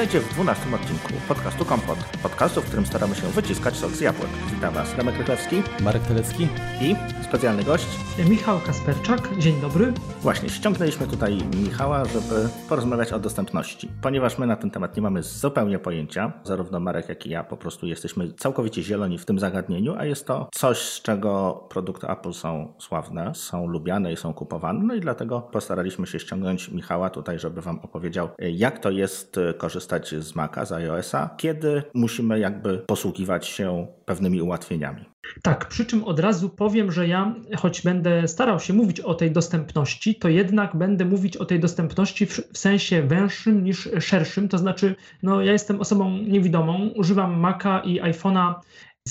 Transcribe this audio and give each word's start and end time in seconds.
Witajcie 0.00 0.20
w 0.20 0.34
12 0.34 0.74
odcinku 0.74 1.08
podcastu 1.28 1.64
Kompot. 1.64 1.98
Podcastu, 2.22 2.60
w 2.62 2.64
którym 2.64 2.86
staramy 2.86 3.14
się 3.14 3.26
wyciskać 3.26 3.76
sok 3.76 3.90
z 3.90 4.00
jabłek. 4.00 4.30
Witam 4.54 4.74
Was 4.74 4.96
Remek 4.96 5.18
Rychlewski. 5.18 5.62
Marek 5.80 6.02
Telecki. 6.02 6.48
I 6.80 6.96
specjalny 7.24 7.64
gość. 7.64 7.86
Michał 8.28 8.60
Kasperczak. 8.66 9.38
Dzień 9.38 9.60
dobry. 9.60 9.92
Właśnie, 10.20 10.48
ściągnęliśmy 10.48 11.06
tutaj 11.06 11.38
Michała, 11.64 12.04
żeby 12.04 12.48
porozmawiać 12.68 13.12
o 13.12 13.18
dostępności. 13.18 13.88
Ponieważ 14.02 14.38
my 14.38 14.46
na 14.46 14.56
ten 14.56 14.70
temat 14.70 14.96
nie 14.96 15.02
mamy 15.02 15.22
zupełnie 15.22 15.78
pojęcia, 15.78 16.32
zarówno 16.44 16.80
Marek, 16.80 17.08
jak 17.08 17.26
i 17.26 17.30
ja 17.30 17.44
po 17.44 17.56
prostu 17.56 17.86
jesteśmy 17.86 18.32
całkowicie 18.32 18.82
zieloni 18.82 19.18
w 19.18 19.24
tym 19.24 19.38
zagadnieniu, 19.38 19.94
a 19.98 20.04
jest 20.04 20.26
to 20.26 20.48
coś, 20.54 20.78
z 20.78 21.02
czego 21.02 21.64
produkty 21.70 22.08
Apple 22.08 22.32
są 22.32 22.74
sławne, 22.78 23.34
są 23.34 23.66
lubiane 23.66 24.12
i 24.12 24.16
są 24.16 24.34
kupowane. 24.34 24.80
No 24.82 24.94
i 24.94 25.00
dlatego 25.00 25.40
postaraliśmy 25.40 26.06
się 26.06 26.18
ściągnąć 26.18 26.68
Michała 26.68 27.10
tutaj, 27.10 27.38
żeby 27.38 27.60
Wam 27.60 27.78
opowiedział, 27.78 28.28
jak 28.38 28.78
to 28.78 28.90
jest 28.90 29.40
korzystać 29.58 29.89
z 30.18 30.34
Maca, 30.34 30.64
z 30.64 30.72
iOS-a, 30.72 31.30
kiedy 31.36 31.82
musimy 31.94 32.38
jakby 32.38 32.78
posługiwać 32.78 33.46
się 33.46 33.86
pewnymi 34.04 34.42
ułatwieniami. 34.42 35.04
Tak, 35.42 35.68
przy 35.68 35.86
czym 35.86 36.04
od 36.04 36.20
razu 36.20 36.50
powiem, 36.50 36.92
że 36.92 37.08
ja, 37.08 37.34
choć 37.56 37.82
będę 37.82 38.28
starał 38.28 38.60
się 38.60 38.72
mówić 38.72 39.00
o 39.00 39.14
tej 39.14 39.30
dostępności, 39.30 40.14
to 40.14 40.28
jednak 40.28 40.76
będę 40.76 41.04
mówić 41.04 41.36
o 41.36 41.44
tej 41.44 41.60
dostępności 41.60 42.26
w, 42.26 42.40
w 42.52 42.58
sensie 42.58 43.02
węższym 43.02 43.64
niż 43.64 43.88
szerszym. 44.00 44.48
To 44.48 44.58
znaczy, 44.58 44.94
no, 45.22 45.42
ja 45.42 45.52
jestem 45.52 45.80
osobą 45.80 46.10
niewidomą, 46.10 46.90
używam 46.96 47.40
Maca 47.40 47.80
i 47.80 48.00
iPhone'a 48.00 48.54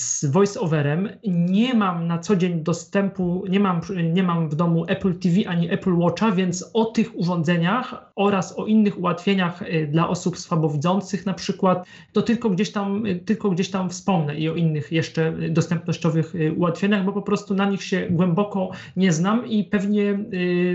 z 0.00 0.24
voiceoverem. 0.24 1.08
Nie 1.26 1.74
mam 1.74 2.06
na 2.06 2.18
co 2.18 2.36
dzień 2.36 2.62
dostępu, 2.62 3.44
nie 3.48 3.60
mam, 3.60 3.80
nie 4.12 4.22
mam 4.22 4.48
w 4.48 4.54
domu 4.54 4.84
Apple 4.88 5.18
TV 5.18 5.48
ani 5.48 5.70
Apple 5.70 5.94
Watcha, 5.94 6.32
więc 6.32 6.70
o 6.72 6.84
tych 6.84 7.18
urządzeniach 7.18 8.12
oraz 8.16 8.58
o 8.58 8.66
innych 8.66 8.98
ułatwieniach 8.98 9.62
y, 9.62 9.88
dla 9.92 10.08
osób 10.08 10.38
słabowidzących 10.38 11.26
na 11.26 11.34
przykład, 11.34 11.86
to 12.12 12.22
tylko 12.22 12.50
gdzieś 12.50 12.72
tam, 12.72 13.06
y, 13.06 13.16
tylko 13.16 13.50
gdzieś 13.50 13.70
tam 13.70 13.90
wspomnę 13.90 14.34
i 14.34 14.48
o 14.48 14.54
innych 14.54 14.92
jeszcze 14.92 15.32
dostępnościowych 15.50 16.34
y, 16.34 16.52
ułatwieniach, 16.52 17.04
bo 17.04 17.12
po 17.12 17.22
prostu 17.22 17.54
na 17.54 17.70
nich 17.70 17.82
się 17.82 18.06
głęboko 18.10 18.70
nie 18.96 19.12
znam 19.12 19.46
i 19.46 19.64
pewnie 19.64 20.18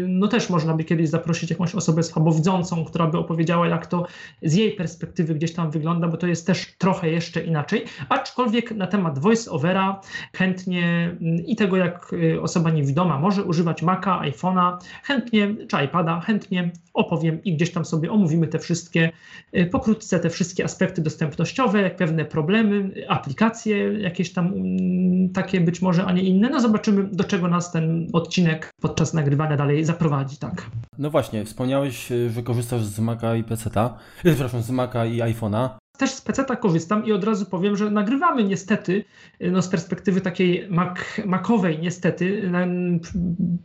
no 0.07 0.27
też 0.27 0.49
można 0.49 0.73
by 0.73 0.83
kiedyś 0.83 1.09
zaprosić 1.09 1.49
jakąś 1.49 1.75
osobę 1.75 2.03
słabowidzącą, 2.03 2.85
która 2.85 3.07
by 3.07 3.17
opowiedziała, 3.17 3.67
jak 3.67 3.87
to 3.87 4.05
z 4.43 4.55
jej 4.55 4.71
perspektywy 4.71 5.35
gdzieś 5.35 5.53
tam 5.53 5.71
wygląda, 5.71 6.07
bo 6.07 6.17
to 6.17 6.27
jest 6.27 6.47
też 6.47 6.75
trochę 6.77 7.09
jeszcze 7.09 7.43
inaczej. 7.43 7.85
Aczkolwiek 8.09 8.71
na 8.71 8.87
temat 8.87 9.14
temat 9.15 9.19
voice-overa 9.19 10.01
chętnie 10.35 11.15
i 11.47 11.55
tego, 11.55 11.77
jak 11.77 12.13
y, 12.13 12.41
osoba 12.41 12.71
niewidoma 12.71 13.19
może 13.19 13.43
używać 13.43 13.81
Maca, 13.81 14.21
iPhone'a, 14.21 14.77
chętnie, 15.03 15.55
czy 15.67 15.83
iPada, 15.85 16.19
chętnie 16.19 16.71
opowiem 16.93 17.43
i 17.43 17.55
gdzieś 17.55 17.71
tam 17.71 17.85
sobie 17.85 18.11
omówimy 18.11 18.47
te 18.47 18.59
wszystkie, 18.59 19.11
y, 19.57 19.65
pokrótce 19.65 20.19
te 20.19 20.29
wszystkie 20.29 20.63
aspekty 20.63 21.01
dostępnościowe, 21.01 21.81
jak 21.81 21.95
pewne 21.95 22.25
problemy, 22.25 22.91
aplikacje 23.07 23.77
jakieś 23.99 24.33
tam 24.33 24.47
mm, 24.47 25.29
takie 25.29 25.61
być 25.61 25.81
może, 25.81 26.05
a 26.05 26.11
nie 26.11 26.23
inne. 26.23 26.49
No 26.49 26.59
zobaczymy, 26.59 27.03
do 27.11 27.23
czego 27.23 27.47
nas 27.47 27.71
ten 27.71 28.07
odcinek 28.13 28.71
podczas 28.81 29.13
nagrywania 29.13 29.57
dalej 29.57 29.85
zaprowadzi, 29.85 30.37
tak. 30.37 30.69
No 30.97 31.09
właśnie, 31.09 31.45
wspomniałeś, 31.45 32.11
y, 32.11 32.29
że 32.29 32.43
korzystasz 32.43 32.83
z 32.83 32.99
Maca 32.99 33.35
i 33.35 33.43
PC-ta, 33.43 33.97
przepraszam, 34.23 34.61
z 34.61 34.71
Maca 34.71 35.05
i 35.05 35.19
iPhone'a 35.19 35.69
też 35.97 36.11
z 36.11 36.21
PC 36.21 36.45
korzystam 36.61 37.05
i 37.05 37.11
od 37.11 37.23
razu 37.23 37.45
powiem, 37.45 37.77
że 37.77 37.91
nagrywamy 37.91 38.43
niestety, 38.43 39.03
no 39.41 39.61
z 39.61 39.67
perspektywy 39.67 40.21
takiej 40.21 40.67
Mac, 40.69 40.97
macowej 41.25 41.79
niestety, 41.79 42.49
na, 42.49 42.67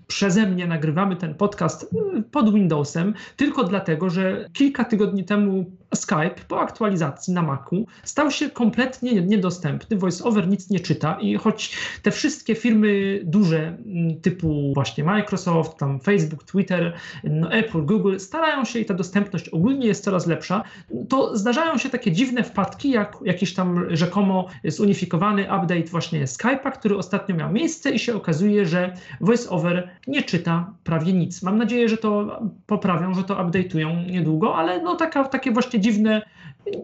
przeze 0.06 0.46
mnie 0.46 0.66
nagrywamy 0.66 1.16
ten 1.16 1.34
podcast 1.34 1.82
y, 1.82 2.22
pod 2.22 2.54
Windowsem, 2.54 3.14
tylko 3.36 3.64
dlatego, 3.64 4.10
że 4.10 4.48
kilka 4.52 4.84
tygodni 4.84 5.24
temu 5.24 5.79
Skype 5.94 6.34
po 6.48 6.60
aktualizacji 6.60 7.34
na 7.34 7.42
Macu 7.42 7.86
stał 8.04 8.30
się 8.30 8.50
kompletnie 8.50 9.22
niedostępny. 9.22 9.96
VoiceOver 9.96 10.48
nic 10.48 10.70
nie 10.70 10.80
czyta 10.80 11.18
i 11.20 11.34
choć 11.34 11.76
te 12.02 12.10
wszystkie 12.10 12.54
firmy 12.54 13.20
duże 13.24 13.58
mm, 13.58 14.20
typu 14.20 14.72
właśnie 14.74 15.04
Microsoft, 15.04 15.76
tam 15.78 16.00
Facebook, 16.00 16.44
Twitter, 16.44 16.94
no 17.24 17.52
Apple, 17.52 17.82
Google 17.86 18.18
starają 18.18 18.64
się 18.64 18.78
i 18.78 18.84
ta 18.84 18.94
dostępność 18.94 19.48
ogólnie 19.48 19.86
jest 19.86 20.04
coraz 20.04 20.26
lepsza, 20.26 20.62
to 21.08 21.36
zdarzają 21.36 21.78
się 21.78 21.90
takie 21.90 22.12
dziwne 22.12 22.44
wpadki, 22.44 22.90
jak 22.90 23.16
jakiś 23.24 23.54
tam 23.54 23.96
rzekomo 23.96 24.46
zunifikowany 24.64 25.42
update 25.42 25.84
właśnie 25.84 26.24
Skype'a, 26.24 26.72
który 26.72 26.96
ostatnio 26.96 27.36
miał 27.36 27.52
miejsce 27.52 27.90
i 27.90 27.98
się 27.98 28.14
okazuje, 28.14 28.66
że 28.66 28.94
VoiceOver 29.20 29.90
nie 30.06 30.22
czyta 30.22 30.72
prawie 30.84 31.12
nic. 31.12 31.42
Mam 31.42 31.58
nadzieję, 31.58 31.88
że 31.88 31.96
to 31.96 32.40
poprawią, 32.66 33.14
że 33.14 33.24
to 33.24 33.34
update'ują 33.34 34.10
niedługo, 34.10 34.56
ale 34.56 34.82
no 34.82 34.96
taka, 34.96 35.24
takie 35.24 35.50
właśnie 35.52 35.79
dziwne, 35.80 36.22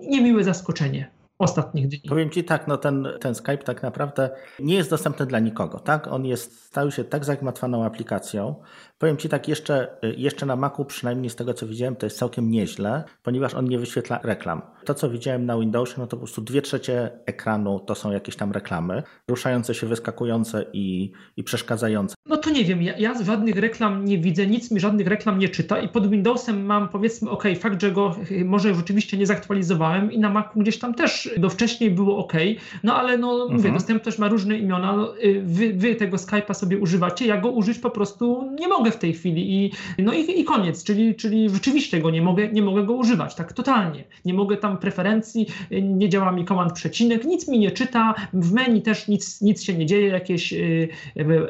niemiłe 0.02 0.44
zaskoczenie 0.44 1.10
ostatnich 1.38 1.88
dni. 1.88 2.00
Powiem 2.08 2.30
Ci 2.30 2.44
tak, 2.44 2.68
no 2.68 2.76
ten, 2.76 3.08
ten 3.20 3.34
Skype 3.34 3.58
tak 3.58 3.82
naprawdę 3.82 4.30
nie 4.58 4.74
jest 4.74 4.90
dostępny 4.90 5.26
dla 5.26 5.38
nikogo, 5.38 5.80
tak? 5.80 6.06
On 6.06 6.26
jest, 6.26 6.64
stał 6.64 6.90
się 6.90 7.04
tak 7.04 7.24
zagmatwaną 7.24 7.84
aplikacją. 7.84 8.54
Powiem 8.98 9.16
Ci 9.16 9.28
tak, 9.28 9.48
jeszcze, 9.48 9.96
jeszcze 10.16 10.46
na 10.46 10.56
Macu, 10.56 10.84
przynajmniej 10.84 11.30
z 11.30 11.36
tego 11.36 11.54
co 11.54 11.66
widziałem, 11.66 11.96
to 11.96 12.06
jest 12.06 12.18
całkiem 12.18 12.50
nieźle, 12.50 13.04
ponieważ 13.22 13.54
on 13.54 13.68
nie 13.68 13.78
wyświetla 13.78 14.20
reklam. 14.22 14.62
To 14.84 14.94
co 14.94 15.10
widziałem 15.10 15.46
na 15.46 15.58
Windowsie, 15.58 15.94
no 15.98 16.06
to 16.06 16.16
po 16.16 16.16
prostu 16.16 16.42
dwie 16.42 16.62
trzecie 16.62 17.10
ekranu 17.26 17.80
to 17.80 17.94
są 17.94 18.12
jakieś 18.12 18.36
tam 18.36 18.52
reklamy, 18.52 19.02
ruszające 19.28 19.74
się, 19.74 19.86
wyskakujące 19.86 20.64
i, 20.72 21.12
i 21.36 21.44
przeszkadzające. 21.44 22.14
No 22.26 22.36
to 22.36 22.50
nie 22.50 22.64
wiem, 22.64 22.82
ja, 22.82 22.98
ja 22.98 23.24
żadnych 23.24 23.56
reklam 23.56 24.04
nie 24.04 24.18
widzę, 24.18 24.46
nic 24.46 24.70
mi 24.70 24.80
żadnych 24.80 25.06
reklam 25.06 25.38
nie 25.38 25.48
czyta 25.48 25.80
i 25.80 25.88
pod 25.88 26.10
Windowsem 26.10 26.66
mam 26.66 26.88
powiedzmy, 26.88 27.30
ok, 27.30 27.44
fakt, 27.60 27.82
że 27.82 27.92
go 27.92 28.16
może 28.44 28.74
rzeczywiście 28.74 29.18
nie 29.18 29.26
zaktualizowałem 29.26 30.12
i 30.12 30.18
na 30.18 30.30
Macu 30.30 30.60
gdzieś 30.60 30.78
tam 30.78 30.94
też 30.94 31.30
do 31.38 31.50
wcześniej 31.50 31.90
było 31.90 32.18
ok, 32.18 32.32
no 32.82 32.96
ale 32.96 33.18
no 33.18 33.32
mhm. 33.32 33.56
mówię, 33.56 33.72
dostępność 33.72 34.18
ma 34.18 34.28
różne 34.28 34.58
imiona, 34.58 34.96
no, 34.96 35.18
y, 35.18 35.42
wy, 35.44 35.72
wy, 35.72 35.94
tego 35.94 36.16
Skype'a 36.16 36.54
sobie 36.54 36.78
używacie, 36.78 37.26
ja 37.26 37.40
go 37.40 37.50
użyć 37.50 37.78
po 37.78 37.90
prostu 37.90 38.50
nie 38.60 38.68
mogę 38.68 38.85
w 38.90 38.96
tej 38.96 39.12
chwili 39.12 39.64
i 39.64 39.72
no 39.98 40.12
i, 40.12 40.40
i 40.40 40.44
koniec, 40.44 40.84
czyli, 40.84 41.14
czyli 41.14 41.50
rzeczywiście 41.50 42.00
go 42.00 42.10
nie 42.10 42.22
mogę, 42.22 42.48
nie 42.48 42.62
mogę 42.62 42.84
go 42.84 42.94
używać, 42.94 43.34
tak 43.34 43.52
totalnie. 43.52 44.04
Nie 44.24 44.34
mogę 44.34 44.56
tam 44.56 44.78
preferencji, 44.78 45.46
nie 45.82 46.08
działa 46.08 46.32
mi 46.32 46.44
komand 46.44 46.72
przecinek, 46.72 47.24
nic 47.24 47.48
mi 47.48 47.58
nie 47.58 47.70
czyta, 47.70 48.14
w 48.32 48.52
menu 48.52 48.82
też 48.82 49.08
nic, 49.08 49.40
nic 49.40 49.62
się 49.62 49.74
nie 49.74 49.86
dzieje, 49.86 50.08
jakieś 50.08 50.52
y, 50.52 50.88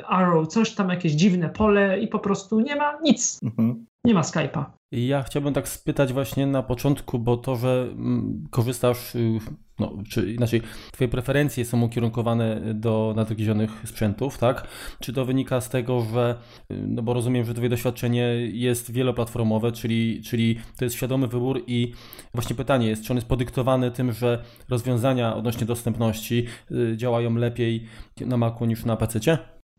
arrow, 0.07 0.49
coś 0.49 0.75
tam, 0.75 0.89
jakieś 0.89 1.13
dziwne 1.13 1.49
pole 1.49 2.01
i 2.01 2.09
po 2.09 2.19
prostu 2.19 2.61
nie 2.61 2.77
ma 2.77 2.99
nic. 3.03 3.41
Mhm. 3.43 3.87
Nie 4.05 4.15
ma 4.15 4.21
Skype'a. 4.21 4.65
Ja 4.93 5.23
chciałbym 5.23 5.55
tak 5.55 5.69
spytać 5.69 6.13
właśnie 6.13 6.47
na 6.47 6.63
początku, 6.63 7.19
bo 7.19 7.37
to, 7.37 7.57
że 7.57 7.89
mm, 7.93 8.45
korzystasz, 8.51 9.15
y, 9.15 9.39
no, 9.79 9.93
czy 10.09 10.33
inaczej, 10.33 10.63
Twoje 10.93 11.09
preferencje 11.09 11.65
są 11.65 11.83
ukierunkowane 11.83 12.75
do 12.75 13.13
nadgryzionych 13.17 13.71
sprzętów, 13.85 14.39
tak? 14.39 14.69
Czy 15.01 15.13
to 15.13 15.25
wynika 15.25 15.61
z 15.61 15.69
tego, 15.69 16.07
że, 16.13 16.39
no 16.71 17.03
bo 17.03 17.15
rozumiem, 17.15 17.45
że 17.45 17.55
Twoje 17.55 17.69
doświadczenie 17.69 18.37
jest 18.53 18.93
wieloplatformowe, 18.93 19.73
czyli, 19.73 20.23
czyli 20.23 20.59
to 20.79 20.85
jest 20.85 20.97
świadomy 20.97 21.27
wybór 21.27 21.63
i 21.67 21.93
właśnie 22.35 22.57
pytanie 22.57 22.89
jest, 22.89 23.05
czy 23.05 23.13
on 23.13 23.17
jest 23.17 23.29
podyktowany 23.29 23.91
tym, 23.91 24.13
że 24.13 24.45
rozwiązania 24.69 25.37
odnośnie 25.37 25.67
dostępności 25.67 26.47
y, 26.71 26.97
działają 26.97 27.35
lepiej 27.35 27.87
na 28.21 28.37
Macu 28.37 28.65
niż 28.65 28.85
na 28.85 28.97
PC? 28.97 29.39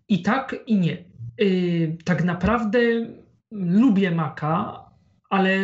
I 0.10 0.22
tak, 0.22 0.56
i 0.68 0.76
nie. 0.76 0.98
Yy, 1.38 1.98
tak 2.06 2.24
naprawdę 2.24 2.80
lubię 3.52 4.12
Maca, 4.12 4.84
ale 5.30 5.58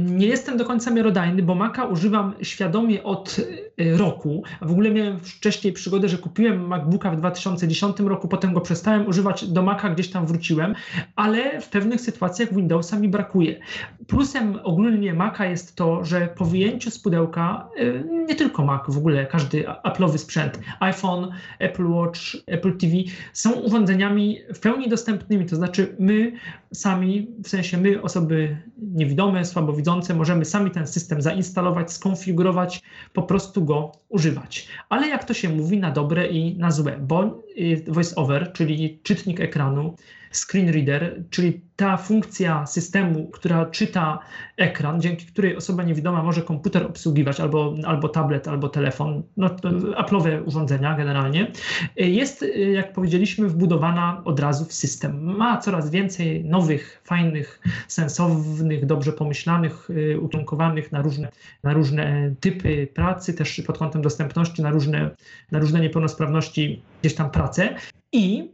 nie 0.00 0.26
jestem 0.26 0.56
do 0.56 0.64
końca 0.64 0.90
miarodajny, 0.90 1.42
bo 1.42 1.54
Maca 1.54 1.84
używam 1.84 2.34
świadomie 2.42 3.02
od 3.02 3.36
roku. 3.78 4.42
W 4.62 4.70
ogóle 4.70 4.90
miałem 4.90 5.20
wcześniej 5.20 5.72
przygodę, 5.72 6.08
że 6.08 6.18
kupiłem 6.18 6.66
MacBooka 6.66 7.10
w 7.10 7.16
2010 7.16 8.00
roku, 8.00 8.28
potem 8.28 8.54
go 8.54 8.60
przestałem 8.60 9.06
używać, 9.06 9.48
do 9.48 9.62
Maca 9.62 9.90
gdzieś 9.90 10.10
tam 10.10 10.26
wróciłem, 10.26 10.74
ale 11.16 11.60
w 11.60 11.68
pewnych 11.68 12.00
sytuacjach 12.00 12.54
Windowsa 12.54 12.98
mi 12.98 13.08
brakuje. 13.08 13.60
Plusem 14.06 14.58
ogólnie 14.62 15.14
Maca 15.14 15.46
jest 15.46 15.76
to, 15.76 16.04
że 16.04 16.28
po 16.36 16.44
wyjęciu 16.44 16.90
z 16.90 16.98
pudełka, 16.98 17.68
y, 17.80 18.04
nie 18.28 18.34
tylko 18.34 18.64
Mac, 18.64 18.82
w 18.88 18.98
ogóle 18.98 19.26
każdy 19.26 19.64
Apple'owy 19.84 20.18
sprzęt, 20.18 20.60
iPhone, 20.80 21.32
Apple 21.58 21.86
Watch, 21.86 22.20
Apple 22.46 22.76
TV 22.76 22.94
są 23.32 23.52
urządzeniami 23.52 24.38
w 24.54 24.60
pełni 24.60 24.88
dostępnymi, 24.88 25.46
to 25.46 25.56
znaczy 25.56 25.96
my 25.98 26.32
sami, 26.72 27.30
w 27.44 27.48
sensie 27.48 27.78
my 27.78 28.02
osoby 28.02 28.56
niewidome, 28.78 29.44
słabowidzące, 29.44 30.14
możemy 30.14 30.44
sami 30.44 30.70
ten 30.70 30.86
system 30.86 31.22
zainstalować, 31.22 31.92
skonfigurować, 31.92 32.82
po 33.12 33.22
prostu 33.22 33.65
go 33.66 33.92
używać. 34.08 34.68
Ale 34.88 35.08
jak 35.08 35.24
to 35.24 35.34
się 35.34 35.48
mówi, 35.48 35.78
na 35.78 35.90
dobre 35.90 36.26
i 36.26 36.58
na 36.58 36.70
złe, 36.70 36.98
bo 37.00 37.42
y, 37.58 37.84
VoiceOver, 37.88 38.52
czyli 38.52 39.00
czytnik 39.02 39.40
ekranu, 39.40 39.96
screen 40.32 40.68
reader, 40.68 41.22
czyli 41.30 41.60
ta 41.76 41.96
funkcja 41.96 42.66
systemu, 42.66 43.26
która 43.26 43.66
czyta 43.66 44.18
ekran, 44.56 45.00
dzięki 45.00 45.26
której 45.26 45.56
osoba 45.56 45.82
niewidoma 45.82 46.22
może 46.22 46.42
komputer 46.42 46.86
obsługiwać 46.86 47.40
albo, 47.40 47.74
albo 47.86 48.08
tablet, 48.08 48.48
albo 48.48 48.68
telefon, 48.68 49.22
no, 49.36 49.48
Apple'owe 49.96 50.46
urządzenia 50.46 50.96
generalnie, 50.96 51.52
jest, 51.96 52.44
jak 52.72 52.92
powiedzieliśmy, 52.92 53.48
wbudowana 53.48 54.22
od 54.24 54.40
razu 54.40 54.64
w 54.64 54.72
system. 54.72 55.36
Ma 55.36 55.58
coraz 55.58 55.90
więcej 55.90 56.44
nowych, 56.44 57.02
fajnych, 57.04 57.60
sensownych, 57.88 58.86
dobrze 58.86 59.12
pomyślanych, 59.12 59.90
y, 59.90 60.20
ukierunkowanych 60.20 60.92
na 60.92 61.02
różne, 61.02 61.28
na 61.62 61.72
różne 61.72 62.34
typy 62.40 62.88
pracy, 62.94 63.34
też 63.34 63.60
pod 63.66 63.78
kątem 63.78 64.02
dostępności, 64.02 64.62
na 64.62 64.70
różne, 64.70 65.10
na 65.52 65.58
różne 65.58 65.80
niepełnosprawności 65.80 66.82
gdzieś 67.00 67.14
tam 67.14 67.30
pracę. 67.30 67.74
I 68.12 68.50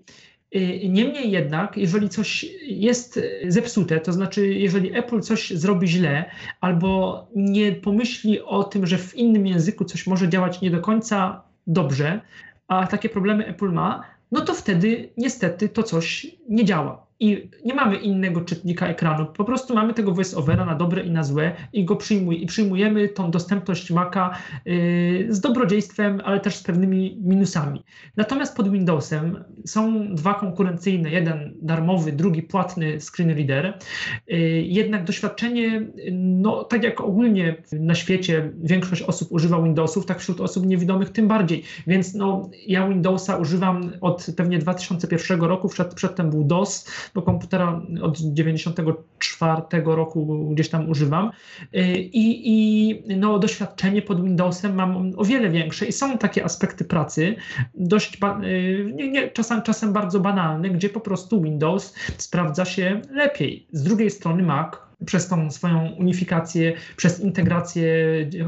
niemniej 0.89 1.31
jednak, 1.31 1.77
jeżeli 1.77 2.09
coś 2.09 2.47
jest 2.63 3.21
zepsute, 3.49 4.01
to 4.01 4.13
znaczy, 4.13 4.47
jeżeli 4.47 4.99
Apple 4.99 5.21
coś 5.21 5.51
zrobi 5.51 5.89
źle, 5.89 6.25
albo 6.61 7.27
nie 7.37 7.73
pomyśli 7.73 8.41
o 8.41 8.65
tym, 8.65 8.87
że 8.87 8.99
w 8.99 9.15
innym 9.15 9.47
języku 9.47 9.85
coś 9.85 10.07
może 10.07 10.29
działać 10.29 10.61
nie 10.61 10.71
do 10.71 10.81
końca 10.81 11.43
dobrze, 11.67 12.21
a 12.69 12.87
takie 12.87 13.09
problemy 13.09 13.47
Apple 13.47 13.73
ma, 13.73 14.05
no 14.33 14.41
to 14.41 14.55
wtedy 14.55 15.09
niestety 15.17 15.69
to 15.69 15.83
coś 15.83 16.27
nie 16.49 16.65
działa 16.65 17.07
i 17.23 17.51
nie 17.65 17.75
mamy 17.75 17.97
innego 17.97 18.41
czytnika 18.41 18.87
ekranu. 18.87 19.27
Po 19.27 19.45
prostu 19.45 19.75
mamy 19.75 19.95
tego 19.95 20.13
voiceovera 20.13 20.65
na 20.65 20.75
dobre 20.75 21.03
i 21.03 21.11
na 21.11 21.25
złe 21.25 21.53
i 21.73 21.85
go 21.85 21.97
przyjmuj, 21.97 22.43
i 22.43 22.47
przyjmujemy 22.47 23.09
tą 23.09 23.31
dostępność 23.31 23.91
Maca 23.91 24.31
yy, 24.65 25.27
z 25.29 25.41
dobrodziejstwem, 25.41 26.21
ale 26.25 26.41
też 26.41 26.57
z 26.57 26.63
pewnymi 26.63 27.19
minusami. 27.21 27.85
Natomiast 28.17 28.57
pod 28.57 28.71
Windowsem 28.71 29.45
są 29.67 30.15
dwa 30.15 30.35
konkurencyjne, 30.35 31.11
jeden 31.11 31.55
darmowy, 31.63 32.13
drugi 32.13 32.43
płatny 32.43 33.01
screen 33.01 33.31
reader. 33.31 33.79
Yy, 34.27 34.39
jednak 34.63 35.05
doświadczenie, 35.05 35.87
no 36.13 36.65
tak 36.65 36.85
jak 36.85 37.01
ogólnie 37.01 37.57
na 37.73 37.95
świecie 37.95 38.53
większość 38.63 39.03
osób 39.03 39.33
używa 39.33 39.63
Windowsów, 39.63 40.07
tak 40.07 40.21
wśród 40.21 40.41
osób 40.41 40.67
niewidomych 40.67 41.11
tym 41.11 41.29
bardziej. 41.29 41.63
Więc 41.87 42.15
no, 42.15 42.51
ja 42.67 42.89
Windowsa 42.89 43.37
używam 43.37 43.93
od 44.01 44.27
pewnie 44.37 44.59
2001 44.59 45.41
roku, 45.41 45.69
przed, 45.69 45.95
przedtem 45.95 46.31
był 46.31 46.45
DOS, 46.45 46.87
bo 47.15 47.23
komputera 47.23 47.83
od 48.03 48.19
94 48.19 49.63
roku 49.85 50.49
gdzieś 50.55 50.69
tam 50.69 50.91
używam 50.91 51.31
i, 52.13 52.43
i 52.45 53.17
no, 53.17 53.39
doświadczenie 53.39 54.03
pod 54.03 54.25
Windowsem 54.25 54.75
mam 54.75 55.13
o 55.17 55.25
wiele 55.25 55.51
większe 55.51 55.87
i 55.87 55.93
są 55.93 56.19
takie 56.19 56.45
aspekty 56.45 56.85
pracy, 56.85 57.37
dość 57.75 58.19
nie, 58.95 59.11
nie, 59.11 59.29
czasem, 59.29 59.63
czasem 59.63 59.93
bardzo 59.93 60.21
banalne, 60.21 60.71
gdzie 60.71 60.89
po 60.89 61.01
prostu 61.01 61.43
Windows 61.43 61.95
sprawdza 62.17 62.65
się 62.65 63.01
lepiej. 63.11 63.67
Z 63.73 63.83
drugiej 63.83 64.11
strony 64.11 64.43
Mac 64.43 64.75
przez 65.07 65.29
tą 65.29 65.51
swoją 65.51 65.91
unifikację, 65.99 66.73
przez 66.97 67.21
integrację, 67.21 67.87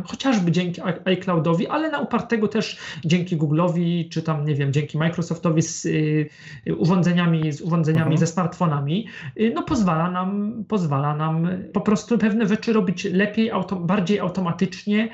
chociażby 0.04 0.52
dzięki 0.52 0.80
iCloudowi, 1.04 1.66
ale 1.66 1.90
na 1.90 2.00
upartego 2.00 2.48
też 2.48 2.78
dzięki 3.04 3.36
Google'owi, 3.36 4.08
czy 4.08 4.22
tam, 4.22 4.46
nie 4.46 4.54
wiem, 4.54 4.72
dzięki 4.72 4.98
Microsoftowi 4.98 5.62
z 5.62 5.84
y, 5.86 6.28
urządzeniami, 6.76 7.52
z 7.52 7.60
urządzeniami, 7.60 8.12
mhm. 8.12 8.18
ze 8.18 8.26
smartfonami, 8.26 9.06
y, 9.40 9.52
no 9.54 9.62
pozwala 9.62 10.10
nam, 10.10 10.64
pozwala 10.68 11.16
nam 11.16 11.48
po 11.72 11.80
prostu 11.80 12.18
pewne 12.18 12.46
rzeczy 12.46 12.72
robić 12.72 13.04
lepiej, 13.04 13.50
auto, 13.50 13.76
bardziej 13.76 14.20
automatycznie, 14.20 15.08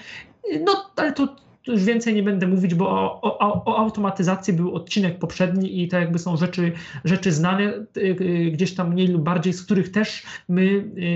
no 0.64 0.90
ale 0.96 1.12
to 1.12 1.37
już 1.66 1.84
więcej 1.84 2.14
nie 2.14 2.22
będę 2.22 2.46
mówić, 2.46 2.74
bo 2.74 2.88
o, 2.88 3.20
o, 3.20 3.64
o, 3.64 3.78
automatyzacji 3.78 4.52
był 4.52 4.74
odcinek 4.74 5.18
poprzedni 5.18 5.82
i 5.82 5.88
to 5.88 5.96
jakby 5.98 6.18
są 6.18 6.36
rzeczy, 6.36 6.72
rzeczy 7.04 7.32
znane 7.32 7.72
y, 7.96 8.00
y, 8.00 8.50
gdzieś 8.50 8.74
tam 8.74 8.92
mniej 8.92 9.08
lub 9.08 9.22
bardziej, 9.22 9.52
z 9.52 9.62
których 9.62 9.90
też 9.90 10.22
my, 10.48 10.62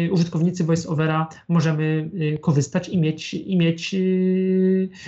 y, 0.07 0.13
użytkownicy 0.13 0.65
VoiceOvera, 0.65 1.29
możemy 1.49 2.11
korzystać 2.41 2.89
i 2.89 2.99
mieć, 2.99 3.35
i 3.35 3.57
mieć 3.57 3.95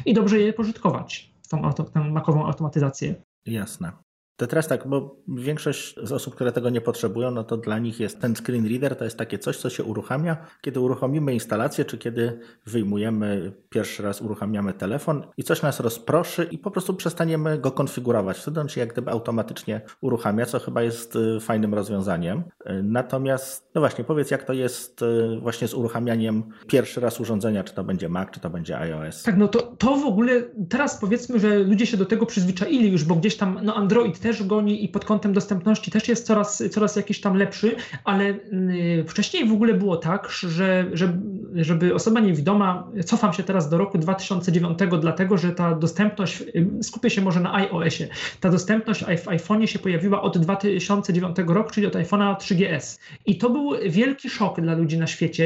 i 0.06 0.14
dobrze 0.14 0.40
je 0.40 0.52
pożytkować, 0.52 1.30
tą, 1.48 1.72
tą 1.72 2.10
makową 2.10 2.46
automatyzację. 2.46 3.14
Jasne. 3.46 4.05
To 4.36 4.46
teraz 4.46 4.68
tak, 4.68 4.88
bo 4.88 5.16
większość 5.28 5.94
z 6.02 6.12
osób, 6.12 6.34
które 6.34 6.52
tego 6.52 6.70
nie 6.70 6.80
potrzebują, 6.80 7.30
no 7.30 7.44
to 7.44 7.56
dla 7.56 7.78
nich 7.78 8.00
jest 8.00 8.20
ten 8.20 8.36
screen 8.36 8.68
reader, 8.68 8.96
to 8.96 9.04
jest 9.04 9.16
takie 9.16 9.38
coś, 9.38 9.56
co 9.56 9.70
się 9.70 9.84
uruchamia, 9.84 10.36
kiedy 10.60 10.80
uruchomimy 10.80 11.34
instalację, 11.34 11.84
czy 11.84 11.98
kiedy 11.98 12.40
wyjmujemy 12.66 13.52
pierwszy 13.68 14.02
raz, 14.02 14.22
uruchamiamy 14.22 14.72
telefon 14.72 15.26
i 15.36 15.44
coś 15.44 15.62
nas 15.62 15.80
rozproszy 15.80 16.48
i 16.50 16.58
po 16.58 16.70
prostu 16.70 16.94
przestaniemy 16.94 17.58
go 17.58 17.70
konfigurować. 17.70 18.38
Wtedy 18.38 18.60
on 18.60 18.68
się 18.68 18.80
jak 18.80 18.92
gdyby 18.92 19.10
automatycznie 19.10 19.80
uruchamia, 20.00 20.46
co 20.46 20.58
chyba 20.58 20.82
jest 20.82 21.16
y, 21.16 21.40
fajnym 21.40 21.74
rozwiązaniem. 21.74 22.38
Y, 22.38 22.82
natomiast, 22.82 23.70
no 23.74 23.80
właśnie, 23.80 24.04
powiedz, 24.04 24.30
jak 24.30 24.44
to 24.44 24.52
jest 24.52 25.02
y, 25.02 25.38
właśnie 25.40 25.68
z 25.68 25.74
uruchamianiem 25.74 26.42
pierwszy 26.66 27.00
raz 27.00 27.20
urządzenia, 27.20 27.64
czy 27.64 27.74
to 27.74 27.84
będzie 27.84 28.08
Mac, 28.08 28.30
czy 28.30 28.40
to 28.40 28.50
będzie 28.50 28.78
iOS. 28.78 29.22
Tak, 29.22 29.36
no 29.36 29.48
to, 29.48 29.62
to 29.62 29.96
w 29.96 30.06
ogóle 30.06 30.42
teraz 30.68 31.00
powiedzmy, 31.00 31.40
że 31.40 31.58
ludzie 31.58 31.86
się 31.86 31.96
do 31.96 32.06
tego 32.06 32.26
przyzwyczaili 32.26 32.92
już, 32.92 33.04
bo 33.04 33.14
gdzieś 33.14 33.36
tam 33.36 33.60
no 33.62 33.74
Android 33.74 34.18
też 34.26 34.42
goni 34.42 34.84
i 34.84 34.88
pod 34.88 35.04
kątem 35.04 35.32
dostępności 35.32 35.90
też 35.90 36.08
jest 36.08 36.26
coraz, 36.26 36.62
coraz 36.70 36.96
jakiś 36.96 37.20
tam 37.20 37.36
lepszy, 37.36 37.76
ale 38.04 38.24
y, 38.24 39.04
wcześniej 39.08 39.48
w 39.48 39.52
ogóle 39.52 39.74
było 39.74 39.96
tak, 39.96 40.30
że, 40.30 40.86
że 40.92 41.18
żeby 41.54 41.94
osoba 41.94 42.20
niewidoma, 42.20 42.88
cofam 43.04 43.32
się 43.32 43.42
teraz 43.42 43.68
do 43.68 43.78
roku 43.78 43.98
2009, 43.98 44.78
dlatego 45.00 45.38
że 45.38 45.52
ta 45.52 45.74
dostępność, 45.74 46.40
y, 46.40 46.68
skupię 46.82 47.10
się 47.10 47.22
może 47.22 47.40
na 47.40 47.54
iOSie, 47.54 48.08
ta 48.40 48.50
dostępność 48.50 49.04
w 49.04 49.26
iPhone'ie 49.26 49.66
się 49.66 49.78
pojawiła 49.78 50.22
od 50.22 50.38
2009 50.38 51.36
roku, 51.46 51.70
czyli 51.70 51.86
od 51.86 51.94
iPhone'a 51.94 52.36
3GS. 52.36 52.98
I 53.26 53.38
to 53.38 53.50
był 53.50 53.72
wielki 53.88 54.30
szok 54.30 54.60
dla 54.60 54.74
ludzi 54.74 54.98
na 54.98 55.06
świecie, 55.06 55.44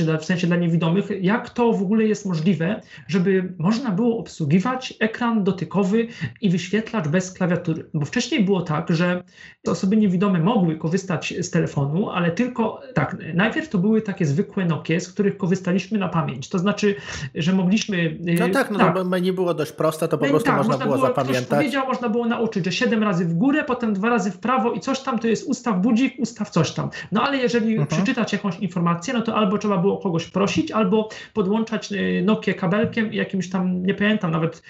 y, 0.00 0.18
w 0.20 0.24
sensie 0.24 0.46
dla 0.46 0.56
niewidomych, 0.56 1.10
jak 1.20 1.50
to 1.50 1.72
w 1.72 1.82
ogóle 1.82 2.04
jest 2.04 2.26
możliwe, 2.26 2.80
żeby 3.08 3.52
można 3.58 3.90
było 3.90 4.18
obsługiwać 4.18 4.94
ekran 5.00 5.44
dotykowy 5.44 6.08
i 6.40 6.50
wyświetlacz 6.50 7.08
bez 7.08 7.32
klawiatury 7.32 7.87
bo 7.94 8.04
wcześniej 8.04 8.44
było 8.44 8.62
tak, 8.62 8.86
że 8.90 9.22
osoby 9.66 9.96
niewidome 9.96 10.38
mogły 10.40 10.76
korzystać 10.76 11.34
z 11.40 11.50
telefonu, 11.50 12.10
ale 12.10 12.30
tylko 12.30 12.80
tak, 12.94 13.16
najpierw 13.34 13.68
to 13.68 13.78
były 13.78 14.02
takie 14.02 14.26
zwykłe 14.26 14.64
Nokie, 14.64 15.00
z 15.00 15.12
których 15.12 15.36
korzystaliśmy 15.36 15.98
na 15.98 16.08
pamięć. 16.08 16.48
To 16.48 16.58
znaczy, 16.58 16.94
że 17.34 17.52
mogliśmy. 17.52 18.18
No 18.20 18.48
tak, 18.48 18.70
no 18.70 18.78
tak. 18.78 18.94
bo 18.94 19.04
menu 19.04 19.32
było 19.32 19.54
dość 19.54 19.72
proste, 19.72 20.08
to 20.08 20.18
po 20.18 20.26
prostu 20.26 20.46
tak, 20.46 20.56
można, 20.56 20.72
można, 20.72 20.86
było, 20.86 20.98
zapamiętać. 20.98 21.44
Ktoś 21.44 21.58
powiedział, 21.58 21.86
można 21.86 22.08
było 22.08 22.26
nauczyć, 22.26 22.64
że 22.64 22.72
7 22.72 23.02
razy 23.02 23.24
w 23.24 23.34
górę, 23.34 23.64
potem 23.64 23.94
dwa 23.94 24.08
razy 24.08 24.30
w 24.30 24.38
prawo 24.38 24.72
i 24.72 24.80
coś 24.80 25.00
tam 25.00 25.18
to 25.18 25.28
jest 25.28 25.48
ustaw 25.48 25.80
budzik, 25.80 26.14
ustaw 26.18 26.50
coś 26.50 26.70
tam. 26.70 26.90
No 27.12 27.22
ale 27.22 27.38
jeżeli 27.38 27.70
mhm. 27.70 27.86
przeczytać 27.86 28.32
jakąś 28.32 28.58
informację, 28.58 29.14
no 29.14 29.22
to 29.22 29.34
albo 29.34 29.58
trzeba 29.58 29.78
było 29.78 29.98
kogoś 29.98 30.26
prosić, 30.26 30.70
albo 30.70 31.08
podłączać 31.34 31.92
y, 31.92 32.22
Nokia 32.24 32.54
kabelkiem 32.54 33.12
i 33.12 33.16
jakimś 33.16 33.50
tam, 33.50 33.86
nie 33.86 33.94
pamiętam 33.94 34.30
nawet, 34.30 34.62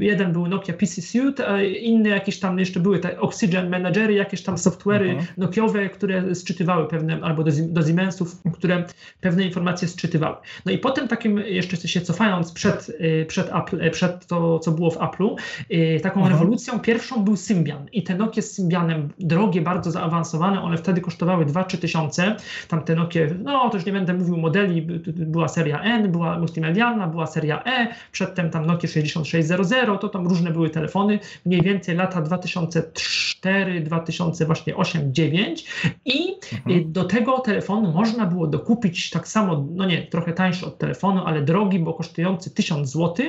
jeden 0.00 0.32
był 0.32 0.46
Nokia 0.46 0.72
PC 0.72 1.02
Suite, 1.02 1.48
a 1.48 1.62
inny 1.62 2.08
jakiś 2.08 2.40
tam 2.40 2.56
jeszcze 2.64 2.80
były 2.80 2.98
te 2.98 3.20
Oxygen 3.20 3.70
Managery, 3.70 4.14
jakieś 4.14 4.42
tam 4.42 4.54
software'y 4.54 5.16
-huh. 5.16 5.24
Nokiowe, 5.36 5.88
które 5.88 6.34
sczytywały 6.34 6.88
pewne, 6.88 7.18
albo 7.22 7.44
do, 7.44 7.50
do 7.68 7.86
Siemensów, 7.86 8.42
które 8.52 8.84
pewne 9.20 9.44
informacje 9.44 9.88
sczytywały. 9.88 10.36
No 10.66 10.72
i 10.72 10.78
potem 10.78 11.08
takim, 11.08 11.38
jeszcze 11.38 11.76
się 11.76 12.00
cofając 12.00 12.52
przed, 12.52 12.88
y, 12.88 13.26
przed, 13.28 13.50
Apple, 13.54 13.82
y, 13.82 13.90
przed 13.90 14.26
to, 14.26 14.58
co 14.58 14.72
było 14.72 14.90
w 14.90 14.98
Apple'u, 14.98 15.36
y, 15.70 16.00
taką 16.02 16.24
-huh. 16.24 16.28
rewolucją 16.28 16.80
pierwszą 16.80 17.24
był 17.24 17.36
Symbian 17.36 17.86
i 17.92 18.02
te 18.02 18.14
Nokie 18.14 18.42
z 18.42 18.52
Symbianem, 18.52 19.08
drogie, 19.18 19.60
bardzo 19.60 19.90
zaawansowane, 19.90 20.62
one 20.62 20.76
wtedy 20.76 21.00
kosztowały 21.00 21.46
2-3 21.46 21.78
tysiące, 21.78 22.36
tam 22.68 22.82
te 22.82 22.94
Nokie, 22.94 23.34
no 23.42 23.70
to 23.70 23.76
już 23.76 23.86
nie 23.86 23.92
będę 23.92 24.14
mówił 24.14 24.36
modeli, 24.36 24.82
była 25.06 25.48
seria 25.48 25.80
N, 25.80 26.12
była 26.12 26.38
multimedialna, 26.38 27.06
była 27.06 27.26
seria 27.26 27.64
E, 27.64 27.94
przedtem 28.12 28.50
tam 28.50 28.66
Nokia 28.66 28.88
6600, 28.88 30.00
to 30.00 30.08
tam 30.08 30.26
różne 30.26 30.50
były 30.50 30.70
telefony, 30.70 31.18
mniej 31.46 31.62
więcej 31.62 31.96
lata 31.96 32.20
2000 32.20 32.53
2004, 32.54 33.80
2008, 33.80 35.14
9 35.14 35.64
i 36.04 36.34
mhm. 36.52 36.92
do 36.92 37.04
tego 37.04 37.38
telefonu 37.38 37.92
można 37.92 38.26
było 38.26 38.46
dokupić 38.46 39.10
tak 39.10 39.28
samo, 39.28 39.66
no 39.70 39.86
nie, 39.86 40.06
trochę 40.06 40.32
tańszy 40.32 40.66
od 40.66 40.78
telefonu, 40.78 41.22
ale 41.24 41.42
drogi, 41.42 41.78
bo 41.78 41.94
kosztujący 41.94 42.50
1000 42.50 42.90
zł, 42.90 43.26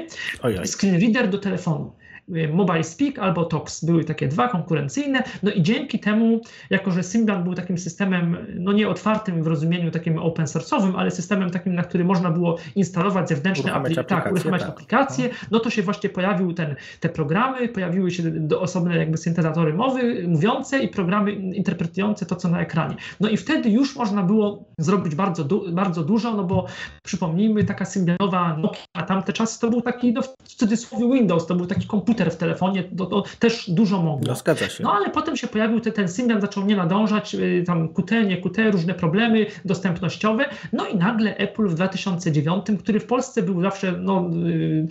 screen 0.65 1.01
reader 1.01 1.29
do 1.29 1.37
telefonu. 1.37 1.91
Y, 2.29 2.47
Mobile 2.53 2.83
Speak 2.83 3.19
albo 3.19 3.45
Tox. 3.45 3.85
Były 3.85 4.03
takie 4.03 4.27
dwa 4.27 4.47
konkurencyjne. 4.47 5.23
No 5.43 5.51
i 5.51 5.61
dzięki 5.61 5.99
temu, 5.99 6.41
jako 6.69 6.91
że 6.91 7.03
Symbian 7.03 7.43
był 7.43 7.53
takim 7.53 7.77
systemem, 7.77 8.37
no 8.55 8.71
nie 8.71 8.89
otwartym 8.89 9.43
w 9.43 9.47
rozumieniu 9.47 9.91
takim 9.91 10.17
open 10.17 10.45
source'owym, 10.45 10.93
ale 10.97 11.11
systemem 11.11 11.49
takim, 11.49 11.75
na 11.75 11.83
który 11.83 12.03
można 12.03 12.31
było 12.31 12.57
instalować 12.75 13.29
zewnętrzne 13.29 13.73
aplikacje, 13.73 14.03
tak, 14.03 14.31
uruchamiać 14.31 14.61
tak. 14.61 14.69
aplikacje, 14.69 15.29
no 15.51 15.59
to 15.59 15.69
się 15.69 15.81
właśnie 15.81 16.09
pojawił 16.09 16.53
ten, 16.53 16.75
te 16.99 17.09
programy, 17.09 17.69
pojawiły 17.69 18.11
się 18.11 18.23
do 18.23 18.61
osobne 18.61 18.97
jakby 18.97 19.17
syntezatory 19.17 19.73
mowy 19.73 20.27
mówiące 20.27 20.79
i 20.79 20.87
programy 20.87 21.31
interpretujące 21.31 22.25
to, 22.25 22.35
co 22.35 22.49
na 22.49 22.61
ekranie. 22.61 22.95
No 23.19 23.29
i 23.29 23.37
wtedy 23.37 23.69
już 23.69 23.95
można 23.95 24.23
było 24.23 24.63
zrobić 24.79 25.15
bardzo, 25.15 25.43
du 25.43 25.71
bardzo 25.71 26.03
dużo, 26.03 26.33
no 26.33 26.43
bo 26.43 26.65
przypomnijmy, 27.03 27.63
taka 27.63 27.85
symbianowa 27.85 28.57
Nokia, 28.57 28.83
a 28.93 29.03
tamte 29.03 29.33
czasy 29.33 29.59
to 29.59 29.69
był 29.69 29.81
taki, 29.81 30.13
no 30.13 30.21
w 30.21 30.43
cudzysłowie 30.43 31.13
Windows, 31.13 31.47
to 31.47 31.55
był 31.55 31.65
taki 31.65 31.87
komputer 31.87 32.14
komputer 32.15 32.33
w 32.33 32.37
telefonie, 32.37 32.83
to, 32.83 33.05
to 33.05 33.23
też 33.39 33.69
dużo 33.69 34.01
mogło. 34.01 34.27
No, 34.27 34.35
zgadza 34.35 34.69
się. 34.69 34.83
No 34.83 34.93
ale 34.93 35.09
potem 35.09 35.37
się 35.37 35.47
pojawił 35.47 35.79
te, 35.79 35.91
ten 35.91 36.07
Symbian, 36.07 36.41
zaczął 36.41 36.65
nie 36.65 36.75
nadążać, 36.75 37.35
y, 37.35 37.63
tam 37.67 37.87
QT, 37.87 38.11
nie 38.27 38.37
QT, 38.37 38.57
różne 38.71 38.93
problemy 38.93 39.45
dostępnościowe. 39.65 40.45
No 40.73 40.87
i 40.87 40.97
nagle 40.97 41.37
Apple 41.37 41.67
w 41.67 41.75
2009, 41.75 42.65
który 42.79 42.99
w 42.99 43.05
Polsce 43.05 43.43
był 43.43 43.61
zawsze, 43.61 43.91
no 43.91 44.29
y, 44.47 44.87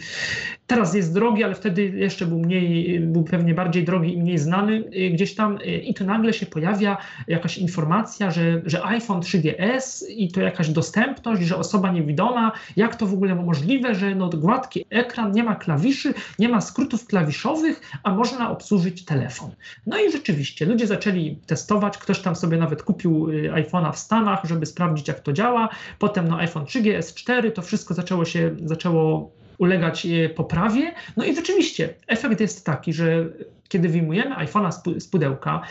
teraz 0.66 0.94
jest 0.94 1.14
drogi, 1.14 1.44
ale 1.44 1.54
wtedy 1.54 1.82
jeszcze 1.82 2.26
był 2.26 2.38
mniej, 2.38 3.00
był 3.00 3.24
pewnie 3.24 3.54
bardziej 3.54 3.84
drogi 3.84 4.14
i 4.14 4.18
mniej 4.18 4.38
znany 4.38 4.84
y, 4.96 5.10
gdzieś 5.10 5.34
tam 5.34 5.58
i 5.82 5.94
tu 5.94 6.04
nagle 6.04 6.32
się 6.32 6.46
pojawia 6.46 6.96
jakaś 7.28 7.58
informacja, 7.58 8.30
że, 8.30 8.62
że 8.66 8.84
iPhone 8.84 9.20
3GS 9.20 10.04
i 10.08 10.30
to 10.30 10.40
jakaś 10.40 10.68
dostępność, 10.68 11.42
że 11.42 11.56
osoba 11.56 11.92
niewidoma, 11.92 12.52
jak 12.76 12.96
to 12.96 13.06
w 13.06 13.14
ogóle 13.14 13.34
możliwe, 13.34 13.94
że 13.94 14.14
no 14.14 14.28
gładki 14.28 14.84
ekran, 14.90 15.32
nie 15.32 15.44
ma 15.44 15.54
klawiszy, 15.54 16.14
nie 16.38 16.48
ma 16.48 16.60
skrótów 16.60 17.06
klawiszowych, 17.14 17.80
a 18.02 18.14
można 18.14 18.50
obsłużyć 18.50 19.04
telefon. 19.04 19.50
No 19.86 19.98
i 19.98 20.12
rzeczywiście 20.12 20.66
ludzie 20.66 20.86
zaczęli 20.86 21.36
testować, 21.46 21.98
ktoś 21.98 22.20
tam 22.20 22.36
sobie 22.36 22.56
nawet 22.56 22.82
kupił 22.82 23.30
y, 23.30 23.52
iPhone'a 23.52 23.92
w 23.92 23.98
Stanach, 23.98 24.40
żeby 24.44 24.66
sprawdzić 24.66 25.08
jak 25.08 25.20
to 25.20 25.32
działa, 25.32 25.68
potem 25.98 26.28
no 26.28 26.38
iPhone 26.38 26.64
3GS 26.64 27.14
4, 27.14 27.50
to 27.50 27.62
wszystko 27.62 27.94
zaczęło 27.94 28.24
się, 28.24 28.56
zaczęło 28.64 29.30
ulegać 29.58 30.06
y, 30.06 30.28
poprawie. 30.36 30.94
No 31.16 31.24
i 31.24 31.36
rzeczywiście 31.36 31.94
efekt 32.06 32.40
jest 32.40 32.66
taki, 32.66 32.92
że 32.92 33.24
kiedy 33.68 33.88
wyjmujemy 33.88 34.34
iPhone'a 34.36 35.00
z 35.00 35.08
pudełka, 35.08 35.62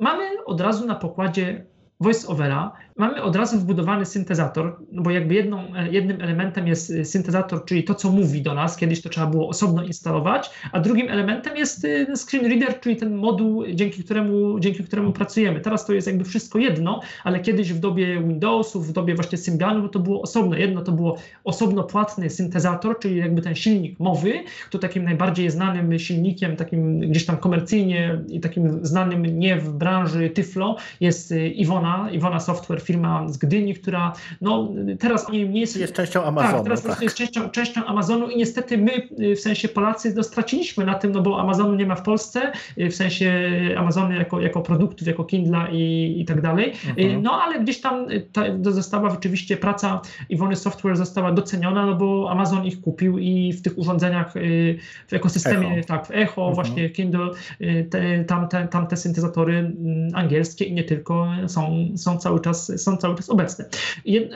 mamy 0.00 0.44
od 0.44 0.60
razu 0.60 0.86
na 0.86 0.94
pokładzie 0.94 1.64
voice-overa, 2.00 2.70
mamy 2.96 3.22
od 3.22 3.36
razu 3.36 3.58
wbudowany 3.58 4.06
syntezator, 4.06 4.76
no 4.92 5.02
bo 5.02 5.10
jakby 5.10 5.34
jedną, 5.34 5.74
e, 5.74 5.92
jednym 5.92 6.20
elementem 6.20 6.66
jest 6.66 6.90
e, 6.90 7.04
syntezator, 7.04 7.64
czyli 7.64 7.84
to, 7.84 7.94
co 7.94 8.10
mówi 8.10 8.42
do 8.42 8.54
nas, 8.54 8.76
kiedyś 8.76 9.02
to 9.02 9.08
trzeba 9.08 9.26
było 9.26 9.48
osobno 9.48 9.84
instalować, 9.84 10.50
a 10.72 10.80
drugim 10.80 11.08
elementem 11.08 11.56
jest 11.56 11.84
e, 11.84 12.16
screen 12.16 12.46
reader, 12.46 12.80
czyli 12.80 12.96
ten 12.96 13.16
moduł, 13.16 13.64
dzięki 13.74 14.04
któremu, 14.04 14.60
dzięki 14.60 14.84
któremu 14.84 15.12
pracujemy. 15.12 15.60
Teraz 15.60 15.86
to 15.86 15.92
jest 15.92 16.06
jakby 16.06 16.24
wszystko 16.24 16.58
jedno, 16.58 17.00
ale 17.24 17.40
kiedyś 17.40 17.72
w 17.72 17.78
dobie 17.78 18.20
Windowsów, 18.20 18.88
w 18.88 18.92
dobie 18.92 19.14
właśnie 19.14 19.38
Symbianu 19.38 19.88
to 19.88 19.98
było 19.98 20.22
osobno. 20.22 20.56
Jedno 20.56 20.82
to 20.82 20.92
było 20.92 21.16
osobno 21.44 21.84
płatny 21.84 22.30
syntezator, 22.30 22.98
czyli 22.98 23.16
jakby 23.16 23.42
ten 23.42 23.54
silnik 23.54 24.00
mowy, 24.00 24.32
to 24.70 24.78
takim 24.78 25.04
najbardziej 25.04 25.50
znanym 25.50 25.98
silnikiem, 25.98 26.56
takim 26.56 27.00
gdzieś 27.00 27.26
tam 27.26 27.36
komercyjnie 27.36 28.20
i 28.28 28.40
takim 28.40 28.86
znanym 28.86 29.38
nie 29.38 29.56
w 29.56 29.72
branży 29.72 30.30
Tyflo 30.30 30.76
jest 31.00 31.34
Iwona, 31.54 32.10
Iwona 32.10 32.40
Software, 32.40 32.82
firma 32.86 33.28
z 33.28 33.36
Gdyni, 33.36 33.74
która 33.74 34.12
no 34.40 34.72
teraz 34.98 35.28
oni 35.28 35.48
nie 35.48 35.60
jest... 35.60 35.76
Jest 35.76 35.92
częścią 35.92 36.24
Amazonu. 36.24 36.54
Tak, 36.54 36.62
teraz 36.62 36.82
tak. 36.82 37.02
jest 37.02 37.16
częścią, 37.16 37.50
częścią 37.50 37.84
Amazonu 37.84 38.28
i 38.28 38.36
niestety 38.36 38.78
my, 38.78 39.08
w 39.36 39.40
sensie 39.40 39.68
Polacy, 39.68 40.14
no, 40.16 40.22
straciliśmy 40.22 40.84
na 40.84 40.94
tym, 40.94 41.12
no 41.12 41.22
bo 41.22 41.40
Amazonu 41.40 41.74
nie 41.74 41.86
ma 41.86 41.94
w 41.94 42.02
Polsce, 42.02 42.52
w 42.76 42.94
sensie 42.94 43.50
Amazonu 43.76 44.12
jako, 44.12 44.40
jako 44.40 44.62
produktów, 44.62 45.06
jako 45.06 45.24
Kindla 45.24 45.68
i, 45.72 46.14
i 46.18 46.24
tak 46.24 46.40
dalej. 46.40 46.72
Mhm. 46.96 47.22
No 47.22 47.42
ale 47.42 47.60
gdzieś 47.60 47.80
tam 47.80 48.06
ta, 48.32 48.42
została 48.62 49.10
rzeczywiście 49.10 49.56
praca 49.56 50.00
Iwony 50.28 50.56
Software 50.56 50.96
została 50.96 51.32
doceniona, 51.32 51.86
no 51.86 51.94
bo 51.94 52.30
Amazon 52.30 52.64
ich 52.64 52.80
kupił 52.80 53.18
i 53.18 53.52
w 53.52 53.62
tych 53.62 53.78
urządzeniach 53.78 54.36
y, 54.36 54.78
w 55.08 55.12
ekosystemie, 55.12 55.68
Echo. 55.68 55.86
tak, 55.86 56.06
w 56.06 56.10
Echo, 56.10 56.48
mhm. 56.48 56.54
właśnie 56.54 56.90
Kindle, 56.90 57.30
y, 57.60 57.86
te, 57.90 58.24
tam, 58.24 58.48
te, 58.48 58.68
tam 58.68 58.86
te 58.86 58.96
syntezatory 58.96 59.58
mm, 59.58 60.10
angielskie 60.14 60.64
i 60.64 60.72
nie 60.72 60.84
tylko 60.84 61.28
są, 61.46 61.88
są 61.96 62.18
cały 62.18 62.40
czas 62.40 62.75
są 62.78 62.96
cały 62.96 63.16
czas 63.16 63.30
obecne. 63.30 63.64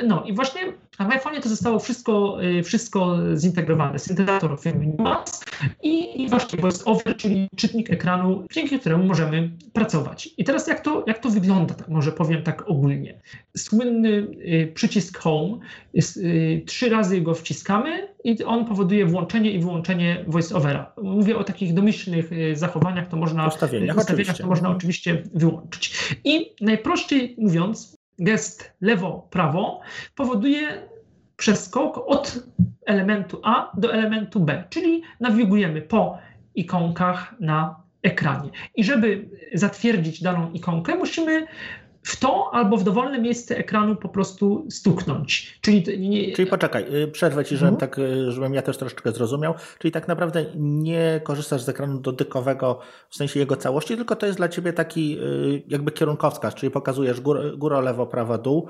No 0.07 0.25
i 0.25 0.35
właśnie 0.35 0.61
w 1.05 1.09
iPhone'ie 1.09 1.43
to 1.43 1.49
zostało 1.49 1.79
wszystko, 1.79 2.45
y, 2.45 2.63
wszystko 2.63 3.17
zintegrowane. 3.37 3.99
Syntezator 3.99 4.59
Nuance 4.99 5.45
i, 5.83 6.23
i 6.23 6.29
właśnie 6.29 6.59
VoiceOver, 6.59 7.17
czyli 7.17 7.49
czytnik 7.57 7.91
ekranu, 7.91 8.47
dzięki 8.53 8.79
któremu 8.79 9.05
możemy 9.05 9.51
pracować. 9.73 10.29
I 10.39 10.45
teraz 10.45 10.69
jak 10.69 10.81
to, 10.81 11.05
jak 11.07 11.19
to 11.19 11.29
wygląda, 11.31 11.75
tak 11.75 11.89
może 11.89 12.13
powiem 12.13 12.43
tak 12.43 12.69
ogólnie. 12.69 13.21
Słynny 13.57 14.09
y, 14.09 14.73
przycisk 14.75 15.19
Home, 15.19 15.59
y, 16.17 16.63
trzy 16.67 16.89
razy 16.89 17.21
go 17.21 17.35
wciskamy 17.35 18.09
i 18.25 18.45
on 18.45 18.65
powoduje 18.65 19.07
włączenie 19.07 19.51
i 19.51 19.59
wyłączenie 19.59 20.25
voiceovera. 20.29 20.93
Mówię 21.03 21.37
o 21.39 21.45
takich 21.45 21.75
domyślnych 21.75 22.31
zachowaniach, 22.55 23.09
to 23.09 23.17
można, 23.17 23.49
ustawieniach, 23.49 23.97
ustawieniach 23.97 24.37
to 24.37 24.47
można 24.47 24.71
oczywiście 24.71 25.23
wyłączyć. 25.35 26.15
I 26.25 26.55
najprościej 26.61 27.37
mówiąc, 27.39 28.00
gest 28.21 28.73
lewo-prawo 28.81 29.81
powoduje 30.15 30.89
przeskok 31.37 31.99
od 32.07 32.39
elementu 32.87 33.41
A 33.43 33.73
do 33.77 33.95
elementu 33.95 34.41
B, 34.41 34.65
czyli 34.71 35.03
nawigujemy 35.21 35.83
po 35.83 36.19
ikonkach 36.55 37.35
na 37.41 37.83
ekranie. 38.03 38.51
I 38.75 38.85
żeby 38.85 39.29
zatwierdzić 39.55 40.23
daną 40.23 40.53
ikonkę, 40.53 40.97
musimy 40.97 41.47
w 42.03 42.17
to 42.17 42.51
albo 42.55 42.77
w 42.77 42.85
dowolne 42.85 43.21
miejsce 43.21 43.57
ekranu 43.57 43.97
po 43.97 44.09
prostu 44.09 44.67
stuknąć. 44.71 45.59
Czyli, 45.61 46.09
nie... 46.09 46.33
Czyli 46.33 46.51
poczekaj, 46.51 47.03
y, 47.03 47.09
przerwę 47.09 47.45
ci, 47.45 47.57
żebym, 47.57 47.75
mhm. 47.75 47.91
tak, 47.91 47.99
y, 47.99 48.33
żebym 48.33 48.55
ja 48.55 48.63
też 48.63 48.77
troszeczkę 48.77 49.13
zrozumiał. 49.13 49.55
Czyli 49.79 49.93
tak 49.93 50.09
naprawdę 50.09 50.45
nie 50.57 51.21
korzystasz 51.25 51.63
z 51.63 51.69
ekranu 51.69 51.99
dotykowego 51.99 52.79
w 53.09 53.17
sensie 53.17 53.41
jego 53.41 53.57
całości, 53.57 53.97
tylko 53.97 54.17
to 54.17 54.27
jest 54.27 54.39
dla 54.39 54.49
ciebie 54.49 54.73
taki 54.73 55.19
y, 55.19 55.63
jakby 55.69 55.93
kierunkowskaz, 55.93 56.55
czyli 56.55 56.71
pokazujesz 56.71 57.21
góra, 57.21 57.41
góra 57.57 57.81
lewo, 57.81 58.07
prawo, 58.07 58.39
dół 58.39 58.69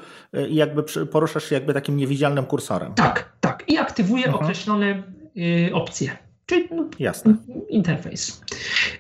i 0.48 0.54
jakby 0.54 0.82
poruszasz 1.06 1.44
się 1.44 1.54
jakby 1.54 1.74
takim 1.74 1.96
niewidzialnym 1.96 2.44
kursorem. 2.44 2.94
Tak, 2.94 3.32
tak. 3.40 3.64
I 3.68 3.78
aktywuje 3.78 4.26
mhm. 4.26 4.44
określone 4.44 5.02
opcje 5.72 6.29
czyli 6.50 6.68
no, 6.70 6.84
Jasne. 6.98 7.34
interfejs. 7.68 8.40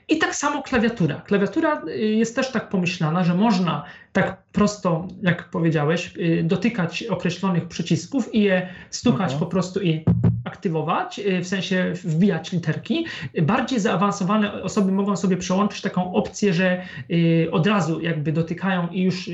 I 0.08 0.18
tak 0.18 0.34
samo 0.34 0.62
klawiatura. 0.62 1.20
Klawiatura 1.26 1.82
jest 1.96 2.36
też 2.36 2.52
tak 2.52 2.68
pomyślana, 2.68 3.24
że 3.24 3.34
można 3.34 3.84
tak 4.12 4.42
prosto, 4.52 5.08
jak 5.22 5.50
powiedziałeś, 5.50 6.14
y, 6.16 6.42
dotykać 6.44 7.02
określonych 7.02 7.68
przycisków 7.68 8.34
i 8.34 8.42
je 8.42 8.68
stukać 8.90 9.32
mhm. 9.32 9.40
po 9.40 9.46
prostu 9.46 9.80
i 9.80 10.04
aktywować, 10.50 11.18
y, 11.18 11.40
w 11.40 11.46
sensie 11.46 11.92
wbijać 12.04 12.52
literki. 12.52 13.06
Bardziej 13.42 13.80
zaawansowane 13.80 14.62
osoby 14.62 14.92
mogą 14.92 15.16
sobie 15.16 15.36
przełączyć 15.36 15.82
taką 15.82 16.14
opcję, 16.14 16.52
że 16.52 16.82
y, 17.10 17.48
od 17.52 17.66
razu 17.66 18.00
jakby 18.00 18.32
dotykają 18.32 18.88
i 18.88 19.02
już 19.02 19.30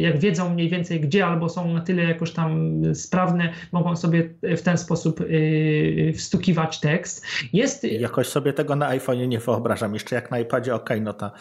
jak 0.00 0.18
wiedzą 0.18 0.54
mniej 0.54 0.68
więcej 0.68 1.00
gdzie 1.00 1.26
albo 1.26 1.48
są 1.48 1.72
na 1.72 1.80
tyle 1.80 2.02
jakoś 2.02 2.32
tam 2.32 2.80
sprawne, 2.94 3.52
mogą 3.72 3.96
sobie 3.96 4.34
w 4.42 4.62
ten 4.62 4.78
sposób 4.78 5.20
wstukiwać 6.14 6.80
tekst. 6.80 7.26
Jest... 7.52 7.84
Jakoś 7.84 8.26
sobie 8.26 8.52
tego 8.52 8.76
na 8.76 8.90
iPhone'ie 8.90 9.28
nie 9.28 9.38
wyobrażam. 9.38 9.94
Jeszcze 9.94 10.14
jak 10.14 10.30
na 10.30 10.38
iPadzie, 10.38 10.74
ok, 10.74 10.90
no 11.00 11.12
ta 11.12 11.32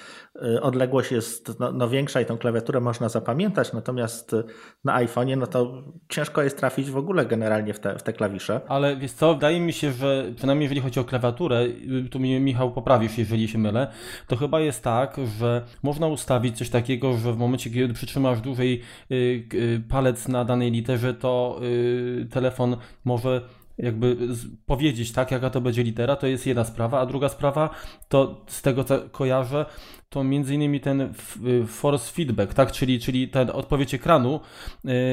odległość 0.62 1.12
jest 1.12 1.60
no, 1.60 1.72
no 1.72 1.90
większa 1.90 2.22
i 2.22 2.26
tą 2.26 2.38
klawiaturę 2.38 2.80
można 2.80 3.10
zapamiętać, 3.10 3.74
natomiast 3.74 4.36
na 4.84 5.06
iPhone'ie 5.06 5.38
no 5.38 5.48
to 5.48 5.84
ciężko 6.10 6.42
jest 6.42 6.58
trafić 6.58 6.92
w 6.92 6.98
ogóle 6.98 7.26
generalnie 7.26 7.74
w 7.74 7.80
te, 7.80 7.98
w 7.98 8.04
te 8.04 8.14
klawisze. 8.14 8.62
Ale 8.68 8.98
wiesz 8.98 9.12
co, 9.20 9.34
wydaje 9.34 9.60
mi 9.60 9.74
się, 9.74 9.94
że 9.94 10.32
przynajmniej 10.36 10.64
jeżeli 10.64 10.82
chodzi 10.82 11.00
o 11.00 11.04
klawiaturę, 11.04 11.66
tu 12.12 12.20
mnie 12.20 12.40
Michał 12.40 12.72
poprawisz, 12.72 13.18
jeżeli 13.18 13.48
się 13.48 13.58
mylę, 13.58 13.92
to 14.28 14.36
chyba 14.36 14.60
jest 14.60 14.84
tak, 14.84 15.18
że 15.40 15.66
można 15.84 16.08
ustawić 16.08 16.58
coś 16.58 16.70
takiego, 16.70 17.18
że 17.18 17.34
w 17.34 17.38
momencie, 17.38 17.70
kiedy 17.70 17.94
przytrzymasz 17.94 18.42
dłużej 18.42 18.82
y, 19.12 19.16
y, 19.54 19.82
palec 19.90 20.28
na 20.28 20.46
danej 20.46 20.72
literze, 20.72 21.14
to 21.14 21.60
y, 21.64 22.28
telefon 22.32 22.78
może 23.06 23.42
jakby 23.80 24.18
powiedzieć, 24.66 25.12
tak, 25.12 25.32
jaka 25.32 25.50
to 25.50 25.62
będzie 25.62 25.84
litera, 25.84 26.16
to 26.16 26.28
jest 26.28 26.48
jedna 26.48 26.64
sprawa, 26.64 27.00
a 27.00 27.06
druga 27.06 27.30
sprawa, 27.30 27.70
to 28.08 28.46
z 28.48 28.62
tego 28.62 28.84
co 28.84 29.00
kojarzę, 29.10 29.66
to 30.10 30.24
między 30.24 30.56
innymi 30.56 30.80
ten 30.80 31.02
y, 31.02 31.68
force 31.68 32.14
feedback, 32.14 32.54
tak, 32.54 32.72
czyli, 32.72 33.00
czyli 33.00 33.28
ten 33.28 33.50
odpowiedź 33.50 33.94
ekranu 33.94 34.40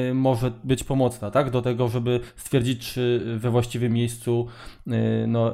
y, 0.09 0.13
może 0.13 0.51
być 0.63 0.83
pomocna, 0.83 1.31
tak, 1.31 1.51
do 1.51 1.61
tego, 1.61 1.87
żeby 1.87 2.19
stwierdzić, 2.35 2.93
czy 2.93 3.21
we 3.37 3.49
właściwym 3.49 3.93
miejscu 3.93 4.47
y, 4.87 5.25
no, 5.27 5.53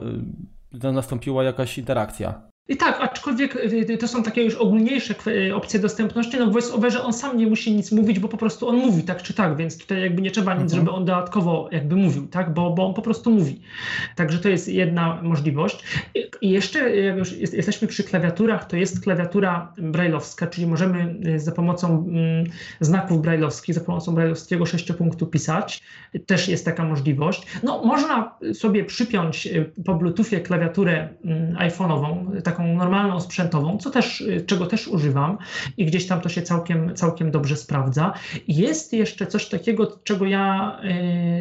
nastąpiła 0.94 1.44
jakaś 1.44 1.78
interakcja. 1.78 2.53
I 2.68 2.78
tak, 2.78 3.02
aczkolwiek 3.02 3.56
y, 3.56 3.60
y, 3.90 3.98
to 3.98 4.08
są 4.08 4.24
takie 4.24 4.44
już 4.44 4.56
ogólniejsze 4.56 5.16
y, 5.28 5.56
opcje 5.56 5.80
dostępności, 5.80 6.38
no 6.38 6.48
w 6.48 6.54
VoiceOverze 6.54 7.04
on 7.04 7.14
sam 7.14 7.38
nie 7.38 7.48
musi 7.48 7.76
nic 7.76 7.92
mówić, 7.92 8.20
bo 8.20 8.28
po 8.28 8.38
prostu 8.38 8.68
on 8.68 8.76
mówi 8.76 9.04
tak 9.04 9.24
czy 9.24 9.34
tak, 9.34 9.58
więc 9.58 9.78
tutaj 9.78 10.02
jakby 10.02 10.22
nie 10.22 10.32
trzeba 10.32 10.54
nic, 10.54 10.64
mhm. 10.64 10.82
żeby 10.82 10.92
on 10.92 11.06
dodatkowo 11.06 11.70
jakby 11.72 11.96
mówił, 11.96 12.28
tak, 12.28 12.54
bo, 12.54 12.70
bo 12.70 12.88
on 12.88 12.94
po 12.94 13.02
prostu 13.02 13.32
mówi. 13.32 13.62
Także 14.16 14.40
to 14.40 14.50
jest 14.50 14.68
jedna 14.68 15.20
możliwość. 15.22 15.84
I 16.42 16.50
jeszcze, 16.50 16.96
jak 16.96 17.18
już 17.18 17.32
jesteśmy 17.32 17.88
przy 17.88 18.04
klawiaturach, 18.04 18.66
to 18.66 18.78
jest 18.78 19.04
klawiatura 19.04 19.74
brailleowska, 19.78 20.48
czyli 20.48 20.68
możemy 20.68 21.16
za 21.36 21.52
pomocą 21.52 22.06
mm, 22.10 22.46
znaków 22.80 23.22
brailleowskich, 23.22 23.76
za 23.76 23.82
pomocą 23.82 24.16
brailleowskiego 24.16 24.66
sześciopunktu 24.66 25.28
pisać. 25.28 25.84
Też 26.26 26.48
jest 26.48 26.66
taka 26.66 26.84
możliwość. 26.84 27.48
No, 27.64 27.86
można 27.86 28.38
sobie 28.54 28.86
przypiąć 28.86 29.50
po 29.86 29.96
Bluetoothie 29.96 30.40
klawiaturę 30.40 31.10
mm, 31.26 31.56
iPhone'ową, 31.56 32.42
tak 32.42 32.53
taką 32.54 32.76
normalną 32.76 33.20
sprzętową, 33.20 33.78
co 33.78 33.90
też, 33.90 34.24
czego 34.46 34.66
też 34.66 34.88
używam 34.88 35.38
i 35.78 35.86
gdzieś 35.86 36.08
tam 36.08 36.22
to 36.22 36.30
się 36.30 36.42
całkiem, 36.42 36.96
całkiem 36.96 37.32
dobrze 37.32 37.56
sprawdza. 37.56 38.14
Jest 38.48 38.94
jeszcze 38.94 39.28
coś 39.28 39.50
takiego, 39.50 40.00
czego 40.04 40.26
ja 40.26 40.78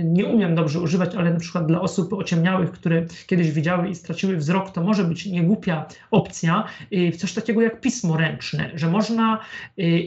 nie 0.05 0.27
umiem 0.27 0.55
dobrze 0.55 0.81
używać, 0.81 1.15
ale 1.15 1.33
na 1.33 1.41
przykład 1.41 1.67
dla 1.67 1.81
osób 1.81 2.13
ociemniałych, 2.13 2.71
które 2.73 3.07
kiedyś 3.27 3.51
widziały 3.51 3.89
i 3.89 3.95
straciły 3.95 4.37
wzrok, 4.37 4.71
to 4.71 4.83
może 4.83 5.05
być 5.05 5.27
niegłupia 5.27 5.85
opcja, 6.11 6.65
coś 7.19 7.33
takiego 7.33 7.63
jak 7.63 7.81
pismo 7.81 8.17
ręczne, 8.17 8.71
że 8.75 8.89
można, 8.89 9.39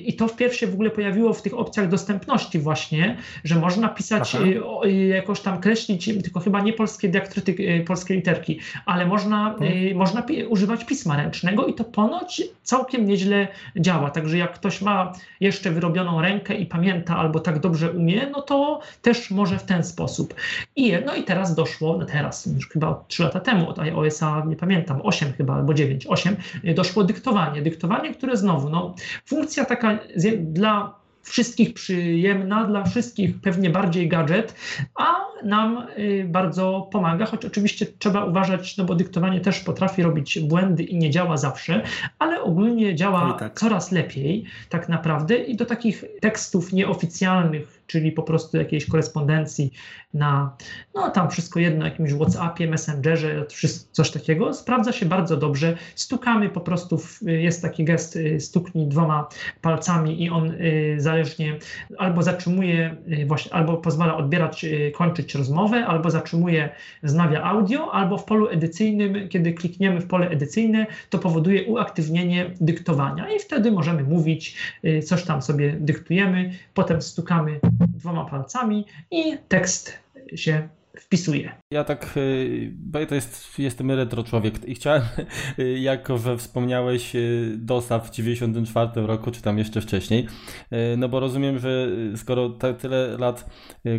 i 0.05 0.15
to 0.15 0.27
wpierw 0.27 0.55
się 0.55 0.67
w 0.67 0.73
ogóle 0.73 0.89
pojawiło 0.89 1.33
w 1.33 1.41
tych 1.41 1.53
opcjach 1.53 1.89
dostępności 1.89 2.59
właśnie, 2.59 3.17
że 3.43 3.55
można 3.55 3.89
pisać, 3.89 4.37
jakoś 5.09 5.39
tam 5.39 5.61
kreślić, 5.61 6.05
tylko 6.05 6.39
chyba 6.39 6.61
nie 6.61 6.73
polskie 6.73 7.09
diakryty, 7.09 7.83
polskie 7.87 8.15
literki, 8.15 8.59
ale 8.85 9.05
można, 9.05 9.55
hmm. 9.59 9.95
można 9.95 10.23
używać 10.49 10.85
pisma 10.85 10.94
ręcznego 11.17 11.65
i 11.65 11.73
to 11.73 11.83
ponoć 11.83 12.43
całkiem 12.63 13.05
nieźle 13.05 13.47
działa. 13.75 14.09
Także 14.09 14.37
jak 14.37 14.53
ktoś 14.53 14.81
ma 14.81 15.13
jeszcze 15.39 15.71
wyrobioną 15.71 16.21
rękę 16.21 16.55
i 16.55 16.65
pamięta 16.65 17.17
albo 17.17 17.39
tak 17.39 17.59
dobrze 17.59 17.91
umie, 17.91 18.27
no 18.31 18.41
to 18.41 18.79
też 19.01 19.31
może 19.31 19.59
w 19.59 19.63
ten 19.63 19.83
sposób. 19.83 20.33
I, 20.75 20.93
no 21.05 21.15
i 21.15 21.23
teraz 21.23 21.55
doszło, 21.55 21.97
no 21.97 22.05
teraz, 22.05 22.45
już 22.45 22.69
chyba 22.69 23.03
3 23.07 23.23
lata 23.23 23.39
temu 23.39 23.69
od 23.69 23.79
iOS-a, 23.79 24.45
nie 24.45 24.55
pamiętam, 24.55 25.01
8 25.03 25.33
chyba 25.33 25.55
albo 25.55 25.73
9, 25.73 26.07
8, 26.07 26.35
doszło 26.75 27.03
dyktowanie. 27.03 27.61
Dyktowanie, 27.61 28.13
które 28.13 28.37
znowu, 28.37 28.69
no 28.69 28.95
funkcja 29.25 29.65
taka 29.65 29.99
dla 30.37 31.04
wszystkich 31.25 31.73
przyjemna, 31.73 32.65
dla 32.65 32.83
wszystkich 32.83 33.41
pewnie 33.41 33.69
bardziej 33.69 34.07
gadżet, 34.07 34.55
a 34.95 35.15
nam 35.43 35.87
y, 35.97 36.25
bardzo 36.29 36.89
pomaga, 36.91 37.25
choć 37.25 37.45
oczywiście 37.45 37.85
trzeba 37.99 38.25
uważać, 38.25 38.77
no 38.77 38.85
bo 38.85 38.95
dyktowanie 38.95 39.41
też 39.41 39.59
potrafi 39.59 40.03
robić 40.03 40.39
błędy 40.39 40.83
i 40.83 40.97
nie 40.97 41.09
działa 41.09 41.37
zawsze, 41.37 41.81
ale 42.19 42.41
ogólnie 42.41 42.95
działa 42.95 43.33
tak. 43.33 43.59
coraz 43.59 43.91
lepiej 43.91 44.45
tak 44.69 44.89
naprawdę 44.89 45.37
i 45.37 45.55
do 45.55 45.65
takich 45.65 46.03
tekstów 46.21 46.73
nieoficjalnych, 46.73 47.74
czyli 47.87 48.11
po 48.11 48.23
prostu 48.23 48.57
jakiejś 48.57 48.85
korespondencji 48.85 49.71
na, 50.13 50.55
no 50.95 51.09
tam 51.09 51.29
wszystko 51.29 51.59
jedno, 51.59 51.85
jakimś 51.85 52.13
WhatsAppie, 52.13 52.67
Messengerze, 52.67 53.45
coś 53.91 54.11
takiego, 54.11 54.53
sprawdza 54.53 54.91
się 54.91 55.05
bardzo 55.05 55.37
dobrze. 55.37 55.77
Stukamy 55.95 56.49
po 56.49 56.61
prostu, 56.61 56.97
w, 56.97 57.21
jest 57.21 57.61
taki 57.61 57.83
gest, 57.83 58.15
y, 58.15 58.39
stuknij 58.39 58.87
dwoma 58.87 59.29
palcami 59.61 60.23
i 60.23 60.29
on 60.29 60.51
y, 60.51 60.95
zależnie 60.97 61.59
albo 61.97 62.23
zatrzymuje, 62.23 62.95
właśnie, 63.27 63.53
albo 63.53 63.77
pozwala 63.77 64.17
odbierać, 64.17 64.65
kończyć 64.93 65.35
rozmowę, 65.35 65.85
albo 65.85 66.11
zatrzymuje, 66.11 66.69
wznawia 67.03 67.43
audio, 67.43 67.91
albo 67.91 68.17
w 68.17 68.25
polu 68.25 68.49
edycyjnym, 68.49 69.29
kiedy 69.29 69.53
klikniemy 69.53 70.01
w 70.01 70.07
pole 70.07 70.29
edycyjne, 70.29 70.87
to 71.09 71.19
powoduje 71.19 71.63
uaktywnienie 71.63 72.51
dyktowania 72.61 73.29
i 73.29 73.39
wtedy 73.39 73.71
możemy 73.71 74.03
mówić, 74.03 74.55
y, 74.85 75.01
coś 75.01 75.23
tam 75.23 75.41
sobie 75.41 75.75
dyktujemy, 75.79 76.51
potem 76.73 77.01
stukamy 77.01 77.59
dwoma 77.79 78.25
palcami 78.25 78.85
i 79.11 79.37
tekst 79.47 79.99
się 80.35 80.69
wpisuje. 80.99 81.51
Ja 81.71 81.83
tak, 81.83 82.13
y, 82.17 82.73
bo 82.75 83.05
to 83.05 83.15
jest, 83.15 83.59
jestem 83.59 83.91
retro 83.91 84.23
człowiek 84.23 84.65
i 84.65 84.75
chciałem, 84.75 85.01
y, 85.59 85.79
jako 85.79 86.17
że 86.17 86.37
wspomniałeś 86.37 87.15
y, 87.15 87.55
dostaw 87.57 88.07
w 88.07 88.11
94 88.11 89.07
roku, 89.07 89.31
czy 89.31 89.41
tam 89.41 89.57
jeszcze 89.57 89.81
wcześniej, 89.81 90.27
no 90.97 91.09
bo 91.09 91.19
rozumiem, 91.19 91.59
że 91.59 91.87
skoro 92.15 92.49
tak 92.49 92.77
tyle 92.77 93.17
lat 93.17 93.49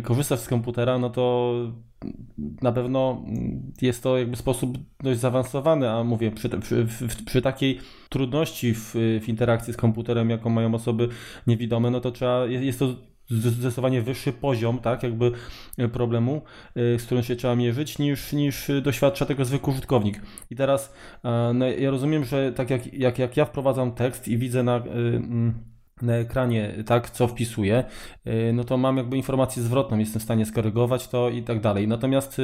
korzystasz 0.03 0.39
z 0.39 0.47
komputera, 0.47 0.99
no 0.99 1.09
to 1.09 1.53
na 2.61 2.71
pewno 2.71 3.25
jest 3.81 4.03
to 4.03 4.17
jakby 4.17 4.35
sposób 4.37 4.77
dość 5.03 5.19
zaawansowany, 5.19 5.89
a 5.89 6.03
mówię, 6.03 6.31
przy, 6.31 6.49
przy, 6.49 6.87
przy 7.25 7.41
takiej 7.41 7.79
trudności 8.09 8.73
w, 8.73 8.93
w 9.21 9.29
interakcji 9.29 9.73
z 9.73 9.77
komputerem, 9.77 10.29
jaką 10.29 10.49
mają 10.49 10.75
osoby 10.75 11.09
niewidome, 11.47 11.91
no 11.91 11.99
to 11.99 12.11
trzeba, 12.11 12.45
jest 12.45 12.79
to 12.79 12.95
zdecydowanie 13.29 14.01
wyższy 14.01 14.33
poziom, 14.33 14.79
tak, 14.79 15.03
jakby 15.03 15.31
e, 15.77 15.87
problemu, 15.87 16.41
e, 16.75 16.99
z 16.99 17.05
którym 17.05 17.23
się 17.23 17.35
trzeba 17.35 17.55
mierzyć, 17.55 17.99
niż, 17.99 18.33
niż 18.33 18.71
doświadcza 18.81 19.25
tego 19.25 19.45
zwykły 19.45 19.73
użytkownik. 19.73 20.21
I 20.49 20.55
teraz 20.55 20.93
e, 21.23 21.51
no, 21.53 21.67
ja 21.67 21.91
rozumiem, 21.91 22.25
że 22.25 22.51
tak 22.51 22.69
jak, 22.69 22.93
jak, 22.93 23.19
jak 23.19 23.37
ja 23.37 23.45
wprowadzam 23.45 23.91
tekst 23.91 24.27
i 24.27 24.37
widzę 24.37 24.63
na 24.63 24.83
na 26.01 26.13
ekranie, 26.13 26.73
tak, 26.85 27.09
co 27.09 27.27
wpisuję, 27.27 27.83
no 28.53 28.63
to 28.63 28.77
mam 28.77 28.97
jakby 28.97 29.17
informację 29.17 29.63
zwrotną, 29.63 29.97
jestem 29.97 30.19
w 30.19 30.23
stanie 30.23 30.45
skorygować 30.45 31.07
to 31.07 31.29
i 31.29 31.43
tak 31.43 31.61
dalej. 31.61 31.87
Natomiast, 31.87 32.41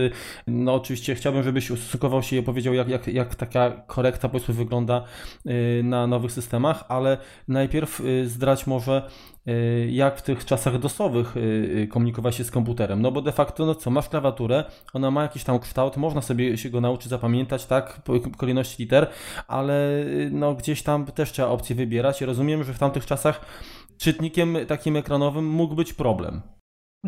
no 0.48 0.74
oczywiście 0.74 1.16
chciałbym, 1.16 1.44
żebyś 1.44 1.72
ustosunkował 1.72 2.24
się 2.24 2.36
i 2.36 2.40
opowiedział, 2.40 2.74
jak, 2.74 2.88
jak, 2.88 3.08
jak 3.08 3.36
taka 3.36 3.72
korekta 3.88 4.30
powiedzmy 4.30 4.54
wygląda 4.54 5.04
na 5.84 6.08
nowych 6.08 6.32
systemach, 6.32 6.84
ale 6.88 7.18
najpierw 7.48 8.02
zdrać 8.26 8.68
może, 8.68 9.10
jak 9.90 10.18
w 10.18 10.22
tych 10.22 10.46
czasach 10.46 10.80
dosowych 10.80 11.38
y, 11.38 11.40
y, 11.40 11.88
komunikować 11.88 12.36
się 12.36 12.44
z 12.44 12.52
komputerem. 12.52 13.02
No 13.02 13.12
bo 13.12 13.22
de 13.22 13.32
facto, 13.32 13.66
no 13.66 13.76
co, 13.76 13.92
masz 13.92 14.10
klawiaturę, 14.10 14.64
ona 14.94 15.12
ma 15.12 15.22
jakiś 15.22 15.44
tam 15.44 15.60
kształt, 15.60 15.98
można 15.98 16.22
sobie 16.22 16.58
się 16.58 16.70
go 16.70 16.82
nauczyć 16.82 17.10
zapamiętać, 17.10 17.66
tak, 17.66 18.02
kolejności 18.38 18.84
liter, 18.84 19.08
ale 19.48 20.06
no 20.32 20.54
gdzieś 20.54 20.84
tam 20.84 21.06
też 21.06 21.32
trzeba 21.32 21.48
opcję 21.48 21.76
wybierać. 21.76 22.22
Rozumiem, 22.22 22.64
że 22.64 22.74
w 22.74 22.80
tamtych 22.80 23.06
czasach 23.06 23.46
czytnikiem 23.98 24.58
takim 24.68 24.96
ekranowym 24.96 25.48
mógł 25.48 25.76
być 25.76 25.94
problem. 25.94 26.42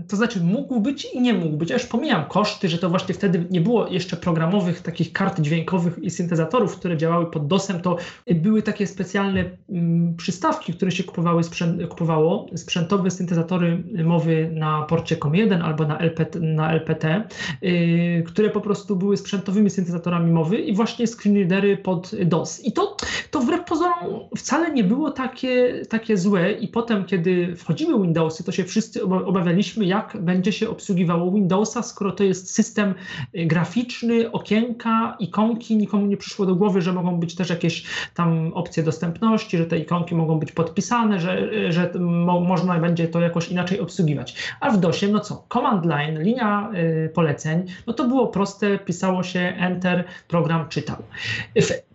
To 0.07 0.15
znaczy 0.15 0.41
mógł 0.41 0.79
być 0.79 1.05
i 1.05 1.21
nie 1.21 1.33
mógł 1.33 1.57
być. 1.57 1.71
Aż 1.71 1.85
pomijam 1.85 2.25
koszty, 2.25 2.69
że 2.69 2.77
to 2.77 2.89
właśnie 2.89 3.15
wtedy 3.15 3.45
nie 3.51 3.61
było 3.61 3.87
jeszcze 3.87 4.17
programowych 4.17 4.81
takich 4.81 5.13
kart 5.13 5.39
dźwiękowych 5.39 5.99
i 5.99 6.09
syntezatorów, 6.09 6.75
które 6.75 6.97
działały 6.97 7.31
pod 7.31 7.47
DOSem, 7.47 7.81
to 7.81 7.97
były 8.35 8.61
takie 8.61 8.87
specjalne 8.87 9.43
mm, 9.69 10.15
przystawki, 10.15 10.73
które 10.73 10.91
się 10.91 11.03
kupowały 11.03 11.43
sprzęt, 11.43 11.87
kupowało, 11.87 12.47
sprzętowe 12.55 13.11
syntezatory 13.11 13.83
mowy 14.03 14.49
na 14.53 14.81
porcie 14.81 15.15
COM1 15.15 15.61
albo 15.61 15.87
na, 15.87 15.99
LPT, 15.99 16.39
na 16.39 16.71
LPT, 16.71 17.23
yy, 17.61 18.23
które 18.23 18.49
po 18.49 18.61
prostu 18.61 18.95
były 18.95 19.17
sprzętowymi 19.17 19.69
syntezatorami 19.69 20.31
mowy 20.31 20.57
i 20.57 20.73
właśnie 20.73 21.07
screenreadery 21.07 21.77
pod 21.77 22.11
DOS. 22.25 22.65
I 22.65 22.73
to, 22.73 22.97
to 23.31 23.39
wbrew 23.39 23.65
pozorom 23.65 24.29
wcale 24.37 24.71
nie 24.71 24.83
było 24.83 25.11
takie, 25.11 25.81
takie 25.89 26.17
złe 26.17 26.51
i 26.51 26.67
potem, 26.67 27.05
kiedy 27.05 27.55
wchodziły 27.55 28.01
Windowsy, 28.01 28.43
to 28.43 28.51
się 28.51 28.63
wszyscy 28.63 29.03
obawialiśmy, 29.03 29.84
jak 29.85 30.17
będzie 30.19 30.51
się 30.51 30.69
obsługiwało 30.69 31.31
Windowsa, 31.31 31.83
skoro 31.83 32.11
to 32.11 32.23
jest 32.23 32.53
system 32.53 32.95
y, 33.35 33.45
graficzny, 33.45 34.31
okienka, 34.31 35.15
ikonki. 35.19 35.77
Nikomu 35.77 36.05
nie 36.05 36.17
przyszło 36.17 36.45
do 36.45 36.55
głowy, 36.55 36.81
że 36.81 36.93
mogą 36.93 37.19
być 37.19 37.35
też 37.35 37.49
jakieś 37.49 37.83
tam 38.13 38.53
opcje 38.53 38.83
dostępności, 38.83 39.57
że 39.57 39.65
te 39.65 39.79
ikonki 39.79 40.15
mogą 40.15 40.39
być 40.39 40.51
podpisane, 40.51 41.19
że, 41.19 41.49
że 41.71 41.91
mo 41.99 42.39
można 42.39 42.79
będzie 42.79 43.07
to 43.07 43.19
jakoś 43.19 43.49
inaczej 43.49 43.79
obsługiwać. 43.79 44.35
A 44.59 44.69
w 44.71 44.79
DOSie, 44.79 45.07
no 45.07 45.19
co, 45.19 45.45
command 45.53 45.85
line, 45.85 46.23
linia 46.23 46.71
y, 47.05 47.09
poleceń, 47.09 47.65
no 47.87 47.93
to 47.93 48.07
było 48.07 48.27
proste, 48.27 48.79
pisało 48.79 49.23
się 49.23 49.39
enter, 49.39 50.03
program 50.27 50.69
czytał. 50.69 50.97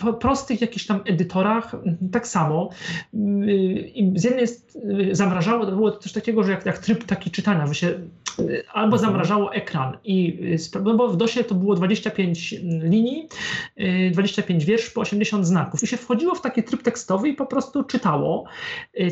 W 0.02 0.14
prostych 0.14 0.60
jakichś 0.60 0.86
tam 0.86 1.00
edytorach 1.04 1.74
mm, 1.74 1.96
tak 2.12 2.26
samo. 2.26 2.70
Y, 3.14 4.12
z 4.16 4.24
jednej 4.24 4.46
zamrażało, 5.12 5.66
to 5.66 5.72
było 5.72 5.90
coś 5.90 6.12
takiego, 6.12 6.42
że 6.42 6.50
jak, 6.50 6.66
jak 6.66 6.78
tryb 6.78 7.04
taki 7.04 7.30
czytania, 7.30 7.66
się 7.80 7.88
y, 8.38 8.62
albo 8.72 8.96
mhm. 8.96 8.98
zamrażało 8.98 9.54
ekran 9.54 9.96
i 10.04 10.38
y, 10.76 10.82
no 10.84 10.94
bo 10.94 11.08
w 11.08 11.16
DOSie 11.16 11.44
to 11.44 11.54
było 11.54 11.74
25 11.74 12.54
linii, 12.62 13.28
25 14.12 14.62
y, 14.62 14.66
wiersz 14.66 14.90
po 14.90 15.00
80 15.00 15.46
znaków 15.46 15.82
i 15.82 15.86
się 15.86 15.96
wchodziło 15.96 16.34
w 16.34 16.40
taki 16.40 16.62
tryb 16.62 16.82
tekstowy 16.82 17.28
i 17.28 17.34
po 17.34 17.46
prostu 17.46 17.84
czytało, 17.84 18.44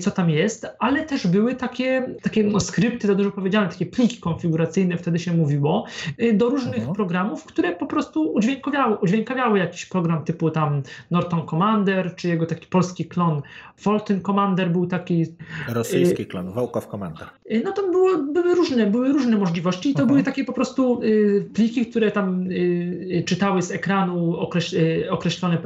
co 0.00 0.10
tam 0.10 0.30
jest, 0.30 0.66
ale 0.78 1.02
też 1.02 1.26
były 1.26 1.54
takie, 1.54 2.14
takie 2.22 2.44
no, 2.44 2.60
skrypty, 2.60 3.06
za 3.06 3.14
dużo 3.14 3.30
powiedziane, 3.30 3.68
takie 3.68 3.86
pliki 3.86 4.16
konfiguracyjne 4.16 4.96
wtedy 4.96 5.18
się 5.18 5.32
mówiło, 5.32 5.86
do 6.34 6.48
różnych 6.48 6.78
mhm. 6.78 6.94
programów, 6.94 7.44
które 7.44 7.76
po 7.76 7.86
prostu 7.86 8.32
udźwiękawiały, 8.32 8.96
udźwiękawiały 8.96 9.58
jakiś 9.58 9.86
program 9.86 10.24
typu 10.24 10.50
tam 10.50 10.82
Norton 11.10 11.46
Commander, 11.46 12.14
czy 12.16 12.28
jego 12.28 12.46
taki 12.46 12.66
polski 12.66 13.04
klon 13.04 13.42
Fulton 13.78 14.20
Commander 14.20 14.70
był 14.70 14.86
taki. 14.86 15.26
Rosyjski 15.68 16.26
klon, 16.26 16.52
Wołkow 16.52 16.86
Commander. 16.86 17.28
No 17.64 17.72
to 17.72 17.90
było, 17.90 18.18
były 18.18 18.54
różne, 18.58 18.86
były 18.86 19.12
różne 19.12 19.36
możliwości 19.36 19.90
i 19.90 19.94
to 19.94 19.98
Aha. 19.98 20.06
były 20.06 20.22
takie 20.22 20.44
po 20.44 20.52
prostu 20.52 21.02
y, 21.02 21.48
pliki, 21.54 21.86
które 21.86 22.10
tam 22.10 22.50
y, 22.50 22.54
y 22.54 23.24
czytały 23.26 23.62
z 23.62 23.70
ekranu 23.70 24.36
okreś, 24.36 24.74
określone, 25.10 25.58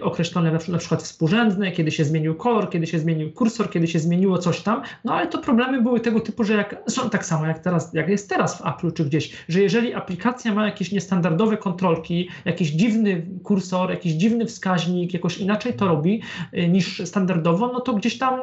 określone 0.00 0.52
na 0.68 0.78
przykład 0.78 1.02
współrzędne, 1.02 1.72
kiedy 1.72 1.90
się 1.90 2.04
zmienił 2.04 2.34
kolor, 2.34 2.70
kiedy 2.70 2.86
się 2.86 2.98
zmienił 2.98 3.32
kursor, 3.32 3.70
kiedy 3.70 3.86
się 3.86 3.98
zmieniło 3.98 4.38
coś 4.38 4.60
tam, 4.60 4.82
no 5.04 5.14
ale 5.14 5.26
to 5.26 5.38
problemy 5.38 5.82
były 5.82 6.00
tego 6.00 6.20
typu, 6.20 6.44
że 6.44 6.54
jak, 6.54 6.82
są 6.88 7.10
tak 7.10 7.26
samo 7.26 7.46
jak 7.46 7.58
teraz, 7.58 7.94
jak 7.94 8.08
jest 8.08 8.28
teraz 8.28 8.58
w 8.58 8.66
Apple 8.66 8.92
czy 8.92 9.04
gdzieś, 9.04 9.32
że 9.48 9.60
jeżeli 9.60 9.94
aplikacja 9.94 10.54
ma 10.54 10.66
jakieś 10.66 10.92
niestandardowe 10.92 11.56
kontrolki, 11.56 12.28
jakiś 12.44 12.70
dziwny 12.70 13.26
kursor, 13.42 13.90
jakiś 13.90 14.12
dziwny 14.12 14.46
wskaźnik, 14.46 15.14
jakoś 15.14 15.38
inaczej 15.38 15.74
to 15.74 15.88
robi 15.88 16.22
niż 16.68 17.02
standardowo, 17.04 17.70
no 17.72 17.80
to 17.80 17.92
gdzieś 17.92 18.18
tam 18.18 18.40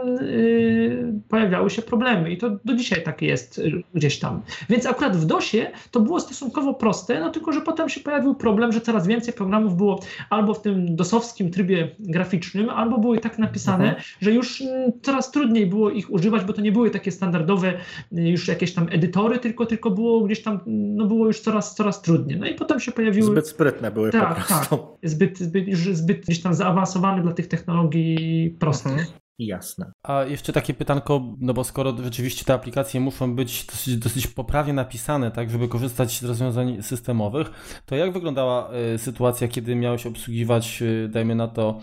pojawiały 1.30 1.70
się 1.70 1.82
problemy 1.82 2.32
i 2.32 2.38
to 2.38 2.60
do 2.66 2.76
dzisiaj 2.76 3.04
tak 3.04 3.22
jest 3.22 3.62
gdzieś 3.94 4.20
tam. 4.20 4.42
Więc 4.70 4.86
akurat 4.86 5.18
w 5.18 5.26
DOSie 5.26 5.72
to 5.92 6.00
było 6.00 6.20
stosunkowo 6.20 6.74
proste, 6.74 7.20
no 7.20 7.30
tylko, 7.30 7.52
że 7.52 7.62
potem 7.62 7.90
się 7.90 8.00
pojawił 8.00 8.36
problem, 8.36 8.72
że 8.72 8.82
coraz 8.82 9.08
więcej 9.08 9.34
programów 9.34 9.78
było 9.78 10.00
albo 10.30 10.54
w 10.54 10.62
tym 10.62 10.96
dosowskim 10.96 11.52
trybie 11.52 11.96
graficznym, 12.00 12.70
albo 12.70 12.98
były 12.98 13.20
tak 13.20 13.40
napisane, 13.40 13.84
mhm. 13.84 14.04
że 14.22 14.32
już 14.32 14.62
mm, 14.62 14.92
coraz 15.02 15.32
trudniej 15.32 15.66
było 15.66 15.90
ich 15.90 16.12
używać, 16.12 16.44
bo 16.44 16.54
to 16.54 16.62
nie 16.62 16.72
były 16.72 16.90
takie 16.90 17.12
standardowe 17.12 17.74
y, 18.18 18.30
już 18.30 18.48
jakieś 18.48 18.74
tam 18.74 18.88
edytory, 18.92 19.40
tylko, 19.40 19.66
tylko 19.66 19.92
było 19.92 20.22
gdzieś 20.22 20.44
tam, 20.44 20.60
no 20.66 21.06
było 21.06 21.28
już 21.28 21.40
coraz, 21.40 21.76
coraz 21.76 22.02
trudniej. 22.02 22.40
No 22.40 22.48
i 22.48 22.56
potem 22.56 22.80
się 22.80 22.92
pojawiły... 22.92 23.26
Zbyt 23.26 23.48
sprytne 23.48 23.92
były 23.92 24.12
tak, 24.12 24.30
po 24.30 24.36
prostu. 24.36 24.78
Tak, 24.78 25.10
zbyt, 25.10 25.40
zbyt, 25.40 25.68
już 25.68 25.80
zbyt 25.80 26.22
gdzieś 26.22 26.42
tam 26.42 26.54
zaawansowane 26.54 27.22
dla 27.22 27.34
tych 27.34 27.48
technologii 27.48 28.56
prostych. 28.60 28.92
Mhm. 28.92 29.27
Jasne. 29.40 29.92
A 30.04 30.24
jeszcze 30.24 30.54
takie 30.54 30.74
pytanko, 30.74 31.36
no 31.40 31.54
bo 31.54 31.64
skoro 31.64 31.98
rzeczywiście 32.04 32.46
te 32.46 32.54
aplikacje 32.54 33.00
muszą 33.00 33.36
być 33.36 33.66
dosyć, 33.66 33.98
dosyć 33.98 34.28
poprawnie 34.28 34.74
napisane, 34.74 35.32
tak, 35.32 35.50
żeby 35.50 35.68
korzystać 35.68 36.20
z 36.20 36.24
rozwiązań 36.24 36.84
systemowych, 36.84 37.52
to 37.86 37.96
jak 37.96 38.14
wyglądała 38.14 38.70
y, 38.94 38.98
sytuacja, 38.98 39.48
kiedy 39.48 39.76
miałeś 39.76 40.06
obsługiwać, 40.06 40.82
y, 40.82 41.10
dajmy 41.12 41.36
na 41.36 41.48
to, 41.48 41.80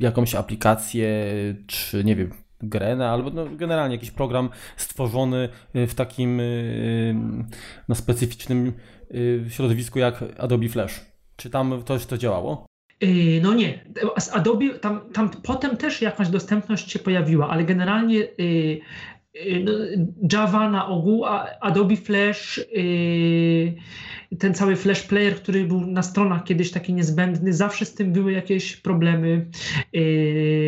jakąś 0.00 0.34
aplikację, 0.34 1.24
czy 1.66 2.04
nie 2.04 2.16
wiem, 2.16 2.30
grę, 2.60 2.96
no, 2.96 3.04
albo 3.04 3.30
no, 3.30 3.46
generalnie 3.56 3.94
jakiś 3.94 4.10
program 4.10 4.50
stworzony 4.76 5.48
y, 5.76 5.86
w 5.86 5.94
takim 5.94 6.40
no, 7.88 7.94
specyficznym 7.94 8.72
środowisku 9.48 9.98
jak 9.98 10.24
Adobe 10.38 10.68
Flash. 10.68 11.00
Czy 11.36 11.50
tam 11.50 11.82
to, 11.84 11.98
to 11.98 12.18
działało? 12.18 12.66
Yy, 13.02 13.40
no 13.42 13.54
nie, 13.54 13.84
z 14.18 14.28
Adobe 14.28 14.68
tam, 14.68 15.00
tam 15.12 15.30
potem 15.30 15.76
też 15.76 16.02
jakaś 16.02 16.28
dostępność 16.28 16.92
się 16.92 16.98
pojawiła, 16.98 17.48
ale 17.50 17.64
generalnie 17.64 18.16
yy, 18.16 18.80
yy, 19.34 19.64
no, 19.64 19.72
Java 20.32 20.70
na 20.70 20.86
ogół, 20.88 21.24
Adobe 21.60 21.96
Flash, 21.96 22.60
ten 24.38 24.54
cały 24.54 24.76
Flash 24.76 25.02
Player, 25.02 25.36
który 25.36 25.64
był 25.64 25.80
na 25.80 26.02
stronach 26.02 26.44
kiedyś 26.44 26.70
taki 26.70 26.94
niezbędny, 26.94 27.52
zawsze 27.52 27.84
z 27.84 27.94
tym 27.94 28.12
były 28.12 28.32
jakieś 28.32 28.76
problemy. 28.76 29.46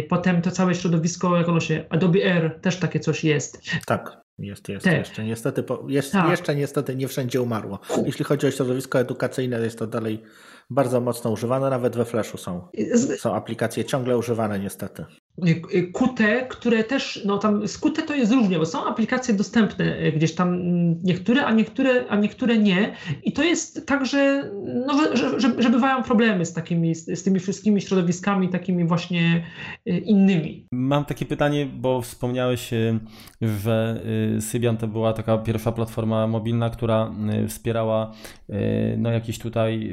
Potem 0.09 0.43
to 0.43 0.51
całe 0.51 0.75
środowisko, 0.75 1.37
jak 1.37 1.49
ono 1.49 1.61
się, 1.61 1.85
Adobe 1.91 2.33
Air 2.33 2.61
też 2.61 2.77
takie 2.77 3.01
coś 3.01 3.25
jest. 3.25 3.63
Tak. 3.87 4.25
Jest, 4.39 4.69
jest, 4.69 4.85
Te. 4.85 4.99
jeszcze. 4.99 5.25
Niestety, 5.25 5.65
jest, 5.89 6.13
tak. 6.13 6.31
jeszcze 6.31 6.55
niestety 6.57 6.97
nie 6.97 7.09
wszędzie 7.09 7.43
umarło. 7.43 7.81
Jeśli 8.07 8.25
chodzi 8.25 8.47
o 8.47 8.51
środowisko 8.51 9.01
edukacyjne, 9.01 9.61
jest 9.61 9.79
to 9.79 9.87
dalej 9.87 10.23
bardzo 10.71 11.01
mocno 11.01 11.31
używane, 11.31 11.71
nawet 11.71 11.97
we 11.97 12.05
Flashu 12.05 12.39
są. 12.39 12.69
Są 13.19 13.35
aplikacje 13.35 13.85
ciągle 13.85 14.19
używane 14.19 14.59
niestety. 14.59 15.05
Qt, 15.93 16.47
które 16.49 16.85
też, 16.85 17.23
no 17.27 17.39
tam 17.39 17.69
z 17.69 17.79
Qt 17.79 18.03
to 18.03 18.15
jest 18.15 18.33
różnie, 18.33 18.59
bo 18.59 18.67
są 18.67 18.85
aplikacje 18.85 19.35
dostępne 19.35 19.97
e, 19.97 20.13
gdzieś 20.13 20.35
tam 20.35 20.49
mm, 20.49 21.01
niektóre, 21.05 21.47
a 21.47 21.53
niektóre, 21.53 22.05
a 22.09 22.17
niektóre 22.17 22.59
nie. 22.59 22.93
I 23.23 23.33
to 23.33 23.43
jest 23.43 23.87
tak, 23.87 24.07
że, 24.07 24.51
no, 24.87 25.17
że, 25.17 25.41
że, 25.41 25.63
że 25.63 25.71
bywają 25.71 26.03
problemy 26.03 26.47
z 26.47 26.53
takimi, 26.53 26.95
z, 26.95 27.19
z 27.19 27.23
tymi 27.23 27.41
wszystkimi 27.41 27.81
środowiskami 27.81 28.49
takimi 28.49 28.85
właśnie 28.85 29.45
innymi. 29.87 30.67
Mam 30.73 31.05
takie 31.05 31.27
pytanie, 31.27 31.67
bo 31.67 32.03
wspomniałeś, 32.03 32.71
że 33.43 34.03
Sybian 34.41 34.77
to 34.77 34.89
była 34.89 35.13
taka 35.13 35.39
pierwsza 35.39 35.73
platforma 35.73 36.27
mobilna, 36.27 36.71
która 36.71 37.15
wspierała 37.49 38.13
no 38.99 39.11
jakieś 39.11 39.39
tutaj, 39.39 39.93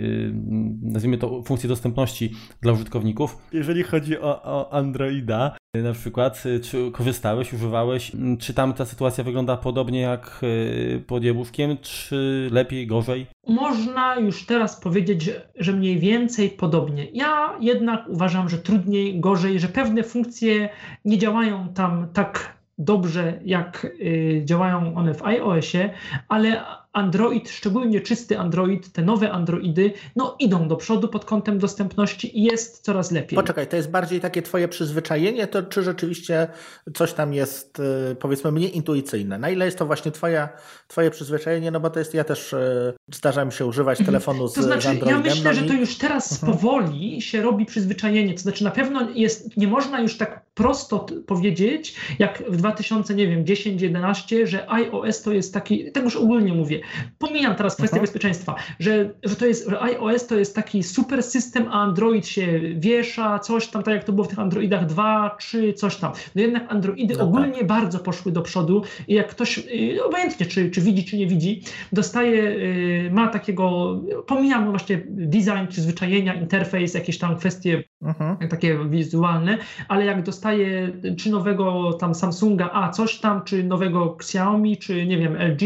nazwijmy 0.82 1.18
to, 1.18 1.44
funkcje 1.44 1.70
dostępności 1.70 2.34
dla 2.62 2.74
użytkowników. 2.74 3.38
Jeżeli 3.54 3.84
chodzi 3.84 4.20
o, 4.20 4.44
o 4.44 4.74
Androida, 4.74 5.31
na 5.76 5.94
przykład, 5.94 6.46
y, 6.46 6.60
czy 6.60 6.92
korzystałeś, 6.92 7.54
używałeś, 7.54 8.16
mm, 8.16 8.38
czy 8.38 8.54
tam 8.54 8.74
ta 8.74 8.86
sytuacja 8.86 9.24
wygląda 9.24 9.58
podobnie 9.58 10.02
jak 10.02 10.40
y, 10.44 11.04
pod 11.08 11.24
Jabłuszkiem, 11.24 11.78
czy 11.82 12.50
lepiej, 12.52 12.88
gorzej? 12.88 13.26
Można 13.48 14.16
już 14.16 14.46
teraz 14.46 14.82
powiedzieć, 14.82 15.30
że 15.56 15.74
mniej 15.74 16.00
więcej 16.00 16.50
podobnie. 16.50 17.08
Ja 17.14 17.58
jednak 17.60 18.08
uważam, 18.08 18.50
że 18.50 18.58
trudniej, 18.58 19.20
gorzej, 19.20 19.60
że 19.60 19.68
pewne 19.68 20.04
funkcje 20.04 20.70
nie 21.06 21.18
działają 21.18 21.74
tam 21.74 22.08
tak 22.14 22.62
dobrze, 22.78 23.40
jak 23.46 23.86
y, 23.86 24.42
działają 24.46 24.96
one 24.96 25.14
w 25.14 25.24
iOSie, 25.24 25.90
ale 26.28 26.62
Android, 26.94 27.50
szczególnie 27.50 28.02
czysty 28.02 28.40
Android, 28.40 28.92
te 28.92 29.02
nowe 29.02 29.32
Androidy, 29.32 29.94
no 30.16 30.36
idą 30.40 30.68
do 30.68 30.76
przodu 30.76 31.08
pod 31.08 31.26
kątem 31.26 31.60
dostępności 31.60 32.40
i 32.40 32.44
jest 32.44 32.84
coraz 32.84 33.12
lepiej. 33.12 33.36
Poczekaj, 33.36 33.68
to 33.68 33.76
jest 33.76 33.92
bardziej 33.92 34.20
takie 34.20 34.42
twoje 34.42 34.68
przyzwyczajenie, 34.68 35.48
to 35.48 35.64
czy 35.64 35.84
rzeczywiście 35.84 36.48
coś 36.94 37.14
tam 37.14 37.34
jest 37.34 37.80
y, 37.80 38.16
powiedzmy 38.16 38.52
mniej 38.52 38.78
intuicyjne? 38.78 39.38
Na 39.38 39.50
ile 39.50 39.66
jest 39.66 39.78
to 39.78 39.86
właśnie 39.86 40.12
twoja, 40.12 40.50
twoje 40.88 41.12
przyzwyczajenie? 41.12 41.72
No 41.72 41.80
bo 41.80 41.90
to 41.90 42.00
jest, 42.00 42.14
ja 42.14 42.24
też 42.24 42.54
y, 42.54 42.94
zdarza 43.12 43.46
mi 43.46 43.52
się 43.52 43.66
używać 43.66 44.00
mhm. 44.00 44.06
telefonu 44.06 44.48
z, 44.48 44.54
to 44.54 44.64
znaczy, 44.64 44.82
z 44.82 44.86
Androidem. 44.86 45.26
Ja 45.26 45.36
myślę, 45.36 45.54
no 45.54 45.60
że 45.60 45.66
to 45.66 45.74
już 45.74 45.98
teraz 45.98 46.32
mhm. 46.32 46.54
powoli 46.54 47.22
się 47.22 47.42
robi 47.42 47.66
przyzwyczajenie, 47.66 48.34
to 48.34 48.40
znaczy 48.40 48.64
na 48.64 48.72
pewno 48.72 49.10
jest, 49.16 49.58
nie 49.58 49.68
można 49.68 50.02
już 50.02 50.18
tak 50.18 50.42
prosto 50.54 51.06
powiedzieć, 51.28 51.96
jak 52.20 52.44
w 52.50 52.62
2010-11, 52.62 54.48
że 54.48 54.72
iOS 54.72 55.22
to 55.22 55.32
jest 55.32 55.54
taki, 55.54 55.92
tak 55.92 56.04
już 56.04 56.16
ogólnie 56.16 56.54
mówię, 56.54 56.81
Pomijam 57.20 57.56
teraz 57.56 57.76
kwestię 57.76 57.96
Aha. 57.96 58.02
bezpieczeństwa, 58.02 58.56
że, 58.80 59.14
że 59.24 59.36
to 59.36 59.46
jest, 59.46 59.70
że 59.70 59.82
iOS 59.82 60.28
to 60.28 60.36
jest 60.36 60.56
taki 60.56 60.84
super 60.84 61.24
system, 61.24 61.68
a 61.68 61.72
Android 61.72 62.28
się 62.28 62.60
wiesza, 62.76 63.40
coś 63.40 63.68
tam, 63.68 63.84
tak 63.84 63.94
jak 63.94 64.04
to 64.04 64.14
było 64.14 64.26
w 64.26 64.28
tych 64.28 64.40
Androidach 64.40 64.86
2, 64.86 65.36
3, 65.40 65.74
coś 65.74 65.96
tam. 65.96 66.12
No 66.36 66.42
jednak 66.42 66.72
Androidy 66.72 67.16
no 67.18 67.24
ogólnie 67.24 67.58
tak. 67.58 67.68
bardzo 67.68 68.00
poszły 68.00 68.32
do 68.32 68.42
przodu 68.42 68.84
i 69.08 69.14
jak 69.14 69.28
ktoś, 69.28 69.58
y, 69.58 70.04
obojętnie 70.06 70.46
czy, 70.46 70.72
czy 70.72 70.82
widzi, 70.82 71.06
czy 71.06 71.18
nie 71.18 71.28
widzi, 71.28 71.62
dostaje, 71.92 72.44
y, 72.44 73.10
ma 73.14 73.28
takiego, 73.28 73.96
pomijam 74.28 74.70
właśnie 74.70 75.02
design, 75.08 75.68
przyzwyczajenia, 75.70 76.34
interfejs, 76.34 76.94
jakieś 76.94 77.18
tam 77.18 77.38
kwestie 77.38 77.84
mhm. 78.02 78.50
takie 78.50 78.78
wizualne, 78.90 79.58
ale 79.88 80.06
jak 80.06 80.24
dostaje 80.24 80.92
czy 81.18 81.30
nowego 81.30 81.94
tam 81.94 82.16
Samsunga, 82.16 82.70
a 82.74 82.90
coś 82.90 83.20
tam, 83.20 83.44
czy 83.44 83.64
nowego 83.64 84.16
Xiaomi, 84.16 84.78
czy 84.78 85.06
nie 85.06 85.18
wiem, 85.18 85.36
LG, 85.36 85.62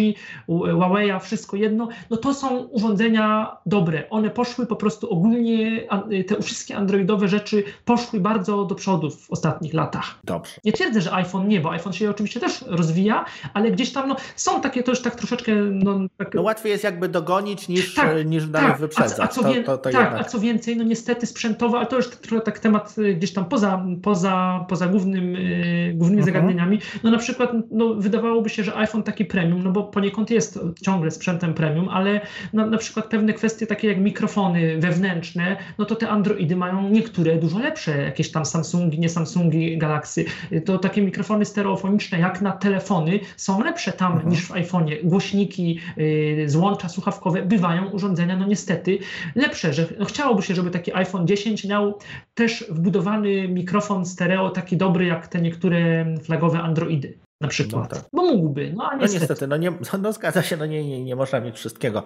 Huawei, 0.48 1.06
Huawei'a, 1.06 1.20
wszystko 1.20 1.58
jedno, 1.58 1.88
no 2.10 2.18
to 2.18 2.34
są 2.34 2.58
urządzenia 2.58 3.58
dobre. 3.66 4.10
One 4.10 4.30
poszły 4.30 4.66
po 4.66 4.76
prostu 4.76 5.10
ogólnie, 5.10 5.88
te 6.28 6.42
wszystkie 6.42 6.76
androidowe 6.76 7.28
rzeczy 7.28 7.64
poszły 7.86 8.20
bardzo 8.20 8.66
do 8.66 8.76
przodu 8.76 9.12
w 9.12 9.32
ostatnich 9.32 9.74
latach. 9.74 10.20
Dobrze. 10.24 10.54
Nie 10.64 10.72
twierdzę, 10.72 11.02
że 11.02 11.14
iPhone 11.14 11.48
nie, 11.48 11.62
bo 11.62 11.72
iPhone 11.72 11.94
się 11.94 12.10
oczywiście 12.10 12.40
też 12.40 12.66
rozwija, 12.68 13.26
ale 13.54 13.72
gdzieś 13.72 13.94
tam 13.94 14.08
no, 14.08 14.16
są 14.36 14.62
takie 14.62 14.84
też 14.84 15.02
tak 15.02 15.16
troszeczkę... 15.16 15.56
No, 15.56 16.00
tak... 16.18 16.34
no 16.34 16.42
łatwiej 16.42 16.72
jest 16.72 16.84
jakby 16.84 17.10
dogonić 17.10 17.68
niż, 17.68 17.96
tak, 17.96 18.26
niż 18.26 18.48
dalej 18.48 18.70
tak. 18.70 18.80
wyprzedzać. 18.80 19.20
A, 19.20 19.24
a, 19.24 19.28
co, 19.28 19.44
to, 19.44 19.54
to, 19.66 19.78
to 19.78 19.90
tak, 19.90 20.14
a 20.20 20.24
co 20.24 20.40
więcej, 20.40 20.78
no 20.78 20.84
niestety 20.84 21.26
sprzętowo, 21.26 21.78
ale 21.78 21.88
to 21.88 21.96
już 21.96 22.10
trochę 22.28 22.44
tak 22.44 22.60
temat 22.60 22.96
y, 22.98 23.16
gdzieś 23.16 23.34
tam 23.34 23.46
poza, 23.46 23.86
poza, 24.02 24.66
poza 24.70 24.88
głównym, 24.88 25.34
yy, 25.34 25.94
głównymi 25.94 26.22
mhm. 26.22 26.26
zagadnieniami. 26.26 26.80
No 27.04 27.12
na 27.12 27.18
przykład 27.18 27.52
no, 27.72 27.96
wydawałoby 27.96 28.50
się, 28.50 28.64
że 28.64 28.76
iPhone 28.76 29.04
taki 29.04 29.26
premium, 29.26 29.64
no 29.64 29.72
bo 29.72 29.84
poniekąd 29.84 30.30
jest 30.32 30.60
ciągle 30.82 31.12
sprzętem 31.12 31.54
premium, 31.54 31.90
ale 31.90 32.22
na, 32.54 32.66
na 32.66 32.78
przykład 32.78 33.06
pewne 33.06 33.34
kwestie 33.34 33.68
takie 33.68 33.88
jak 33.88 33.98
mikrofony 33.98 34.80
wewnętrzne, 34.80 35.58
no 35.78 35.86
to 35.86 35.96
te 35.96 36.10
Androidy 36.10 36.56
mają 36.56 36.90
niektóre 36.90 37.36
dużo 37.38 37.60
lepsze, 37.60 37.98
jakieś 37.98 38.32
tam 38.32 38.46
Samsungi, 38.46 39.00
nie 39.00 39.10
Samsungi, 39.10 39.78
Galaxy. 39.78 40.26
To 40.66 40.78
takie 40.78 41.02
mikrofony 41.02 41.46
stereofoniczne 41.46 42.20
jak 42.20 42.42
na 42.42 42.52
telefony 42.52 43.20
są 43.38 43.64
lepsze 43.64 43.92
tam 43.92 44.12
mhm. 44.12 44.30
niż 44.30 44.46
w 44.46 44.52
iPhone'ie. 44.52 45.04
Głośniki, 45.04 45.80
yy, 45.98 46.50
złącza 46.50 46.90
słuchawkowe 46.90 47.42
bywają 47.42 47.90
urządzenia, 47.90 48.38
no 48.38 48.48
niestety 48.48 48.98
lepsze, 49.36 49.74
że 49.74 49.88
no 50.00 50.06
chciałoby 50.06 50.42
się, 50.42 50.56
żeby 50.56 50.72
taki 50.72 50.94
iPhone 50.94 51.28
10 51.28 51.66
miał 51.66 52.00
też 52.34 52.66
wbudowany 52.70 53.48
mikrofon 53.48 54.06
stereo 54.06 54.50
taki 54.50 54.78
dobry 54.78 55.06
jak 55.06 55.28
te 55.28 55.42
niektóre 55.42 56.06
flagowe 56.24 56.60
Androidy 56.60 57.25
na 57.46 57.50
przykład. 57.50 57.92
No 57.92 57.98
tak. 57.98 58.06
Bo 58.14 58.22
mógłby, 58.22 58.74
no 58.76 58.90
a 58.92 58.96
niestety. 58.96 59.14
No 59.14 59.20
niestety, 59.20 59.48
no, 59.48 59.58
nie, 59.58 59.72
no 60.02 60.14
zgadza 60.14 60.44
się, 60.44 60.58
no 60.58 60.66
nie, 60.66 60.90
nie, 60.90 61.04
nie 61.04 61.16
można 61.16 61.40
mieć 61.40 61.56
wszystkiego 61.56 62.04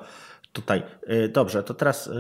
tutaj. 0.54 0.84
Y, 1.10 1.30
dobrze, 1.30 1.64
to 1.64 1.74
teraz 1.74 2.08
y, 2.08 2.12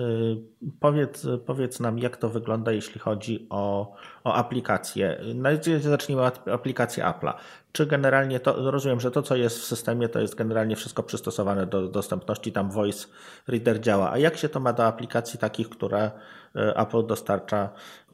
powiedz, 0.79 1.27
powiedz 1.45 1.79
nam, 1.79 1.99
jak 1.99 2.17
to 2.17 2.29
wygląda, 2.29 2.71
jeśli 2.71 2.99
chodzi 2.99 3.47
o, 3.49 3.93
o 4.23 4.33
aplikacje. 4.33 5.21
Najpierw 5.35 5.83
zacznijmy 5.83 6.23
od 6.23 6.47
aplikacji 6.47 7.03
Apple'a. 7.03 7.33
Czy 7.71 7.85
generalnie 7.85 8.39
to, 8.39 8.71
rozumiem, 8.71 8.99
że 8.99 9.11
to, 9.11 9.21
co 9.21 9.35
jest 9.35 9.59
w 9.59 9.63
systemie, 9.63 10.09
to 10.09 10.19
jest 10.19 10.35
generalnie 10.35 10.75
wszystko 10.75 11.03
przystosowane 11.03 11.65
do 11.65 11.87
dostępności, 11.87 12.51
tam 12.51 12.71
Voice 12.71 13.07
Reader 13.47 13.81
działa. 13.81 14.11
A 14.11 14.17
jak 14.17 14.37
się 14.37 14.49
to 14.49 14.59
ma 14.59 14.73
do 14.73 14.85
aplikacji 14.85 15.39
takich, 15.39 15.69
które 15.69 16.11
y, 16.55 16.75
Apple 16.75 17.05
dostarcza 17.07 17.69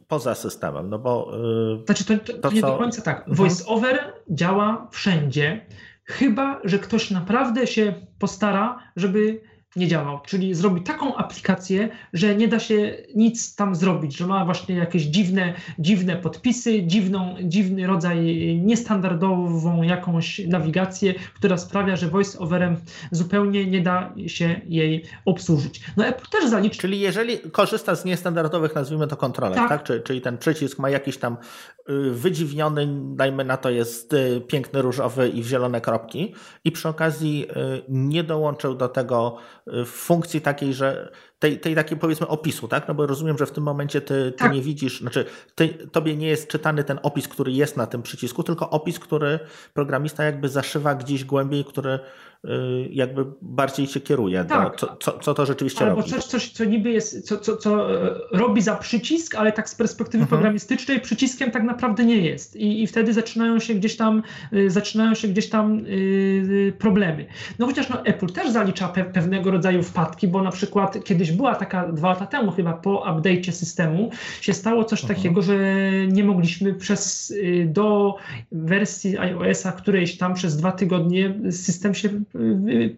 poza 0.07 0.35
systemem, 0.35 0.89
no 0.89 0.99
bo... 0.99 1.31
Yy, 1.77 1.85
znaczy 1.85 2.05
to, 2.05 2.33
to, 2.33 2.37
to 2.37 2.51
nie 2.51 2.61
co... 2.61 2.67
do 2.67 2.77
końca 2.77 3.01
tak. 3.01 3.17
Mhm. 3.17 3.35
VoiceOver 3.35 4.13
działa 4.29 4.87
wszędzie, 4.91 5.65
chyba, 6.03 6.61
że 6.63 6.79
ktoś 6.79 7.11
naprawdę 7.11 7.67
się 7.67 7.93
postara, 8.19 8.79
żeby 8.95 9.41
nie 9.75 9.87
działał, 9.87 10.19
czyli 10.25 10.53
zrobił 10.53 10.83
taką 10.83 11.15
aplikację, 11.15 11.89
że 12.13 12.35
nie 12.35 12.47
da 12.47 12.59
się 12.59 12.97
nic 13.15 13.55
tam 13.55 13.75
zrobić, 13.75 14.17
że 14.17 14.27
ma 14.27 14.45
właśnie 14.45 14.75
jakieś 14.75 15.03
dziwne, 15.03 15.53
dziwne 15.79 16.15
podpisy, 16.15 16.83
dziwną, 16.83 17.35
dziwny 17.43 17.87
rodzaj, 17.87 18.17
niestandardową 18.63 19.83
jakąś 19.83 20.39
nawigację, 20.47 21.13
która 21.13 21.57
sprawia, 21.57 21.95
że 21.95 22.07
voice-overem 22.07 22.75
zupełnie 23.11 23.65
nie 23.65 23.81
da 23.81 24.13
się 24.27 24.61
jej 24.67 25.03
obsłużyć. 25.25 25.81
No 25.97 26.05
Apple 26.05 26.25
też 26.31 26.49
zaliczy. 26.49 26.77
Czyli 26.77 26.99
jeżeli 26.99 27.39
korzysta 27.39 27.95
z 27.95 28.05
niestandardowych, 28.05 28.75
nazwijmy 28.75 29.07
to 29.07 29.17
kontrolek, 29.17 29.57
tak? 29.57 29.69
tak? 29.69 29.83
Czyli, 29.83 30.03
czyli 30.03 30.21
ten 30.21 30.37
przycisk 30.37 30.79
ma 30.79 30.89
jakiś 30.89 31.17
tam 31.17 31.37
y, 31.89 32.11
wydziwniony, 32.11 32.87
dajmy 33.15 33.45
na 33.45 33.57
to 33.57 33.69
jest 33.69 34.13
y, 34.13 34.41
piękny 34.47 34.81
różowy 34.81 35.29
i 35.29 35.43
w 35.43 35.47
zielone 35.47 35.81
kropki 35.81 36.33
i 36.63 36.71
przy 36.71 36.89
okazji 36.89 37.47
y, 37.49 37.83
nie 37.89 38.23
dołączył 38.23 38.75
do 38.75 38.87
tego 38.87 39.37
funkcji 39.85 40.41
takiej, 40.41 40.73
że 40.73 41.11
tej, 41.39 41.59
tej 41.59 41.75
takiej 41.75 41.97
powiedzmy 41.97 42.27
opisu, 42.27 42.67
tak? 42.67 42.87
No 42.87 42.93
bo 42.93 43.07
rozumiem, 43.07 43.37
że 43.37 43.45
w 43.45 43.51
tym 43.51 43.63
momencie 43.63 44.01
ty, 44.01 44.31
ty 44.31 44.37
tak. 44.37 44.53
nie 44.53 44.61
widzisz, 44.61 44.99
znaczy 44.99 45.25
ty, 45.55 45.69
tobie 45.69 46.15
nie 46.15 46.27
jest 46.27 46.47
czytany 46.47 46.83
ten 46.83 46.99
opis, 47.03 47.27
który 47.27 47.51
jest 47.51 47.77
na 47.77 47.87
tym 47.87 48.01
przycisku, 48.01 48.43
tylko 48.43 48.69
opis, 48.69 48.99
który 48.99 49.39
programista 49.73 50.23
jakby 50.23 50.49
zaszywa 50.49 50.95
gdzieś 50.95 51.23
głębiej, 51.23 51.65
który 51.65 51.99
Y, 51.99 52.34
jakby 52.91 53.25
bardziej 53.41 53.87
cię 53.87 53.99
kieruje, 53.99 54.45
tak. 54.45 54.71
do, 54.71 54.77
co, 54.77 54.95
co, 54.99 55.19
co, 55.19 55.33
to 55.33 55.45
rzeczywiście 55.45 55.85
Albo 55.85 55.95
robi. 55.95 56.09
coś, 56.11 56.25
coś, 56.25 56.49
co 56.49 56.65
niby 56.65 56.91
jest, 56.91 57.27
co, 57.27 57.37
co, 57.37 57.57
co 57.57 58.01
e, 58.05 58.15
robi 58.31 58.61
za 58.61 58.75
przycisk, 58.75 59.35
ale 59.35 59.51
tak 59.51 59.69
z 59.69 59.75
perspektywy 59.75 60.21
mhm. 60.23 60.29
programistycznej 60.29 61.01
przyciskiem 61.01 61.51
tak 61.51 61.63
naprawdę 61.63 62.05
nie 62.05 62.17
jest. 62.17 62.55
I, 62.55 62.83
I 62.83 62.87
wtedy 62.87 63.13
zaczynają 63.13 63.59
się 63.59 63.73
gdzieś 63.73 63.97
tam, 63.97 64.23
y, 64.53 64.69
zaczynają 64.69 65.15
się 65.15 65.27
gdzieś 65.27 65.49
tam 65.49 65.79
yy, 65.79 66.73
problemy. 66.79 67.25
No 67.59 67.65
chociaż 67.65 67.89
no, 67.89 68.05
Apple 68.05 68.27
też 68.27 68.51
zalicza 68.51 68.87
pe 68.87 69.03
pewnego 69.03 69.51
rodzaju 69.51 69.83
wpadki, 69.83 70.27
bo 70.27 70.43
na 70.43 70.51
przykład 70.51 71.03
kiedyś 71.03 71.31
była 71.31 71.55
taka 71.55 71.87
dwa 71.91 72.09
lata 72.09 72.25
temu 72.25 72.51
chyba 72.51 72.73
po 72.73 73.03
update'cie 73.11 73.51
systemu 73.51 74.11
się 74.41 74.53
stało 74.53 74.83
coś 74.83 75.01
mhm. 75.01 75.17
takiego, 75.17 75.41
że 75.41 75.57
nie 76.07 76.23
mogliśmy 76.23 76.73
przez 76.73 77.31
y, 77.31 77.67
do 77.73 78.15
wersji 78.51 79.17
iOS-a 79.17 79.71
którejś 79.71 80.17
tam 80.17 80.33
przez 80.33 80.57
dwa 80.57 80.71
tygodnie 80.71 81.33
system 81.51 81.93
się 81.93 82.09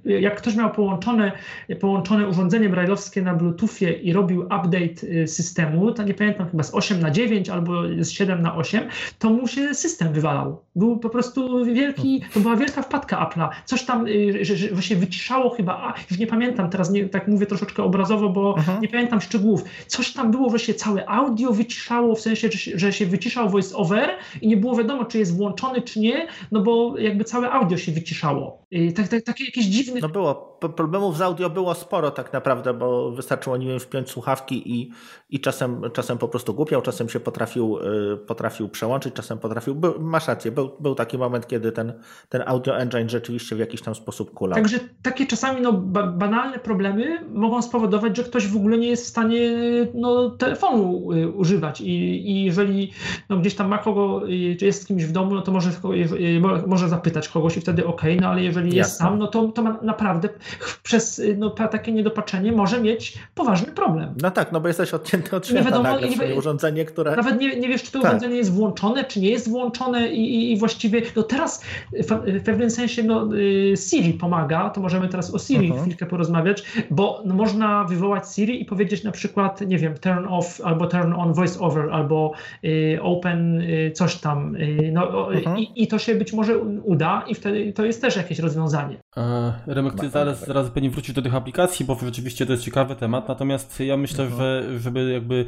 jak 0.06 0.36
ktoś 0.36 0.56
miał 0.56 0.72
połączone, 0.72 1.32
połączone 1.80 2.28
urządzenie 2.28 2.70
brajlowskie 2.70 3.22
na 3.22 3.34
Bluetoothie 3.34 3.94
i 3.94 4.14
robił 4.14 4.42
update 4.42 5.08
y, 5.24 5.28
systemu, 5.28 5.92
to 5.92 6.04
nie 6.04 6.14
pamiętam 6.14 6.50
chyba 6.50 6.64
z 6.64 6.74
8 6.74 7.00
na 7.00 7.12
9 7.12 7.50
albo 7.50 7.74
z 8.00 8.10
7 8.10 8.42
na 8.42 8.56
8, 8.56 8.84
to 9.20 9.30
mu 9.30 9.48
się 9.48 9.74
system 9.74 10.14
wywalał. 10.14 10.62
Był 10.76 11.00
po 11.00 11.10
prostu 11.10 11.66
wielki, 11.66 12.22
to 12.34 12.40
była 12.40 12.56
wielka 12.56 12.82
wpadka 12.82 13.30
Apple'a. 13.30 13.50
Coś 13.66 13.86
tam, 13.86 14.08
y, 14.08 14.46
że, 14.46 14.56
że 14.58 14.68
właśnie 14.68 14.96
wyciszało 14.96 15.50
chyba, 15.50 15.74
a 15.74 15.94
już 16.12 16.20
nie 16.20 16.28
pamiętam, 16.28 16.70
teraz 16.70 16.92
nie, 16.92 17.10
tak 17.10 17.28
mówię 17.28 17.46
troszeczkę 17.46 17.84
obrazowo, 17.84 18.30
bo 18.30 18.56
Aha. 18.58 18.78
nie 18.82 18.88
pamiętam 18.88 19.22
szczegółów. 19.22 19.64
Coś 19.88 20.14
tam 20.14 20.32
było, 20.32 20.50
że 20.50 20.60
się 20.60 20.74
całe 20.74 21.10
audio 21.10 21.52
wyciszało, 21.52 22.16
w 22.16 22.22
sensie, 22.22 22.50
że, 22.52 22.78
że 22.80 22.94
się 22.94 23.06
wyciszał 23.06 23.50
voice 23.50 23.76
over 23.76 24.10
i 24.42 24.48
nie 24.48 24.58
było 24.58 24.76
wiadomo, 24.76 25.06
czy 25.06 25.20
jest 25.20 25.38
włączony, 25.38 25.82
czy 25.82 26.00
nie, 26.00 26.28
no 26.52 26.62
bo 26.62 26.98
jakby 26.98 27.24
całe 27.24 27.52
audio 27.52 27.78
się 27.78 27.92
wyciszało. 27.92 28.66
Y, 28.74 28.92
tak, 28.92 29.08
tak, 29.08 29.24
takie 29.28 29.46
jakieś 29.46 29.66
dziwne. 29.66 30.00
No 30.02 30.10
było, 30.10 30.58
problemów 30.76 31.18
z 31.18 31.22
audio 31.22 31.50
było 31.50 31.76
sporo 31.76 32.12
tak 32.12 32.34
naprawdę, 32.34 32.74
bo 32.74 33.12
wystarczyło, 33.12 33.58
nie 33.58 33.68
wiem, 33.68 33.80
wpiąć 33.80 34.10
słuchawki 34.10 34.74
i, 34.76 34.92
i 35.30 35.40
czasem, 35.40 35.82
czasem 35.94 36.18
po 36.18 36.28
prostu 36.28 36.54
głupiał, 36.54 36.82
czasem 36.82 37.10
się 37.10 37.20
potrafił, 37.20 37.78
y, 38.14 38.18
potrafił 38.18 38.70
przełączyć, 38.70 39.14
czasem 39.14 39.38
potrafił, 39.38 39.76
był, 39.76 39.94
masz 40.00 40.28
rację, 40.28 40.52
był, 40.52 40.72
był 40.80 40.96
taki 40.96 41.18
moment, 41.18 41.48
kiedy 41.48 41.72
ten, 41.72 41.94
ten 42.30 42.44
audio 42.46 42.78
engine 42.78 43.10
rzeczywiście 43.10 43.56
w 43.56 43.60
jakiś 43.60 43.82
tam 43.82 43.96
sposób 43.96 44.34
kulał. 44.34 44.56
Także 44.56 44.80
takie 45.02 45.26
czasami 45.26 45.62
no, 45.62 45.74
ba 45.74 46.08
banalne 46.08 46.60
problemy 46.60 47.26
mogą 47.34 47.62
spowodować, 47.62 48.18
że 48.18 48.24
ktoś 48.24 48.48
w 48.48 48.56
ogóle 48.56 48.78
nie 48.78 48.88
jest 48.88 49.06
w 49.06 49.08
stanie 49.08 49.52
no, 49.94 50.30
telefonu 50.30 51.12
y, 51.12 51.32
używać 51.32 51.82
i, 51.82 52.32
i 52.32 52.44
jeżeli 52.44 52.92
no, 53.30 53.38
gdzieś 53.38 53.56
tam 53.56 53.68
ma 53.68 53.78
kogo, 53.78 54.22
jest 54.62 54.82
z 54.82 54.86
kimś 54.86 55.06
w 55.06 55.12
domu, 55.12 55.36
no 55.36 55.42
to 55.42 55.52
może, 55.52 55.70
może 56.68 56.90
zapytać 56.90 57.30
kogoś 57.30 57.58
i 57.58 57.62
wtedy 57.62 57.88
ok, 57.88 58.02
no 58.22 58.28
ale 58.28 58.44
jeżeli 58.44 58.68
Jasne. 58.68 58.78
jest 58.78 58.98
sam, 58.98 59.07
no 59.16 59.28
to, 59.28 59.48
to 59.48 59.62
ma 59.62 59.78
naprawdę 59.82 60.30
przez 60.84 61.22
no, 61.38 61.50
takie 61.50 61.92
niedopatrzenie 61.92 62.52
może 62.52 62.82
mieć 62.82 63.18
poważny 63.36 63.72
problem. 63.72 64.14
No 64.22 64.32
tak, 64.32 64.52
no 64.52 64.62
bo 64.62 64.68
jesteś 64.68 64.94
odcięty 64.94 65.36
od 65.36 65.48
świata 65.48 65.60
nie 65.60 65.66
wiadomo, 65.66 65.84
nagle, 65.84 66.10
nie, 66.10 66.36
urządzenie, 66.36 66.86
które... 66.86 67.16
Nawet 67.16 67.40
nie, 67.40 67.60
nie 67.60 67.68
wiesz, 67.68 67.84
czy 67.84 67.92
to 67.92 68.00
tak. 68.00 68.12
urządzenie 68.12 68.36
jest 68.36 68.54
włączone, 68.54 69.04
czy 69.04 69.20
nie 69.20 69.30
jest 69.30 69.50
włączone 69.50 70.08
i, 70.08 70.52
i, 70.52 70.58
właściwie, 70.58 71.02
no 71.16 71.24
teraz 71.24 71.64
w, 71.94 72.40
w, 72.40 72.44
pewnym 72.44 72.70
sensie 72.70 73.04
no, 73.04 73.36
y, 73.36 73.74
Siri 73.90 74.14
pomaga, 74.14 74.70
to 74.70 74.82
możemy 74.82 75.08
teraz 75.08 75.34
o 75.34 75.40
Siri 75.40 75.66
mhm. 75.66 75.82
chwilkę 75.82 76.06
porozmawiać, 76.06 76.64
bo 76.90 77.24
można 77.26 77.84
wywołać 77.84 78.24
Siri 78.36 78.62
i 78.62 78.66
powiedzieć 78.66 79.04
na 79.04 79.12
przykład, 79.12 79.62
nie 79.62 79.78
wiem, 79.78 79.94
turn 79.98 80.26
off 80.30 80.62
albo 80.64 80.88
turn 80.88 81.14
on 81.14 81.34
voice 81.34 81.60
over 81.60 81.90
albo 81.92 82.32
y, 82.64 83.00
open 83.02 83.62
y, 83.62 83.92
coś 83.92 84.16
tam, 84.16 84.56
y, 84.56 84.92
no, 84.94 85.02
-huh. 85.02 85.60
i, 85.60 85.84
i 85.84 85.88
to 85.88 86.00
się 86.00 86.16
być 86.16 86.34
może 86.34 86.58
uda 86.84 87.24
i 87.28 87.36
wtedy 87.36 87.74
to 87.74 87.86
jest 87.86 88.02
też 88.02 88.16
jakieś 88.16 88.40
rozwiązanie. 88.40 88.97
E, 89.18 89.54
Remek, 89.68 89.96
ty 89.96 90.10
zaraz, 90.10 90.46
zaraz 90.46 90.70
pewnie 90.70 90.90
wrócić 90.90 91.16
do 91.16 91.22
tych 91.22 91.36
aplikacji, 91.36 91.86
bo 91.86 91.96
rzeczywiście 91.96 92.46
to 92.46 92.52
jest 92.52 92.64
ciekawy 92.64 92.96
temat, 92.96 93.28
natomiast 93.28 93.80
ja 93.80 93.98
myślę, 93.98 94.24
mhm. 94.24 94.42
że 94.42 94.80
żeby 94.80 95.12
jakby 95.12 95.46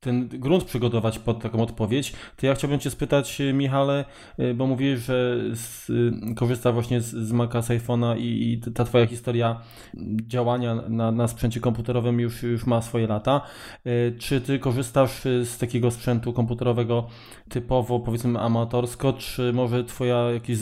ten 0.00 0.28
grunt 0.28 0.64
przygotować 0.64 1.18
pod 1.18 1.42
taką 1.42 1.62
odpowiedź, 1.62 2.12
to 2.36 2.46
ja 2.46 2.54
chciałbym 2.54 2.80
Cię 2.80 2.90
spytać, 2.90 3.42
Michale, 3.54 4.04
y, 4.38 4.54
bo 4.54 4.66
mówisz, 4.66 5.00
że 5.00 5.36
z, 5.54 5.90
y, 5.90 6.34
korzysta 6.34 6.72
właśnie 6.72 7.00
z, 7.00 7.06
z 7.06 7.32
Maca, 7.32 7.62
z 7.62 7.68
iPhone'a 7.68 8.18
i, 8.18 8.52
i, 8.52 8.72
ta 8.72 8.84
Twoja 8.84 9.06
historia 9.06 9.60
działania 10.26 10.74
na, 10.74 11.12
na 11.12 11.28
sprzęcie 11.28 11.60
komputerowym 11.60 12.20
już, 12.20 12.42
już 12.42 12.66
ma 12.66 12.82
swoje 12.82 13.06
lata. 13.06 13.40
Czy 14.18 14.40
Ty 14.40 14.58
korzystasz 14.58 15.20
z 15.22 15.58
takiego 15.58 15.90
sprzętu 15.90 16.32
komputerowego 16.32 17.06
typowo, 17.48 18.00
powiedzmy, 18.00 18.40
amatorsko, 18.40 19.12
czy 19.12 19.52
może 19.52 19.84
Twoje 19.84 20.14
jakieś 20.34 20.58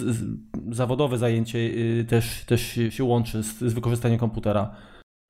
zawodowe 0.70 1.18
zajęcie 1.18 1.70
też, 2.09 2.44
też 2.44 2.79
się 2.90 3.05
łączy 3.05 3.42
z, 3.42 3.59
z 3.59 3.72
wykorzystaniem 3.72 4.18
komputera? 4.18 4.77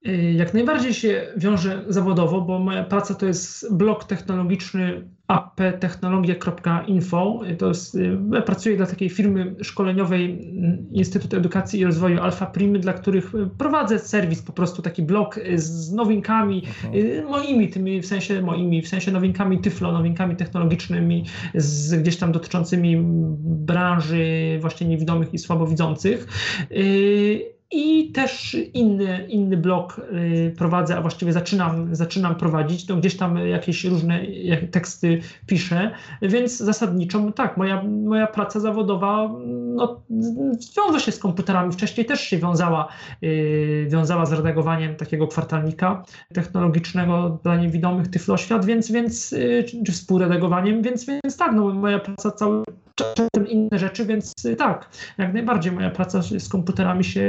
Y, 0.06 0.32
jak 0.32 0.54
najbardziej 0.54 0.94
się 0.94 1.26
wiąże 1.36 1.84
zawodowo, 1.88 2.40
bo 2.40 2.58
moja 2.58 2.84
praca 2.84 3.14
to 3.14 3.26
jest 3.26 3.76
blog 3.76 4.04
technologiczny 4.04 5.08
apptechnologie.info. 5.26 7.40
To 7.58 7.68
jest, 7.68 7.94
y, 7.94 8.18
ja 8.32 8.42
pracuję 8.42 8.76
dla 8.76 8.86
takiej 8.86 9.10
firmy 9.10 9.54
szkoleniowej 9.62 10.24
mm, 10.24 10.86
Instytut 10.92 11.34
Edukacji 11.34 11.80
i 11.80 11.84
Rozwoju 11.84 12.20
Alfa 12.20 12.46
Primy, 12.46 12.78
dla 12.78 12.92
których 12.92 13.32
prowadzę 13.58 13.98
serwis, 13.98 14.42
po 14.42 14.52
prostu 14.52 14.82
taki 14.82 15.02
blog 15.02 15.40
z 15.54 15.92
nowinkami 15.92 16.62
y, 16.94 17.24
moimi, 17.28 17.68
tymi 17.68 18.02
w 18.02 18.06
sensie 18.06 18.42
moimi, 18.42 18.82
w 18.82 18.88
sensie 18.88 19.12
nowinkami 19.12 19.60
Tyflo, 19.60 19.92
nowinkami 19.92 20.36
technologicznymi, 20.36 21.24
z, 21.54 22.02
gdzieś 22.02 22.16
tam 22.16 22.32
dotyczącymi 22.32 22.96
branży 23.42 24.58
właśnie 24.60 24.88
niewidomych 24.88 25.34
i 25.34 25.38
słabowidzących. 25.38 26.26
I 27.70 28.12
też 28.12 28.56
inny, 28.74 29.26
inny 29.28 29.56
blog 29.56 30.00
y, 30.12 30.54
prowadzę, 30.58 30.96
a 30.96 31.00
właściwie 31.00 31.32
zaczynam, 31.32 31.94
zaczynam 31.94 32.34
prowadzić. 32.34 32.88
No 32.88 32.96
gdzieś 32.96 33.16
tam 33.16 33.38
jakieś 33.38 33.84
różne 33.84 34.20
teksty 34.70 35.20
piszę, 35.46 35.90
więc 36.22 36.56
zasadniczo 36.56 37.32
tak, 37.32 37.56
moja, 37.56 37.82
moja 37.82 38.26
praca 38.26 38.60
zawodowa 38.60 39.30
no, 39.74 40.02
wiąże 40.76 41.00
się 41.00 41.12
z 41.12 41.18
komputerami. 41.18 41.72
Wcześniej 41.72 42.06
też 42.06 42.20
się 42.20 42.38
wiązała, 42.38 42.88
yy, 43.22 43.86
wiązała 43.88 44.26
z 44.26 44.32
redagowaniem 44.32 44.96
takiego 44.96 45.26
kwartalnika 45.26 46.04
technologicznego 46.34 47.40
dla 47.42 47.56
niewidomych 47.56 48.08
Tyfloświat, 48.08 48.64
więc, 48.64 48.92
więc 48.92 49.32
yy, 49.32 49.64
czy 49.86 49.92
współredagowaniem, 49.92 50.82
więc, 50.82 51.06
więc 51.06 51.36
tak, 51.36 51.52
no, 51.54 51.74
moja 51.74 51.98
praca 51.98 52.30
cały 52.30 52.62
czasem 52.98 53.48
inne 53.48 53.78
rzeczy, 53.78 54.04
więc 54.04 54.32
y, 54.44 54.56
tak, 54.56 54.88
jak 55.18 55.34
najbardziej 55.34 55.72
moja 55.72 55.90
praca 55.90 56.22
z 56.22 56.48
komputerami 56.48 57.04
się 57.04 57.22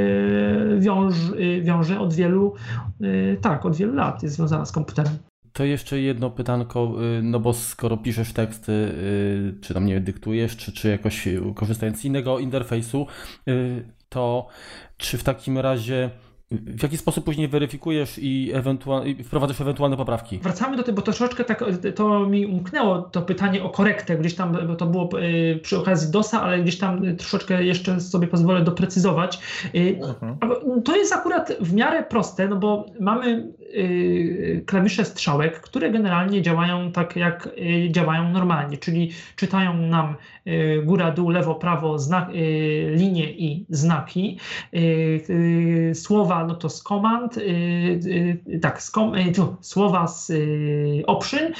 wiąże, 0.78 1.32
wiąże 1.62 2.00
od 2.00 2.14
wielu, 2.14 2.54
y, 3.02 3.38
tak, 3.40 3.66
od 3.66 3.76
wielu 3.76 3.94
lat 3.94 4.22
jest 4.22 4.36
związana 4.36 4.64
z 4.64 4.72
komputerem. 4.72 5.18
To 5.52 5.64
jeszcze 5.64 6.00
jedno 6.00 6.30
pytanko, 6.30 6.94
y, 7.18 7.22
no 7.22 7.40
bo 7.40 7.52
skoro 7.52 7.96
piszesz 7.96 8.32
teksty, 8.32 8.94
czy 9.60 9.74
tam 9.74 9.86
nie 9.86 10.00
dyktujesz, 10.00 10.56
czy, 10.56 10.72
czy 10.72 10.88
jakoś 10.88 11.28
korzystając 11.54 11.98
z 11.98 12.04
innego 12.04 12.38
interfejsu, 12.38 13.06
to 14.08 14.46
czy 14.96 15.18
w 15.18 15.24
takim 15.24 15.58
razie 15.58 16.10
w 16.50 16.82
jaki 16.82 16.96
sposób 16.96 17.24
później 17.24 17.48
weryfikujesz 17.48 18.18
i, 18.18 18.50
ewentualnie 18.54 19.24
wprowadzasz 19.24 19.60
ewentualne 19.60 19.96
poprawki? 19.96 20.38
Wracamy 20.38 20.76
do 20.76 20.82
tego, 20.82 20.96
bo 20.96 21.02
troszeczkę 21.02 21.44
tak 21.44 21.64
to 21.94 22.26
mi 22.26 22.46
umknęło 22.46 22.98
to 22.98 23.22
pytanie 23.22 23.62
o 23.62 23.68
korektę, 23.68 24.16
gdzieś 24.16 24.34
tam 24.34 24.56
bo 24.66 24.76
to 24.76 24.86
było 24.86 25.08
y, 25.20 25.60
przy 25.62 25.78
okazji 25.78 26.12
DOSa, 26.12 26.42
ale 26.42 26.60
gdzieś 26.62 26.78
tam 26.78 27.16
troszeczkę 27.16 27.64
jeszcze 27.64 28.00
sobie 28.00 28.26
pozwolę 28.26 28.64
doprecyzować. 28.64 29.38
Y, 29.74 29.98
mhm. 30.02 30.82
To 30.82 30.96
jest 30.96 31.12
akurat 31.12 31.52
w 31.60 31.74
miarę 31.74 32.02
proste, 32.02 32.48
no 32.48 32.56
bo 32.56 32.86
mamy 33.00 33.52
klawisze 34.66 35.04
strzałek, 35.04 35.60
które 35.60 35.90
generalnie 35.90 36.42
działają 36.42 36.92
tak, 36.92 37.16
jak 37.16 37.48
działają 37.90 38.30
normalnie, 38.30 38.78
czyli 38.78 39.10
czytają 39.36 39.76
nam 39.76 40.14
góra, 40.84 41.10
dół, 41.10 41.28
lewo, 41.28 41.54
prawo, 41.54 41.98
znak, 41.98 42.28
linie 42.94 43.32
i 43.32 43.66
znaki. 43.68 44.38
Słowa, 45.94 46.39
no 46.46 46.54
to 46.54 46.68
z 46.68 46.82
komand, 46.82 47.38
tak, 48.62 48.82
z 48.82 48.90
kom, 48.90 49.12
słowa 49.60 50.06
z 50.06 50.32
option, 51.06 51.52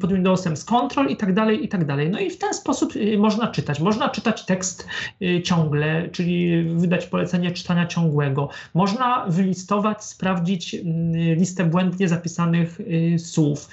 pod 0.00 0.12
Windowsem 0.12 0.56
z 0.56 0.64
control 0.64 1.08
i 1.08 1.16
tak 1.16 1.34
dalej, 1.34 1.64
i 1.64 1.68
tak 1.68 1.84
dalej. 1.84 2.10
No 2.10 2.18
i 2.18 2.30
w 2.30 2.38
ten 2.38 2.54
sposób 2.54 2.92
można 3.18 3.46
czytać. 3.46 3.80
Można 3.80 4.08
czytać 4.08 4.46
tekst 4.46 4.88
ciągle, 5.44 6.08
czyli 6.08 6.64
wydać 6.64 7.06
polecenie 7.06 7.50
czytania 7.50 7.86
ciągłego. 7.86 8.48
Można 8.74 9.26
wylistować, 9.28 10.04
sprawdzić 10.04 10.76
listę 11.36 11.64
błędnie 11.64 12.08
zapisanych 12.08 12.80
y, 12.80 13.18
słów 13.18 13.68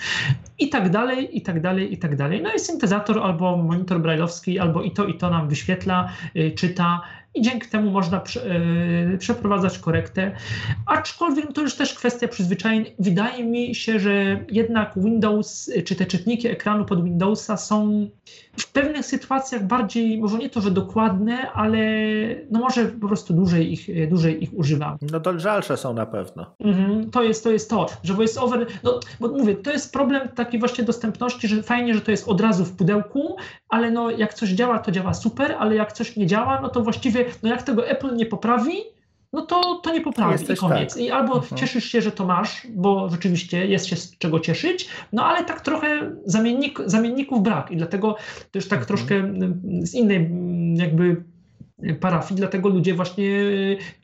i 0.59 0.69
tak 0.69 0.89
dalej, 0.89 1.37
i 1.37 1.41
tak 1.41 1.61
dalej, 1.61 1.93
i 1.93 1.97
tak 1.97 2.15
dalej. 2.15 2.41
No 2.41 2.53
i 2.53 2.59
syntezator 2.59 3.19
albo 3.19 3.57
monitor 3.57 4.01
brajlowski, 4.01 4.59
albo 4.59 4.81
i 4.81 4.91
to, 4.91 5.05
i 5.05 5.17
to 5.17 5.29
nam 5.29 5.49
wyświetla, 5.49 6.09
y, 6.35 6.51
czyta 6.51 7.01
i 7.35 7.41
dzięki 7.41 7.69
temu 7.69 7.91
można 7.91 8.21
yy, 9.09 9.17
przeprowadzać 9.17 9.79
korektę. 9.79 10.35
Aczkolwiek 10.85 11.53
to 11.53 11.61
już 11.61 11.75
też 11.75 11.93
kwestia 11.93 12.27
przyzwyczajeń. 12.27 12.85
Wydaje 12.99 13.43
mi 13.43 13.75
się, 13.75 13.99
że 13.99 14.45
jednak 14.51 14.93
Windows, 14.95 15.71
czy 15.85 15.95
te 15.95 16.05
czytniki 16.05 16.47
ekranu 16.47 16.85
pod 16.85 17.03
Windowsa 17.03 17.57
są 17.57 18.07
w 18.59 18.71
pewnych 18.71 19.05
sytuacjach 19.05 19.67
bardziej, 19.67 20.21
może 20.21 20.37
nie 20.37 20.49
to, 20.49 20.61
że 20.61 20.71
dokładne, 20.71 21.51
ale 21.51 21.79
no 22.51 22.59
może 22.59 22.85
po 22.85 23.07
prostu 23.07 23.33
dłużej 23.33 23.73
ich, 23.73 24.09
dłużej 24.09 24.43
ich 24.43 24.49
używam. 24.53 24.97
No 25.11 25.19
to 25.19 25.39
żalsze 25.39 25.77
są 25.77 25.93
na 25.93 26.05
pewno. 26.05 26.55
Mhm, 26.59 27.11
to 27.11 27.23
jest 27.23 27.43
to, 27.43 27.51
jest 27.51 27.69
to 27.69 27.85
że 28.03 28.13
VoiceOver, 28.13 28.67
no 28.83 28.99
bo 29.19 29.27
mówię, 29.27 29.55
to 29.55 29.71
jest 29.71 29.93
problem 29.93 30.27
takiej 30.27 30.59
właśnie 30.59 30.83
dostępności, 30.83 31.47
że 31.47 31.63
fajnie, 31.63 31.93
że 31.93 32.01
to 32.01 32.11
jest 32.11 32.27
od 32.27 32.41
razu 32.41 32.65
w 32.65 32.75
pudełku, 32.75 33.35
ale 33.69 33.91
no 33.91 34.11
jak 34.11 34.33
coś 34.33 34.49
działa, 34.49 34.79
to 34.79 34.91
działa 34.91 35.13
super, 35.13 35.55
ale 35.59 35.75
jak 35.75 35.93
coś 35.93 36.15
nie 36.15 36.27
działa, 36.27 36.61
no 36.61 36.69
to 36.69 36.81
właściwie, 36.81 37.20
no 37.43 37.49
jak 37.49 37.63
tego 37.63 37.87
Apple 37.87 38.15
nie 38.15 38.25
poprawi, 38.25 38.77
no 39.33 39.45
to, 39.45 39.75
to 39.75 39.93
nie 39.93 40.01
poprawi 40.01 40.31
Jesteś 40.31 40.57
i 40.57 40.61
koniec. 40.61 40.93
Tak. 40.93 41.03
I 41.03 41.11
albo 41.11 41.35
mhm. 41.35 41.57
cieszysz 41.57 41.85
się, 41.85 42.01
że 42.01 42.11
to 42.11 42.25
masz, 42.25 42.67
bo 42.69 43.09
rzeczywiście 43.09 43.65
jest 43.65 43.85
się 43.85 43.95
z 43.95 44.17
czego 44.17 44.39
cieszyć, 44.39 44.89
no 45.13 45.25
ale 45.25 45.45
tak 45.45 45.61
trochę 45.61 46.15
zamiennik, 46.25 46.79
zamienników 46.85 47.43
brak 47.43 47.71
i 47.71 47.77
dlatego 47.77 48.15
też 48.51 48.67
tak 48.67 48.79
mhm. 48.79 48.87
troszkę 48.87 49.15
mm, 49.15 49.61
z 49.83 49.93
innej 49.93 50.17
mm, 50.17 50.75
jakby 50.75 51.23
parafii, 51.99 52.35
dlatego 52.39 52.69
ludzie 52.69 52.93
właśnie, 52.93 53.25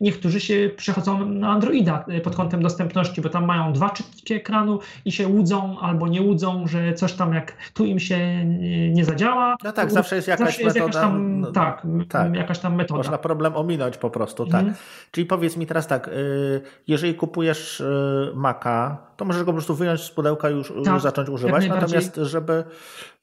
niektórzy 0.02 0.40
się 0.40 0.70
przechodzą 0.78 1.26
na 1.26 1.50
Androida 1.50 2.06
e, 2.08 2.22
pod 2.22 2.36
kątem 2.36 2.64
dostępności, 2.64 3.22
bo 3.22 3.30
tam 3.30 3.46
mają 3.46 3.74
dwa 3.74 3.90
czytniki 3.90 4.34
ekranu 4.34 4.80
i 5.06 5.12
się 5.12 5.28
łudzą 5.28 5.80
albo 5.80 6.08
nie 6.08 6.22
łudzą, 6.22 6.68
że 6.68 6.94
coś 6.94 7.14
tam 7.14 7.34
jak 7.34 7.54
tu 7.74 7.86
im 7.86 8.00
się 8.00 8.46
nie 8.92 9.06
zadziała. 9.06 9.56
No 9.64 9.72
tak, 9.72 9.92
zawsze 9.92 10.16
jest 10.16 10.28
jakaś 10.28 10.48
zawsze 10.48 10.64
jest 10.64 10.76
metoda. 10.76 11.00
Jakaś 11.00 11.12
tam, 11.12 11.40
no, 11.40 11.52
tak, 11.52 11.88
tak, 12.10 12.36
jakaś 12.36 12.60
tam 12.60 12.76
metoda. 12.76 12.98
Można 12.98 13.18
problem 13.18 13.56
ominąć 13.56 13.98
po 13.98 14.10
prostu, 14.10 14.46
tak. 14.46 14.60
Mhm. 14.62 14.76
Czyli 15.12 15.28
powiedz 15.28 15.58
mi 15.58 15.66
teraz 15.66 15.88
tak, 15.88 16.08
y, 16.08 16.62
jeżeli 16.88 17.14
kupujesz 17.14 17.80
y, 17.80 18.32
Maca, 18.36 19.07
to 19.18 19.26
możesz 19.26 19.44
go 19.44 19.46
po 19.46 19.54
prostu 19.54 19.76
wyjąć 19.76 20.02
z 20.02 20.10
pudełka 20.10 20.50
i 20.50 20.54
już, 20.54 20.74
tak, 20.84 20.94
już 20.94 21.02
zacząć 21.02 21.30
używać. 21.30 21.68
Natomiast, 21.68 22.16
żeby 22.16 22.64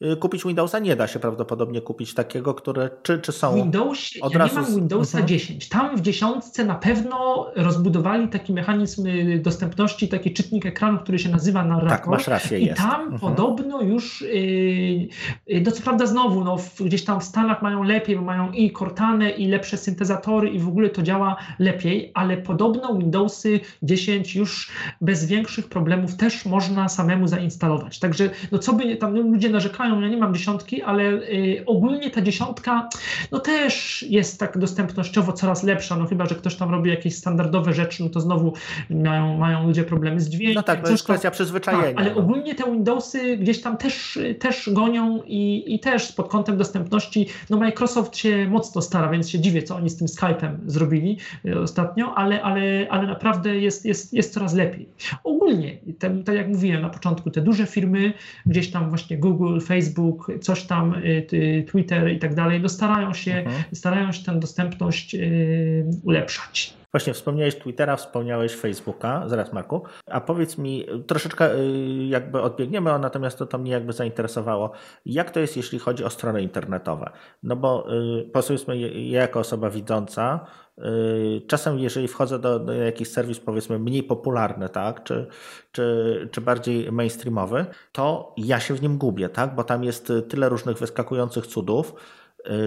y, 0.02 0.16
kupić 0.16 0.44
Windowsa, 0.44 0.78
nie 0.78 0.96
da 0.96 1.06
się 1.06 1.18
prawdopodobnie 1.18 1.80
kupić 1.80 2.14
takiego, 2.14 2.54
które 2.54 2.90
czy, 3.02 3.18
czy 3.18 3.32
są 3.32 3.54
Windows, 3.54 3.98
od 4.20 4.32
ja 4.32 4.38
razu... 4.38 4.54
nie 4.54 4.62
mam 4.62 4.74
Windowsa 4.74 5.18
mhm. 5.18 5.28
10. 5.28 5.68
Tam 5.68 5.96
w 5.96 6.00
dziesiątce 6.00 6.64
na 6.64 6.74
pewno 6.74 7.46
rozbudowali 7.56 8.28
taki 8.28 8.52
mechanizm 8.52 9.06
y, 9.06 9.40
dostępności, 9.42 10.08
taki 10.08 10.32
czytnik 10.32 10.66
ekranu, 10.66 10.98
który 10.98 11.18
się 11.18 11.28
nazywa 11.28 11.64
Narrator. 11.64 11.98
Tak, 11.98 12.06
masz 12.06 12.28
rację, 12.28 12.60
I 12.60 12.66
jest. 12.66 12.82
tam 12.82 13.00
mhm. 13.00 13.18
podobno 13.20 13.82
już, 13.82 14.20
yy, 14.20 15.60
no 15.64 15.70
co 15.70 15.82
prawda 15.82 16.06
znowu, 16.06 16.44
no, 16.44 16.56
gdzieś 16.80 17.04
tam 17.04 17.20
w 17.20 17.24
Stanach 17.24 17.62
mają 17.62 17.82
lepiej, 17.82 18.16
bo 18.16 18.22
mają 18.22 18.52
i 18.52 18.72
Cortane, 18.72 19.30
i 19.30 19.48
lepsze 19.48 19.76
syntezatory 19.76 20.50
i 20.50 20.58
w 20.58 20.68
ogóle 20.68 20.90
to 20.90 21.02
działa 21.02 21.36
lepiej, 21.58 22.10
ale 22.14 22.36
podobno 22.36 22.94
Windowsy 22.94 23.60
10 23.82 24.36
już 24.36 24.70
bez 25.00 25.26
większych 25.26 25.68
problemów 25.68 25.83
problemów 25.84 26.16
też 26.16 26.44
można 26.44 26.88
samemu 26.88 27.28
zainstalować. 27.28 27.98
Także 27.98 28.30
no 28.52 28.58
co 28.58 28.72
by 28.72 28.96
tam 28.96 29.14
no, 29.14 29.22
ludzie 29.22 29.48
narzekają, 29.50 30.00
ja 30.00 30.08
nie 30.08 30.16
mam 30.16 30.34
dziesiątki, 30.34 30.82
ale 30.82 31.02
y, 31.04 31.62
ogólnie 31.66 32.10
ta 32.10 32.22
dziesiątka 32.22 32.88
no 33.32 33.40
też 33.40 34.04
jest 34.08 34.40
tak 34.40 34.58
dostępnościowo 34.58 35.32
coraz 35.32 35.62
lepsza, 35.62 35.96
no 35.96 36.06
chyba, 36.06 36.26
że 36.26 36.34
ktoś 36.34 36.54
tam 36.54 36.70
robi 36.70 36.90
jakieś 36.90 37.16
standardowe 37.16 37.72
rzeczy, 37.72 38.02
no 38.02 38.08
to 38.08 38.20
znowu 38.20 38.52
mają, 38.90 39.38
mają 39.38 39.66
ludzie 39.66 39.84
problemy 39.84 40.20
z 40.20 40.28
dźwiękiem. 40.28 40.54
No 40.54 40.62
tak, 40.62 40.84
to 40.84 40.90
jest 40.90 41.04
kwestia 41.04 41.30
przyzwyczajenia. 41.30 41.84
Tak, 41.84 41.98
ale 41.98 42.10
no. 42.10 42.20
ogólnie 42.20 42.54
te 42.54 42.64
Windowsy 42.64 43.36
gdzieś 43.36 43.62
tam 43.62 43.76
też, 43.76 44.18
też 44.38 44.70
gonią 44.72 45.22
i, 45.26 45.74
i 45.74 45.80
też 45.80 46.12
pod 46.12 46.28
kątem 46.28 46.56
dostępności, 46.56 47.26
no 47.50 47.56
Microsoft 47.56 48.16
się 48.16 48.48
mocno 48.48 48.82
stara, 48.82 49.08
więc 49.08 49.30
się 49.30 49.40
dziwię, 49.40 49.62
co 49.62 49.76
oni 49.76 49.90
z 49.90 49.96
tym 49.96 50.06
Skype'em 50.06 50.54
zrobili 50.66 51.18
y, 51.46 51.60
ostatnio, 51.60 52.14
ale, 52.14 52.42
ale, 52.42 52.86
ale 52.90 53.06
naprawdę 53.06 53.56
jest, 53.56 53.84
jest, 53.84 54.12
jest 54.12 54.32
coraz 54.32 54.54
lepiej. 54.54 54.88
Ogólnie 55.24 55.73
te, 55.98 56.22
tak 56.24 56.34
jak 56.34 56.48
mówiłem 56.48 56.82
na 56.82 56.88
początku, 56.88 57.30
te 57.30 57.40
duże 57.40 57.66
firmy, 57.66 58.12
gdzieś 58.46 58.70
tam 58.70 58.88
właśnie 58.88 59.18
Google, 59.18 59.60
Facebook, 59.60 60.32
coś 60.40 60.62
tam, 60.62 60.94
y, 60.94 61.64
Twitter 61.70 62.12
i 62.12 62.18
tak 62.18 62.34
dalej, 62.34 62.60
no 62.60 62.68
starają 62.68 63.14
się, 63.14 63.34
mhm. 63.34 63.64
starają 63.72 64.12
się 64.12 64.24
tę 64.24 64.40
dostępność 64.40 65.14
y, 65.14 65.84
ulepszać. 66.02 66.83
Właśnie 66.94 67.14
wspomniałeś 67.14 67.56
Twittera, 67.56 67.96
wspomniałeś 67.96 68.56
Facebooka, 68.56 69.28
zaraz 69.28 69.52
Marku, 69.52 69.82
a 70.06 70.20
powiedz 70.20 70.58
mi, 70.58 70.86
troszeczkę 71.06 71.54
y, 71.54 72.06
jakby 72.08 72.42
odbiegniemy, 72.42 72.98
natomiast 72.98 73.38
to, 73.38 73.46
to 73.46 73.58
mnie 73.58 73.72
jakby 73.72 73.92
zainteresowało, 73.92 74.72
jak 75.06 75.30
to 75.30 75.40
jest, 75.40 75.56
jeśli 75.56 75.78
chodzi 75.78 76.04
o 76.04 76.10
strony 76.10 76.42
internetowe? 76.42 77.10
No 77.42 77.56
bo 77.56 77.86
powiedzmy, 78.32 78.78
ja 78.78 79.20
jako 79.20 79.40
osoba 79.40 79.70
widząca, 79.70 80.46
Yy, 80.78 81.42
czasem, 81.46 81.78
jeżeli 81.78 82.08
wchodzę 82.08 82.38
do, 82.38 82.58
do 82.58 82.72
jakiś 82.72 83.08
serwis, 83.08 83.40
powiedzmy, 83.40 83.78
mniej 83.78 84.02
popularny, 84.02 84.68
tak, 84.68 85.02
czy, 85.02 85.26
czy, 85.72 86.28
czy 86.32 86.40
bardziej 86.40 86.92
mainstreamowy, 86.92 87.66
to 87.92 88.34
ja 88.36 88.60
się 88.60 88.74
w 88.74 88.82
nim 88.82 88.98
gubię, 88.98 89.28
tak, 89.28 89.54
bo 89.54 89.64
tam 89.64 89.84
jest 89.84 90.12
tyle 90.28 90.48
różnych 90.48 90.78
wyskakujących 90.78 91.46
cudów, 91.46 91.94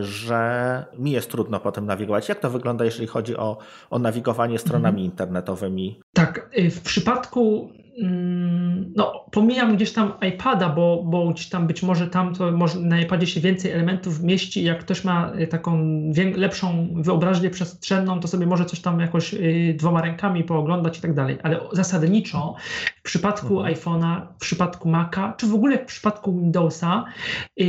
że 0.02 0.86
mi 0.98 1.12
jest 1.12 1.32
trudno 1.32 1.60
potem 1.60 1.86
nawigować. 1.86 2.30
Jak 2.30 2.40
to 2.40 2.50
wygląda, 2.50 2.86
jeżeli 2.86 3.08
chodzi 3.08 3.38
o, 3.38 3.58
o 3.90 4.00
nawigowanie 4.00 4.60
stronami 4.60 5.02
mhm. 5.02 5.12
internetowymi? 5.12 6.00
Tak, 6.14 6.50
y, 6.58 6.70
w 6.70 6.82
przypadku 6.82 7.70
Mm, 8.02 8.94
no, 8.96 9.26
pomijam 9.32 9.76
gdzieś 9.76 9.94
tam 9.94 10.14
iPada, 10.28 10.70
bo, 10.70 11.04
bo 11.06 11.30
gdzieś 11.30 11.50
tam 11.50 11.68
być 11.68 11.84
może 11.84 12.08
tam 12.08 12.36
to 12.36 12.52
może 12.52 12.80
na 12.80 13.00
iPadzie 13.00 13.28
się 13.28 13.40
więcej 13.40 13.72
elementów 13.72 14.24
mieści. 14.24 14.64
Jak 14.64 14.80
ktoś 14.80 15.04
ma 15.04 15.32
y, 15.40 15.48
taką 15.48 15.80
lepszą 16.36 16.88
wyobraźnię 16.96 17.50
przestrzenną, 17.50 18.20
to 18.20 18.28
sobie 18.28 18.46
może 18.46 18.66
coś 18.66 18.80
tam 18.80 19.00
jakoś 19.00 19.34
y, 19.34 19.76
dwoma 19.78 20.02
rękami 20.02 20.44
pooglądać 20.44 20.98
i 20.98 21.02
tak 21.02 21.14
dalej. 21.14 21.38
Ale 21.44 21.60
zasadniczo 21.72 22.56
w 23.00 23.02
przypadku 23.02 23.60
mhm. 23.60 23.76
iPhone'a, 23.76 24.28
w 24.36 24.40
przypadku 24.40 24.90
Maca, 24.90 25.34
czy 25.38 25.48
w 25.48 25.54
ogóle 25.54 25.78
w 25.78 25.86
przypadku 25.86 26.34
Windowsa 26.34 27.06
y, 27.62 27.64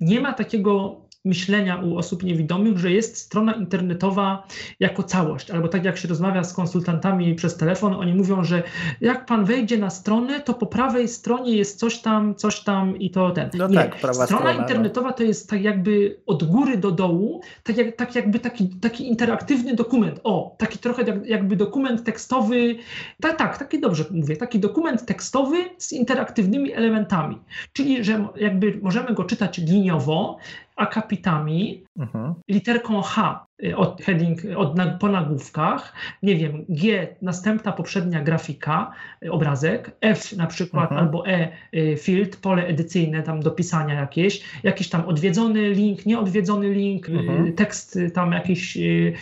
nie 0.00 0.20
ma 0.20 0.32
takiego 0.32 1.03
myślenia 1.24 1.76
u 1.76 1.96
osób 1.96 2.22
niewidomych, 2.22 2.78
że 2.78 2.90
jest 2.90 3.16
strona 3.16 3.52
internetowa 3.52 4.46
jako 4.80 5.02
całość, 5.02 5.50
albo 5.50 5.68
tak 5.68 5.84
jak 5.84 5.98
się 5.98 6.08
rozmawia 6.08 6.44
z 6.44 6.52
konsultantami 6.52 7.34
przez 7.34 7.56
telefon, 7.56 7.94
oni 7.94 8.14
mówią, 8.14 8.44
że 8.44 8.62
jak 9.00 9.26
pan 9.26 9.44
wejdzie 9.44 9.78
na 9.78 9.90
stronę, 9.90 10.40
to 10.40 10.54
po 10.54 10.66
prawej 10.66 11.08
stronie 11.08 11.56
jest 11.56 11.78
coś 11.78 11.98
tam, 11.98 12.34
coś 12.34 12.60
tam 12.60 12.98
i 12.98 13.10
to 13.10 13.30
ten. 13.30 13.50
No 13.54 13.68
Nie. 13.68 13.74
tak, 13.74 13.96
strona 13.96 14.26
strona, 14.26 14.52
internetowa 14.52 15.12
to 15.12 15.22
jest 15.22 15.50
tak 15.50 15.62
jakby 15.62 16.16
od 16.26 16.44
góry 16.44 16.76
do 16.76 16.90
dołu, 16.90 17.40
tak, 17.62 17.76
jak, 17.76 17.96
tak 17.96 18.14
jakby 18.14 18.38
taki, 18.38 18.68
taki 18.68 19.08
interaktywny 19.08 19.74
dokument. 19.74 20.20
O, 20.24 20.56
taki 20.58 20.78
trochę 20.78 21.02
jak, 21.02 21.26
jakby 21.26 21.56
dokument 21.56 22.04
tekstowy, 22.04 22.76
tak, 23.20 23.38
tak, 23.38 23.58
taki 23.58 23.80
dobrze 23.80 24.04
mówię, 24.10 24.36
taki 24.36 24.58
dokument 24.58 25.06
tekstowy 25.06 25.56
z 25.78 25.92
interaktywnymi 25.92 26.72
elementami. 26.72 27.38
Czyli, 27.72 28.04
że 28.04 28.28
jakby 28.36 28.78
możemy 28.82 29.14
go 29.14 29.24
czytać 29.24 29.58
liniowo, 29.58 30.38
akapitami, 30.76 31.83
mhm. 31.98 32.34
literką 32.48 33.02
H 33.02 33.46
y, 33.64 33.76
od 33.76 34.02
heading, 34.02 34.40
od, 34.56 34.74
po 35.00 35.08
nagłówkach, 35.08 35.92
nie 36.22 36.36
wiem, 36.36 36.64
G, 36.68 37.08
następna 37.22 37.72
poprzednia 37.72 38.22
grafika, 38.22 38.90
y, 39.24 39.32
obrazek, 39.32 39.96
F 40.00 40.32
na 40.32 40.46
przykład, 40.46 40.90
mhm. 40.90 41.00
albo 41.00 41.26
E, 41.26 41.48
y, 41.74 41.96
field, 41.96 42.36
pole 42.36 42.66
edycyjne 42.66 43.22
tam 43.22 43.40
do 43.40 43.50
pisania 43.50 43.94
jakieś, 43.94 44.42
jakiś 44.62 44.88
tam 44.88 45.04
odwiedzony 45.08 45.70
link, 45.70 46.06
nieodwiedzony 46.06 46.70
link, 46.70 47.08
mhm. 47.08 47.52
tekst 47.52 47.98
tam 48.14 48.32
jakiś 48.32 48.78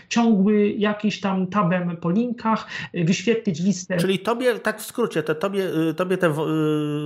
ciągły, 0.09 0.69
jakiś 0.69 1.21
tam 1.21 1.47
tabem 1.47 1.97
po 1.97 2.11
linkach, 2.11 2.67
wyświetlić 2.95 3.61
listę. 3.61 3.97
Czyli 3.97 4.19
tobie, 4.19 4.59
tak 4.59 4.81
w 4.81 4.87
skrócie, 4.87 5.23
te, 5.23 5.35
tobie, 5.35 5.65
tobie 5.97 6.19
te 6.19 6.35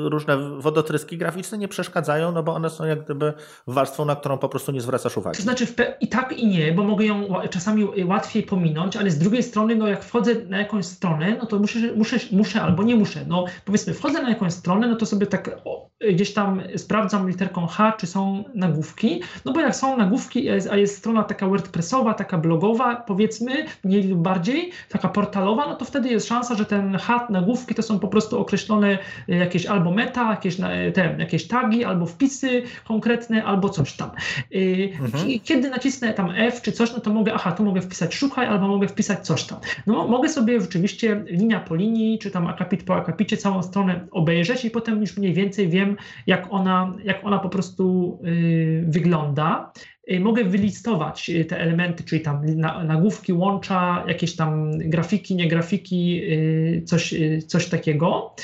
różne 0.04 0.60
wodotryski 0.60 1.18
graficzne 1.18 1.58
nie 1.58 1.68
przeszkadzają, 1.68 2.32
no 2.32 2.42
bo 2.42 2.54
one 2.54 2.70
są 2.70 2.84
jak 2.84 3.04
gdyby 3.04 3.32
warstwą, 3.66 4.04
na 4.04 4.16
którą 4.16 4.38
po 4.38 4.48
prostu 4.48 4.72
nie 4.72 4.80
zwracasz 4.80 5.16
uwagi. 5.16 5.36
To 5.36 5.42
znaczy 5.42 5.55
i 6.00 6.08
tak 6.08 6.32
i 6.32 6.46
nie, 6.46 6.72
bo 6.72 6.84
mogę 6.84 7.04
ją 7.04 7.28
czasami 7.50 7.84
łatwiej 8.04 8.42
pominąć, 8.42 8.96
ale 8.96 9.10
z 9.10 9.18
drugiej 9.18 9.42
strony, 9.42 9.76
no 9.76 9.86
jak 9.86 10.04
wchodzę 10.04 10.34
na 10.48 10.58
jakąś 10.58 10.86
stronę, 10.86 11.36
no 11.38 11.46
to 11.46 11.58
muszę, 11.58 11.78
muszę, 11.96 12.16
muszę 12.32 12.62
albo 12.62 12.82
nie 12.82 12.96
muszę. 12.96 13.24
No 13.28 13.44
powiedzmy, 13.64 13.94
wchodzę 13.94 14.22
na 14.22 14.28
jakąś 14.28 14.52
stronę, 14.52 14.88
no 14.88 14.96
to 14.96 15.06
sobie 15.06 15.26
tak 15.26 15.60
o, 15.64 15.90
gdzieś 16.12 16.34
tam 16.34 16.62
sprawdzam 16.76 17.28
literką 17.28 17.66
H, 17.66 17.92
czy 17.92 18.06
są 18.06 18.44
nagłówki, 18.54 19.22
no 19.44 19.52
bo 19.52 19.60
jak 19.60 19.76
są 19.76 19.96
nagłówki, 19.96 20.48
a 20.70 20.76
jest 20.76 20.98
strona 20.98 21.22
taka 21.22 21.48
wordpressowa, 21.48 22.14
taka 22.14 22.38
blogowa, 22.38 22.96
powiedzmy, 22.96 23.64
mniej 23.84 24.02
lub 24.02 24.20
bardziej, 24.20 24.72
taka 24.88 25.08
portalowa, 25.08 25.66
no 25.68 25.74
to 25.74 25.84
wtedy 25.84 26.08
jest 26.08 26.28
szansa, 26.28 26.54
że 26.54 26.64
ten 26.64 26.96
H, 26.98 27.26
nagłówki 27.30 27.74
to 27.74 27.82
są 27.82 27.98
po 27.98 28.08
prostu 28.08 28.38
określone 28.38 28.98
jakieś 29.28 29.66
albo 29.66 29.90
meta, 29.90 30.30
jakieś, 30.30 30.56
te, 30.94 31.16
jakieś 31.18 31.48
tagi, 31.48 31.84
albo 31.84 32.06
wpisy 32.06 32.62
konkretne, 32.88 33.44
albo 33.44 33.68
coś 33.68 33.92
tam. 33.92 34.10
Y, 34.54 34.92
mhm. 35.00 35.28
Kiedy 35.46 35.70
nacisnę 35.70 36.14
tam 36.14 36.30
F 36.36 36.62
czy 36.62 36.72
coś, 36.72 36.92
no 36.92 37.00
to 37.00 37.12
mogę, 37.12 37.34
aha, 37.34 37.52
tu 37.52 37.64
mogę 37.64 37.80
wpisać 37.80 38.14
szukaj, 38.14 38.46
albo 38.46 38.68
mogę 38.68 38.88
wpisać 38.88 39.26
coś 39.26 39.44
tam. 39.44 39.58
No 39.86 40.08
mogę 40.08 40.28
sobie 40.28 40.60
rzeczywiście 40.60 41.24
linia 41.26 41.60
po 41.60 41.74
linii, 41.74 42.18
czy 42.18 42.30
tam 42.30 42.46
akapit 42.46 42.84
po 42.84 42.96
akapicie 42.96 43.36
całą 43.36 43.62
stronę 43.62 44.06
obejrzeć 44.10 44.64
i 44.64 44.70
potem 44.70 45.00
już 45.00 45.16
mniej 45.16 45.34
więcej 45.34 45.68
wiem, 45.68 45.96
jak 46.26 46.46
ona, 46.50 46.94
jak 47.04 47.24
ona 47.24 47.38
po 47.38 47.48
prostu 47.48 48.18
yy, 48.22 48.84
wygląda. 48.88 49.72
Y, 50.12 50.20
mogę 50.20 50.44
wylistować 50.44 51.30
y, 51.30 51.44
te 51.44 51.60
elementy, 51.60 52.04
czyli 52.04 52.22
tam 52.22 52.44
nagłówki, 52.84 53.32
łącza, 53.32 54.04
jakieś 54.08 54.36
tam 54.36 54.78
grafiki, 54.78 55.34
nie 55.34 55.48
grafiki, 55.48 56.20
y, 56.24 56.82
coś, 56.86 57.14
coś 57.46 57.68
takiego. 57.68 58.34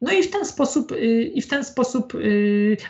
No 0.00 0.12
i 0.12 0.22
w 0.22 0.30
ten 0.30 0.44
sposób, 0.44 0.92
i 1.34 1.42
w 1.42 1.48
ten 1.48 1.64
sposób, 1.64 2.12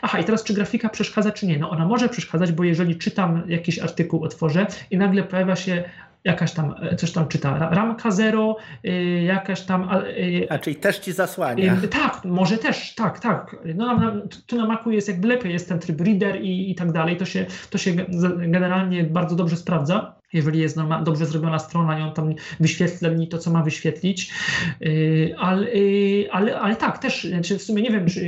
aha, 0.02 0.18
i 0.18 0.24
teraz 0.24 0.44
czy 0.44 0.54
grafika 0.54 0.88
przeszkadza, 0.88 1.30
czy 1.30 1.46
nie? 1.46 1.58
No 1.58 1.70
ona 1.70 1.86
może 1.86 2.08
przeszkadzać, 2.08 2.52
bo 2.52 2.64
jeżeli 2.64 2.96
czytam 2.96 3.42
jakiś 3.48 3.78
artykuł, 3.78 4.24
otworzę 4.24 4.66
i 4.90 4.98
nagle 4.98 5.22
pojawia 5.22 5.56
się 5.56 5.84
jakaś 6.24 6.52
tam, 6.52 6.74
e, 6.82 6.96
coś 6.96 7.12
tam 7.12 7.28
czyta, 7.28 7.70
ramka 7.70 8.10
zero, 8.10 8.56
y, 8.84 9.22
jakaś 9.22 9.60
tam... 9.60 9.88
Y, 10.04 10.46
A 10.50 10.58
czyli 10.58 10.76
też 10.76 10.98
ci 10.98 11.12
zasłania. 11.12 11.76
Y, 11.84 11.88
tak, 11.88 12.24
może 12.24 12.58
też, 12.58 12.94
tak, 12.94 13.20
tak. 13.20 13.56
No, 13.74 13.96
na, 13.96 14.12
tu 14.46 14.56
na 14.56 14.66
Macu 14.66 14.90
jest 14.90 15.08
jakby 15.08 15.28
lepiej, 15.28 15.52
jest 15.52 15.68
ten 15.68 15.78
tryb 15.78 16.00
reader 16.00 16.42
i, 16.42 16.70
i 16.70 16.74
tak 16.74 16.92
dalej, 16.92 17.16
to 17.16 17.24
się, 17.24 17.46
to 17.70 17.78
się 17.78 17.92
generalnie 18.38 19.04
bardzo 19.04 19.36
dobrze 19.36 19.56
sprawdza 19.56 20.19
jeżeli 20.32 20.60
jest 20.60 20.78
dobrze 21.04 21.26
zrobiona 21.26 21.58
strona 21.58 21.98
i 21.98 22.02
on 22.02 22.12
tam 22.12 22.34
wyświetla 22.60 23.10
mi 23.10 23.28
to, 23.28 23.38
co 23.38 23.50
ma 23.50 23.62
wyświetlić. 23.62 24.32
Yy, 24.80 25.34
ale, 25.38 25.74
yy, 25.74 26.32
ale, 26.32 26.60
ale 26.60 26.76
tak, 26.76 26.98
też, 26.98 27.24
znaczy 27.24 27.58
w 27.58 27.62
sumie 27.62 27.82
nie 27.82 27.90
wiem, 27.90 28.06
czy 28.06 28.24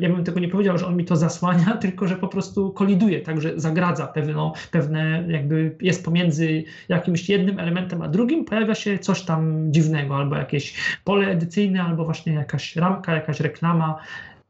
ja 0.00 0.08
bym 0.08 0.24
tego 0.24 0.40
nie 0.40 0.48
powiedział, 0.48 0.78
że 0.78 0.86
on 0.86 0.96
mi 0.96 1.04
to 1.04 1.16
zasłania, 1.16 1.76
tylko 1.82 2.08
że 2.08 2.16
po 2.16 2.28
prostu 2.28 2.70
koliduje, 2.72 3.20
także 3.20 3.52
zagradza 3.56 4.06
pewne, 4.06 4.52
pewne 4.70 5.24
jakby 5.28 5.76
jest 5.80 6.04
pomiędzy 6.04 6.64
jakimś 6.88 7.28
jednym 7.28 7.58
elementem 7.58 8.02
a 8.02 8.08
drugim, 8.08 8.44
pojawia 8.44 8.74
się 8.74 8.98
coś 8.98 9.22
tam 9.22 9.72
dziwnego, 9.72 10.16
albo 10.16 10.36
jakieś 10.36 10.74
pole 11.04 11.26
edycyjne, 11.26 11.82
albo 11.82 12.04
właśnie 12.04 12.32
jakaś 12.32 12.76
ramka, 12.76 13.14
jakaś 13.14 13.40
reklama, 13.40 13.98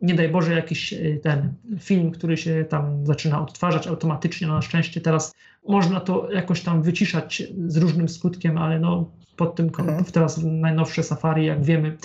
nie 0.01 0.15
daj 0.15 0.29
Boże, 0.29 0.53
jakiś 0.53 0.95
ten 1.23 1.53
film, 1.81 2.11
który 2.11 2.37
się 2.37 2.65
tam 2.69 3.07
zaczyna 3.07 3.43
odtwarzać 3.43 3.87
automatycznie. 3.87 4.47
No 4.47 4.55
na 4.55 4.63
szczęście 4.63 5.01
teraz 5.01 5.35
można 5.69 6.01
to 6.01 6.33
jakoś 6.33 6.63
tam 6.63 6.83
wyciszać 6.83 7.43
z 7.67 7.77
różnym 7.77 8.09
skutkiem, 8.09 8.59
ale 8.59 8.81
no 8.81 9.11
pod 9.37 9.55
tym 9.55 9.67
mhm. 9.67 10.05
teraz 10.05 10.41
najnowsze 10.43 11.03
Safari, 11.03 11.47
jak 11.47 11.65
wiemy, 11.65 11.97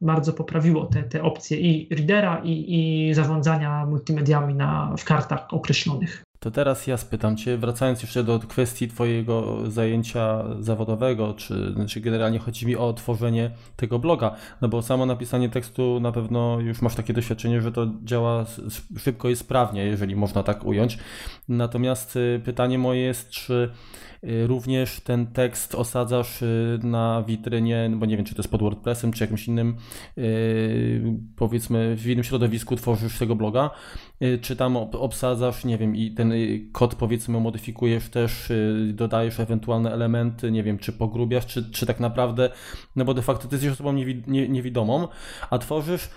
bardzo 0.00 0.32
poprawiło 0.32 0.86
te, 0.86 1.02
te 1.02 1.22
opcje 1.22 1.60
i 1.60 1.94
readera, 1.94 2.40
i, 2.44 2.64
i 3.08 3.14
zarządzania 3.14 3.86
multimediami 3.86 4.54
na, 4.54 4.94
w 4.98 5.04
kartach 5.04 5.46
określonych. 5.50 6.25
To 6.46 6.50
teraz 6.50 6.86
ja 6.86 6.96
spytam 6.96 7.36
Cię, 7.36 7.58
wracając 7.58 8.02
jeszcze 8.02 8.24
do 8.24 8.38
kwestii 8.38 8.88
Twojego 8.88 9.58
zajęcia 9.70 10.44
zawodowego, 10.60 11.34
czy 11.34 11.72
znaczy 11.72 12.00
generalnie 12.00 12.38
chodzi 12.38 12.66
mi 12.66 12.76
o 12.76 12.92
tworzenie 12.92 13.50
tego 13.76 13.98
bloga, 13.98 14.36
no 14.60 14.68
bo 14.68 14.82
samo 14.82 15.06
napisanie 15.06 15.48
tekstu 15.48 16.00
na 16.00 16.12
pewno 16.12 16.60
już 16.60 16.82
masz 16.82 16.94
takie 16.94 17.12
doświadczenie, 17.12 17.62
że 17.62 17.72
to 17.72 17.86
działa 18.04 18.44
szybko 18.98 19.28
i 19.28 19.36
sprawnie, 19.36 19.84
jeżeli 19.84 20.16
można 20.16 20.42
tak 20.42 20.64
ująć. 20.64 20.98
Natomiast 21.48 22.16
y, 22.16 22.40
pytanie 22.44 22.78
moje 22.78 23.00
jest, 23.00 23.30
czy 23.30 23.70
również 24.22 25.00
ten 25.00 25.26
tekst 25.26 25.74
osadzasz 25.74 26.42
y, 26.42 26.78
na 26.82 27.22
witrynie, 27.22 27.88
no 27.90 27.96
bo 27.96 28.06
nie 28.06 28.16
wiem, 28.16 28.26
czy 28.26 28.34
to 28.34 28.42
jest 28.42 28.50
pod 28.50 28.60
WordPressem, 28.60 29.12
czy 29.12 29.24
jakimś 29.24 29.48
innym, 29.48 29.76
y, 30.18 31.02
powiedzmy, 31.36 31.96
w 31.96 32.06
innym 32.06 32.24
środowisku 32.24 32.76
tworzysz 32.76 33.18
tego 33.18 33.36
bloga, 33.36 33.70
czy 34.40 34.56
tam 34.56 34.76
obsadzasz, 34.76 35.64
nie 35.64 35.78
wiem, 35.78 35.96
i 35.96 36.10
ten 36.10 36.32
kod, 36.72 36.94
powiedzmy, 36.94 37.40
modyfikujesz 37.40 38.08
też, 38.08 38.52
dodajesz 38.92 39.40
ewentualne 39.40 39.92
elementy, 39.92 40.50
nie 40.50 40.62
wiem, 40.62 40.78
czy 40.78 40.92
pogrubiasz, 40.92 41.46
czy, 41.46 41.70
czy 41.70 41.86
tak 41.86 42.00
naprawdę, 42.00 42.50
no 42.96 43.04
bo 43.04 43.14
de 43.14 43.22
facto 43.22 43.48
ty 43.48 43.54
jesteś 43.54 43.72
osobą 43.72 43.92
niewidomą, 44.28 45.08
a 45.50 45.58
tworzysz 45.58 46.10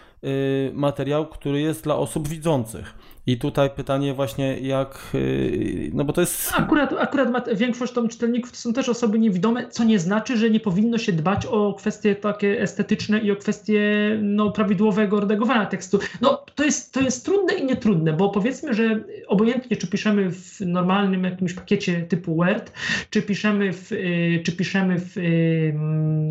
materiał, 0.74 1.28
który 1.28 1.62
jest 1.62 1.84
dla 1.84 1.96
osób 1.96 2.28
widzących. 2.28 2.94
I 3.30 3.38
tutaj 3.38 3.70
pytanie 3.70 4.14
właśnie 4.14 4.60
jak, 4.60 5.00
y, 5.16 5.92
no 5.94 6.06
bo 6.06 6.14
to 6.14 6.22
jest... 6.22 6.54
Akurat, 6.58 6.94
akurat 6.94 7.50
większość 7.56 7.94
tam 7.94 8.08
czytelników 8.08 8.52
to 8.52 8.58
są 8.58 8.74
też 8.74 8.90
osoby 8.90 9.20
niewidome, 9.20 9.70
co 9.70 9.84
nie 9.84 10.00
znaczy, 10.00 10.38
że 10.38 10.50
nie 10.50 10.60
powinno 10.60 10.98
się 10.98 11.12
dbać 11.12 11.46
o 11.46 11.74
kwestie 11.74 12.16
takie 12.16 12.62
estetyczne 12.62 13.20
i 13.20 13.32
o 13.32 13.36
kwestie 13.36 13.82
no, 14.22 14.52
prawidłowego 14.52 15.20
redagowania 15.20 15.66
tekstu. 15.66 16.00
No 16.22 16.46
to 16.56 16.64
jest, 16.64 16.94
to 16.94 17.02
jest 17.02 17.26
trudne 17.26 17.54
i 17.54 17.66
nietrudne, 17.66 18.14
bo 18.14 18.30
powiedzmy, 18.30 18.74
że 18.74 19.00
obojętnie 19.28 19.78
czy 19.78 19.88
piszemy 19.88 20.32
w 20.32 20.62
normalnym 20.62 21.24
jakimś 21.24 21.54
pakiecie 21.54 22.02
typu 22.02 22.36
Word, 22.36 22.72
czy 23.10 23.22
piszemy, 23.22 23.74
w, 23.74 23.92
y, 23.92 24.42
czy 24.46 24.52
piszemy 24.52 25.00
w, 25.00 25.18
y, 25.18 25.74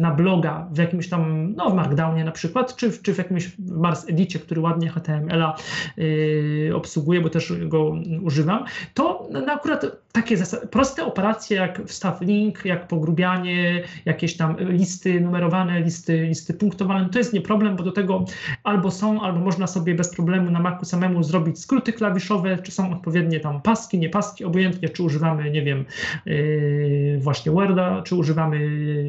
na 0.00 0.10
bloga 0.14 0.68
w 0.72 0.78
jakimś 0.78 1.08
tam, 1.08 1.54
no 1.56 1.70
w 1.70 1.74
Markdownie 1.74 2.24
na 2.24 2.32
przykład, 2.32 2.76
czy 2.76 2.90
w, 2.90 3.02
czy 3.02 3.14
w 3.14 3.18
jakimś 3.18 3.52
Mars 3.58 4.08
Edicie, 4.08 4.38
który 4.38 4.60
ładnie 4.60 4.88
HTML-a 4.88 5.56
yy, 5.96 6.76
obsługuję, 6.88 7.20
bo 7.20 7.30
też 7.30 7.52
go 7.66 7.96
używam, 8.22 8.64
to 8.94 9.28
no 9.30 9.52
akurat 9.52 9.86
takie 10.12 10.36
proste 10.70 11.04
operacje 11.04 11.56
jak 11.56 11.82
wstaw 11.86 12.20
link, 12.20 12.64
jak 12.64 12.88
pogrubianie, 12.88 13.82
jakieś 14.04 14.36
tam 14.36 14.56
listy 14.60 15.20
numerowane, 15.20 15.80
listy, 15.80 16.26
listy 16.26 16.54
punktowane, 16.54 17.02
no 17.02 17.08
to 17.08 17.18
jest 17.18 17.32
nie 17.32 17.40
problem, 17.40 17.76
bo 17.76 17.82
do 17.82 17.92
tego 17.92 18.24
albo 18.64 18.90
są, 18.90 19.20
albo 19.22 19.40
można 19.40 19.66
sobie 19.66 19.94
bez 19.94 20.14
problemu 20.14 20.50
na 20.50 20.60
Macu 20.60 20.84
samemu 20.84 21.22
zrobić 21.22 21.60
skróty 21.60 21.92
klawiszowe, 21.92 22.58
czy 22.62 22.72
są 22.72 22.92
odpowiednie 22.92 23.40
tam 23.40 23.62
paski, 23.62 23.98
nie 23.98 24.08
paski, 24.08 24.44
obojętnie 24.44 24.88
czy 24.88 25.02
używamy, 25.02 25.50
nie 25.50 25.62
wiem, 25.62 25.84
yy, 26.26 27.18
właśnie 27.20 27.52
Worda, 27.52 28.02
czy 28.02 28.14
używamy 28.14 28.58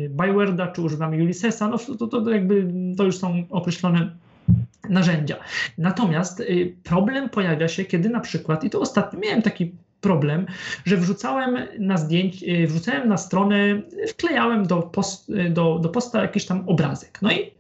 Byworda, 0.10 0.68
czy 0.68 0.82
używamy 0.82 1.24
Ulyssesa, 1.24 1.68
no 1.68 1.78
to, 1.78 2.08
to, 2.08 2.22
to 2.22 2.30
jakby 2.30 2.68
to 2.98 3.04
już 3.04 3.18
są 3.18 3.44
określone 3.50 4.12
narzędzia. 4.90 5.36
Natomiast 5.78 6.40
y, 6.40 6.76
problem 6.84 7.30
pojawia 7.30 7.68
się, 7.68 7.86
kiedy 7.86 8.10
na 8.10 8.20
przykład, 8.20 8.64
i 8.64 8.70
to 8.70 8.80
ostatnio 8.80 9.20
miałem 9.20 9.42
taki 9.42 9.72
problem, 10.02 10.46
że 10.86 10.98
wrzucałem 10.98 11.58
na 11.80 11.98
zdjęcie, 11.98 12.68
wrzucałem 12.68 13.10
na 13.10 13.18
stronę, 13.18 13.82
wklejałem 14.10 14.68
do, 14.68 14.82
post, 14.82 15.32
do, 15.50 15.80
do 15.80 15.90
posta 15.90 16.22
jakiś 16.22 16.46
tam 16.46 16.64
obrazek. 16.68 17.20
No 17.22 17.32
i 17.32 17.52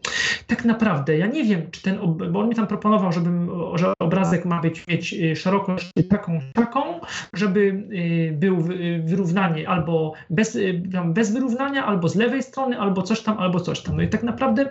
tak 0.47 0.65
naprawdę 0.65 1.17
ja 1.17 1.27
nie 1.27 1.43
wiem, 1.43 1.61
czy 1.71 1.81
ten, 1.81 1.99
bo 2.31 2.39
on 2.39 2.49
mi 2.49 2.55
tam 2.55 2.67
proponował, 2.67 3.11
żebym, 3.11 3.49
że 3.75 3.93
obrazek 3.99 4.45
ma 4.45 4.61
być, 4.61 4.87
mieć 4.87 5.13
y, 5.13 5.35
szerokość 5.35 5.89
taką, 6.09 6.39
taką, 6.53 6.99
żeby 7.33 7.59
y, 7.59 8.37
był 8.37 8.63
wyrównanie 9.03 9.69
albo 9.69 10.13
bez, 10.29 10.57
bez 11.05 11.33
wyrównania, 11.33 11.85
albo 11.85 12.09
z 12.09 12.15
lewej 12.15 12.43
strony, 12.43 12.79
albo 12.79 13.01
coś 13.01 13.21
tam, 13.21 13.37
albo 13.37 13.59
coś 13.59 13.81
tam. 13.81 13.95
No 13.95 14.03
i 14.03 14.07
tak 14.09 14.23
naprawdę 14.23 14.69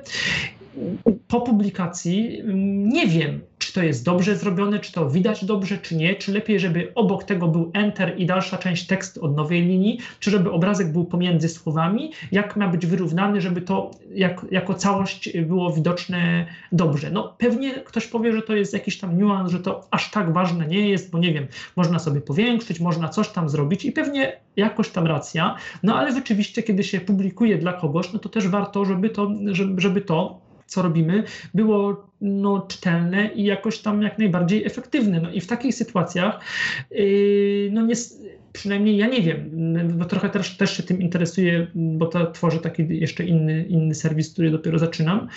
po 1.29 1.41
publikacji 1.41 2.41
mm, 2.41 2.89
nie 2.89 3.07
wiem, 3.07 3.41
czy 3.59 3.73
to 3.73 3.83
jest 3.83 4.05
dobrze 4.05 4.37
zrobione, 4.37 4.79
czy 4.79 4.93
to 4.93 5.11
widać 5.11 5.45
dobrze, 5.45 5.79
czy 5.79 5.97
nie, 5.97 6.15
czy 6.15 6.33
lepiej, 6.33 6.61
żeby 6.61 6.93
obok 6.95 7.25
tego 7.25 7.49
był 7.49 7.71
enter 7.75 8.15
i 8.19 8.27
dalsza 8.27 8.59
część 8.59 8.87
tekstu 8.87 9.25
od 9.25 9.37
nowej 9.37 9.63
linii, 9.63 9.99
czy 10.21 10.31
żeby 10.31 10.51
obrazek 10.51 10.93
był 10.93 11.05
pomiędzy 11.05 11.49
słowami, 11.49 12.13
jak 12.33 12.57
ma 12.57 12.69
być 12.69 12.87
wyrównany, 12.87 13.41
żeby 13.41 13.61
to 13.61 13.91
jak, 14.15 14.47
jako 14.51 14.75
całość 14.75 15.39
było 15.39 15.73
widoczne 15.73 16.47
dobrze. 16.73 17.11
No 17.11 17.35
pewnie 17.39 17.71
ktoś 17.71 18.07
powie, 18.07 18.33
że 18.33 18.43
to 18.43 18.57
jest 18.57 18.73
jakiś 18.73 18.99
tam 18.99 19.19
niuans, 19.19 19.51
że 19.51 19.61
to 19.61 19.87
aż 19.91 20.11
tak 20.11 20.33
ważne 20.33 20.67
nie 20.67 20.89
jest, 20.89 21.11
bo 21.11 21.19
nie 21.19 21.33
wiem, 21.33 21.47
można 21.77 21.99
sobie 21.99 22.21
powiększyć, 22.21 22.81
można 22.81 23.09
coś 23.09 23.29
tam 23.29 23.49
zrobić 23.49 23.85
i 23.85 23.93
pewnie 23.93 24.33
jakoś 24.57 24.89
tam 24.89 25.07
racja, 25.07 25.57
no 25.83 25.97
ale 25.97 26.13
rzeczywiście, 26.13 26.63
kiedy 26.63 26.85
się 26.85 27.01
publikuje 27.01 27.59
dla 27.59 27.73
kogoś, 27.73 28.13
no 28.13 28.19
to 28.19 28.29
też 28.29 28.49
warto, 28.49 28.85
żeby 28.85 29.11
to, 29.11 29.31
żeby, 29.53 29.81
żeby 29.81 30.01
to 30.01 30.48
co 30.69 30.83
robimy, 30.83 31.25
było 31.55 32.07
no, 32.21 32.61
czytelne 32.61 33.31
i 33.35 33.45
jakoś 33.45 33.79
tam 33.79 34.03
jak 34.03 34.19
najbardziej 34.19 34.67
efektywne. 34.67 35.21
No 35.21 35.31
i 35.31 35.41
w 35.41 35.47
takich 35.47 35.75
sytuacjach, 35.75 36.41
yy, 36.91 37.71
no 37.73 37.83
nie, 37.83 37.95
przynajmniej 38.53 38.97
ja 38.97 39.07
nie 39.07 39.23
wiem, 39.23 39.51
bo 39.99 40.05
trochę 40.05 40.31
też, 40.31 40.57
też 40.57 40.77
się 40.77 40.83
tym 40.83 41.03
interesuję, 41.03 41.67
bo 41.75 42.07
to 42.07 42.31
tworzę 42.31 42.59
taki 42.59 42.99
jeszcze 43.01 43.25
inny, 43.25 43.65
inny 43.65 43.95
serwis, 43.95 44.33
który 44.33 44.51
dopiero 44.51 44.79
zaczynam, 44.79 45.29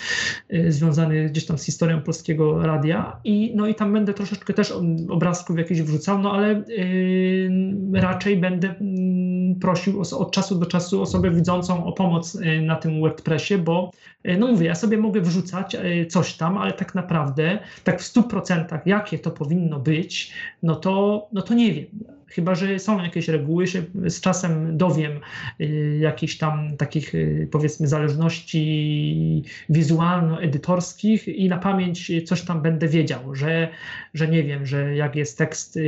yy, 0.48 0.72
związany 0.72 1.28
gdzieś 1.28 1.46
tam 1.46 1.58
z 1.58 1.64
historią 1.64 2.02
polskiego 2.02 2.66
radia 2.66 3.16
i 3.24 3.52
no 3.56 3.66
i 3.66 3.74
tam 3.74 3.92
będę 3.92 4.14
troszeczkę 4.14 4.54
też 4.54 4.74
obrazków 5.08 5.58
jakichś 5.58 5.80
wrzucał, 5.80 6.18
no 6.18 6.32
ale 6.32 6.64
yy, 6.68 8.00
raczej 8.00 8.36
będę 8.36 8.74
mm, 8.80 9.54
prosił 9.60 10.00
od 10.00 10.32
czasu 10.32 10.58
do 10.58 10.66
czasu 10.66 11.02
osobę 11.02 11.30
widzącą 11.30 11.84
o 11.84 11.92
pomoc 11.92 12.38
na 12.62 12.76
tym 12.76 13.00
WordPressie, 13.00 13.58
bo 13.58 13.90
no 14.38 14.46
mówię, 14.46 14.66
ja 14.66 14.74
sobie 14.74 14.98
mogę 14.98 15.20
wrzucać 15.20 15.76
coś 16.08 16.34
tam, 16.34 16.58
ale 16.58 16.72
tak 16.72 16.94
naprawdę, 16.94 17.58
tak 17.84 18.00
w 18.00 18.14
100% 18.14 18.78
jakie 18.86 19.18
to 19.18 19.30
powinno 19.30 19.78
być, 19.78 20.32
no 20.62 20.76
to, 20.76 21.26
no 21.32 21.42
to 21.42 21.54
nie 21.54 21.72
wiem. 21.72 21.86
Chyba, 22.34 22.54
że 22.54 22.78
są 22.78 23.02
jakieś 23.02 23.28
reguły, 23.28 23.66
się 23.66 23.82
z 24.06 24.20
czasem 24.20 24.76
dowiem 24.76 25.12
y, 25.60 25.98
jakichś 26.00 26.38
tam 26.38 26.76
takich 26.76 27.14
y, 27.14 27.48
powiedzmy 27.50 27.86
zależności 27.88 29.42
wizualno-edytorskich 29.68 31.28
i 31.28 31.48
na 31.48 31.56
pamięć 31.56 32.12
coś 32.24 32.42
tam 32.42 32.62
będę 32.62 32.88
wiedział, 32.88 33.34
że, 33.34 33.68
że 34.14 34.28
nie 34.28 34.42
wiem, 34.42 34.66
że 34.66 34.96
jak 34.96 35.16
jest 35.16 35.38
tekst 35.38 35.78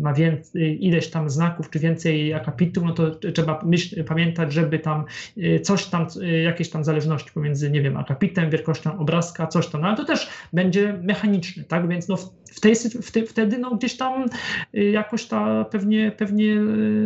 ma 0.00 0.14
więcej, 0.14 0.86
ileś 0.86 1.10
tam 1.10 1.30
znaków 1.30 1.70
czy 1.70 1.78
więcej 1.78 2.34
akapitu, 2.34 2.84
no 2.84 2.92
to 2.92 3.10
trzeba 3.10 3.60
myśl, 3.64 4.04
pamiętać, 4.04 4.52
żeby 4.52 4.78
tam 4.78 5.04
y, 5.38 5.60
coś 5.60 5.86
tam, 5.86 6.06
jakieś 6.44 6.70
tam 6.70 6.84
zależności 6.84 7.30
pomiędzy, 7.34 7.70
nie 7.70 7.82
wiem, 7.82 7.96
akapitem, 7.96 8.50
wielkością 8.50 8.98
obrazka, 8.98 9.46
coś 9.46 9.66
tam, 9.68 9.80
no 9.80 9.86
ale 9.86 9.96
to 9.96 10.04
też 10.04 10.28
będzie 10.52 10.92
mechaniczne, 11.02 11.64
tak, 11.64 11.88
więc 11.88 12.08
no 12.08 12.16
w 12.56 12.60
tej, 12.60 12.74
w 13.02 13.10
te, 13.10 13.22
wtedy 13.22 13.58
no 13.58 13.76
gdzieś 13.76 13.96
tam 13.96 14.26
jakoś 14.72 15.26
tam 15.26 15.64
pewnie, 15.64 16.12
pewnie 16.16 16.56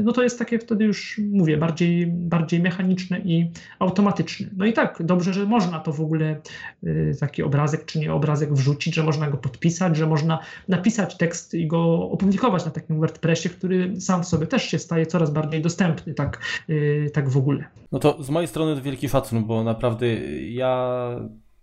no 0.02 0.12
to 0.12 0.22
jest 0.22 0.38
takie 0.38 0.58
wtedy 0.58 0.84
już, 0.84 1.20
mówię, 1.32 1.56
bardziej, 1.56 2.06
bardziej 2.06 2.60
mechaniczne 2.60 3.20
i 3.20 3.50
automatyczne. 3.78 4.46
No 4.56 4.66
i 4.66 4.72
tak, 4.72 5.02
dobrze, 5.04 5.34
że 5.34 5.46
można 5.46 5.80
to 5.80 5.92
w 5.92 6.00
ogóle 6.00 6.40
y, 6.84 7.16
taki 7.20 7.42
obrazek 7.42 7.84
czy 7.84 7.98
nie 7.98 8.12
obrazek 8.12 8.54
wrzucić, 8.54 8.94
że 8.94 9.02
można 9.02 9.30
go 9.30 9.36
podpisać, 9.36 9.96
że 9.96 10.06
można 10.06 10.38
napisać 10.68 11.16
tekst 11.16 11.54
i 11.54 11.66
go 11.66 12.10
opublikować 12.10 12.64
na 12.64 12.70
takim 12.70 13.00
WordPressie, 13.00 13.50
który 13.50 14.00
sam 14.00 14.22
w 14.22 14.26
sobie 14.26 14.46
też 14.46 14.62
się 14.62 14.78
staje 14.78 15.06
coraz 15.06 15.30
bardziej 15.30 15.62
dostępny, 15.62 16.14
tak, 16.14 16.40
y, 16.70 17.10
tak 17.14 17.28
w 17.28 17.36
ogóle. 17.36 17.64
No 17.92 17.98
to 17.98 18.22
z 18.22 18.30
mojej 18.30 18.48
strony 18.48 18.76
to 18.76 18.82
wielki 18.82 19.08
szacun, 19.08 19.44
bo 19.44 19.64
naprawdę 19.64 20.06
ja 20.40 21.10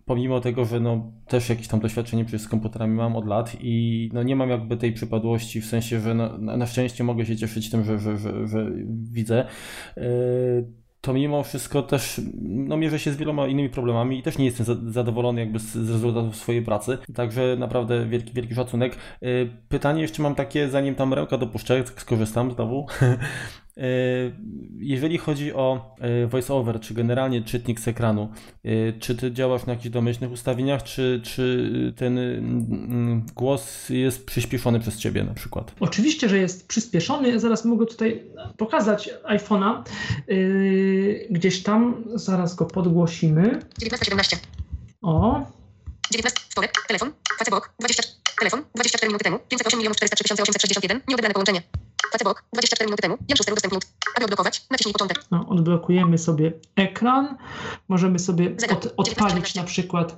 pomimo 0.07 0.39
tego, 0.39 0.65
że 0.65 0.79
no, 0.79 1.11
też 1.27 1.49
jakieś 1.49 1.67
tam 1.67 1.79
doświadczenie 1.79 2.25
z 2.37 2.47
komputerami 2.47 2.95
mam 2.95 3.15
od 3.15 3.27
lat 3.27 3.57
i 3.61 4.09
no, 4.13 4.23
nie 4.23 4.35
mam 4.35 4.49
jakby 4.49 4.77
tej 4.77 4.93
przypadłości, 4.93 5.61
w 5.61 5.65
sensie, 5.65 5.99
że 5.99 6.13
no, 6.13 6.37
na 6.37 6.65
szczęście 6.65 7.03
mogę 7.03 7.25
się 7.25 7.35
cieszyć 7.35 7.69
tym, 7.69 7.83
że, 7.83 7.99
że, 7.99 8.17
że, 8.17 8.47
że 8.47 8.71
widzę, 9.11 9.45
yy, 9.97 10.03
to 11.01 11.13
mimo 11.13 11.43
wszystko 11.43 11.83
też 11.83 12.21
no, 12.41 12.77
mierzę 12.77 12.99
się 12.99 13.11
z 13.11 13.17
wieloma 13.17 13.47
innymi 13.47 13.69
problemami 13.69 14.19
i 14.19 14.23
też 14.23 14.37
nie 14.37 14.45
jestem 14.45 14.91
zadowolony 14.91 15.41
jakby 15.41 15.59
z, 15.59 15.71
z 15.71 15.89
rezultatów 15.89 16.35
swojej 16.35 16.61
pracy, 16.61 16.97
także 17.15 17.55
naprawdę 17.59 18.05
wielki, 18.05 18.33
wielki 18.33 18.55
szacunek. 18.55 18.95
Yy, 19.21 19.49
pytanie 19.69 20.01
jeszcze 20.01 20.23
mam 20.23 20.35
takie, 20.35 20.69
zanim 20.69 20.95
tam 20.95 21.13
Remka 21.13 21.37
dopuszczę, 21.37 21.83
skorzystam 21.95 22.51
znowu. 22.51 22.85
E, 23.77 23.81
jeżeli 24.79 25.17
chodzi 25.17 25.53
o 25.53 25.95
e, 25.99 26.27
voiceover, 26.27 26.79
czy 26.79 26.93
generalnie 26.93 27.41
czytnik 27.41 27.79
z 27.79 27.87
ekranu, 27.87 28.29
e, 28.63 28.93
czy 28.93 29.15
ty 29.15 29.31
działasz 29.31 29.65
na 29.65 29.73
jakichś 29.73 29.89
domyślnych 29.89 30.31
ustawieniach, 30.31 30.83
czy, 30.83 31.21
czy 31.23 31.93
ten 31.97 32.19
głos 33.35 33.89
jest 33.89 34.25
przyspieszony 34.25 34.79
przez 34.79 34.97
ciebie 34.97 35.23
na 35.23 35.33
przykład? 35.33 35.71
Oczywiście, 35.79 36.29
że 36.29 36.37
jest 36.37 36.67
przyspieszony. 36.67 37.39
Zaraz 37.39 37.65
mogę 37.65 37.85
tutaj 37.85 38.23
pokazać 38.57 39.09
iPhone'a. 39.23 39.83
Gdzieś 41.29 41.63
tam, 41.63 42.03
zaraz 42.15 42.55
go 42.55 42.65
podgłosimy. 42.65 43.59
1917. 43.79 44.37
O. 45.01 45.45
19, 46.11 46.39
wtorek, 46.49 46.71
telefon, 46.87 47.13
Facebook, 47.39 47.73
20, 47.79 48.03
telefon, 48.39 48.63
24 48.75 49.07
minuty 49.07 49.23
temu, 49.23 49.39
508 49.49 49.79
milionów 49.79 49.97
403 49.97 50.33
861, 50.43 51.01
nieodebrane 51.07 51.33
połączenie. 51.33 51.61
Facebook, 52.11 52.43
24 52.53 52.85
minuty 52.85 53.01
temu. 53.01 53.17
Jan 53.27 53.37
Szuster, 53.37 53.53
udostępnił. 53.53 53.81
Aby 54.15 54.25
odblokować, 54.25 54.69
naciśnij 54.69 54.93
początek. 54.93 55.23
No, 55.31 55.47
odblokujemy 55.49 56.17
sobie 56.17 56.53
ekran. 56.75 57.37
Możemy 57.87 58.19
sobie 58.19 58.55
od, 58.71 58.93
odpalić 58.97 59.55
na 59.55 59.63
przykład 59.63 60.17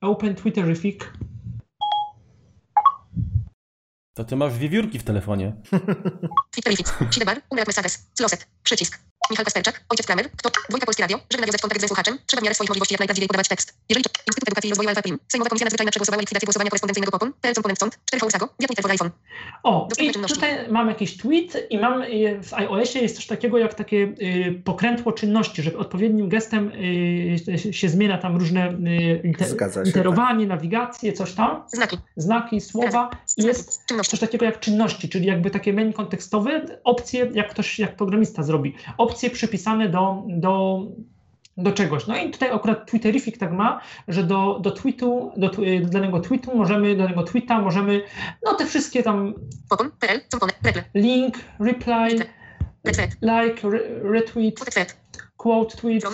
Open 0.00 0.34
Twitterific. 0.34 1.00
To 4.14 4.24
ty 4.24 4.36
masz 4.36 4.58
wiewiórki 4.58 4.98
w 4.98 5.04
telefonie. 5.04 5.52
Twitterific, 6.50 6.92
Sidebar, 7.10 7.40
Umerat 7.50 7.66
Messages, 7.66 8.10
Sloset, 8.14 8.46
przycisk. 8.62 8.98
Michał 9.30 9.44
Kasperczak, 9.44 9.84
ojciec 9.88 10.06
Kramer, 10.06 10.30
kto, 10.36 10.50
dwójka 10.68 10.86
Polskie 10.86 11.02
Radio, 11.02 11.18
żeby 11.30 11.40
nawiązać 11.40 11.60
kontakt 11.60 11.80
ze 11.80 11.88
słuchaczem, 11.88 12.18
trzeba 12.26 12.40
w 12.40 12.44
miarę 12.44 12.54
swoich 12.54 12.68
możliwości 12.68 12.94
jak 12.94 13.00
najprawdziwiej 13.00 13.28
podawać 13.28 13.48
tekst. 13.48 13.74
Jeżeli 13.88 14.04
Instytut 14.26 14.48
Edukacji 14.48 14.68
i 14.68 14.70
Rozwoju 14.70 14.88
Alfa 14.88 15.02
Prim, 15.02 15.18
Sejmowa 15.28 15.48
Komisja 15.48 15.64
Nadzwyczajna 15.64 15.90
przegłosowała 15.90 16.20
likwidację 16.20 16.46
głosowania 16.46 16.70
korespondencyjnego 16.70 17.12
POPON, 17.12 17.32
PL 17.40 17.54
Component 17.54 17.78
Sąd, 17.78 17.98
4 18.04 18.26
Usago, 18.26 18.48
Wiatr 18.60 18.82
for 18.82 18.90
iPhone. 18.90 19.10
O, 19.62 19.88
i 19.98 20.12
tutaj 20.12 20.68
mam 20.70 20.88
jakiś 20.88 21.16
tweet 21.16 21.66
i 21.70 21.78
mam 21.78 22.02
w 22.42 22.54
iOSie 22.54 22.98
jest 22.98 23.16
coś 23.16 23.26
takiego 23.26 23.58
jak 23.58 23.74
takie 23.74 23.96
y, 23.96 24.62
pokrętło 24.64 25.12
czynności, 25.12 25.62
że 25.62 25.76
odpowiednim 25.76 26.28
gestem 26.28 26.72
y, 27.68 27.72
się 27.72 27.88
zmienia 27.88 28.18
tam 28.18 28.36
różne 28.36 28.72
y, 28.72 29.34
literowanie, 29.84 30.46
tak. 30.46 30.56
nawigację, 30.56 31.12
coś 31.12 31.32
tam. 31.32 31.62
Znaki. 31.66 31.98
Znaki, 32.16 32.60
słowa. 32.60 33.10
I 33.36 33.42
jest 33.44 33.84
coś 34.06 34.20
takiego 34.20 34.44
jak 34.44 34.60
czynności, 34.60 35.08
czyli 35.08 35.26
jakby 35.26 35.50
takie 35.50 35.72
menu 35.72 35.92
kontekstowe, 35.92 36.80
opcje, 36.84 37.30
jak 37.34 37.50
ktoś, 37.50 37.78
jak 37.78 37.96
programista 37.96 38.42
zrobi. 38.42 38.74
Opcje 38.98 39.13
przypisane 39.30 39.88
do, 39.88 40.22
do 40.28 40.82
do 41.56 41.72
czegoś. 41.72 42.06
No 42.06 42.16
i 42.16 42.30
tutaj 42.30 42.50
akurat 42.50 42.90
Twitterific 42.90 43.38
tak 43.38 43.52
ma, 43.52 43.80
że 44.08 44.22
do, 44.22 44.58
do 44.62 44.70
tweetu, 44.70 45.32
do, 45.36 45.48
do 45.82 45.88
danego 45.88 46.20
tweetu 46.20 46.56
możemy, 46.56 46.96
do 46.96 47.02
danego 47.02 47.22
tweeta 47.22 47.60
możemy, 47.60 48.02
no 48.42 48.54
te 48.54 48.66
wszystkie 48.66 49.02
tam 49.02 49.34
link, 50.94 51.34
reply, 51.60 52.08
like, 53.22 53.68
retweet, 54.02 54.60
quote 55.36 55.76
tweet, 55.76 56.04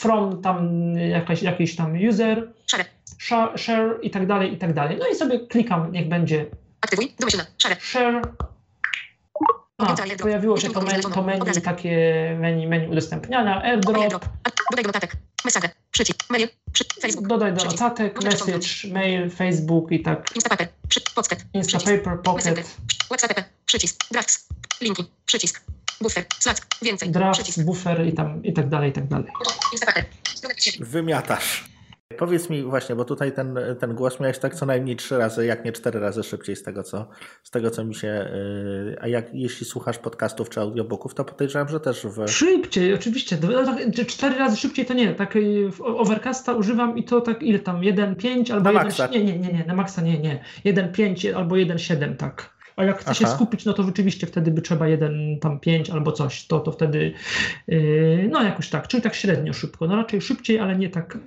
from 0.00 0.42
tam 0.42 0.94
jakaś, 0.94 1.42
jakiś 1.42 1.76
tam 1.76 1.96
user, 2.08 2.52
share, 3.18 3.58
share 3.58 3.98
i 4.02 4.10
tak 4.10 4.26
dalej, 4.26 4.52
i 4.52 4.58
tak 4.58 4.74
dalej. 4.74 4.96
No 5.00 5.06
i 5.06 5.14
sobie 5.14 5.46
klikam, 5.46 5.92
niech 5.92 6.08
będzie. 6.08 6.46
Aktywuj, 6.80 7.12
domyślna, 7.18 7.46
share, 7.58 7.80
share 7.80 8.22
a, 9.78 9.96
pojawiło 10.22 10.60
się 10.60 10.70
to 10.70 10.80
menu, 10.80 11.02
to 11.02 11.22
menu 11.22 11.60
takie 11.60 12.36
menu, 12.40 12.66
menu 12.66 12.90
udostępniania, 12.90 13.62
airdrop. 13.62 14.24
Dodaj 14.70 14.82
do 14.82 14.88
notatek, 14.88 15.12
message, 15.44 15.70
przycisk, 15.90 16.30
mail, 16.30 16.48
Facebook. 17.02 17.26
Dodaj 17.26 17.52
do 17.52 17.64
notatek, 17.64 18.24
message, 18.24 18.92
mail, 18.92 19.30
Facebook 19.30 19.92
i 19.92 20.00
tak. 20.00 20.34
Instapaper, 20.34 20.68
pocket, 21.14 21.44
Instapaper, 21.54 22.20
pocket. 22.22 22.76
WhatsApp, 23.08 23.44
przycisk, 23.66 24.04
drafts, 24.10 24.48
linki, 24.80 25.04
przycisk, 25.26 25.62
buffer, 26.00 26.24
slack, 26.38 26.66
więcej, 26.82 27.10
Draft, 27.10 27.40
przycisk. 27.40 27.66
buffer 27.66 28.06
i 28.06 28.12
tam, 28.12 28.44
i 28.44 28.52
tak 28.52 28.68
dalej, 28.68 28.90
i 28.90 28.92
tak 28.92 29.06
dalej. 29.06 29.26
Wymiatasz. 30.80 31.77
Powiedz 32.16 32.50
mi 32.50 32.62
właśnie, 32.62 32.96
bo 32.96 33.04
tutaj 33.04 33.32
ten, 33.32 33.58
ten 33.80 33.94
głos 33.94 34.20
miałeś 34.20 34.38
tak 34.38 34.54
co 34.54 34.66
najmniej 34.66 34.96
trzy 34.96 35.18
razy, 35.18 35.46
jak 35.46 35.64
nie 35.64 35.72
cztery 35.72 36.00
razy 36.00 36.22
szybciej 36.22 36.56
z 36.56 36.62
tego, 36.62 36.82
co, 36.82 37.08
z 37.42 37.50
tego, 37.50 37.70
co 37.70 37.84
mi 37.84 37.94
się. 37.94 38.30
Yy, 38.86 38.96
a 39.00 39.08
jak 39.08 39.34
jeśli 39.34 39.66
słuchasz 39.66 39.98
podcastów 39.98 40.50
czy 40.50 40.60
audiobooków, 40.60 41.14
to 41.14 41.24
podejrzewam, 41.24 41.68
że 41.68 41.80
też 41.80 42.06
w. 42.06 42.28
Szybciej, 42.28 42.94
oczywiście. 42.94 43.38
No 43.42 43.64
tak, 43.64 44.06
cztery 44.06 44.38
razy 44.38 44.56
szybciej 44.56 44.86
to 44.86 44.94
nie. 44.94 45.14
Tak 45.14 45.38
overcasta 45.78 46.54
używam 46.54 46.98
i 46.98 47.04
to 47.04 47.20
tak 47.20 47.42
ile 47.42 47.58
tam? 47.58 47.80
1,5 47.80 48.52
albo 48.52 48.72
1. 48.72 49.10
Nie, 49.10 49.24
nie, 49.24 49.38
nie, 49.38 49.52
nie, 49.52 49.64
na 49.64 49.74
maksa 49.74 50.02
nie, 50.02 50.18
nie. 50.18 50.44
1,5 50.64 51.34
albo 51.34 51.54
1,7, 51.54 52.16
tak. 52.16 52.58
A 52.76 52.84
jak 52.84 52.98
chce 53.00 53.14
się 53.14 53.26
skupić, 53.26 53.64
no 53.64 53.72
to 53.72 53.82
rzeczywiście 53.82 54.26
wtedy 54.26 54.50
by 54.50 54.62
trzeba 54.62 54.88
jeden 54.88 55.38
tam 55.40 55.60
pięć 55.60 55.90
albo 55.90 56.12
coś, 56.12 56.46
to, 56.46 56.60
to 56.60 56.72
wtedy 56.72 57.12
yy, 57.68 58.28
no 58.30 58.42
jakoś 58.42 58.68
tak, 58.70 58.88
czyli 58.88 59.02
tak 59.02 59.14
średnio 59.14 59.52
szybko. 59.52 59.86
No 59.86 59.96
raczej 59.96 60.20
szybciej, 60.20 60.60
ale 60.60 60.76
nie 60.76 60.88
tak 60.88 61.18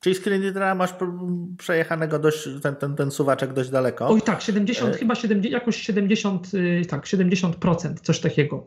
Czyli 0.00 0.14
screen 0.14 0.42
readera 0.42 0.74
masz 0.74 0.94
przejechanego 1.58 2.18
dość, 2.18 2.48
ten, 2.62 2.76
ten, 2.76 2.96
ten 2.96 3.10
suwaczek 3.10 3.52
dość 3.52 3.70
daleko. 3.70 4.08
Oj 4.08 4.22
tak, 4.22 4.42
70, 4.42 4.94
e... 4.94 4.98
chyba 4.98 5.14
70, 5.14 5.52
jakoś 5.52 5.76
70, 5.76 6.54
y, 6.54 6.82
tak, 6.88 7.04
70%, 7.04 7.94
coś 8.02 8.20
takiego. 8.20 8.66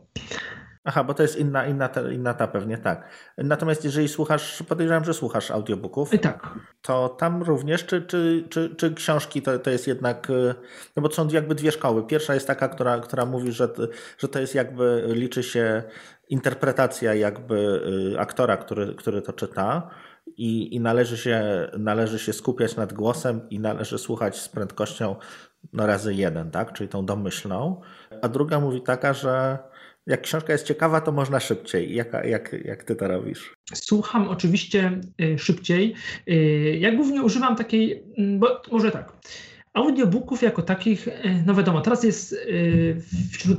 Aha, 0.84 1.04
bo 1.04 1.14
to 1.14 1.22
jest 1.22 1.36
inna, 1.36 1.66
inna, 1.66 1.88
ta, 1.88 2.12
inna 2.12 2.34
ta 2.34 2.48
pewnie, 2.48 2.78
tak. 2.78 3.08
Natomiast 3.38 3.84
jeżeli 3.84 4.08
słuchasz, 4.08 4.62
podejrzewam, 4.68 5.04
że 5.04 5.14
słuchasz 5.14 5.50
audiobooków. 5.50 6.14
I 6.14 6.18
tak. 6.18 6.48
To 6.82 7.08
tam 7.08 7.42
również, 7.42 7.86
czy, 7.86 8.02
czy, 8.02 8.44
czy, 8.50 8.74
czy 8.76 8.94
książki 8.94 9.42
to, 9.42 9.58
to 9.58 9.70
jest 9.70 9.86
jednak, 9.86 10.30
y, 10.30 10.54
no 10.96 11.02
bo 11.02 11.08
to 11.08 11.14
są 11.14 11.28
jakby 11.28 11.54
dwie 11.54 11.72
szkoły. 11.72 12.06
Pierwsza 12.06 12.34
jest 12.34 12.46
taka, 12.46 12.68
która, 12.68 13.00
która 13.00 13.26
mówi, 13.26 13.52
że, 13.52 13.68
że 14.18 14.28
to 14.28 14.40
jest 14.40 14.54
jakby, 14.54 15.04
liczy 15.06 15.42
się 15.42 15.82
interpretacja 16.28 17.14
jakby 17.14 17.82
y, 18.14 18.20
aktora, 18.20 18.56
który, 18.56 18.94
który 18.94 19.22
to 19.22 19.32
czyta 19.32 19.90
i, 20.26 20.74
i 20.74 20.80
należy, 20.80 21.18
się, 21.18 21.68
należy 21.78 22.18
się 22.18 22.32
skupiać 22.32 22.76
nad 22.76 22.92
głosem 22.92 23.40
i 23.50 23.60
należy 23.60 23.98
słuchać 23.98 24.40
z 24.40 24.48
prędkością 24.48 25.16
no 25.72 25.86
razy 25.86 26.14
jeden, 26.14 26.50
tak? 26.50 26.72
czyli 26.72 26.88
tą 26.88 27.06
domyślną. 27.06 27.80
A 28.22 28.28
druga 28.28 28.60
mówi 28.60 28.82
taka, 28.82 29.12
że 29.12 29.58
jak 30.06 30.22
książka 30.22 30.52
jest 30.52 30.66
ciekawa, 30.66 31.00
to 31.00 31.12
można 31.12 31.40
szybciej. 31.40 31.94
Jak, 31.94 32.12
jak, 32.24 32.56
jak 32.64 32.84
ty 32.84 32.96
to 32.96 33.08
robisz? 33.08 33.56
Słucham 33.74 34.28
oczywiście 34.28 35.00
y, 35.20 35.38
szybciej. 35.38 35.94
Y, 36.28 36.76
ja 36.80 36.92
głównie 36.92 37.22
używam 37.22 37.56
takiej, 37.56 38.04
mm, 38.18 38.38
bo 38.38 38.62
może 38.72 38.90
tak. 38.90 39.12
Audiobooków 39.74 40.42
jako 40.42 40.62
takich, 40.62 41.08
no 41.46 41.54
wiadomo, 41.54 41.80
teraz 41.80 42.04
jest 42.04 42.36
wśród 43.32 43.58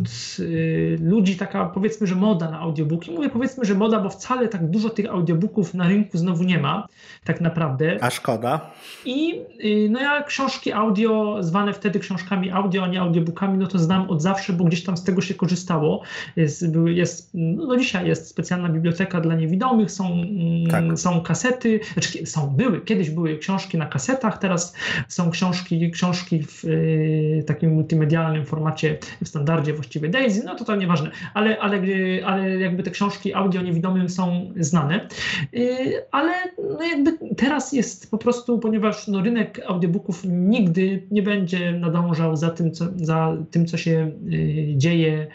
ludzi 1.00 1.36
taka 1.36 1.66
powiedzmy, 1.66 2.08
że 2.08 2.16
moda 2.16 2.52
na 2.52 2.60
audiobooki. 2.60 3.12
Mówię 3.12 3.30
powiedzmy, 3.30 3.66
że 3.66 3.76
moda, 3.76 4.00
bo 4.00 4.10
wcale 4.10 4.48
tak 4.48 4.70
dużo 4.70 4.90
tych 4.90 5.10
audiobooków 5.10 5.74
na 5.74 5.88
rynku 5.88 6.18
znowu 6.18 6.44
nie 6.44 6.60
ma, 6.60 6.88
tak 7.24 7.42
naprawdę. 7.42 7.98
A 8.02 8.10
szkoda. 8.10 8.72
I 9.06 9.42
no 9.90 10.00
ja 10.00 10.24
książki 10.24 10.74
audio, 10.74 11.38
zwane 11.40 11.74
wtedy 11.74 12.00
książkami 12.00 12.52
audio, 12.52 12.84
a 12.84 12.88
nie 12.88 13.02
audiobookami, 13.02 13.58
no 13.58 13.68
to 13.68 13.80
znam 13.80 14.10
od 14.10 14.22
zawsze, 14.22 14.54
bo 14.54 14.64
gdzieś 14.64 14.84
tam 14.84 14.98
z 14.98 15.04
tego 15.04 15.22
się 15.22 15.34
korzystało. 15.34 16.02
Jest, 16.36 16.66
jest 16.86 17.30
no 17.34 17.78
dzisiaj 17.78 18.08
jest 18.08 18.28
specjalna 18.28 18.70
biblioteka 18.70 19.22
dla 19.22 19.36
niewidomych, 19.36 19.92
są, 19.92 20.06
mm, 20.06 20.68
tak. 20.72 21.00
są 21.00 21.22
kasety, 21.22 21.80
znaczy 21.94 22.26
są, 22.26 22.48
były, 22.48 22.82
kiedyś 22.82 23.10
były 23.10 23.38
książki 23.38 23.78
na 23.78 23.86
kasetach, 23.86 24.38
teraz 24.38 24.76
są 25.08 25.32
książki, 25.32 25.92
książki 25.92 26.05
w 26.14 26.66
y, 26.66 27.44
takim 27.48 27.74
multimedialnym 27.74 28.46
formacie, 28.46 28.98
w 29.24 29.28
standardzie 29.28 29.74
właściwie 29.74 30.10
Daisy, 30.10 30.44
no 30.46 30.56
to 30.56 30.66
to 30.66 30.76
nieważne, 30.76 31.12
ale, 31.34 31.60
ale, 31.60 31.82
ale 32.26 32.60
jakby 32.60 32.84
te 32.84 32.92
książki 32.92 33.34
audio 33.34 33.62
niewidomym 33.62 34.10
są 34.10 34.52
znane, 34.60 35.08
y, 35.54 35.94
ale 36.12 36.34
no 36.78 36.84
jakby 36.84 37.18
teraz 37.38 37.74
jest 37.74 38.12
po 38.12 38.18
prostu, 38.18 38.60
ponieważ 38.60 39.08
no 39.08 39.22
rynek 39.22 39.62
audiobooków 39.68 40.22
nigdy 40.26 41.08
nie 41.12 41.22
będzie 41.22 41.72
nadążał 41.72 42.36
za 42.36 42.50
tym, 42.50 42.72
co, 42.72 42.86
za 42.96 43.38
tym, 43.52 43.66
co 43.66 43.78
się 43.78 44.12
y, 44.34 44.74
dzieje 44.78 45.28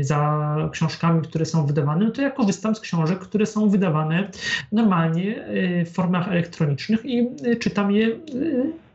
za 0.00 0.56
książkami, 0.72 1.22
które 1.22 1.44
są 1.44 1.66
wydawane, 1.66 2.04
no 2.04 2.10
to 2.10 2.22
ja 2.22 2.30
korzystam 2.30 2.74
z 2.74 2.80
książek, 2.80 3.18
które 3.18 3.46
są 3.46 3.68
wydawane 3.68 4.30
normalnie 4.72 5.44
w 5.86 5.90
formach 5.92 6.28
elektronicznych 6.28 7.04
i 7.04 7.28
czytam 7.60 7.92
je 7.92 8.16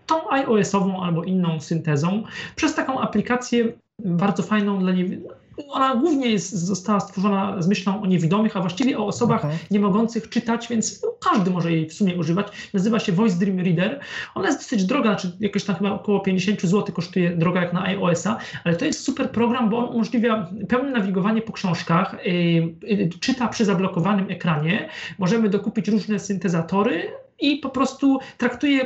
tą 0.06 0.32
iOS-ową 0.32 1.04
albo 1.04 1.24
inną 1.24 1.60
syntezą 1.60 2.24
przez 2.56 2.76
taką 2.76 3.00
aplikację 3.00 3.74
bardzo 4.06 4.44
fajną 4.44 4.80
dla 4.80 4.92
niej. 4.92 5.22
Ona 5.70 5.96
głównie 5.96 6.28
jest, 6.28 6.52
została 6.52 7.00
stworzona 7.00 7.62
z 7.62 7.68
myślą 7.68 8.02
o 8.02 8.06
niewidomych, 8.06 8.58
a 8.58 8.62
właściwie 8.62 8.98
o 9.00 9.06
osobach 9.06 9.44
mhm. 9.44 9.60
nie 9.72 9.80
mogących 9.80 10.30
czytać, 10.30 10.68
więc 10.68 11.06
każdy 11.30 11.52
może 11.52 11.72
jej 11.72 11.90
w 11.90 11.94
sumie 11.94 12.16
używać. 12.16 12.48
Nazywa 12.74 13.00
się 13.00 13.12
Voice 13.12 13.36
Dream 13.36 13.60
Reader. 13.60 14.00
Ona 14.36 14.48
jest 14.48 14.60
dosyć 14.60 14.86
droga, 14.86 15.10
znaczy 15.10 15.38
jakieś 15.40 15.64
tam 15.64 15.76
chyba 15.76 15.92
około 15.92 16.20
50 16.20 16.62
zł 16.62 16.96
kosztuje 16.96 17.30
droga 17.36 17.62
jak 17.62 17.74
na 17.74 17.84
iOS-a, 17.84 18.38
ale 18.64 18.76
to 18.76 18.86
jest 18.86 19.04
super 19.04 19.30
program, 19.30 19.70
bo 19.70 19.78
on 19.78 19.96
umożliwia 19.96 20.50
pełne 20.70 20.92
nawigowanie 20.92 21.42
po 21.42 21.54
książkach, 21.54 22.16
yy, 22.26 22.34
yy, 22.82 23.10
czyta 23.20 23.48
przy 23.48 23.66
zablokowanym 23.66 24.26
ekranie. 24.30 24.90
Możemy 25.20 25.50
dokupić 25.50 25.88
różne 25.88 26.20
syntezatory, 26.20 27.12
i 27.42 27.58
po 27.58 27.70
prostu 27.70 28.20
traktuje, 28.38 28.86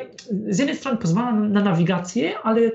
z 0.49 0.59
jednej 0.59 0.77
strony 0.77 0.97
pozwala 0.97 1.31
na 1.31 1.61
nawigację, 1.61 2.39
ale 2.43 2.71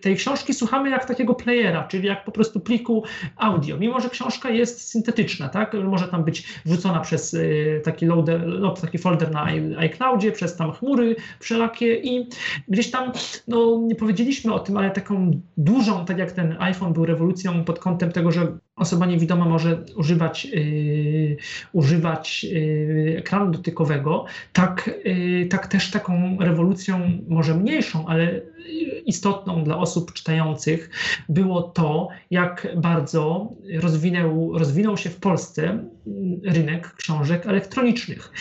tej 0.00 0.16
książki 0.16 0.54
słuchamy 0.54 0.90
jak 0.90 1.04
takiego 1.04 1.34
playera, 1.34 1.84
czyli 1.84 2.06
jak 2.06 2.24
po 2.24 2.32
prostu 2.32 2.60
pliku 2.60 3.04
audio. 3.36 3.76
Mimo, 3.76 4.00
że 4.00 4.10
książka 4.10 4.50
jest 4.50 4.90
syntetyczna, 4.90 5.48
tak? 5.48 5.74
Może 5.84 6.08
tam 6.08 6.24
być 6.24 6.44
wrzucona 6.66 7.00
przez 7.00 7.34
y, 7.34 7.80
taki 7.84 8.06
loader, 8.06 8.46
no, 8.46 8.70
taki 8.70 8.98
folder 8.98 9.30
na 9.30 9.44
iCloudzie, 9.78 10.32
przez 10.32 10.56
tam 10.56 10.72
chmury 10.72 11.16
wszelakie 11.40 11.94
i 11.94 12.28
gdzieś 12.68 12.90
tam, 12.90 13.12
no 13.48 13.80
nie 13.86 13.94
powiedzieliśmy 13.94 14.54
o 14.54 14.58
tym, 14.58 14.76
ale 14.76 14.90
taką 14.90 15.40
dużą, 15.56 16.04
tak 16.04 16.18
jak 16.18 16.32
ten 16.32 16.56
iPhone 16.58 16.92
był 16.92 17.06
rewolucją 17.06 17.64
pod 17.64 17.78
kątem 17.78 18.12
tego, 18.12 18.32
że 18.32 18.58
osoba 18.76 19.06
niewidoma 19.06 19.44
może 19.44 19.84
używać, 19.96 20.44
yy, 20.44 21.36
używać 21.72 22.44
yy, 22.44 23.14
ekranu 23.18 23.50
dotykowego, 23.50 24.24
tak, 24.52 24.90
yy, 25.04 25.46
tak 25.46 25.66
też 25.66 25.90
taką 25.90 26.36
rewolucją, 26.40 27.10
może 27.28 27.54
mniejszą, 27.54 28.06
ale 28.06 28.40
istotną 29.06 29.64
dla 29.64 29.78
osób 29.78 30.12
czytających 30.12 30.90
było 31.28 31.62
to, 31.62 32.08
jak 32.30 32.68
bardzo 32.76 33.52
rozwinął, 33.80 34.58
rozwinął 34.58 34.96
się 34.96 35.10
w 35.10 35.16
Polsce 35.16 35.84
rynek 36.44 36.94
książek 36.94 37.46
elektronicznych. 37.46 38.32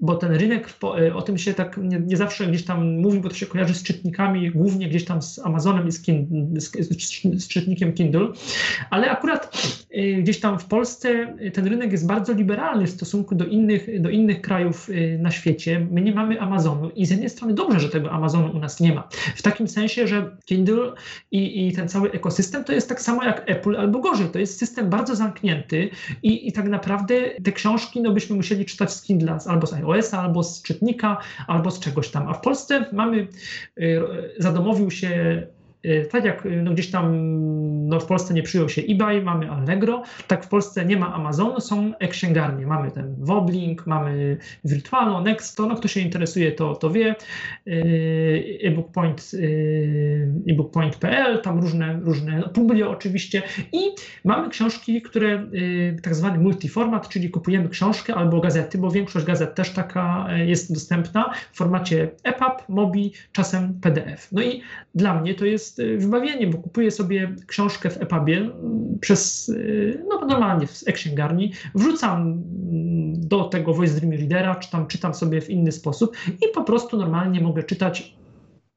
Bo 0.00 0.14
ten 0.14 0.32
rynek, 0.32 0.68
o 1.14 1.22
tym 1.22 1.38
się 1.38 1.54
tak 1.54 1.76
nie, 1.82 2.00
nie 2.00 2.16
zawsze 2.16 2.46
gdzieś 2.46 2.64
tam 2.64 3.00
mówi, 3.00 3.20
bo 3.20 3.28
to 3.28 3.34
się 3.34 3.46
kojarzy 3.46 3.74
z 3.74 3.82
czytnikami, 3.82 4.50
głównie 4.50 4.88
gdzieś 4.88 5.04
tam 5.04 5.22
z 5.22 5.38
Amazonem 5.38 5.88
i 5.88 5.92
z, 5.92 6.02
Kindle, 6.02 6.60
z, 6.60 6.70
z 7.42 7.48
czytnikiem 7.48 7.92
Kindle, 7.92 8.28
ale 8.90 9.10
akurat 9.10 9.62
y, 9.96 10.16
gdzieś 10.22 10.40
tam 10.40 10.58
w 10.58 10.64
Polsce 10.64 11.36
ten 11.52 11.66
rynek 11.66 11.92
jest 11.92 12.06
bardzo 12.06 12.32
liberalny 12.32 12.86
w 12.86 12.90
stosunku 12.90 13.34
do 13.34 13.44
innych, 13.44 14.02
do 14.02 14.10
innych 14.10 14.40
krajów 14.40 14.90
na 15.18 15.30
świecie. 15.30 15.86
My 15.90 16.00
nie 16.00 16.14
mamy 16.14 16.40
Amazonu 16.40 16.90
i 16.90 17.06
z 17.06 17.10
jednej 17.10 17.30
strony 17.30 17.54
dobrze, 17.54 17.80
że 17.80 17.88
tego 17.88 18.10
Amazonu 18.10 18.56
u 18.56 18.58
nas 18.58 18.80
nie 18.80 18.94
ma. 18.94 19.08
W 19.36 19.42
takim 19.42 19.68
sensie, 19.76 20.08
że 20.08 20.36
Kindle 20.44 20.92
i, 21.30 21.68
i 21.68 21.72
ten 21.72 21.88
cały 21.88 22.12
ekosystem 22.12 22.64
to 22.64 22.72
jest 22.72 22.88
tak 22.88 23.00
samo 23.00 23.24
jak 23.24 23.50
Apple 23.50 23.76
albo 23.76 23.98
gorzej. 23.98 24.28
To 24.28 24.38
jest 24.38 24.58
system 24.58 24.90
bardzo 24.90 25.16
zamknięty 25.16 25.90
i, 26.22 26.48
i 26.48 26.52
tak 26.52 26.68
naprawdę 26.68 27.14
te 27.44 27.52
książki 27.52 28.00
no, 28.02 28.12
byśmy 28.12 28.36
musieli 28.36 28.64
czytać 28.64 28.92
z 28.92 29.02
Kindle 29.02 29.38
albo 29.46 29.66
z 29.66 29.72
iOS-a, 29.72 30.20
albo 30.20 30.42
z 30.42 30.62
czytnika, 30.62 31.16
albo 31.46 31.70
z 31.70 31.80
czegoś 31.80 32.08
tam. 32.08 32.28
A 32.28 32.34
w 32.34 32.40
Polsce 32.40 32.84
mamy, 32.92 33.28
y, 33.78 34.02
zadomowił 34.38 34.90
się 34.90 35.42
tak 36.10 36.24
jak 36.24 36.46
y, 36.46 36.62
no 36.62 36.72
gdzieś 36.72 36.90
tam 36.90 37.16
no 37.88 38.00
w 38.00 38.06
Polsce 38.06 38.34
nie 38.34 38.42
przyjął 38.42 38.68
się 38.68 38.82
eBay, 38.88 39.22
mamy 39.22 39.50
Allegro, 39.50 40.02
tak 40.26 40.44
w 40.44 40.48
Polsce 40.48 40.84
nie 40.84 40.96
ma 40.96 41.14
Amazonu, 41.14 41.60
są 41.60 41.92
e-księgarnie. 41.98 42.66
Mamy 42.66 42.90
ten 42.90 43.14
Woblink, 43.18 43.86
mamy 43.86 44.36
Virtualo, 44.64 45.20
Nexto, 45.20 45.66
no 45.66 45.76
kto 45.76 45.88
się 45.88 46.00
interesuje 46.00 46.52
to, 46.52 46.74
to 46.74 46.90
wie, 46.90 47.14
y, 47.66 48.58
ebookpoint, 48.62 49.30
ebookpoint.pl, 50.48 51.42
tam 51.42 51.60
różne, 51.60 52.00
różne 52.02 52.38
no, 52.38 52.48
Publio 52.48 52.90
oczywiście 52.90 53.42
i 53.72 53.78
mamy 54.24 54.48
książki, 54.48 55.02
które 55.02 55.46
tak 56.02 56.14
zwany 56.14 56.38
multiformat, 56.38 57.08
czyli 57.08 57.30
kupujemy 57.30 57.68
książkę 57.68 58.14
albo 58.14 58.40
gazety, 58.40 58.78
bo 58.78 58.90
większość 58.90 59.26
gazet 59.26 59.54
też 59.54 59.70
taka 59.70 60.26
jest 60.46 60.72
dostępna 60.72 61.32
w 61.52 61.56
formacie 61.56 62.08
EPUB, 62.22 62.68
MOBI, 62.68 63.12
czasem 63.32 63.80
PDF. 63.80 64.28
No 64.32 64.42
i 64.42 64.62
dla 64.94 65.20
mnie 65.20 65.34
to 65.34 65.44
jest 65.44 65.75
jest 65.78 65.78
y, 65.78 65.98
wybawienie, 65.98 66.46
bo 66.46 66.58
kupuję 66.58 66.90
sobie 66.90 67.34
książkę 67.46 67.90
w 67.90 68.02
EPUBie 68.02 68.36
mm, 68.38 68.98
przez, 69.00 69.48
y, 69.48 70.04
no 70.08 70.26
normalnie 70.26 70.66
w 70.66 70.82
e-księgarni, 70.86 71.52
wrzucam 71.74 72.20
mm, 72.22 73.28
do 73.28 73.44
tego 73.44 73.74
Voice 73.74 74.00
Dream 74.00 74.12
Readera, 74.12 74.54
czy 74.54 74.70
tam 74.70 74.86
czytam 74.86 75.14
sobie 75.14 75.40
w 75.40 75.50
inny 75.50 75.72
sposób 75.72 76.16
i 76.28 76.54
po 76.54 76.64
prostu 76.64 76.96
normalnie 76.96 77.40
mogę 77.40 77.62
czytać 77.62 78.14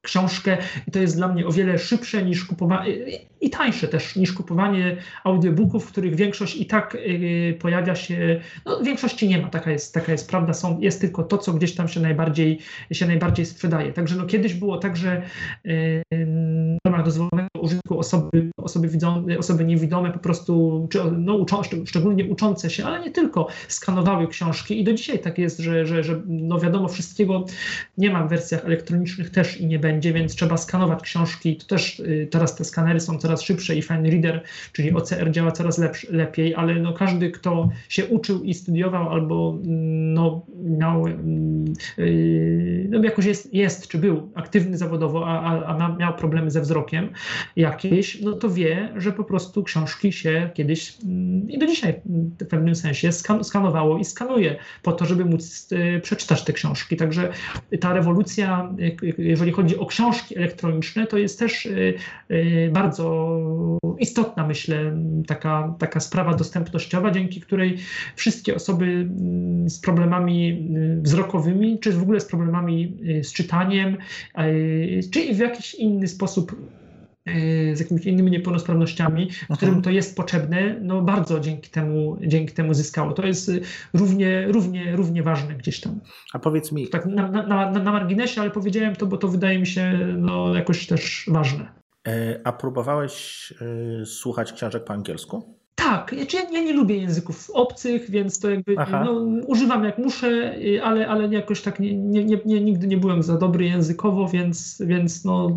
książkę 0.02 0.56
i 0.88 0.90
to 0.90 0.98
jest 0.98 1.16
dla 1.16 1.28
mnie 1.28 1.46
o 1.46 1.52
wiele 1.52 1.78
szybsze 1.78 2.22
niż 2.22 2.44
kupowanie 2.44 2.94
i 3.40 3.50
tańsze 3.50 3.88
też 3.88 4.16
niż 4.16 4.32
kupowanie 4.32 4.96
audiobooków, 5.24 5.86
których 5.86 6.14
większość 6.14 6.56
i 6.56 6.66
tak 6.66 6.94
y, 6.94 7.56
pojawia 7.60 7.94
się, 7.94 8.40
no 8.66 8.82
większości 8.82 9.28
nie 9.28 9.38
ma, 9.38 9.48
taka 9.48 9.70
jest, 9.70 9.94
taka 9.94 10.12
jest 10.12 10.30
prawda, 10.30 10.52
są, 10.52 10.80
jest 10.80 11.00
tylko 11.00 11.22
to, 11.22 11.38
co 11.38 11.52
gdzieś 11.52 11.74
tam 11.74 11.88
się 11.88 12.00
najbardziej, 12.00 12.58
się 12.92 13.06
najbardziej 13.06 13.46
sprzedaje. 13.46 13.92
Także 13.92 14.16
no 14.16 14.26
kiedyś 14.26 14.54
było 14.54 14.78
tak, 14.78 14.96
że 14.96 15.22
y, 15.66 16.02
w 16.84 16.88
ramach 16.88 17.04
dozwolonego 17.04 17.48
użytku 17.60 17.98
osoby, 17.98 18.50
osoby, 18.56 18.88
widzą, 18.88 19.26
osoby 19.38 19.64
niewidome 19.64 20.12
po 20.12 20.18
prostu, 20.18 20.86
czy, 20.90 20.98
no, 21.18 21.34
uczą, 21.34 21.60
szczególnie 21.84 22.24
uczące 22.24 22.70
się, 22.70 22.84
ale 22.84 23.00
nie 23.00 23.10
tylko, 23.10 23.46
skanowały 23.68 24.28
książki. 24.28 24.80
I 24.80 24.84
do 24.84 24.92
dzisiaj 24.92 25.18
tak 25.18 25.38
jest, 25.38 25.58
że, 25.58 25.86
że, 25.86 26.04
że 26.04 26.22
no 26.26 26.58
wiadomo, 26.58 26.88
wszystkiego 26.88 27.44
nie 27.98 28.10
ma 28.10 28.24
w 28.24 28.28
wersjach 28.28 28.64
elektronicznych 28.64 29.30
też 29.30 29.60
i 29.60 29.66
nie 29.66 29.78
będzie, 29.78 29.89
więc 29.98 30.34
trzeba 30.34 30.56
skanować 30.56 31.02
książki. 31.02 31.56
To 31.56 31.66
też 31.66 32.00
y, 32.00 32.28
teraz 32.30 32.56
te 32.56 32.64
skanery 32.64 33.00
są 33.00 33.18
coraz 33.18 33.42
szybsze 33.42 33.76
i 33.76 33.82
Fine 33.82 34.10
Reader, 34.10 34.42
czyli 34.72 34.92
OCR 34.92 35.30
działa 35.30 35.52
coraz 35.52 35.78
lepszy, 35.78 36.12
lepiej, 36.12 36.54
ale 36.54 36.74
no 36.74 36.92
każdy, 36.92 37.30
kto 37.30 37.68
się 37.88 38.06
uczył 38.06 38.42
i 38.42 38.54
studiował 38.54 39.10
albo 39.10 39.58
mm, 39.64 40.14
no, 40.14 40.46
miał, 40.64 41.06
yy, 41.06 42.86
no 42.88 43.04
jakoś 43.04 43.24
jest, 43.24 43.54
jest, 43.54 43.88
czy 43.88 43.98
był 43.98 44.30
aktywny 44.34 44.78
zawodowo, 44.78 45.28
a, 45.28 45.64
a 45.66 45.96
miał 45.96 46.14
problemy 46.14 46.50
ze 46.50 46.60
wzrokiem 46.60 47.08
jakieś, 47.56 48.20
no 48.20 48.32
to 48.32 48.50
wie, 48.50 48.88
że 48.96 49.12
po 49.12 49.24
prostu 49.24 49.62
książki 49.62 50.12
się 50.12 50.50
kiedyś 50.54 50.98
yy, 51.04 51.52
i 51.52 51.58
do 51.58 51.66
dzisiaj 51.66 51.94
w 52.40 52.46
pewnym 52.46 52.74
sensie 52.74 53.12
skan 53.12 53.44
skanowało 53.44 53.98
i 53.98 54.04
skanuje 54.04 54.56
po 54.82 54.92
to, 54.92 55.04
żeby 55.04 55.24
móc 55.24 55.70
yy, 55.70 56.00
przeczytać 56.00 56.44
te 56.44 56.52
książki. 56.52 56.96
Także 56.96 57.32
ta 57.80 57.92
rewolucja, 57.92 58.74
y, 59.02 59.14
jeżeli 59.18 59.52
chodzi 59.52 59.78
o 59.80 59.86
książki 59.86 60.36
elektroniczne, 60.36 61.06
to 61.06 61.18
jest 61.18 61.38
też 61.38 61.66
y, 61.66 61.94
y, 62.30 62.70
bardzo 62.72 63.40
istotna, 63.98 64.46
myślę, 64.46 64.96
taka, 65.26 65.74
taka 65.78 66.00
sprawa 66.00 66.34
dostępnościowa, 66.34 67.10
dzięki 67.10 67.40
której 67.40 67.78
wszystkie 68.16 68.54
osoby 68.54 68.84
mm, 68.84 69.70
z 69.70 69.80
problemami 69.80 70.68
y, 70.98 71.02
wzrokowymi, 71.02 71.78
czy 71.78 71.92
w 71.92 72.02
ogóle 72.02 72.20
z 72.20 72.24
problemami 72.24 72.96
z 73.22 73.32
czytaniem, 73.32 73.96
czy 75.12 75.34
w 75.34 75.38
jakiś 75.38 75.74
inny 75.74 76.08
sposób 76.08 76.56
z 77.74 77.80
jakimiś 77.80 78.06
innymi 78.06 78.30
niepełnosprawnościami, 78.30 79.30
w 79.50 79.56
którym 79.56 79.82
to 79.82 79.90
jest 79.90 80.16
potrzebne, 80.16 80.76
no 80.80 81.02
bardzo 81.02 81.40
dzięki 81.40 81.70
temu, 81.70 82.18
dzięki 82.20 82.54
temu 82.54 82.74
zyskało. 82.74 83.12
To 83.12 83.26
jest 83.26 83.50
równie, 83.94 84.46
równie, 84.48 84.96
równie 84.96 85.22
ważne 85.22 85.54
gdzieś 85.54 85.80
tam. 85.80 86.00
A 86.32 86.38
powiedz 86.38 86.72
mi... 86.72 86.88
Tak 86.88 87.06
na, 87.06 87.28
na, 87.30 87.42
na, 87.46 87.70
na 87.70 87.92
marginesie, 87.92 88.40
ale 88.40 88.50
powiedziałem 88.50 88.96
to, 88.96 89.06
bo 89.06 89.16
to 89.16 89.28
wydaje 89.28 89.58
mi 89.58 89.66
się 89.66 89.98
no, 90.18 90.54
jakoś 90.54 90.86
też 90.86 91.26
ważne. 91.28 91.72
A 92.44 92.52
próbowałeś 92.52 93.52
słuchać 94.04 94.52
książek 94.52 94.84
po 94.84 94.92
angielsku? 94.92 95.59
Tak, 95.80 96.14
znaczy 96.16 96.36
ja, 96.36 96.42
ja, 96.42 96.64
nie 96.64 96.72
lubię 96.72 96.96
języków 96.96 97.50
obcych, 97.54 98.10
więc 98.10 98.40
to 98.40 98.50
jakby 98.50 98.74
no, 99.04 99.12
używam 99.46 99.84
jak 99.84 99.98
muszę, 99.98 100.54
ale, 100.82 101.08
ale 101.08 101.28
jakoś 101.28 101.62
tak 101.62 101.80
nie, 101.80 101.94
nie, 101.94 102.38
nie, 102.44 102.60
nigdy 102.60 102.86
nie 102.86 102.96
byłem 102.96 103.22
za 103.22 103.38
dobry 103.38 103.64
językowo, 103.64 104.28
więc, 104.28 104.82
więc 104.86 105.24
no, 105.24 105.50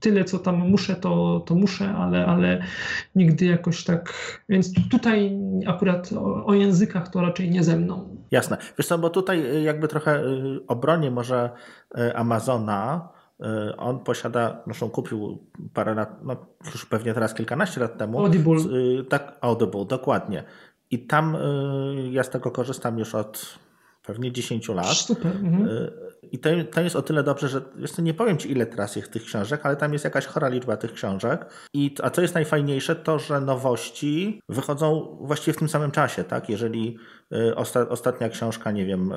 tyle 0.00 0.24
co 0.24 0.38
tam 0.38 0.56
muszę, 0.56 0.94
to, 0.94 1.42
to 1.46 1.54
muszę, 1.54 1.88
ale, 1.88 2.26
ale 2.26 2.62
nigdy 3.14 3.44
jakoś 3.44 3.84
tak. 3.84 4.14
Więc 4.48 4.72
tutaj 4.90 5.38
akurat 5.66 6.12
o, 6.12 6.46
o 6.46 6.54
językach 6.54 7.08
to 7.08 7.20
raczej 7.20 7.50
nie 7.50 7.64
ze 7.64 7.76
mną. 7.76 8.16
Jasne. 8.30 8.56
Wiesz 8.78 8.86
co, 8.86 8.98
bo 8.98 9.10
tutaj 9.10 9.64
jakby 9.64 9.88
trochę 9.88 10.20
y, 10.20 10.60
obronię 10.66 11.10
może 11.10 11.50
y, 11.98 12.16
Amazona 12.16 13.08
on 13.76 14.00
posiada, 14.00 14.62
zresztą 14.66 14.90
kupił 14.90 15.38
parę 15.74 15.94
lat, 15.94 16.24
no 16.24 16.36
już 16.64 16.86
pewnie 16.86 17.14
teraz 17.14 17.34
kilkanaście 17.34 17.80
lat 17.80 17.98
temu. 17.98 18.18
Audible. 18.18 18.54
E, 19.00 19.04
tak, 19.04 19.38
Audible, 19.40 19.84
dokładnie. 19.84 20.44
I 20.90 21.06
tam 21.06 21.36
e, 21.36 21.38
ja 22.10 22.22
z 22.22 22.30
tego 22.30 22.50
korzystam 22.50 22.98
już 22.98 23.14
od 23.14 23.58
pewnie 24.02 24.32
10 24.32 24.68
lat. 24.68 24.96
Super. 24.96 25.32
Mhm. 25.36 25.68
I 26.32 26.38
to, 26.38 26.50
to 26.72 26.80
jest 26.80 26.96
o 26.96 27.02
tyle 27.02 27.22
dobrze, 27.22 27.48
że 27.48 27.60
wiesz, 27.76 27.98
nie 27.98 28.14
powiem 28.14 28.38
ci 28.38 28.52
ile 28.52 28.66
teraz 28.66 28.96
jest 28.96 29.12
tych 29.12 29.24
książek, 29.24 29.60
ale 29.64 29.76
tam 29.76 29.92
jest 29.92 30.04
jakaś 30.04 30.26
chora 30.26 30.48
liczba 30.48 30.76
tych 30.76 30.92
książek. 30.92 31.46
I, 31.74 31.94
a 32.02 32.10
co 32.10 32.22
jest 32.22 32.34
najfajniejsze, 32.34 32.96
to 32.96 33.18
że 33.18 33.40
nowości 33.40 34.40
wychodzą 34.48 35.18
właściwie 35.20 35.52
w 35.52 35.56
tym 35.56 35.68
samym 35.68 35.90
czasie, 35.90 36.24
tak? 36.24 36.48
Jeżeli 36.48 36.98
osta, 37.56 37.88
ostatnia 37.88 38.28
książka, 38.28 38.70
nie 38.70 38.86
wiem, 38.86 39.12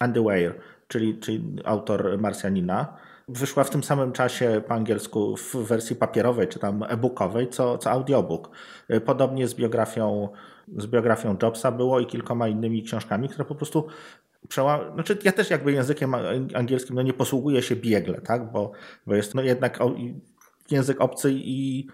Andy 0.00 0.20
Weir, 0.20 0.54
czyli, 0.88 1.18
czyli 1.18 1.56
autor 1.64 2.18
Marsjanina, 2.18 2.96
wyszła 3.32 3.64
w 3.64 3.70
tym 3.70 3.84
samym 3.84 4.12
czasie 4.12 4.62
po 4.68 4.74
angielsku 4.74 5.36
w 5.36 5.54
wersji 5.54 5.96
papierowej 5.96 6.48
czy 6.48 6.58
tam 6.58 6.82
e-bookowej, 6.88 7.48
co, 7.48 7.78
co 7.78 7.90
audiobook. 7.90 8.50
Podobnie 9.04 9.48
z 9.48 9.54
biografią, 9.54 10.28
z 10.76 10.86
biografią 10.86 11.36
Jobsa 11.42 11.72
było 11.72 12.00
i 12.00 12.06
kilkoma 12.06 12.48
innymi 12.48 12.82
książkami, 12.82 13.28
które 13.28 13.44
po 13.44 13.54
prostu 13.54 13.86
przełam... 14.48 14.94
Znaczy 14.94 15.18
ja 15.24 15.32
też 15.32 15.50
jakby 15.50 15.72
językiem 15.72 16.14
angielskim 16.54 16.96
no 16.96 17.02
nie 17.02 17.12
posługuję 17.12 17.62
się 17.62 17.76
biegle, 17.76 18.20
tak? 18.20 18.52
bo, 18.52 18.72
bo 19.06 19.14
jest 19.14 19.34
no 19.34 19.42
jednak 19.42 19.78
język 20.70 21.00
obcy 21.00 21.32
i 21.32 21.86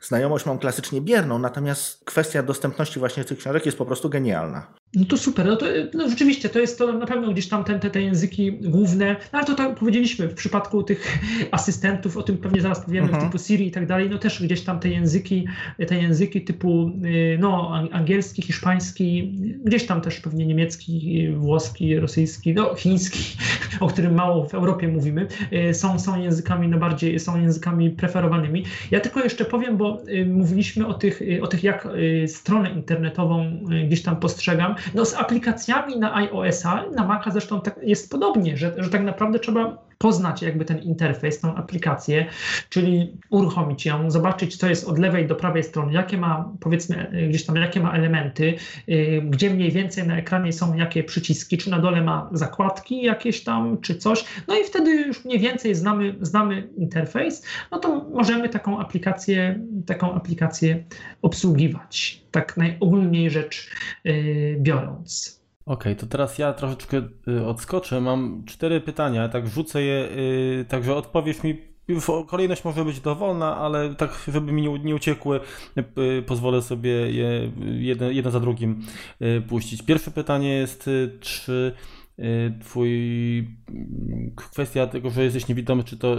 znajomość 0.00 0.46
mam 0.46 0.58
klasycznie 0.58 1.00
bierną, 1.00 1.38
natomiast 1.38 2.04
kwestia 2.04 2.42
dostępności 2.42 2.98
właśnie 2.98 3.24
tych 3.24 3.38
książek 3.38 3.66
jest 3.66 3.78
po 3.78 3.86
prostu 3.86 4.08
genialna. 4.08 4.77
No 4.94 5.04
to 5.04 5.16
super, 5.16 5.46
no 5.46 5.56
to 5.56 5.66
no 5.94 6.08
rzeczywiście 6.08 6.48
to 6.48 6.58
jest 6.58 6.78
to 6.78 6.92
na 6.92 7.06
pewno 7.06 7.32
gdzieś 7.32 7.48
tam 7.48 7.64
te, 7.64 7.78
te, 7.78 7.90
te 7.90 8.02
języki 8.02 8.52
główne, 8.52 9.16
no 9.32 9.38
ale 9.38 9.46
to 9.46 9.54
tak 9.54 9.74
powiedzieliśmy 9.74 10.28
w 10.28 10.34
przypadku 10.34 10.82
tych 10.82 11.18
asystentów, 11.50 12.16
o 12.16 12.22
tym 12.22 12.38
pewnie 12.38 12.60
zaraz 12.60 12.84
powiemy, 12.84 13.06
mhm. 13.06 13.24
typu 13.24 13.44
Siri 13.44 13.66
i 13.66 13.70
tak 13.70 13.86
dalej, 13.86 14.10
no 14.10 14.18
też 14.18 14.42
gdzieś 14.42 14.60
tam 14.60 14.80
te 14.80 14.88
języki, 14.88 15.46
te 15.88 15.98
języki 15.98 16.44
typu 16.44 16.90
y, 17.04 17.38
no 17.40 17.72
angielski, 17.92 18.42
hiszpański, 18.42 19.32
gdzieś 19.64 19.86
tam 19.86 20.00
też 20.00 20.20
pewnie 20.20 20.46
niemiecki, 20.46 21.28
włoski, 21.36 21.98
rosyjski, 21.98 22.54
no 22.54 22.74
chiński, 22.74 23.36
o 23.80 23.86
którym 23.86 24.14
mało 24.14 24.48
w 24.48 24.54
Europie 24.54 24.88
mówimy, 24.88 25.26
y, 25.70 25.74
są, 25.74 25.98
są 25.98 26.20
językami 26.20 26.68
najbardziej, 26.68 27.20
są 27.20 27.40
językami 27.40 27.90
preferowanymi. 27.90 28.64
Ja 28.90 29.00
tylko 29.00 29.20
jeszcze 29.20 29.44
powiem, 29.44 29.76
bo 29.76 30.02
y, 30.08 30.26
mówiliśmy 30.26 30.86
o 30.86 30.94
tych, 30.94 31.20
o 31.42 31.46
tych 31.46 31.64
jak 31.64 31.88
stronę 32.26 32.70
internetową 32.70 33.60
gdzieś 33.86 34.02
tam 34.02 34.16
postrzegam, 34.16 34.74
no 34.94 35.04
z 35.04 35.14
aplikacjami 35.14 35.98
na 35.98 36.14
iOS-a, 36.14 36.84
na 36.94 37.04
Maca 37.04 37.30
zresztą 37.30 37.60
tak 37.60 37.80
jest 37.82 38.10
podobnie, 38.10 38.56
że, 38.56 38.74
że 38.76 38.90
tak 38.90 39.02
naprawdę 39.02 39.38
trzeba 39.38 39.87
poznać 39.98 40.42
jakby 40.42 40.64
ten 40.64 40.78
interfejs, 40.78 41.40
tą 41.40 41.54
aplikację, 41.54 42.26
czyli 42.68 43.16
uruchomić 43.30 43.86
ją, 43.86 44.10
zobaczyć, 44.10 44.56
co 44.56 44.68
jest 44.68 44.88
od 44.88 44.98
lewej 44.98 45.26
do 45.26 45.34
prawej 45.34 45.62
strony, 45.62 45.92
jakie 45.92 46.18
ma, 46.18 46.52
powiedzmy, 46.60 47.26
gdzieś 47.28 47.46
tam, 47.46 47.56
jakie 47.56 47.80
ma 47.80 47.92
elementy, 47.92 48.54
yy, 48.86 49.22
gdzie 49.22 49.50
mniej 49.50 49.70
więcej 49.70 50.06
na 50.06 50.16
ekranie 50.18 50.52
są 50.52 50.74
jakie 50.74 51.04
przyciski, 51.04 51.58
czy 51.58 51.70
na 51.70 51.78
dole 51.78 52.02
ma 52.02 52.30
zakładki 52.32 53.02
jakieś 53.02 53.44
tam, 53.44 53.80
czy 53.80 53.94
coś. 53.94 54.24
No 54.48 54.58
i 54.58 54.64
wtedy 54.64 54.90
już 54.90 55.24
mniej 55.24 55.38
więcej 55.38 55.74
znamy, 55.74 56.14
znamy 56.20 56.68
interfejs, 56.76 57.42
no 57.70 57.78
to 57.78 58.04
możemy 58.14 58.48
taką 58.48 58.80
aplikację, 58.80 59.60
taką 59.86 60.14
aplikację 60.14 60.84
obsługiwać, 61.22 62.22
tak 62.30 62.56
najogólniej 62.56 63.30
rzecz 63.30 63.70
yy, 64.04 64.56
biorąc. 64.60 65.37
Okej, 65.68 65.92
okay, 65.92 65.96
to 65.96 66.06
teraz 66.06 66.38
ja 66.38 66.52
troszeczkę 66.52 67.02
y, 67.28 67.46
odskoczę. 67.46 68.00
Mam 68.00 68.44
cztery 68.46 68.80
pytania, 68.80 69.28
tak 69.28 69.48
rzucę 69.48 69.82
je, 69.82 70.08
yy, 70.56 70.64
także 70.68 70.94
odpowiesz 70.94 71.42
mi. 71.42 71.68
Kolejność 72.26 72.64
może 72.64 72.84
być 72.84 73.00
dowolna, 73.00 73.56
ale 73.56 73.94
tak, 73.94 74.22
żeby 74.32 74.52
mi 74.52 74.78
nie, 74.84 74.94
uciekły, 74.94 75.40
yy, 75.76 76.22
pozwolę 76.26 76.62
sobie 76.62 76.90
je 76.90 77.52
jeden 78.10 78.30
za 78.30 78.40
drugim 78.40 78.82
puścić. 79.48 79.82
Pierwsze 79.82 80.10
pytanie 80.10 80.54
jest, 80.54 80.90
czy 81.20 81.72
Y, 81.74 81.97
twój 82.60 82.90
mm, 83.68 84.32
kwestia 84.36 84.86
tego, 84.86 85.10
że 85.10 85.24
jesteś 85.24 85.48
niewidomy, 85.48 85.84
czy 85.84 85.96
to 85.96 86.16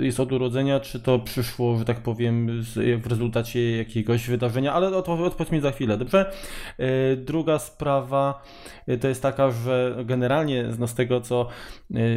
jest 0.00 0.20
od 0.20 0.32
urodzenia, 0.32 0.80
czy 0.80 1.00
to 1.00 1.18
przyszło, 1.18 1.78
że 1.78 1.84
tak 1.84 2.00
powiem, 2.02 2.62
w 3.02 3.06
rezultacie 3.06 3.76
jakiegoś 3.76 4.28
wydarzenia, 4.28 4.72
ale 4.72 4.96
odpowiedz 4.96 5.52
mi 5.52 5.60
za 5.60 5.72
chwilę, 5.72 5.98
dobrze? 5.98 6.32
Y, 6.80 7.16
druga 7.16 7.58
sprawa 7.58 8.42
y, 8.88 8.98
to 8.98 9.08
jest 9.08 9.22
taka, 9.22 9.50
że 9.50 9.96
generalnie 10.04 10.68
no 10.78 10.86
z 10.86 10.94
tego, 10.94 11.20
co 11.20 11.48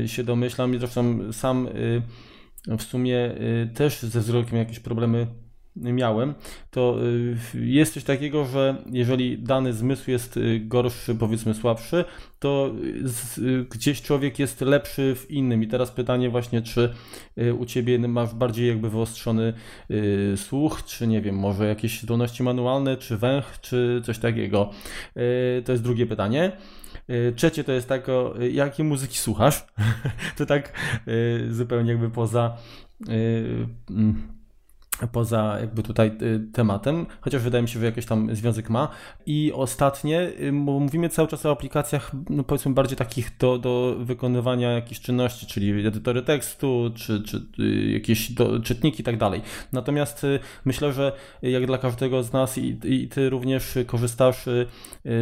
się 0.05 0.23
domyślam, 0.23 0.79
zresztą 0.79 1.33
sam 1.33 1.67
w 2.77 2.83
sumie 2.83 3.35
też 3.73 4.01
ze 4.01 4.19
wzrokiem 4.19 4.57
jakieś 4.57 4.79
problemy 4.79 5.27
miałem, 5.75 6.33
to 6.71 6.97
y, 7.55 7.65
jest 7.65 7.93
coś 7.93 8.03
takiego, 8.03 8.45
że 8.45 8.75
jeżeli 8.91 9.37
dany 9.37 9.73
zmysł 9.73 10.11
jest 10.11 10.37
y, 10.37 10.59
gorszy, 10.59 11.15
powiedzmy 11.15 11.53
słabszy, 11.53 12.05
to 12.39 12.71
y, 13.37 13.65
gdzieś 13.69 14.01
człowiek 14.01 14.39
jest 14.39 14.61
lepszy 14.61 15.15
w 15.15 15.31
innym. 15.31 15.63
I 15.63 15.67
teraz 15.67 15.91
pytanie 15.91 16.29
właśnie, 16.29 16.61
czy 16.61 16.93
u 17.59 17.65
Ciebie 17.65 17.99
masz 17.99 18.33
bardziej 18.33 18.67
jakby 18.67 18.89
wyostrzony 18.89 19.53
słuch, 20.35 20.83
czy 20.83 21.07
nie 21.07 21.21
wiem, 21.21 21.35
może 21.35 21.67
jakieś 21.67 22.01
zdolności 22.01 22.43
manualne, 22.43 22.97
czy 22.97 23.17
węch, 23.17 23.57
czy 23.61 24.01
coś 24.05 24.19
takiego. 24.19 24.69
To 25.65 25.71
jest 25.71 25.83
drugie 25.83 26.05
pytanie. 26.05 26.51
Trzecie 27.35 27.63
to 27.63 27.71
jest 27.71 27.89
tak, 27.89 28.07
jakie 28.51 28.83
muzyki 28.83 29.17
słuchasz? 29.17 29.65
to 30.37 30.45
tak 30.45 30.73
zupełnie 31.49 31.91
jakby 31.91 32.09
poza 32.09 32.57
mm, 33.89 34.34
poza 35.11 35.57
jakby 35.59 35.83
tutaj 35.83 36.11
y, 36.21 36.51
tematem, 36.53 37.05
chociaż 37.21 37.41
wydaje 37.41 37.61
mi 37.61 37.69
się, 37.69 37.79
że 37.79 37.85
jakiś 37.85 38.05
tam 38.05 38.35
związek 38.35 38.69
ma. 38.69 38.87
I 39.25 39.51
ostatnie, 39.53 40.31
y, 40.41 40.51
mówimy 40.51 41.09
cały 41.09 41.27
czas 41.27 41.45
o 41.45 41.51
aplikacjach, 41.51 42.11
no 42.29 42.43
powiedzmy 42.43 42.73
bardziej 42.73 42.97
takich 42.97 43.37
do, 43.39 43.57
do 43.57 43.95
wykonywania 43.99 44.71
jakichś 44.71 45.01
czynności, 45.01 45.45
czyli 45.45 45.87
edytory 45.87 46.21
tekstu, 46.21 46.91
czy, 46.95 47.23
czy 47.23 47.45
y, 47.59 47.91
jakieś 47.91 48.31
do, 48.31 48.59
czytniki 48.59 49.01
i 49.01 49.03
tak 49.03 49.17
dalej. 49.17 49.41
Natomiast 49.71 50.25
myślę, 50.65 50.93
że 50.93 51.11
jak 51.41 51.65
dla 51.65 51.77
każdego 51.77 52.23
z 52.23 52.33
nas 52.33 52.57
i, 52.57 52.79
i 52.83 53.07
ty 53.07 53.29
również 53.29 53.77
korzystasz 53.87 54.45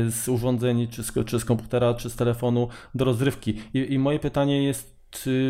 z 0.08 0.30
urządzeń, 0.30 0.88
czy 0.88 1.04
z, 1.04 1.14
czy 1.26 1.40
z 1.40 1.46
komputera, 1.46 1.94
czy 1.94 2.10
z 2.10 2.16
telefonu 2.16 2.68
do 2.96 3.06
rozrywki. 3.06 3.54
I, 3.74 3.94
i 3.94 4.00
moje 4.00 4.20
pytanie 4.20 4.64
jest 4.64 4.93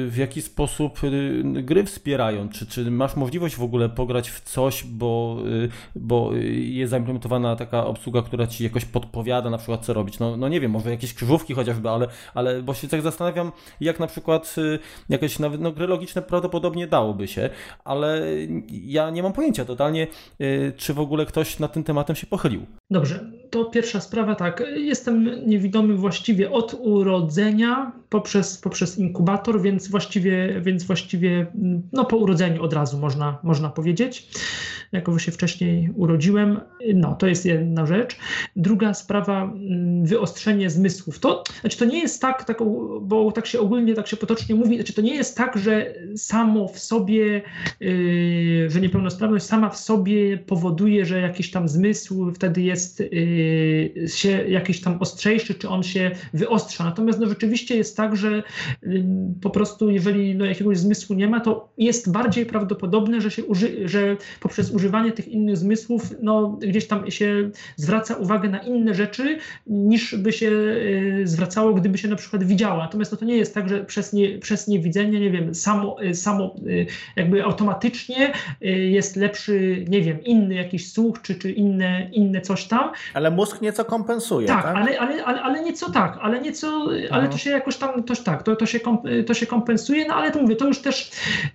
w 0.07 0.13
jaki 0.17 0.41
sposób 0.41 1.03
y, 1.03 1.43
gry 1.43 1.83
wspierają? 1.83 2.49
Czy, 2.49 2.65
czy 2.65 2.91
masz 2.91 3.15
możliwość 3.15 3.55
w 3.55 3.63
ogóle 3.63 3.89
pograć 3.89 4.29
w 4.29 4.41
coś, 4.41 4.83
bo, 4.83 5.37
y, 5.47 5.69
bo 5.95 6.31
jest 6.53 6.91
zaimplementowana 6.91 7.55
taka 7.55 7.85
obsługa, 7.85 8.21
która 8.21 8.47
ci 8.47 8.63
jakoś 8.63 8.85
podpowiada 8.85 9.49
na 9.49 9.57
przykład 9.57 9.85
co 9.85 9.93
robić? 9.93 10.19
No, 10.19 10.37
no 10.37 10.47
nie 10.47 10.61
wiem, 10.61 10.71
może 10.71 10.89
jakieś 10.89 11.13
krzyżówki 11.13 11.53
chociażby, 11.53 11.89
ale, 11.89 12.07
ale 12.33 12.61
bo 12.61 12.73
się 12.73 12.87
tak 12.87 13.01
zastanawiam, 13.01 13.51
jak 13.81 13.99
na 13.99 14.07
przykład 14.07 14.55
y, 14.57 14.79
jakieś 15.09 15.39
nawet 15.39 15.61
no, 15.61 15.71
gry 15.71 15.87
logiczne 15.87 16.21
prawdopodobnie 16.21 16.87
dałoby 16.87 17.27
się, 17.27 17.49
ale 17.83 18.21
ja 18.71 19.09
nie 19.09 19.23
mam 19.23 19.33
pojęcia 19.33 19.65
totalnie, 19.65 20.07
czy 20.77 20.93
w 20.93 20.99
ogóle 20.99 21.25
ktoś 21.25 21.59
nad 21.59 21.73
tym 21.73 21.83
tematem 21.83 22.15
się 22.15 22.27
pochylił. 22.27 22.65
Dobrze, 22.93 23.19
to 23.49 23.65
pierwsza 23.65 23.99
sprawa, 23.99 24.35
tak. 24.35 24.63
Jestem 24.75 25.47
niewidomy 25.49 25.95
właściwie 25.95 26.51
od 26.51 26.75
urodzenia 26.79 27.91
poprzez, 28.09 28.57
poprzez 28.57 28.97
inkubator, 28.97 29.61
więc 29.61 29.87
właściwie, 29.87 30.61
więc 30.61 30.83
właściwie 30.83 31.47
no, 31.91 32.05
po 32.05 32.17
urodzeniu 32.17 32.63
od 32.63 32.73
razu 32.73 32.97
można, 32.97 33.39
można 33.43 33.69
powiedzieć. 33.69 34.27
jako 34.91 35.19
się 35.19 35.31
wcześniej 35.31 35.89
urodziłem. 35.95 36.59
No, 36.93 37.15
to 37.15 37.27
jest 37.27 37.45
jedna 37.45 37.85
rzecz. 37.85 38.15
Druga 38.55 38.93
sprawa, 38.93 39.43
mm, 39.43 40.05
wyostrzenie 40.05 40.69
zmysłów. 40.69 41.19
To, 41.19 41.43
znaczy 41.61 41.77
to 41.77 41.85
nie 41.85 41.99
jest 41.99 42.21
tak, 42.21 42.43
tak, 42.43 42.57
bo 43.01 43.31
tak 43.31 43.45
się 43.45 43.59
ogólnie, 43.59 43.93
tak 43.93 44.07
się 44.07 44.17
potocznie 44.17 44.55
mówi, 44.55 44.75
znaczy 44.75 44.93
to 44.93 45.01
nie 45.01 45.15
jest 45.15 45.37
tak, 45.37 45.57
że 45.57 45.93
samo 46.15 46.67
w 46.67 46.79
sobie, 46.79 47.41
yy, 47.79 48.69
że 48.69 48.81
niepełnosprawność 48.81 49.45
sama 49.45 49.69
w 49.69 49.77
sobie 49.77 50.37
powoduje, 50.37 51.05
że 51.05 51.21
jakiś 51.21 51.51
tam 51.51 51.67
zmysł 51.67 52.31
wtedy 52.31 52.61
jest 52.61 52.82
yy, 52.99 54.07
się 54.07 54.29
jakiś 54.29 54.81
tam 54.81 54.97
ostrzejszy, 54.99 55.53
czy 55.53 55.69
on 55.69 55.83
się 55.83 56.11
wyostrza. 56.33 56.83
Natomiast 56.83 57.19
no, 57.19 57.27
rzeczywiście 57.27 57.77
jest 57.77 57.97
tak, 57.97 58.15
że 58.15 58.43
yy, 58.81 59.03
po 59.41 59.49
prostu 59.49 59.89
jeżeli 59.89 60.35
no, 60.35 60.45
jakiegoś 60.45 60.77
zmysłu 60.77 61.15
nie 61.15 61.27
ma, 61.27 61.39
to 61.39 61.69
jest 61.77 62.11
bardziej 62.11 62.45
prawdopodobne, 62.45 63.21
że, 63.21 63.31
się 63.31 63.43
uży 63.43 63.87
że 63.89 64.17
poprzez 64.39 64.71
używanie 64.71 65.11
tych 65.11 65.27
innych 65.27 65.57
zmysłów 65.57 66.13
no, 66.21 66.57
gdzieś 66.61 66.87
tam 66.87 67.11
się 67.11 67.49
zwraca 67.75 68.15
uwagę 68.15 68.49
na 68.49 68.59
inne 68.59 68.93
rzeczy, 68.93 69.37
niż 69.67 70.15
by 70.15 70.31
się 70.33 70.49
y, 70.49 71.21
zwracało, 71.23 71.73
gdyby 71.73 71.97
się 71.97 72.07
na 72.07 72.15
przykład 72.15 72.43
widziało. 72.43 72.77
Natomiast 72.77 73.11
no, 73.11 73.17
to 73.17 73.25
nie 73.25 73.37
jest 73.37 73.53
tak, 73.53 73.69
że 73.69 73.85
przez, 73.85 74.13
nie, 74.13 74.39
przez 74.39 74.67
niewidzenie, 74.67 75.19
nie 75.19 75.31
wiem, 75.31 75.55
samo, 75.55 76.03
y, 76.03 76.15
samo 76.15 76.55
y, 76.67 76.85
jakby 77.15 77.43
automatycznie 77.43 78.33
jest 78.89 79.15
lepszy, 79.15 79.85
nie 79.89 80.01
wiem, 80.01 80.23
inny 80.23 80.55
jakiś 80.55 80.91
słuch, 80.91 81.21
czy, 81.21 81.35
czy 81.35 81.51
inne, 81.51 82.09
inne 82.11 82.41
coś 82.41 82.65
tam. 82.65 82.72
Ale 83.13 83.31
mózg 83.31 83.61
nieco 83.61 83.85
kompensuje, 83.85 84.47
tak? 84.47 84.63
tak? 84.63 84.75
Ale, 84.75 84.99
ale, 84.99 85.25
ale, 85.25 85.41
ale 85.41 85.63
nieco 85.63 85.91
tak, 85.91 86.17
ale 86.21 86.41
nieco, 86.41 86.85
ale 87.11 87.29
to 87.29 87.37
się 87.37 87.49
jakoś 87.49 87.77
tam, 87.77 88.03
to, 88.03 88.15
tak, 88.15 88.43
to, 88.43 88.55
to, 88.55 88.65
się, 88.65 88.79
to 89.27 89.33
się 89.33 89.45
kompensuje, 89.45 90.07
no 90.07 90.13
ale 90.13 90.31
to 90.31 90.41
mówię, 90.41 90.55
to 90.55 90.67
już 90.67 90.81
też 90.81 91.11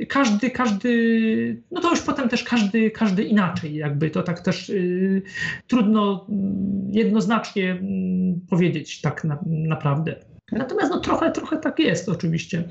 każdy, 0.08 0.50
każdy, 0.50 1.62
no 1.70 1.80
to 1.80 1.90
już 1.90 2.00
potem 2.00 2.28
też 2.28 2.44
każdy, 2.44 2.90
każdy 2.90 3.24
inaczej, 3.24 3.74
jakby 3.74 4.10
to 4.10 4.22
tak 4.22 4.40
też 4.40 4.68
y, 4.68 5.22
trudno 5.66 6.26
mm, 6.28 6.88
jednoznacznie 6.90 7.70
mm, 7.70 8.40
powiedzieć 8.50 9.00
tak 9.00 9.24
na, 9.24 9.38
naprawdę. 9.46 10.16
Natomiast 10.52 10.90
no, 10.90 11.00
trochę, 11.00 11.32
trochę 11.32 11.56
tak 11.56 11.78
jest 11.78 12.08
oczywiście. 12.08 12.64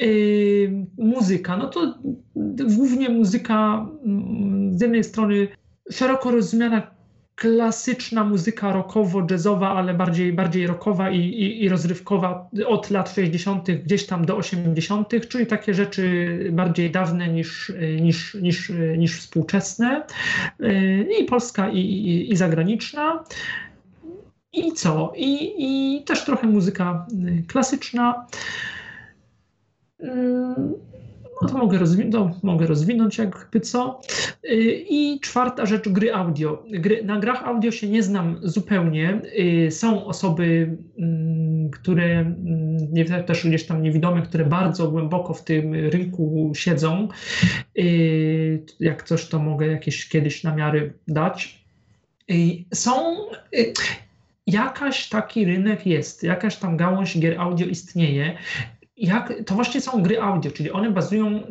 Yy, 0.00 0.86
muzyka, 0.98 1.56
no 1.56 1.68
to 1.68 1.98
głównie 2.76 3.08
muzyka 3.08 3.86
mm, 4.04 4.78
z 4.78 4.80
jednej 4.80 5.04
strony 5.04 5.48
szeroko 5.90 6.30
rozumiana 6.30 6.95
klasyczna 7.36 8.24
muzyka 8.24 8.72
rockowo-jazzowa, 8.72 9.68
ale 9.68 9.94
bardziej, 9.94 10.32
bardziej 10.32 10.66
rockowa 10.66 11.10
i, 11.10 11.20
i, 11.20 11.64
i, 11.64 11.68
rozrywkowa 11.68 12.50
od 12.66 12.90
lat 12.90 13.14
60. 13.14 13.70
gdzieś 13.70 14.06
tam 14.06 14.24
do 14.24 14.36
80., 14.36 15.28
czyli 15.28 15.46
takie 15.46 15.74
rzeczy 15.74 16.38
bardziej 16.52 16.90
dawne 16.90 17.28
niż, 17.28 17.72
niż, 18.00 18.34
niż, 18.34 18.72
niż 18.98 19.20
współczesne. 19.20 20.06
I 21.20 21.24
polska, 21.24 21.68
i, 21.68 21.78
i, 21.78 22.32
i 22.32 22.36
zagraniczna. 22.36 23.24
I 24.52 24.72
co? 24.72 25.12
I, 25.16 25.54
I 25.58 26.02
też 26.04 26.24
trochę 26.24 26.46
muzyka 26.46 27.06
klasyczna 27.48 28.26
no 31.42 31.48
to 31.48 31.58
mogę, 31.58 31.78
rozwi 31.78 32.10
to 32.10 32.30
mogę 32.42 32.66
rozwinąć 32.66 33.18
jakby 33.18 33.60
co. 33.60 34.00
Y, 34.44 34.84
I 34.88 35.20
czwarta 35.20 35.66
rzecz, 35.66 35.88
gry 35.88 36.14
audio. 36.14 36.62
Gry, 36.70 37.04
na 37.04 37.18
grach 37.18 37.42
audio 37.42 37.70
się 37.70 37.88
nie 37.88 38.02
znam 38.02 38.38
zupełnie. 38.42 39.20
Y, 39.38 39.70
są 39.70 40.06
osoby, 40.06 40.76
mm, 40.98 41.70
które 41.70 42.04
mm, 42.04 43.24
też 43.26 43.46
gdzieś 43.46 43.66
tam 43.66 43.82
niewidome, 43.82 44.22
które 44.22 44.44
bardzo 44.44 44.90
głęboko 44.90 45.34
w 45.34 45.44
tym 45.44 45.74
rynku 45.74 46.52
siedzą. 46.54 47.08
Y, 47.78 48.64
jak 48.80 49.02
coś, 49.02 49.28
to 49.28 49.38
mogę 49.38 49.66
jakieś 49.66 50.08
kiedyś 50.08 50.44
namiary 50.44 50.92
dać. 51.08 51.66
Są 52.74 53.16
jakaś 54.46 55.08
taki 55.08 55.44
rynek 55.44 55.86
jest, 55.86 56.22
jakaś 56.22 56.56
tam 56.56 56.76
gałąź 56.76 57.18
gier 57.18 57.40
audio 57.40 57.66
istnieje 57.66 58.38
jak, 58.96 59.32
to 59.46 59.54
właśnie 59.54 59.80
są 59.80 60.02
gry 60.02 60.20
audio, 60.20 60.50
czyli 60.50 60.70
one 60.70 60.90
bazują 60.90 61.42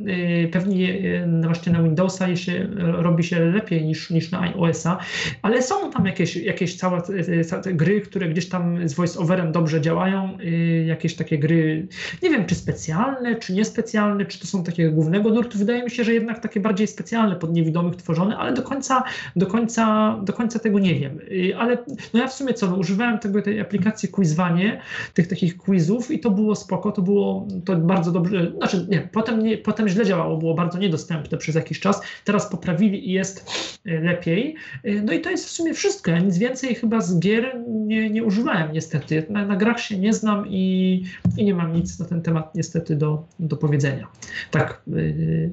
y, 0.45 0.49
pewnie 0.51 0.89
y, 0.89 1.41
właśnie 1.43 1.73
na 1.73 1.83
Windowsa 1.83 2.29
i 2.29 2.37
się, 2.37 2.67
robi 2.77 3.23
się 3.23 3.39
lepiej 3.39 3.85
niż, 3.85 4.09
niż 4.09 4.31
na 4.31 4.41
iOS-a, 4.41 4.97
ale 5.41 5.61
są 5.61 5.91
tam 5.91 6.05
jakieś, 6.05 6.35
jakieś 6.35 6.75
całe, 6.75 7.01
całe 7.45 7.73
gry, 7.73 8.01
które 8.01 8.29
gdzieś 8.29 8.49
tam 8.49 8.87
z 8.87 8.95
voice-overem 8.95 9.51
dobrze 9.51 9.81
działają, 9.81 10.37
y, 10.41 10.85
jakieś 10.87 11.15
takie 11.15 11.39
gry, 11.39 11.87
nie 12.23 12.29
wiem 12.29 12.45
czy 12.45 12.55
specjalne, 12.55 13.35
czy 13.35 13.53
niespecjalne, 13.53 14.25
czy 14.25 14.39
to 14.39 14.47
są 14.47 14.63
takie 14.63 14.89
głównego 14.89 15.29
nurtu. 15.29 15.57
Wydaje 15.57 15.83
mi 15.83 15.91
się, 15.91 16.03
że 16.03 16.13
jednak 16.13 16.39
takie 16.39 16.59
bardziej 16.59 16.87
specjalne 16.87 17.35
pod 17.35 17.53
niewidomych 17.53 17.95
tworzone, 17.95 18.37
ale 18.37 18.53
do 18.53 18.63
końca, 18.63 19.03
do 19.35 19.45
końca, 19.45 20.15
do 20.23 20.33
końca 20.33 20.59
tego 20.59 20.79
nie 20.79 20.95
wiem. 20.95 21.19
Ale 21.57 21.77
no 22.13 22.19
ja 22.19 22.27
w 22.27 22.33
sumie 22.33 22.53
co, 22.53 22.67
no, 22.67 22.75
używałem 22.75 23.19
tego, 23.19 23.41
tej 23.41 23.59
aplikacji 23.59 24.09
Quizwanie, 24.09 24.81
tych 25.13 25.27
takich 25.27 25.57
quizów 25.57 26.11
i 26.11 26.19
to 26.19 26.31
było 26.31 26.55
spoko, 26.55 26.91
to 26.91 27.01
było 27.01 27.34
to 27.65 27.75
bardzo 27.75 28.11
dobrze, 28.11 28.51
znaczy 28.57 28.88
nie, 28.89 29.09
potem, 29.11 29.43
nie, 29.43 29.57
potem 29.57 29.88
źle 29.88 30.05
działało, 30.05 30.38
było 30.38 30.53
bardzo 30.53 30.79
niedostępne 30.79 31.38
przez 31.38 31.55
jakiś 31.55 31.79
czas, 31.79 32.01
teraz 32.23 32.49
poprawili 32.49 33.09
i 33.09 33.11
jest 33.11 33.51
e, 33.86 33.99
lepiej. 33.99 34.55
E, 34.83 35.01
no 35.01 35.13
i 35.13 35.21
to 35.21 35.29
jest 35.29 35.45
w 35.45 35.49
sumie 35.49 35.73
wszystko. 35.73 36.11
Ja 36.11 36.19
nic 36.19 36.38
więcej 36.38 36.75
chyba 36.75 37.01
z 37.01 37.19
gier 37.19 37.61
nie, 37.67 38.09
nie 38.09 38.23
używałem 38.23 38.71
niestety. 38.71 39.25
Na, 39.29 39.45
na 39.45 39.55
grach 39.55 39.79
się 39.79 39.99
nie 39.99 40.13
znam 40.13 40.47
i, 40.47 41.03
i 41.38 41.45
nie 41.45 41.53
mam 41.53 41.73
nic 41.73 41.99
na 41.99 42.05
ten 42.05 42.21
temat 42.21 42.55
niestety 42.55 42.95
do, 42.95 43.25
do 43.39 43.57
powiedzenia. 43.57 44.07
Tak, 44.51 44.81
e, 44.88 44.91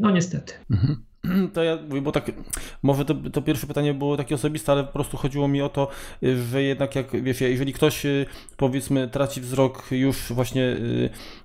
no 0.00 0.10
niestety. 0.10 0.52
Mhm. 0.70 1.11
To 1.54 1.62
ja 1.62 1.78
mówię, 1.88 2.02
bo 2.02 2.12
tak, 2.12 2.32
może 2.82 3.04
to, 3.04 3.14
to, 3.14 3.42
pierwsze 3.42 3.66
pytanie 3.66 3.94
było 3.94 4.16
takie 4.16 4.34
osobiste, 4.34 4.72
ale 4.72 4.84
po 4.84 4.92
prostu 4.92 5.16
chodziło 5.16 5.48
mi 5.48 5.62
o 5.62 5.68
to, 5.68 5.88
że 6.50 6.62
jednak 6.62 6.94
jak, 6.94 7.22
wiesz, 7.22 7.40
jeżeli 7.40 7.72
ktoś 7.72 8.02
powiedzmy 8.56 9.08
traci 9.08 9.40
wzrok 9.40 9.86
już 9.90 10.32
właśnie 10.32 10.76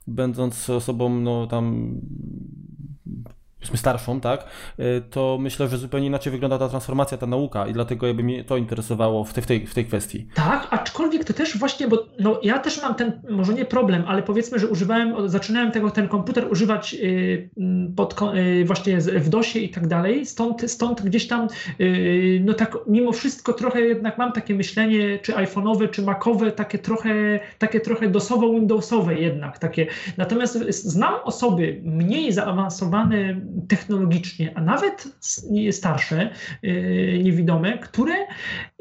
będąc 0.07 0.69
osobą, 0.69 1.09
no 1.09 1.47
tam 1.47 1.95
powiedzmy 3.67 3.77
starszą, 3.77 4.21
tak, 4.21 4.45
y, 4.79 5.01
to 5.09 5.37
myślę, 5.39 5.67
że 5.67 5.77
zupełnie 5.77 6.07
inaczej 6.07 6.31
wygląda 6.31 6.57
ta 6.57 6.69
transformacja, 6.69 7.17
ta 7.17 7.27
nauka 7.27 7.67
i 7.67 7.73
dlatego 7.73 8.07
jakby 8.07 8.23
mnie 8.23 8.43
to 8.43 8.57
interesowało 8.57 9.23
w 9.23 9.33
tej, 9.33 9.65
w 9.65 9.73
tej, 9.73 9.85
kwestii. 9.85 10.27
Tak, 10.33 10.67
aczkolwiek 10.71 11.25
to 11.25 11.33
też 11.33 11.57
właśnie, 11.57 11.87
bo 11.87 12.05
no, 12.19 12.39
ja 12.43 12.59
też 12.59 12.81
mam 12.81 12.95
ten, 12.95 13.21
może 13.29 13.53
nie 13.53 13.65
problem, 13.65 14.03
ale 14.07 14.23
powiedzmy, 14.23 14.59
że 14.59 14.67
używałem, 14.67 15.29
zaczynałem 15.29 15.71
tego, 15.71 15.91
ten 15.91 16.07
komputer 16.07 16.51
używać 16.51 16.93
yy, 16.93 17.49
pod, 17.95 18.21
yy, 18.33 18.65
właśnie 18.65 18.97
w 18.97 19.29
DOSie 19.29 19.59
i 19.59 19.69
tak 19.69 19.87
dalej, 19.87 20.25
stąd, 20.25 20.71
stąd 20.71 21.01
gdzieś 21.01 21.27
tam, 21.27 21.47
no 22.41 22.53
tak 22.53 22.77
mimo 22.87 23.11
wszystko 23.11 23.53
trochę 23.53 23.81
jednak 23.81 24.17
mam 24.17 24.31
takie 24.31 24.55
myślenie, 24.55 25.19
czy 25.21 25.33
iPhone'owe, 25.33 25.89
czy 25.89 26.01
Macowe, 26.01 26.51
takie 26.51 26.77
trochę, 26.79 27.39
takie 27.57 27.79
trochę 27.79 28.09
DOSowo-Windowsowe 28.09 29.11
jednak, 29.11 29.59
takie. 29.59 29.87
Natomiast 30.17 30.53
znam 30.69 31.13
osoby 31.23 31.81
mniej 31.83 32.33
zaawansowane 32.33 33.41
technologicznie, 33.67 34.51
a 34.55 34.61
nawet 34.61 35.07
starsze, 35.71 36.29
y, 36.63 37.19
niewidome, 37.23 37.77
które 37.77 38.13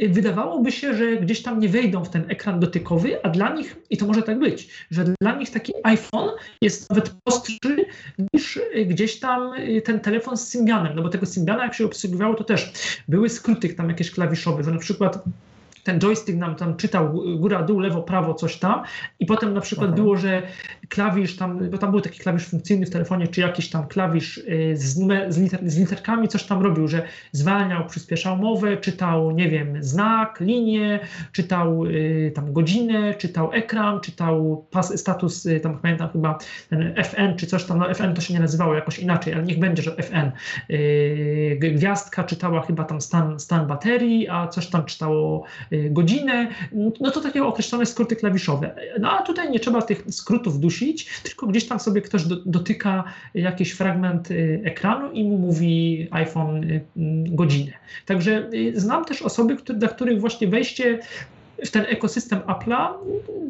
wydawałoby 0.09 0.73
się, 0.73 0.95
że 0.95 1.17
gdzieś 1.17 1.43
tam 1.43 1.61
nie 1.61 1.69
wejdą 1.69 2.05
w 2.05 2.09
ten 2.09 2.25
ekran 2.29 2.61
dotykowy, 2.61 3.23
a 3.25 3.29
dla 3.29 3.55
nich, 3.55 3.77
i 3.91 3.97
to 3.97 4.07
może 4.07 4.23
tak 4.23 4.39
być, 4.39 4.87
że 4.91 5.05
dla 5.21 5.35
nich 5.35 5.51
taki 5.51 5.73
iPhone 5.85 6.31
jest 6.61 6.91
nawet 6.91 7.15
prostszy 7.25 7.87
niż 8.35 8.61
gdzieś 8.87 9.21
tam 9.21 9.53
ten 9.85 10.01
telefon 10.01 10.37
z 10.37 10.49
Symbianem, 10.49 10.97
no 10.97 11.03
bo 11.03 11.09
tego 11.09 11.27
Symbiana 11.27 11.65
jak 11.65 11.75
się 11.75 11.85
obsługiwało, 11.85 12.35
to 12.35 12.45
też 12.45 12.73
były 13.09 13.29
skróty 13.29 13.75
tam 13.75 13.89
jakieś 13.89 14.11
klawiszowe, 14.11 14.65
że 14.65 14.71
na 14.71 14.79
przykład 14.79 15.25
ten 15.87 15.99
joystick 16.01 16.39
nam 16.39 16.55
tam 16.55 16.77
czytał 16.77 17.23
góra, 17.39 17.63
dół, 17.63 17.81
lewo, 17.81 18.03
prawo, 18.03 18.35
coś 18.35 18.57
tam 18.57 18.83
i 19.21 19.27
potem 19.27 19.55
na 19.55 19.61
przykład 19.61 19.89
Aha. 19.89 19.97
było, 19.97 20.17
że 20.17 20.43
klawisz 20.89 21.37
tam, 21.37 21.71
bo 21.71 21.79
tam 21.79 21.91
był 21.91 22.01
taki 22.01 22.19
klawisz 22.19 22.47
funkcyjny 22.47 22.87
w 22.87 22.91
telefonie, 22.91 23.29
czy 23.29 23.41
jakiś 23.41 23.71
tam 23.71 23.89
klawisz 23.89 24.39
y, 24.39 24.73
z, 24.77 24.95
z, 25.29 25.39
liter, 25.39 25.71
z 25.71 25.79
literkami 25.79 26.29
coś 26.29 26.45
tam 26.45 26.63
robił, 26.63 26.89
że 26.89 27.03
zwalniał, 27.33 27.87
przyspieszał 27.87 28.37
mowę, 28.37 28.77
czytał, 28.77 29.31
nie 29.31 29.51
wiem, 29.51 29.83
znak, 29.85 30.41
linię, 30.41 31.01
czytał 31.33 31.85
y, 31.85 32.33
tam 32.35 32.53
godzinę, 32.53 33.15
czytał 33.15 33.53
ekran, 33.53 34.01
czytał 34.01 34.67
pas, 34.71 35.01
status, 35.01 35.47
y, 35.47 35.61
tam 35.61 35.79
pamiętam 35.79 36.09
chyba 36.09 36.39
ten 36.69 36.95
FN 36.97 37.37
czy 37.37 37.47
coś 37.47 37.65
tam, 37.65 37.79
no 37.79 37.95
FN 37.95 38.15
to 38.15 38.21
się 38.21 38.35
nie 38.35 38.41
nazywało 38.41 38.75
jakoś 38.75 38.99
inaczej, 38.99 39.35
ale 39.35 39.43
niech 39.43 39.59
będzie, 39.59 39.83
że 39.83 39.97
FN. 39.97 40.31
Gwiazdka 41.59 42.25
czytała 42.25 42.63
chyba 42.63 42.85
tam 42.85 43.01
stan, 43.01 43.41
stan 43.41 43.67
baterii, 43.67 44.29
a 44.29 44.49
coś 44.49 44.67
tam 44.67 44.85
czytało 44.85 45.47
Y, 45.73 45.91
godzinę, 45.91 46.49
no 47.01 47.11
to 47.11 47.21
takie 47.21 47.45
określone 47.45 47.87
skróty 47.87 48.17
klawiszowe. 48.17 48.75
No 49.01 49.11
a 49.11 49.23
tutaj 49.23 49.51
nie 49.51 49.61
trzeba 49.61 49.83
tych 49.83 50.05
skrótów 50.11 50.61
dusić, 50.77 51.21
tylko 51.23 51.47
gdzieś 51.47 51.69
tam 51.69 51.81
sobie 51.81 52.01
ktoś 52.01 52.25
do, 52.25 52.37
dotyka 52.47 53.05
jakiś 53.35 53.73
fragment 53.73 54.31
y, 54.31 54.61
ekranu 54.65 55.13
i 55.13 55.25
mu 55.25 55.39
mówi 55.39 56.09
iPhone 56.11 56.65
y, 56.65 56.85
godzinę. 57.27 57.73
Także 58.07 58.51
znam 58.75 59.05
też 59.05 59.23
osoby, 59.23 59.57
które, 59.57 59.79
dla 59.79 59.89
których 59.89 60.21
właśnie 60.21 60.49
wejście 60.49 60.99
w 61.65 61.71
ten 61.71 61.85
ekosystem 61.89 62.39
Apple'a 62.39 62.89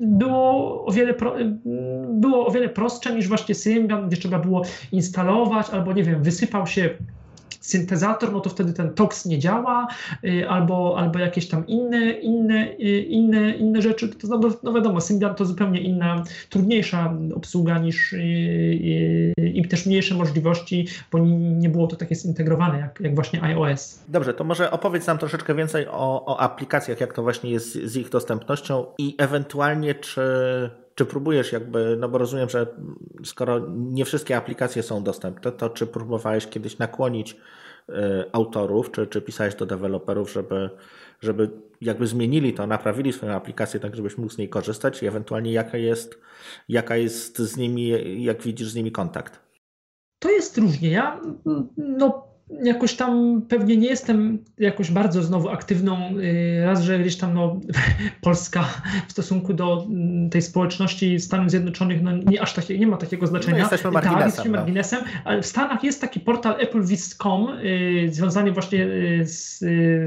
było 0.02 0.84
o 0.86 0.92
wiele, 0.92 1.14
było 2.08 2.46
o 2.46 2.50
wiele 2.50 2.68
prostsze 2.68 3.14
niż 3.14 3.28
właśnie 3.28 3.54
Symbian, 3.54 4.08
gdzie 4.08 4.16
trzeba 4.16 4.38
było 4.38 4.62
instalować 4.92 5.70
albo 5.70 5.92
nie 5.92 6.02
wiem, 6.02 6.22
wysypał 6.22 6.66
się 6.66 6.90
syntezator, 7.66 8.32
no 8.32 8.40
to 8.40 8.50
wtedy 8.50 8.72
ten 8.72 8.94
TOX 8.94 9.26
nie 9.26 9.38
działa, 9.38 9.88
albo, 10.48 10.98
albo 10.98 11.18
jakieś 11.18 11.48
tam 11.48 11.66
inne, 11.66 12.10
inne, 12.10 12.72
inne, 13.08 13.50
inne 13.50 13.82
rzeczy. 13.82 14.08
To, 14.08 14.28
no, 14.28 14.48
no 14.62 14.72
wiadomo, 14.72 15.00
Symbian 15.00 15.34
to 15.34 15.44
zupełnie 15.44 15.80
inna, 15.80 16.24
trudniejsza 16.50 17.16
obsługa 17.34 17.78
niż 17.78 18.14
i 19.54 19.68
też 19.68 19.86
mniejsze 19.86 20.14
możliwości, 20.14 20.86
bo 21.12 21.18
nie 21.36 21.68
było 21.68 21.86
to 21.86 21.96
takie 21.96 22.14
zintegrowane 22.14 22.78
jak, 22.78 23.00
jak 23.00 23.14
właśnie 23.14 23.42
iOS. 23.42 24.02
Dobrze, 24.08 24.34
to 24.34 24.44
może 24.44 24.70
opowiedz 24.70 25.06
nam 25.06 25.18
troszeczkę 25.18 25.54
więcej 25.54 25.86
o, 25.88 26.26
o 26.26 26.40
aplikacjach, 26.40 27.00
jak 27.00 27.12
to 27.12 27.22
właśnie 27.22 27.50
jest 27.50 27.72
z 27.72 27.96
ich 27.96 28.08
dostępnością 28.08 28.86
i 28.98 29.14
ewentualnie 29.18 29.94
czy 29.94 30.22
czy 30.96 31.06
próbujesz 31.06 31.52
jakby, 31.52 31.96
no 32.00 32.08
bo 32.08 32.18
rozumiem, 32.18 32.48
że 32.48 32.66
skoro 33.24 33.66
nie 33.68 34.04
wszystkie 34.04 34.36
aplikacje 34.36 34.82
są 34.82 35.02
dostępne, 35.02 35.52
to 35.52 35.70
czy 35.70 35.86
próbowałeś 35.86 36.46
kiedyś 36.46 36.78
nakłonić 36.78 37.36
y, 37.88 37.92
autorów, 38.32 38.90
czy, 38.90 39.06
czy 39.06 39.22
pisałeś 39.22 39.54
do 39.54 39.66
deweloperów, 39.66 40.32
żeby, 40.32 40.70
żeby 41.20 41.50
jakby 41.80 42.06
zmienili 42.06 42.54
to, 42.54 42.66
naprawili 42.66 43.12
swoją 43.12 43.32
aplikację 43.32 43.80
tak, 43.80 43.96
żebyś 43.96 44.18
mógł 44.18 44.32
z 44.32 44.38
niej 44.38 44.48
korzystać 44.48 45.02
i 45.02 45.06
ewentualnie 45.06 45.52
jaka 45.52 45.78
jest, 45.78 46.20
jaka 46.68 46.96
jest 46.96 47.38
z 47.38 47.56
nimi, 47.56 47.92
jak 48.24 48.42
widzisz 48.42 48.68
z 48.68 48.74
nimi 48.74 48.92
kontakt? 48.92 49.40
To 50.18 50.30
jest 50.30 50.58
różnie. 50.58 50.90
Ja 50.90 51.20
no, 51.76 52.28
jakoś 52.62 52.94
tam 52.94 53.42
pewnie 53.48 53.76
nie 53.76 53.88
jestem 53.88 54.38
jakoś 54.58 54.90
bardzo 54.90 55.22
znowu 55.22 55.48
aktywną, 55.48 56.18
y, 56.18 56.62
raz, 56.64 56.82
że 56.82 56.98
gdzieś 56.98 57.16
tam 57.16 57.34
no, 57.34 57.60
Polska 58.20 58.64
w 59.08 59.12
stosunku 59.12 59.54
do 59.54 59.86
mm, 59.88 60.30
tej 60.30 60.42
społeczności 60.42 61.20
Stanów 61.20 61.50
Zjednoczonych 61.50 62.02
no, 62.02 62.10
nie 62.26 62.42
aż 62.42 62.54
takie, 62.54 62.78
nie 62.78 62.86
ma 62.86 62.96
takiego 62.96 63.26
znaczenia. 63.26 63.56
No, 63.56 63.62
jesteśmy 63.62 63.90
marginesem. 63.90 64.18
Tak, 64.18 64.26
jesteśmy 64.26 64.50
no. 64.50 64.58
marginesem, 64.58 65.00
ale 65.24 65.42
w 65.42 65.46
Stanach 65.46 65.84
jest 65.84 66.00
taki 66.00 66.20
portal 66.20 66.52
applevis.com 66.52 67.48
y, 67.48 68.08
związany 68.12 68.52
właśnie 68.52 68.84
y, 68.84 69.26
z, 69.26 69.58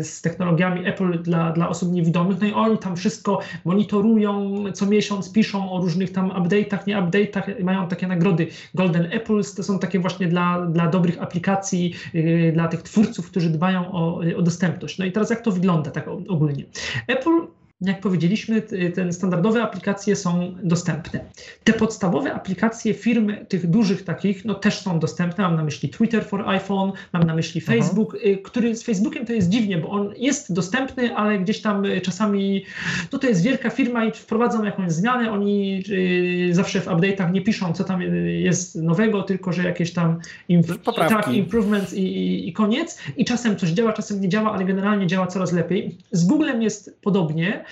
z, 0.08 0.22
technologiami 0.22 0.88
Apple 0.88 1.24
dla, 1.24 1.52
dla 1.52 1.70
osób 1.70 1.92
niewidomych, 1.92 2.42
no 2.42 2.48
i 2.48 2.54
oni 2.54 2.78
tam 2.78 2.96
wszystko 2.96 3.40
monitorują, 3.66 4.64
co 4.74 4.86
miesiąc 4.86 5.32
piszą 5.32 5.72
o 5.72 5.82
różnych 5.82 6.12
tam 6.12 6.30
update'ach, 6.30 6.88
nie 6.88 6.98
update'ach, 6.98 7.64
mają 7.64 7.88
takie 7.88 8.08
nagrody 8.08 8.48
Golden 8.76 9.10
Apples, 9.16 9.56
to 9.56 9.64
są 9.64 9.80
takie 9.80 10.00
właśnie 10.00 10.28
dla, 10.28 10.66
dla 10.66 10.88
dobrych 10.88 11.22
aplikacji, 11.22 11.94
Y, 12.16 12.29
dla 12.54 12.68
tych 12.68 12.82
twórców, 12.82 13.32
którzy 13.32 13.50
dbają 13.50 13.92
o, 13.92 14.22
o 14.38 14.42
dostępność. 14.42 14.98
No 14.98 15.06
i 15.06 15.12
teraz 15.12 15.30
jak 15.30 15.42
to 15.42 15.52
wygląda 15.52 15.92
tak 15.92 16.08
ogólnie? 16.08 16.64
Apple 17.08 17.48
jak 17.82 18.02
powiedzieliśmy, 18.02 18.62
te 18.96 19.14
standardowe 19.14 19.64
aplikacje 19.64 20.16
są 20.16 20.56
dostępne. 20.64 21.20
Te 21.64 21.74
podstawowe 21.74 22.34
aplikacje 22.34 22.94
firm, 22.94 23.34
tych 23.48 23.68
dużych 23.68 24.04
takich, 24.04 24.46
no 24.46 24.54
też 24.54 24.80
są 24.80 25.00
dostępne. 25.00 25.44
Mam 25.44 25.56
na 25.56 25.64
myśli 25.64 25.90
Twitter 25.90 26.26
for 26.26 26.50
iPhone, 26.50 26.92
mam 27.14 27.24
na 27.24 27.36
myśli 27.36 27.62
mhm. 27.62 27.80
Facebook, 27.80 28.18
Aha. 28.26 28.36
który 28.44 28.76
z 28.76 28.84
Facebookiem 28.84 29.26
to 29.26 29.34
jest 29.34 29.50
dziwnie, 29.50 29.78
bo 29.78 29.90
on 29.90 30.14
jest 30.18 30.54
dostępny, 30.54 31.16
ale 31.16 31.40
gdzieś 31.40 31.62
tam 31.62 31.86
y, 31.86 32.02
czasami, 32.02 32.66
no 33.14 33.20
to 33.20 33.28
jest 33.28 33.44
wielka 33.44 33.70
firma 33.70 34.06
i 34.06 34.12
wprowadzą 34.12 34.64
jakąś 34.64 34.92
zmianę. 34.92 35.32
Oni 35.32 35.84
y, 35.90 36.54
zawsze 36.54 36.82
w 36.82 36.86
update'ach 36.86 37.32
nie 37.32 37.42
piszą, 37.42 37.74
co 37.74 37.84
tam 37.84 38.02
y, 38.02 38.32
jest 38.32 38.76
nowego, 38.76 39.24
tylko 39.24 39.54
że 39.54 39.64
jakieś 39.64 39.94
tam 39.94 40.20
tak, 41.10 41.34
improvements 41.34 41.94
i, 41.94 42.02
i, 42.02 42.50
i 42.50 42.54
koniec. 42.54 43.00
I 43.18 43.26
czasem 43.26 43.56
coś 43.56 43.70
działa, 43.70 43.94
czasem 43.94 44.22
nie 44.22 44.30
działa, 44.30 44.54
ale 44.54 44.66
generalnie 44.66 45.08
działa 45.08 45.28
coraz 45.28 45.54
lepiej. 45.54 45.98
Z 46.12 46.26
Googlem 46.26 46.62
jest 46.62 46.98
podobnie. 47.02 47.66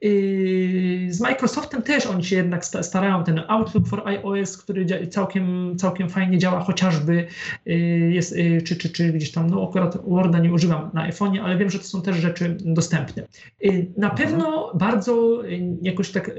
Yy, 0.00 1.12
z 1.12 1.20
Microsoftem 1.20 1.82
też 1.82 2.06
oni 2.06 2.24
się 2.24 2.36
jednak 2.36 2.64
starają. 2.64 3.24
Ten 3.24 3.40
Outlook 3.48 3.88
for 3.88 4.08
iOS, 4.08 4.58
który 4.58 5.08
całkiem, 5.08 5.76
całkiem 5.78 6.08
fajnie 6.08 6.38
działa, 6.38 6.60
chociażby 6.60 7.26
yy, 7.66 7.76
jest, 8.12 8.36
yy, 8.36 8.62
czy, 8.62 8.76
czy, 8.76 8.90
czy 8.90 9.12
gdzieś 9.12 9.32
tam, 9.32 9.50
no 9.50 9.68
akurat 9.68 9.98
Worda 10.08 10.38
nie 10.38 10.52
używam 10.52 10.90
na 10.94 11.10
iPhone'ie, 11.10 11.38
ale 11.38 11.56
wiem, 11.56 11.70
że 11.70 11.78
to 11.78 11.84
są 11.84 12.02
też 12.02 12.16
rzeczy 12.16 12.56
dostępne. 12.60 13.22
Na 13.96 14.10
mhm. 14.10 14.16
pewno 14.16 14.72
bardzo 14.74 15.42
jakoś 15.82 16.10
tak 16.10 16.30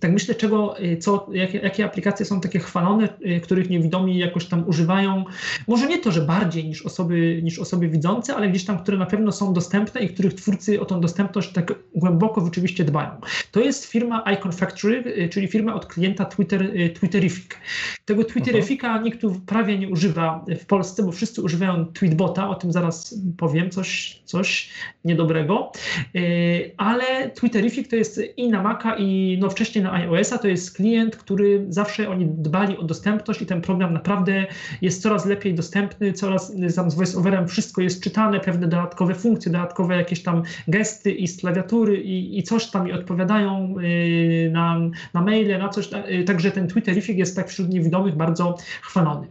tak 0.00 0.12
myślę, 0.12 0.34
czego, 0.34 0.80
y, 0.80 0.96
co, 0.96 1.26
jakie, 1.32 1.58
jakie 1.58 1.84
aplikacje 1.84 2.26
są 2.26 2.40
takie 2.40 2.58
chwalone, 2.58 3.08
y, 3.26 3.40
których 3.40 3.70
niewidomi 3.70 4.18
jakoś 4.18 4.46
tam 4.46 4.68
używają. 4.68 5.24
Może 5.68 5.86
nie 5.86 5.98
to, 5.98 6.12
że 6.12 6.20
bardziej 6.20 6.64
niż 6.64 6.82
osoby, 6.82 7.40
niż 7.42 7.58
osoby 7.58 7.88
widzące, 7.88 8.34
ale 8.36 8.48
gdzieś 8.48 8.64
tam, 8.64 8.78
które 8.78 8.98
na 8.98 9.06
pewno 9.06 9.32
są 9.32 9.52
dostępne 9.52 10.00
i 10.00 10.08
których 10.08 10.34
twórcy 10.34 10.80
o 10.80 10.84
tą 10.84 11.00
dostępność 11.00 11.52
tak 11.52 11.74
głęboko 11.94 12.44
rzeczywiście 12.44 12.84
dbają. 12.84 13.10
To 13.52 13.60
jest 13.60 13.84
firma 13.84 14.24
Icon 14.34 14.52
Factory, 14.52 15.04
y, 15.06 15.28
czyli 15.28 15.48
firma 15.48 15.74
od 15.74 15.86
klienta 15.86 16.24
Twitter, 16.24 16.70
Twitterific. 16.94 17.46
Tego 18.04 18.24
Twitterifica 18.24 18.98
nikt 18.98 19.20
tu 19.20 19.40
prawie 19.46 19.78
nie 19.78 19.88
używa 19.88 20.44
w 20.60 20.66
Polsce, 20.66 21.02
bo 21.02 21.12
wszyscy 21.12 21.42
używają 21.42 21.86
Tweetbota, 21.86 22.48
o 22.48 22.54
tym 22.54 22.72
zaraz 22.72 23.20
powiem, 23.36 23.70
coś, 23.70 24.20
coś 24.24 24.70
niedobrego. 25.04 25.72
Ale 26.76 27.30
Twitterific 27.30 27.90
to 27.90 27.96
jest 27.96 28.20
i 28.36 28.48
na 28.48 28.62
Maca, 28.62 28.96
i 28.98 29.38
no 29.40 29.50
wcześniej 29.50 29.65
na 29.74 29.92
iOS-a 29.92 30.38
to 30.38 30.48
jest 30.48 30.76
klient, 30.76 31.16
który 31.16 31.66
zawsze 31.68 32.08
oni 32.08 32.26
dbali 32.26 32.76
o 32.76 32.82
dostępność 32.82 33.42
i 33.42 33.46
ten 33.46 33.60
program 33.60 33.92
naprawdę 33.92 34.46
jest 34.82 35.02
coraz 35.02 35.26
lepiej 35.26 35.54
dostępny, 35.54 36.12
coraz 36.12 36.52
tam 36.76 36.90
z 36.90 36.94
voiceoverem 36.94 37.48
wszystko 37.48 37.82
jest 37.82 38.02
czytane, 38.02 38.40
pewne 38.40 38.66
dodatkowe 38.66 39.14
funkcje, 39.14 39.52
dodatkowe 39.52 39.96
jakieś 39.96 40.22
tam 40.22 40.42
gesty 40.68 41.12
i 41.12 41.28
z 41.28 41.40
klawiatury 41.40 41.96
i, 42.02 42.38
i 42.38 42.42
coś 42.42 42.70
tam 42.70 42.88
i 42.88 42.92
odpowiadają 42.92 43.74
yy, 43.78 44.50
na, 44.50 44.80
na 45.14 45.22
maile, 45.22 45.58
na 45.58 45.68
coś, 45.68 45.90
yy, 46.08 46.24
także 46.24 46.50
ten 46.50 46.68
Twitterific 46.68 47.18
jest 47.18 47.36
tak 47.36 47.48
wśród 47.48 47.68
niewidomych 47.68 48.16
bardzo 48.16 48.56
chwalony. 48.82 49.26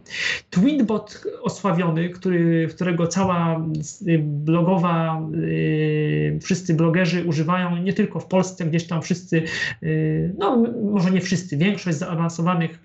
Tweetbot 0.50 1.24
osławiony, 1.42 2.08
który, 2.08 2.68
którego 2.68 3.06
cała 3.06 3.64
yy, 4.02 4.18
blogowa, 4.18 5.22
yy, 5.32 6.38
wszyscy 6.42 6.74
blogerzy 6.74 7.24
używają, 7.24 7.76
nie 7.76 7.92
tylko 7.92 8.20
w 8.20 8.26
Polsce, 8.26 8.64
gdzieś 8.64 8.86
tam 8.86 9.02
wszyscy, 9.02 9.42
yy, 9.82 10.25
no 10.38 10.64
może 10.92 11.10
nie 11.10 11.20
wszyscy, 11.20 11.56
większość 11.56 11.98
zaawansowanych 11.98 12.78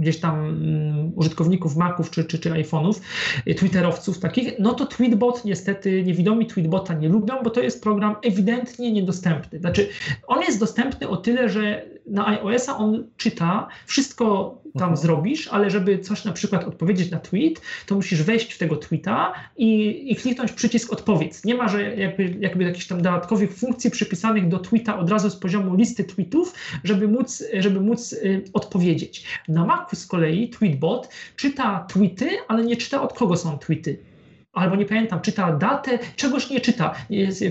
gdzieś 0.00 0.20
tam 0.20 0.44
um, 0.44 1.12
użytkowników 1.16 1.76
Maców 1.76 2.10
czy, 2.10 2.24
czy, 2.24 2.38
czy 2.38 2.50
iPhone'ów, 2.50 3.00
y, 3.46 3.54
Twitterowców 3.54 4.18
takich, 4.18 4.52
no 4.58 4.74
to 4.74 4.86
Tweetbot 4.86 5.44
niestety, 5.44 6.02
niewidomi 6.02 6.46
Tweetbota 6.46 6.94
nie 6.94 7.08
lubią, 7.08 7.34
bo 7.44 7.50
to 7.50 7.60
jest 7.60 7.82
program 7.82 8.16
ewidentnie 8.22 8.92
niedostępny. 8.92 9.58
Znaczy, 9.58 9.88
on 10.26 10.42
jest 10.42 10.60
dostępny 10.60 11.08
o 11.08 11.16
tyle, 11.16 11.48
że 11.48 11.84
na 12.10 12.26
iOS-a 12.26 12.76
on 12.76 13.06
czyta, 13.16 13.68
wszystko 13.86 14.56
tam 14.74 14.82
mhm. 14.82 14.96
zrobisz, 14.96 15.48
ale 15.48 15.70
żeby 15.70 15.98
coś 15.98 16.24
na 16.24 16.32
przykład 16.32 16.64
odpowiedzieć 16.64 17.10
na 17.10 17.18
tweet, 17.18 17.60
to 17.86 17.94
musisz 17.94 18.22
wejść 18.22 18.52
w 18.52 18.58
tego 18.58 18.76
tweeta 18.76 19.32
i, 19.56 20.12
i 20.12 20.16
kliknąć 20.16 20.52
przycisk 20.52 20.92
odpowiedz. 20.92 21.44
Nie 21.44 21.54
ma, 21.54 21.68
że 21.68 21.96
jakby, 21.96 22.36
jakby 22.40 22.64
jakichś 22.64 22.86
tam 22.86 23.02
dodatkowych 23.02 23.54
funkcji 23.54 23.90
przypisanych 23.90 24.48
do 24.48 24.58
tweeta 24.58 24.98
od 24.98 25.10
razu 25.10 25.30
z 25.30 25.36
poziomu 25.36 25.74
listy 25.74 26.04
tweetów, 26.04 26.54
żeby 26.84 27.08
móc, 27.08 27.44
żeby 27.58 27.80
móc 27.80 28.12
y, 28.12 28.44
odpowiedzieć. 28.52 29.24
Na 29.48 29.66
Macu 29.66 29.96
z 29.96 30.06
kolei 30.06 30.48
Tweetbot 30.48 31.08
czyta 31.36 31.86
tweety, 31.88 32.28
ale 32.48 32.64
nie 32.64 32.76
czyta 32.76 33.02
od 33.02 33.12
kogo 33.12 33.36
są 33.36 33.58
tweety 33.58 34.09
albo 34.52 34.76
nie 34.76 34.86
pamiętam, 34.86 35.20
czyta 35.20 35.52
datę, 35.52 35.98
czegoś 36.16 36.50
nie 36.50 36.60
czyta, 36.60 36.94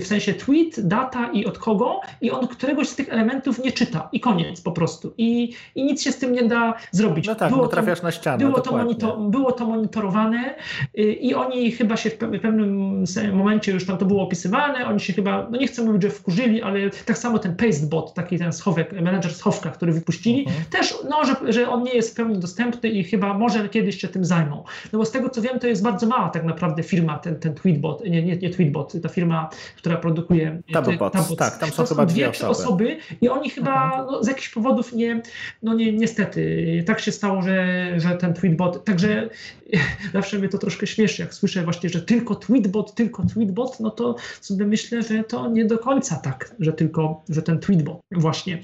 w 0.00 0.06
sensie 0.06 0.34
tweet, 0.34 0.88
data 0.88 1.30
i 1.32 1.46
od 1.46 1.58
kogo 1.58 2.00
i 2.20 2.30
on 2.30 2.46
któregoś 2.46 2.88
z 2.88 2.96
tych 2.96 3.08
elementów 3.08 3.64
nie 3.64 3.72
czyta 3.72 4.08
i 4.12 4.20
koniec 4.20 4.60
po 4.60 4.72
prostu 4.72 5.14
i, 5.18 5.52
i 5.74 5.84
nic 5.84 6.02
się 6.02 6.12
z 6.12 6.18
tym 6.18 6.32
nie 6.32 6.42
da 6.42 6.74
zrobić. 6.90 7.26
No 7.26 7.34
tak, 7.34 7.52
było 7.52 7.68
trafiasz 7.68 8.00
to, 8.00 8.06
na 8.06 8.12
ścianę, 8.12 8.38
było 8.38 8.60
to, 8.60 8.76
monitor, 8.76 9.20
było 9.20 9.52
to 9.52 9.66
monitorowane 9.66 10.54
y, 10.98 11.02
i 11.02 11.34
oni 11.34 11.72
chyba 11.72 11.96
się 11.96 12.10
w 12.10 12.16
pewnym 12.16 13.04
momencie 13.32 13.72
już 13.72 13.86
tam 13.86 13.98
to 13.98 14.06
było 14.06 14.22
opisywane, 14.22 14.86
oni 14.86 15.00
się 15.00 15.12
chyba, 15.12 15.48
no 15.50 15.58
nie 15.58 15.66
chcę 15.66 15.82
mówić, 15.82 16.02
że 16.02 16.10
wkurzyli, 16.10 16.62
ale 16.62 16.90
tak 16.90 17.18
samo 17.18 17.38
ten 17.38 17.56
pastebot, 17.56 18.14
taki 18.14 18.38
ten 18.38 18.52
schowek, 18.52 18.92
menedżer 18.92 19.34
schowka, 19.34 19.70
który 19.70 19.92
wypuścili, 19.92 20.40
mhm. 20.46 20.64
też, 20.70 20.94
no, 21.10 21.24
że, 21.24 21.52
że 21.52 21.70
on 21.70 21.82
nie 21.82 21.94
jest 21.94 22.12
w 22.12 22.14
pełni 22.14 22.38
dostępny 22.38 22.90
i 22.90 23.04
chyba 23.04 23.34
może 23.34 23.68
kiedyś 23.68 24.00
się 24.00 24.08
tym 24.08 24.24
zajmą. 24.24 24.64
No 24.92 24.98
bo 24.98 25.04
z 25.04 25.10
tego 25.10 25.28
co 25.28 25.42
wiem, 25.42 25.58
to 25.58 25.66
jest 25.66 25.82
bardzo 25.82 26.06
mała 26.06 26.28
tak 26.28 26.44
naprawdę 26.44 26.82
firma, 26.90 27.18
ten, 27.18 27.36
ten 27.36 27.54
Tweetbot, 27.54 28.04
nie, 28.04 28.22
nie, 28.22 28.36
nie 28.36 28.50
Tweetbot, 28.50 28.92
ta 29.02 29.08
firma, 29.08 29.50
która 29.76 29.96
produkuje 29.96 30.62
Tabobots, 30.72 31.12
Tabobots. 31.12 31.36
tak, 31.36 31.58
tam 31.58 31.70
są 31.70 31.82
to 31.82 31.88
chyba 31.88 32.02
są 32.02 32.14
dwie 32.14 32.28
osoby. 32.30 32.50
osoby 32.50 32.96
i 33.20 33.28
oni 33.28 33.50
chyba 33.50 34.06
no, 34.10 34.24
z 34.24 34.26
jakichś 34.26 34.48
powodów 34.48 34.92
nie, 34.92 35.22
no 35.62 35.74
nie, 35.74 35.92
niestety, 35.92 36.84
tak 36.86 37.00
się 37.00 37.12
stało, 37.12 37.42
że, 37.42 37.86
że 37.96 38.10
ten 38.10 38.34
Tweetbot, 38.34 38.84
także 38.84 39.28
zawsze 40.12 40.38
mnie 40.38 40.48
to 40.48 40.58
troszkę 40.58 40.86
śmieszy, 40.86 41.22
jak 41.22 41.34
słyszę 41.34 41.62
właśnie, 41.62 41.88
że 41.88 42.02
tylko 42.02 42.34
Tweetbot, 42.34 42.94
tylko 42.94 43.22
Tweetbot, 43.34 43.80
no 43.80 43.90
to 43.90 44.16
sobie 44.40 44.66
myślę, 44.66 45.02
że 45.02 45.24
to 45.24 45.48
nie 45.48 45.64
do 45.64 45.78
końca 45.78 46.16
tak, 46.16 46.54
że 46.60 46.72
tylko, 46.72 47.24
że 47.28 47.42
ten 47.42 47.58
Tweetbot 47.58 48.00
właśnie. 48.12 48.58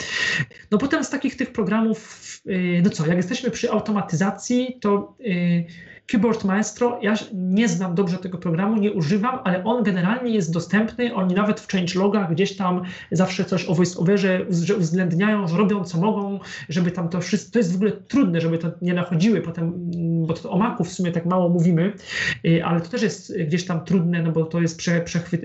No 0.70 0.78
potem 0.78 1.04
z 1.04 1.10
takich 1.10 1.36
tych 1.36 1.52
programów, 1.52 2.20
y, 2.46 2.80
no 2.84 2.90
co, 2.90 3.06
jak 3.06 3.16
jesteśmy 3.16 3.50
przy 3.50 3.70
automatyzacji, 3.70 4.78
to 4.80 5.14
yy, 5.20 5.64
Keyboard 6.06 6.44
Maestro, 6.44 6.98
ja 7.02 7.14
nie 7.34 7.68
znam 7.68 7.94
dobrze 7.94 8.18
tego 8.18 8.38
programu, 8.38 8.76
nie 8.76 8.92
używam, 8.92 9.38
ale 9.44 9.64
on 9.64 9.82
generalnie 9.82 10.30
jest 10.30 10.52
dostępny. 10.52 11.14
Oni 11.14 11.34
nawet 11.34 11.60
w 11.60 11.72
changelogach 11.72 12.32
gdzieś 12.32 12.56
tam 12.56 12.82
zawsze 13.10 13.44
coś 13.44 13.64
o 13.64 13.74
voice-overze 13.74 14.46
uwzględniają, 14.76 15.48
że 15.48 15.56
robią 15.56 15.84
co 15.84 15.98
mogą, 15.98 16.40
żeby 16.68 16.90
tam 16.90 17.08
to 17.08 17.20
wszystko. 17.20 17.52
To 17.52 17.58
jest 17.58 17.72
w 17.72 17.76
ogóle 17.76 17.92
trudne, 17.92 18.40
żeby 18.40 18.58
to 18.58 18.70
nie 18.82 18.94
nachodziły 18.94 19.40
potem, 19.40 19.72
bo 20.26 20.34
to 20.34 20.50
o 20.50 20.58
Macu 20.58 20.84
w 20.84 20.92
sumie 20.92 21.12
tak 21.12 21.26
mało 21.26 21.48
mówimy, 21.48 21.92
y, 22.44 22.64
ale 22.64 22.80
to 22.80 22.88
też 22.88 23.02
jest 23.02 23.38
gdzieś 23.38 23.64
tam 23.64 23.84
trudne, 23.84 24.22
no 24.22 24.32
bo 24.32 24.44
to 24.44 24.60
jest 24.60 24.78
prze, 24.78 25.00
przechwyt, 25.00 25.42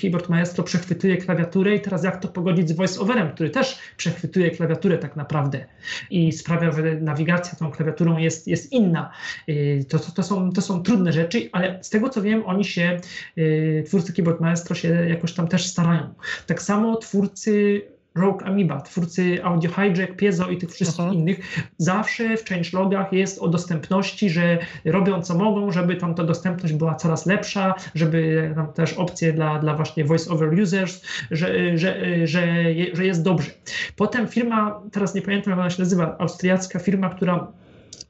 Keyboard 0.00 0.28
Maestro 0.28 0.64
przechwytuje 0.64 1.16
klawiaturę 1.16 1.74
i 1.74 1.80
teraz 1.80 2.04
jak 2.04 2.20
to 2.20 2.28
pogodzić 2.28 2.68
z 2.68 2.76
voice-overem, 2.76 3.34
który 3.34 3.50
też 3.50 3.78
przechwytuje 3.96 4.50
klawiaturę 4.50 4.98
tak 4.98 5.16
naprawdę 5.16 5.64
i 6.10 6.32
sprawia, 6.32 6.72
że 6.72 6.82
nawigacja 7.00 7.58
tą 7.58 7.70
klawiaturą 7.70 8.18
jest, 8.18 8.48
jest 8.48 8.72
inna. 8.72 9.10
Y, 9.48 9.84
to, 9.98 10.04
to, 10.04 10.12
to, 10.12 10.22
są, 10.22 10.52
to 10.52 10.62
są 10.62 10.82
trudne 10.82 11.12
rzeczy, 11.12 11.48
ale 11.52 11.78
z 11.84 11.90
tego 11.90 12.08
co 12.08 12.22
wiem, 12.22 12.42
oni 12.46 12.64
się, 12.64 13.00
y, 13.38 13.84
twórcy 13.86 14.12
Keyboard 14.12 14.40
Maestro 14.40 14.74
się 14.74 14.88
jakoś 14.88 15.32
tam 15.32 15.48
też 15.48 15.66
starają. 15.66 16.14
Tak 16.46 16.62
samo 16.62 16.96
twórcy 16.96 17.82
Rogue 18.14 18.44
Amoeba, 18.44 18.80
twórcy 18.80 19.44
Audio 19.44 19.70
Hijack, 19.70 20.16
Piezo 20.16 20.48
i 20.48 20.58
tych 20.58 20.70
wszystkich 20.70 21.00
Aha. 21.00 21.14
innych, 21.14 21.64
zawsze 21.78 22.36
w 22.36 22.44
changelogach 22.48 23.12
jest 23.12 23.38
o 23.38 23.48
dostępności, 23.48 24.30
że 24.30 24.58
robią 24.84 25.22
co 25.22 25.34
mogą, 25.34 25.70
żeby 25.70 25.96
tam 25.96 26.14
ta 26.14 26.24
dostępność 26.24 26.74
była 26.74 26.94
coraz 26.94 27.26
lepsza, 27.26 27.74
żeby 27.94 28.52
tam 28.54 28.72
też 28.72 28.92
opcje 28.92 29.32
dla, 29.32 29.58
dla 29.58 29.74
właśnie 29.74 30.04
voice 30.04 30.30
over 30.30 30.60
users, 30.60 31.02
że, 31.30 31.78
że, 31.78 32.26
że, 32.26 32.64
że 32.92 33.06
jest 33.06 33.22
dobrze. 33.22 33.50
Potem 33.96 34.28
firma, 34.28 34.80
teraz 34.92 35.14
nie 35.14 35.22
pamiętam 35.22 35.50
jak 35.50 35.60
ona 35.60 35.70
się 35.70 35.82
nazywa, 35.82 36.16
austriacka 36.18 36.78
firma, 36.78 37.10
która 37.10 37.46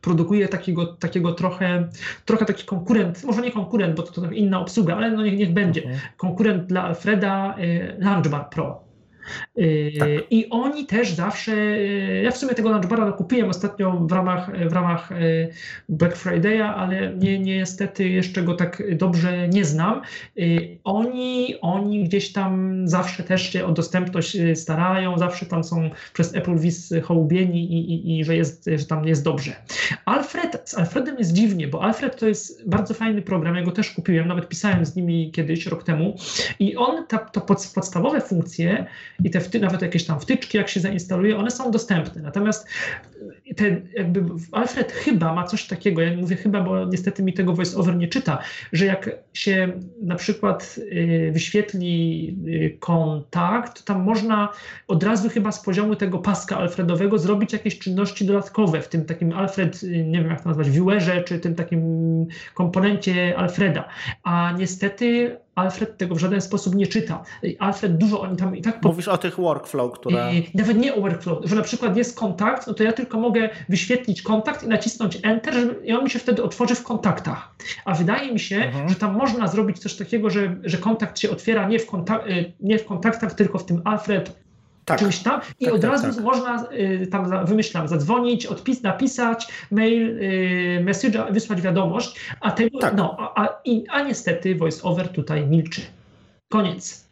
produkuje 0.05 0.49
takiego, 0.49 0.87
takiego 0.87 1.33
trochę, 1.33 1.89
trochę 2.25 2.45
taki 2.45 2.65
konkurent, 2.65 3.25
może 3.25 3.43
nie 3.43 3.53
konkurent, 3.53 3.97
bo 3.97 4.03
to, 4.03 4.13
to 4.13 4.31
inna 4.31 4.61
obsługa, 4.61 4.97
ale 4.97 5.11
no 5.11 5.23
niech, 5.23 5.39
niech 5.39 5.53
będzie. 5.53 5.81
Okay. 5.81 6.01
Konkurent 6.17 6.67
dla 6.67 6.83
Alfreda 6.83 7.55
y, 7.59 7.97
Launchbar 7.99 8.51
Pro. 8.51 8.94
Y, 9.59 9.93
tak. 9.99 10.09
I 10.31 10.51
oni 10.51 10.87
też 10.87 11.13
zawsze, 11.13 11.53
y, 11.53 12.21
ja 12.25 12.31
w 12.31 12.37
sumie 12.37 12.55
tego 12.55 12.71
lunchbara 12.71 13.13
kupiłem 13.13 13.51
ostatnio 13.51 13.93
w 13.93 14.13
ramach, 14.13 14.69
w 14.69 14.73
ramach 14.73 15.13
y, 15.13 15.49
Black 15.89 16.17
Friday'a, 16.17 16.75
ale 16.77 17.17
nie, 17.17 17.39
niestety 17.39 18.09
jeszcze 18.09 18.43
go 18.43 18.55
tak 18.55 18.97
dobrze 18.97 19.49
nie 19.49 19.65
znam. 19.65 20.03
Oni, 20.85 21.55
oni 21.61 22.05
gdzieś 22.05 22.33
tam 22.33 22.83
zawsze 22.89 23.23
też 23.23 23.53
się 23.53 23.65
o 23.65 23.73
dostępność 23.73 24.37
starają, 24.55 25.19
zawsze 25.19 25.47
tam 25.47 25.65
są 25.65 25.91
przez 26.13 26.35
Apple 26.35 26.59
Viz 26.59 26.95
hołubieni 27.03 27.73
i, 27.73 27.95
i, 27.95 28.19
i 28.19 28.25
że, 28.25 28.37
jest, 28.37 28.71
że 28.77 28.87
tam 28.87 29.07
jest 29.07 29.25
dobrze. 29.25 29.53
Alfred, 30.05 30.63
z 30.65 30.79
Alfredem 30.79 31.19
jest 31.19 31.33
dziwnie, 31.33 31.69
bo 31.69 31.83
Alfred 31.83 32.21
to 32.21 32.29
jest 32.29 32.69
bardzo 32.69 32.95
fajny 32.95 33.23
program, 33.23 33.57
ja 33.57 33.63
go 33.63 33.73
też 33.73 33.91
kupiłem, 33.91 34.29
nawet 34.29 34.49
pisałem 34.49 34.87
z 34.87 34.97
nimi 34.97 35.31
kiedyś, 35.33 35.67
rok 35.67 35.85
temu 35.85 36.17
i 36.59 36.77
on, 36.77 37.07
ta, 37.07 37.19
to 37.19 37.41
podstawowe 37.41 38.21
funkcje 38.21 38.87
i 39.25 39.31
te 39.31 39.41
wty, 39.41 39.61
nawet 39.61 39.83
jakieś 39.83 40.05
tam 40.05 40.21
wtyczki, 40.21 40.59
jak 40.59 40.69
się 40.69 40.81
zainstaluje, 40.81 41.37
one 41.37 41.51
są 41.51 41.71
dostępne. 41.71 42.23
Natomiast 42.23 42.69
te, 43.57 43.81
jakby 43.97 44.25
Alfred 44.53 44.93
chyba 44.93 45.35
ma 45.35 45.45
coś 45.45 45.67
takiego, 45.67 46.03
ja 46.03 46.17
mówię 46.17 46.37
chyba, 46.37 46.61
bo 46.61 46.85
niestety 46.85 47.23
mi 47.23 47.33
tego 47.33 47.53
voice-over 47.53 47.97
nie 47.97 48.09
czyta, 48.09 48.39
że 48.73 48.87
jak 48.87 49.11
się 49.33 49.73
na 50.03 50.15
przykład 50.15 50.77
y, 50.79 51.31
wyświetli 51.33 52.37
y, 52.47 52.77
kontakt, 52.81 53.79
to 53.79 53.95
tam 53.95 54.03
można 54.03 54.49
od 54.89 55.03
razu 55.03 55.29
chyba 55.29 55.53
z 55.53 55.65
poziomu 55.65 55.97
tego 55.97 56.19
paska 56.19 56.57
alfredowego 56.57 57.19
zrobić 57.19 57.53
jakieś 57.53 57.79
czynności 57.79 58.25
dodatkowe 58.25 58.83
w 58.83 58.89
tym 58.89 59.05
takim 59.05 59.33
Alfred, 59.33 59.83
nie 59.83 60.21
wiem 60.21 60.31
jak 60.31 60.41
to 60.41 60.49
nazwać, 60.49 60.71
viewerze, 60.71 61.23
czy 61.23 61.39
tym 61.39 61.55
takim 61.55 61.81
komponencie 62.55 63.37
Alfreda. 63.37 63.89
A 64.23 64.55
niestety 64.59 65.37
Alfred 65.55 65.99
tego 65.99 66.15
w 66.15 66.19
żaden 66.19 66.41
sposób 66.41 66.75
nie 66.75 66.87
czyta. 66.87 67.23
Alfred 67.59 67.97
dużo 67.97 68.21
oni 68.21 68.37
tam 68.37 68.57
i 68.57 68.63
tak. 68.63 68.83
Mówisz 68.83 69.09
o 69.09 69.19
tych 69.19 69.37
workflow, 69.37 69.93
które. 69.93 70.31
Nawet 70.55 70.79
nie 70.79 70.95
o 70.95 71.01
workflow, 71.01 71.39
że 71.45 71.57
na 71.57 71.63
przykład 71.63 71.97
jest 71.97 72.19
kontakt, 72.19 72.67
no 72.67 72.75
to 72.75 72.83
ja 72.83 72.93
tylko 72.93 73.19
mogę 73.19 73.49
wyświetlić 73.69 74.23
kontakt 74.23 74.63
i 74.63 74.69
nacisnąć 74.69 75.19
Enter, 75.23 75.55
i 75.85 75.93
on 75.93 76.05
mi 76.05 76.11
się 76.11 76.19
wtedy 76.19 76.43
otworzy 76.43 76.75
w 76.75 76.83
kontaktach. 76.83 77.55
A 77.85 77.95
wydaje 77.95 78.33
mi 78.33 78.41
się, 78.41 78.57
mhm. 78.57 78.89
że 78.89 78.95
tam 78.95 79.17
można 79.17 79.47
zrobić 79.47 79.79
coś 79.79 79.95
takiego, 79.95 80.31
że, 80.31 80.57
że 80.65 80.79
kontakt 80.79 81.19
się 81.19 81.31
otwiera 81.31 81.69
nie 81.69 81.79
w, 81.79 81.87
kontak 81.87 82.27
y, 82.27 82.53
nie 82.61 82.79
w 82.79 82.85
kontaktach, 82.85 83.35
tylko 83.35 83.59
w 83.59 83.67
tym 83.67 83.83
Alfred 83.85 84.44
tak. 84.85 84.99
czymś 84.99 85.19
tam 85.19 85.41
i 85.61 85.65
tak, 85.65 85.75
od 85.75 85.81
tak, 85.81 85.91
razu 85.91 86.15
tak. 86.15 86.25
można 86.25 86.67
y, 86.73 87.07
tam, 87.07 87.47
wymyślam, 87.47 87.89
zadzwonić, 87.89 88.47
odpis, 88.47 88.83
napisać 88.83 89.49
mail, 89.71 90.19
y, 90.23 90.81
message, 90.85 91.25
wysłać 91.31 91.61
wiadomość, 91.61 92.21
a, 92.41 92.51
tego, 92.51 92.79
tak. 92.79 92.97
no, 92.97 93.17
a, 93.19 93.45
a, 93.45 93.63
a 93.91 94.03
niestety 94.03 94.57
voice-over 94.57 95.09
tutaj 95.09 95.47
milczy. 95.47 95.81
Koniec. 96.49 97.05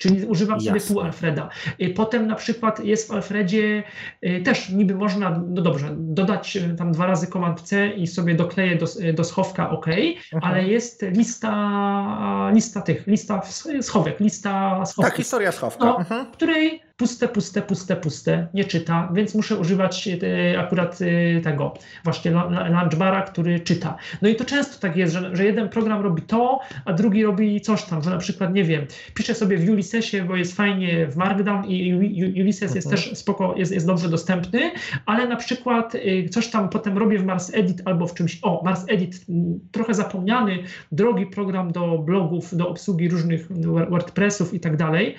Czyli 0.00 0.26
używam 0.26 0.58
Jasne. 0.58 0.80
sobie 0.80 0.94
pół 0.94 1.00
Alfreda. 1.04 1.48
Y, 1.82 1.90
potem 1.90 2.26
na 2.26 2.34
przykład 2.34 2.84
jest 2.84 3.08
w 3.08 3.12
Alfredzie 3.12 3.82
y, 4.26 4.42
też 4.44 4.68
niby 4.68 4.94
można, 4.94 5.42
no 5.48 5.62
dobrze, 5.62 5.88
dodać 5.98 6.56
y, 6.56 6.74
tam 6.78 6.92
dwa 6.92 7.06
razy 7.06 7.26
Command 7.26 7.60
C 7.60 7.90
i 7.90 8.06
sobie 8.06 8.34
dokleję 8.34 8.76
do, 8.76 8.86
do 9.14 9.24
schowka 9.24 9.70
OK, 9.70 9.86
mhm. 9.88 10.18
ale 10.42 10.64
jest 10.64 11.02
lista, 11.02 12.50
lista 12.54 12.80
tych, 12.80 13.06
lista 13.06 13.42
schowek, 13.80 14.20
lista 14.20 14.84
schowków. 14.86 15.04
Tak, 15.04 15.16
historia 15.16 15.52
schowka. 15.52 15.84
No, 15.84 15.98
mhm. 15.98 16.26
której 16.32 16.82
puste, 17.00 17.28
puste, 17.28 17.62
puste, 17.62 17.96
puste, 17.96 18.48
nie 18.54 18.64
czyta, 18.64 19.08
więc 19.14 19.34
muszę 19.34 19.56
używać 19.56 20.08
e, 20.08 20.60
akurat 20.60 20.98
e, 21.02 21.40
tego 21.40 21.74
właśnie 22.04 22.30
launchbara, 22.70 23.22
który 23.22 23.60
czyta. 23.60 23.96
No 24.22 24.28
i 24.28 24.36
to 24.36 24.44
często 24.44 24.80
tak 24.80 24.96
jest, 24.96 25.12
że, 25.14 25.36
że 25.36 25.44
jeden 25.44 25.68
program 25.68 26.02
robi 26.02 26.22
to, 26.22 26.60
a 26.84 26.92
drugi 26.92 27.24
robi 27.24 27.60
coś 27.60 27.82
tam, 27.82 28.02
że 28.02 28.10
na 28.10 28.18
przykład, 28.18 28.54
nie 28.54 28.64
wiem, 28.64 28.86
piszę 29.14 29.34
sobie 29.34 29.58
w 29.58 29.70
Ulyssesie, 29.70 30.24
bo 30.24 30.36
jest 30.36 30.56
fajnie 30.56 31.06
w 31.06 31.16
Markdown 31.16 31.64
i 31.64 31.94
Ulysses 32.42 32.74
jest 32.74 32.86
mhm. 32.86 32.96
też 33.02 33.18
spoko, 33.18 33.54
jest, 33.56 33.72
jest 33.72 33.86
dobrze 33.86 34.08
dostępny, 34.08 34.70
ale 35.06 35.28
na 35.28 35.36
przykład 35.36 35.94
e, 35.94 36.28
coś 36.28 36.48
tam 36.48 36.68
potem 36.68 36.98
robię 36.98 37.18
w 37.18 37.24
Mars 37.24 37.54
Edit 37.54 37.82
albo 37.84 38.06
w 38.06 38.14
czymś, 38.14 38.38
o, 38.42 38.62
Mars 38.64 38.84
Edit, 38.88 39.26
trochę 39.72 39.94
zapomniany, 39.94 40.58
drogi 40.92 41.26
program 41.26 41.72
do 41.72 41.98
blogów, 41.98 42.56
do 42.56 42.68
obsługi 42.68 43.08
różnych 43.08 43.48
WordPressów 43.90 44.54
i 44.54 44.60
tak 44.60 44.76
dalej, 44.76 45.14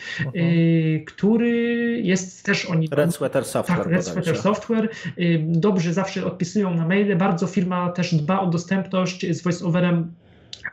który 1.05 1.70
jest 2.01 2.45
też 2.45 2.65
oni... 2.65 2.87
Red 2.91 3.15
Sweater 3.15 3.45
Software. 3.45 3.77
Tak, 3.77 3.87
Red 3.87 4.05
Sweater 4.05 4.37
Software. 4.37 4.89
Dobrze 5.39 5.93
zawsze 5.93 6.25
odpisują 6.25 6.75
na 6.75 6.87
maile. 6.87 7.17
Bardzo 7.17 7.47
firma 7.47 7.89
też 7.89 8.15
dba 8.15 8.39
o 8.39 8.47
dostępność 8.47 9.35
z 9.35 9.41
voiceoverem 9.41 10.13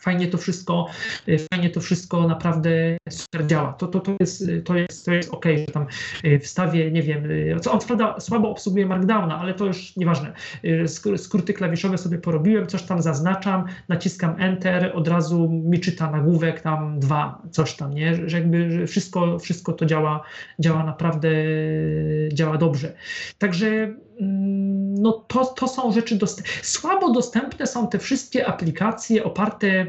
fajnie 0.00 0.28
to 0.28 0.38
wszystko, 0.38 0.86
y, 1.28 1.38
fajnie 1.52 1.70
to 1.70 1.80
wszystko 1.80 2.28
naprawdę 2.28 2.96
super 3.10 3.46
działa. 3.46 3.72
To, 3.72 3.86
to, 3.86 4.00
to, 4.00 4.12
jest, 4.20 4.44
to, 4.64 4.76
jest, 4.76 5.06
to 5.06 5.12
jest 5.12 5.30
ok, 5.30 5.44
że 5.66 5.72
tam 5.72 5.86
y, 6.24 6.38
wstawię, 6.38 6.90
nie 6.90 7.02
wiem, 7.02 7.30
y, 7.30 7.56
co 7.60 7.72
on 7.72 7.80
prawda 7.80 8.20
słabo 8.20 8.50
obsługuje 8.50 8.86
Markdowna, 8.86 9.38
ale 9.38 9.54
to 9.54 9.66
już 9.66 9.96
nieważne. 9.96 10.32
Skróty 11.16 11.54
klawiszowe 11.54 11.98
sobie 11.98 12.18
porobiłem, 12.18 12.66
coś 12.66 12.82
tam 12.82 13.02
zaznaczam, 13.02 13.64
naciskam 13.88 14.34
Enter, 14.38 14.92
od 14.94 15.08
razu 15.08 15.48
mi 15.48 15.80
czyta 15.80 16.10
nagłówek 16.10 16.60
tam 16.60 17.00
dwa, 17.00 17.42
coś 17.50 17.76
tam, 17.76 17.94
nie? 17.94 18.28
Że 18.28 18.38
jakby 18.38 18.86
wszystko, 18.86 19.38
wszystko 19.38 19.72
to 19.72 19.86
działa, 19.86 20.22
działa 20.58 20.84
naprawdę, 20.84 21.28
działa 22.32 22.56
dobrze. 22.58 22.92
Także 23.38 23.94
no 24.20 25.12
to, 25.12 25.44
to 25.44 25.68
są 25.68 25.92
rzeczy 25.92 26.16
dostępne. 26.16 26.52
Słabo 26.62 27.12
dostępne 27.12 27.66
są 27.66 27.88
te 27.88 27.98
wszystkie 27.98 28.46
aplikacje 28.46 29.24
oparte 29.24 29.86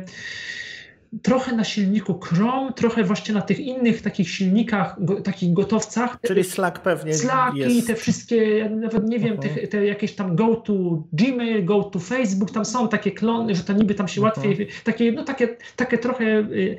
trochę 1.21 1.55
na 1.55 1.63
silniku 1.63 2.19
Chrome, 2.19 2.73
trochę 2.73 3.03
właśnie 3.03 3.33
na 3.33 3.41
tych 3.41 3.59
innych 3.59 4.01
takich 4.01 4.29
silnikach, 4.29 4.95
go, 5.05 5.21
takich 5.21 5.53
gotowcach. 5.53 6.17
Czyli 6.27 6.43
Slack 6.43 6.79
pewnie 6.79 7.13
Slacki, 7.13 7.59
jest. 7.59 7.87
te 7.87 7.95
wszystkie, 7.95 8.57
ja 8.57 8.69
nawet 8.69 9.09
nie 9.09 9.19
wiem, 9.19 9.37
te, 9.37 9.49
te, 9.67 9.85
jakieś 9.85 10.13
tam 10.13 10.35
go 10.35 10.55
to 10.55 10.73
Gmail, 11.13 11.65
go 11.65 11.83
to 11.83 11.99
Facebook, 11.99 12.51
tam 12.51 12.65
są 12.65 12.87
takie 12.87 13.11
klony, 13.11 13.55
że 13.55 13.63
to 13.63 13.73
niby 13.73 13.95
tam 13.95 14.07
się 14.07 14.21
łatwiej, 14.21 14.67
takie, 14.83 15.11
no 15.11 15.23
takie, 15.23 15.57
takie 15.75 15.97
trochę 15.97 16.25
y, 16.25 16.77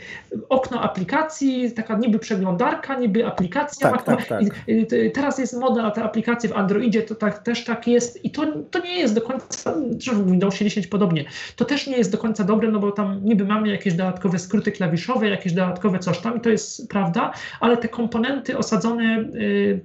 okno 0.48 0.80
aplikacji, 0.80 1.72
taka 1.72 1.98
niby 1.98 2.18
przeglądarka, 2.18 2.98
niby 2.98 3.26
aplikacja. 3.26 3.90
Tak, 3.90 4.02
tak, 4.02 4.26
tak. 4.26 4.42
I, 4.68 4.72
y, 4.92 5.10
teraz 5.14 5.38
jest 5.38 5.60
moda 5.60 5.82
na 5.82 5.90
te 5.90 6.02
aplikacje 6.02 6.48
w 6.48 6.52
Androidzie, 6.52 7.02
to 7.02 7.14
tak, 7.14 7.38
też 7.38 7.64
tak 7.64 7.86
jest 7.86 8.24
i 8.24 8.30
to, 8.30 8.46
to 8.70 8.78
nie 8.78 8.98
jest 8.98 9.14
do 9.14 9.20
końca, 9.20 9.74
w 10.12 10.30
Windowsie 10.30 10.64
10 10.64 10.86
podobnie, 10.86 11.24
to 11.56 11.64
też 11.64 11.86
nie 11.86 11.96
jest 11.96 12.12
do 12.12 12.18
końca 12.18 12.44
dobre, 12.44 12.70
no 12.70 12.78
bo 12.78 12.92
tam 12.92 13.24
niby 13.24 13.44
mamy 13.44 13.68
jakieś 13.68 13.94
dodatkowe 13.94 14.19
dodatkowe 14.20 14.38
skróty 14.38 14.72
klawiszowe, 14.72 15.28
jakieś 15.28 15.52
dodatkowe 15.52 15.98
coś 15.98 16.18
tam 16.18 16.36
i 16.36 16.40
to 16.40 16.50
jest 16.50 16.88
prawda, 16.88 17.32
ale 17.60 17.76
te 17.76 17.88
komponenty 17.88 18.58
osadzone 18.58 19.18
y, 19.34 19.80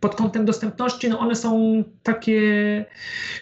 pod 0.00 0.14
kątem 0.14 0.44
dostępności, 0.44 1.08
no 1.08 1.18
one 1.18 1.34
są 1.34 1.84
takie 2.02 2.40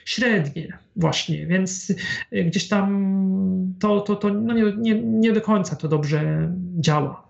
średnie 0.05 0.79
właśnie, 0.97 1.47
więc 1.47 1.91
y, 2.33 2.45
gdzieś 2.45 2.69
tam 2.69 3.75
to, 3.81 4.01
to, 4.01 4.17
to 4.17 4.29
no 4.29 4.55
nie, 4.55 4.73
nie, 4.77 5.03
nie 5.03 5.33
do 5.33 5.41
końca 5.41 5.77
to 5.77 5.89
dobrze 5.89 6.53
działa. 6.79 7.25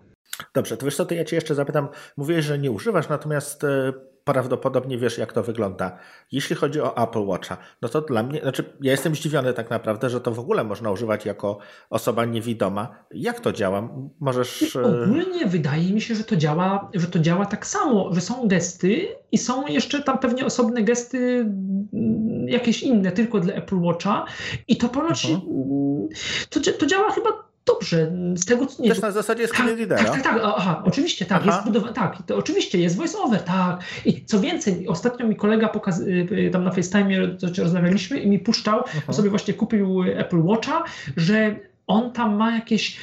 Dobrze, 0.55 0.76
to 0.76 0.84
wiesz 0.86 0.97
co, 0.97 1.07
to 1.07 1.14
ja 1.14 1.24
cię 1.24 1.36
jeszcze 1.36 1.55
zapytam. 1.55 1.88
Mówiłeś, 2.16 2.45
że 2.45 2.59
nie 2.59 2.70
używasz, 2.70 3.09
natomiast 3.09 3.64
e, 3.64 3.92
prawdopodobnie 4.24 4.98
wiesz, 4.98 5.18
jak 5.18 5.32
to 5.32 5.42
wygląda. 5.42 5.98
Jeśli 6.32 6.56
chodzi 6.56 6.80
o 6.80 6.96
Apple 7.02 7.26
Watcha, 7.26 7.56
no 7.82 7.88
to 7.88 8.00
dla 8.00 8.22
mnie, 8.22 8.40
znaczy 8.40 8.64
ja 8.80 8.92
jestem 8.92 9.14
zdziwiony 9.14 9.52
tak 9.52 9.70
naprawdę, 9.70 10.10
że 10.10 10.20
to 10.20 10.32
w 10.32 10.38
ogóle 10.38 10.64
można 10.64 10.90
używać 10.90 11.26
jako 11.26 11.58
osoba 11.90 12.24
niewidoma. 12.24 13.04
Jak 13.10 13.40
to 13.40 13.52
działa? 13.52 13.88
Możesz... 14.20 14.76
E, 14.76 14.82
ogólnie 14.82 15.46
wydaje 15.46 15.92
mi 15.92 16.00
się, 16.00 16.14
że 16.14 16.24
to 16.24 16.36
działa, 16.36 16.90
że 16.94 17.06
to 17.06 17.18
działa 17.18 17.46
tak 17.46 17.66
samo, 17.66 18.14
że 18.14 18.20
są 18.20 18.48
gesty 18.48 19.08
i 19.32 19.38
są 19.38 19.66
jeszcze 19.66 20.02
tam 20.02 20.18
pewnie 20.18 20.46
osobne 20.46 20.82
gesty 20.82 21.18
mm, 21.18 22.48
jakieś 22.48 22.82
inne, 22.82 23.12
tylko 23.12 23.40
dla 23.40 23.54
Apple 23.54 23.80
Watcha 23.80 24.24
i 24.68 24.76
to 24.76 24.88
ponoć, 24.88 25.26
mhm. 25.26 26.08
to, 26.50 26.60
to 26.78 26.86
działa 26.86 27.10
chyba 27.10 27.43
Dobrze, 27.66 28.12
z 28.34 28.44
tego 28.44 28.66
co 28.66 28.82
nie. 28.82 28.88
Też 28.88 29.00
na 29.00 29.10
zasadzie 29.10 29.48
screen 29.48 29.68
tak, 29.68 29.78
readera. 29.78 30.04
Tak, 30.04 30.12
tak, 30.12 30.22
tak, 30.22 30.42
aha, 30.56 30.82
oczywiście, 30.84 31.26
tak, 31.26 31.47
jest 31.47 31.64
budowa, 31.64 31.93
tak, 31.93 32.22
to 32.26 32.36
oczywiście 32.36 32.78
jest 32.78 32.97
voice 32.97 33.18
over, 33.18 33.43
tak. 33.43 33.80
I 34.05 34.24
co 34.24 34.40
więcej, 34.40 34.89
ostatnio 34.89 35.26
mi 35.26 35.36
kolega 35.36 35.68
pokaz, 35.68 36.01
y, 36.01 36.28
y, 36.32 36.51
tam 36.52 36.64
na 36.64 36.70
FaceTime 36.70 37.36
rozmawialiśmy 37.59 38.20
i 38.20 38.28
mi 38.28 38.39
puszczał, 38.39 38.84
aha. 38.86 39.12
sobie 39.12 39.30
właśnie 39.30 39.55
kupił 39.55 40.02
Apple 40.02 40.43
Watcha, 40.43 40.84
że 41.16 41.56
on 41.86 42.12
tam 42.12 42.36
ma 42.36 42.55
jakieś, 42.55 42.97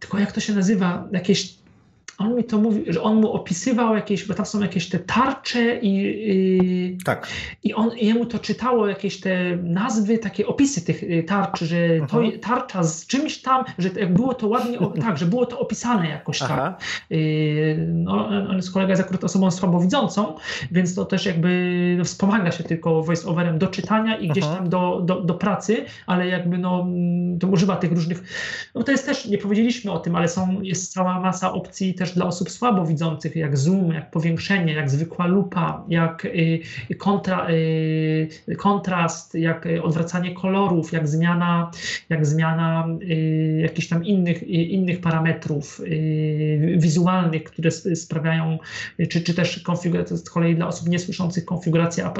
tylko 0.00 0.18
jak 0.18 0.32
to 0.32 0.40
się 0.40 0.52
nazywa, 0.52 1.08
jakieś 1.12 1.57
on 2.18 2.34
mi 2.34 2.44
to 2.44 2.58
mówi, 2.58 2.84
że 2.92 3.02
on 3.02 3.20
mu 3.20 3.32
opisywał 3.32 3.94
jakieś, 3.94 4.24
bo 4.24 4.34
tam 4.34 4.46
są 4.46 4.60
jakieś 4.60 4.88
te 4.88 4.98
tarcze 4.98 5.78
i, 5.78 6.14
i, 6.30 6.98
tak. 7.04 7.28
i 7.64 7.74
on 7.74 7.90
jemu 7.96 8.26
to 8.26 8.38
czytało 8.38 8.86
jakieś 8.86 9.20
te 9.20 9.56
nazwy, 9.56 10.18
takie 10.18 10.46
opisy 10.46 10.84
tych 10.84 11.02
y, 11.02 11.22
tarcz, 11.22 11.60
że 11.60 11.76
to 12.08 12.22
tarcza 12.42 12.82
z 12.82 13.06
czymś 13.06 13.42
tam, 13.42 13.64
że 13.78 13.90
było 13.90 14.34
to 14.34 14.48
ładnie, 14.48 14.78
tak, 15.00 15.18
że 15.18 15.26
było 15.26 15.46
to 15.46 15.58
opisane 15.58 16.08
jakoś 16.08 16.38
tak. 16.38 16.50
Aha. 16.50 16.76
tak. 16.78 17.08
No, 17.88 18.28
on 18.28 18.56
jest 18.56 18.72
kolega 18.72 18.90
jest 18.90 19.02
akurat 19.02 19.24
osobą 19.24 19.50
słabowidzącą, 19.50 20.34
więc 20.70 20.94
to 20.94 21.04
też 21.04 21.26
jakby 21.26 21.94
no, 21.98 22.04
wspomaga 22.04 22.52
się 22.52 22.64
tylko 22.64 23.02
voice-overem 23.02 23.58
do 23.58 23.66
czytania 23.66 24.16
i 24.16 24.28
gdzieś 24.28 24.44
Aha. 24.44 24.56
tam 24.56 24.68
do, 24.68 25.00
do, 25.04 25.20
do 25.20 25.34
pracy, 25.34 25.84
ale 26.06 26.26
jakby 26.26 26.58
no, 26.58 26.86
to 27.40 27.46
używa 27.46 27.76
tych 27.76 27.92
różnych, 27.92 28.22
no 28.74 28.82
to 28.82 28.92
jest 28.92 29.06
też, 29.06 29.26
nie 29.26 29.38
powiedzieliśmy 29.38 29.92
o 29.92 29.98
tym, 29.98 30.16
ale 30.16 30.28
są, 30.28 30.60
jest 30.62 30.92
cała 30.92 31.20
masa 31.20 31.52
opcji 31.52 31.94
też 31.94 32.07
też 32.08 32.16
dla 32.16 32.26
osób 32.26 32.50
słabowidzących, 32.50 33.36
jak 33.36 33.58
zoom, 33.58 33.92
jak 33.92 34.10
powiększenie, 34.10 34.72
jak 34.72 34.90
zwykła 34.90 35.26
lupa, 35.26 35.84
jak 35.88 36.24
y, 36.24 36.94
kontra, 36.98 37.50
y, 37.50 38.56
kontrast, 38.56 39.34
jak 39.34 39.68
odwracanie 39.82 40.34
kolorów, 40.34 40.92
jak 40.92 41.08
zmiana, 41.08 41.70
jak 42.08 42.26
zmiana 42.26 42.88
y, 43.02 43.60
jakichś 43.62 43.88
tam 43.88 44.04
innych, 44.04 44.42
innych 44.48 45.00
parametrów 45.00 45.80
wizualnych, 46.76 47.44
które 47.44 47.70
sprawiają, 47.70 48.58
czy, 49.08 49.20
czy 49.20 49.34
też 49.34 49.58
konfiguracja, 49.58 50.16
z 50.16 50.30
kolei 50.30 50.56
dla 50.56 50.68
osób 50.68 50.88
niesłyszących 50.88 51.44
konfiguracja 51.44 52.12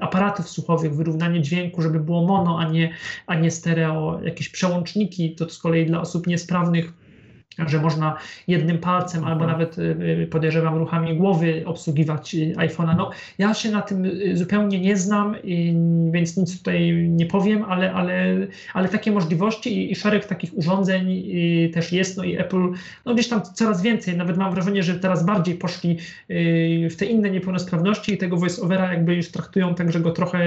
aparatów 0.00 0.48
słuchowych, 0.48 0.94
wyrównanie 0.94 1.40
dźwięku, 1.42 1.82
żeby 1.82 2.00
było 2.00 2.26
mono, 2.26 2.58
a 2.58 2.70
nie, 2.70 2.92
a 3.26 3.34
nie 3.34 3.50
stereo, 3.50 4.20
jakieś 4.24 4.48
przełączniki, 4.48 5.34
to 5.34 5.50
z 5.50 5.58
kolei 5.58 5.86
dla 5.86 6.00
osób 6.00 6.26
niesprawnych 6.26 6.92
że 7.58 7.80
można 7.80 8.16
jednym 8.48 8.78
palcem 8.78 9.24
albo 9.24 9.44
mhm. 9.44 9.50
nawet 9.52 9.78
y, 9.78 9.82
y, 10.22 10.26
podejrzewam 10.26 10.76
ruchami 10.76 11.16
głowy 11.16 11.62
obsługiwać 11.66 12.34
y, 12.34 12.54
iPhone'a. 12.56 12.96
No, 12.96 13.10
ja 13.38 13.54
się 13.54 13.70
na 13.70 13.82
tym 13.82 14.10
zupełnie 14.34 14.80
nie 14.80 14.96
znam, 14.96 15.36
więc 16.12 16.36
nic 16.36 16.58
tutaj 16.58 17.08
nie 17.08 17.26
powiem, 17.26 17.64
ale, 17.64 17.92
ale, 17.92 18.36
ale 18.74 18.88
takie 18.88 19.12
możliwości 19.12 19.76
i, 19.78 19.92
i 19.92 19.96
szereg 19.96 20.26
takich 20.26 20.58
urządzeń 20.58 21.22
też 21.72 21.92
jest. 21.92 22.16
No 22.16 22.24
i 22.24 22.36
Apple 22.36 22.68
no 23.04 23.14
gdzieś 23.14 23.28
tam 23.28 23.42
coraz 23.42 23.82
więcej, 23.82 24.16
nawet 24.16 24.36
mam 24.36 24.54
wrażenie, 24.54 24.82
że 24.82 24.94
teraz 24.94 25.26
bardziej 25.26 25.54
poszli 25.54 25.98
w 26.90 26.94
te 26.98 27.06
inne 27.06 27.30
niepełnosprawności 27.30 28.14
i 28.14 28.18
tego 28.18 28.36
voice-overa 28.36 28.92
jakby 28.92 29.14
już 29.14 29.30
traktują 29.30 29.74
tak, 29.74 29.92
że 29.92 30.00
go 30.00 30.10
trochę 30.10 30.38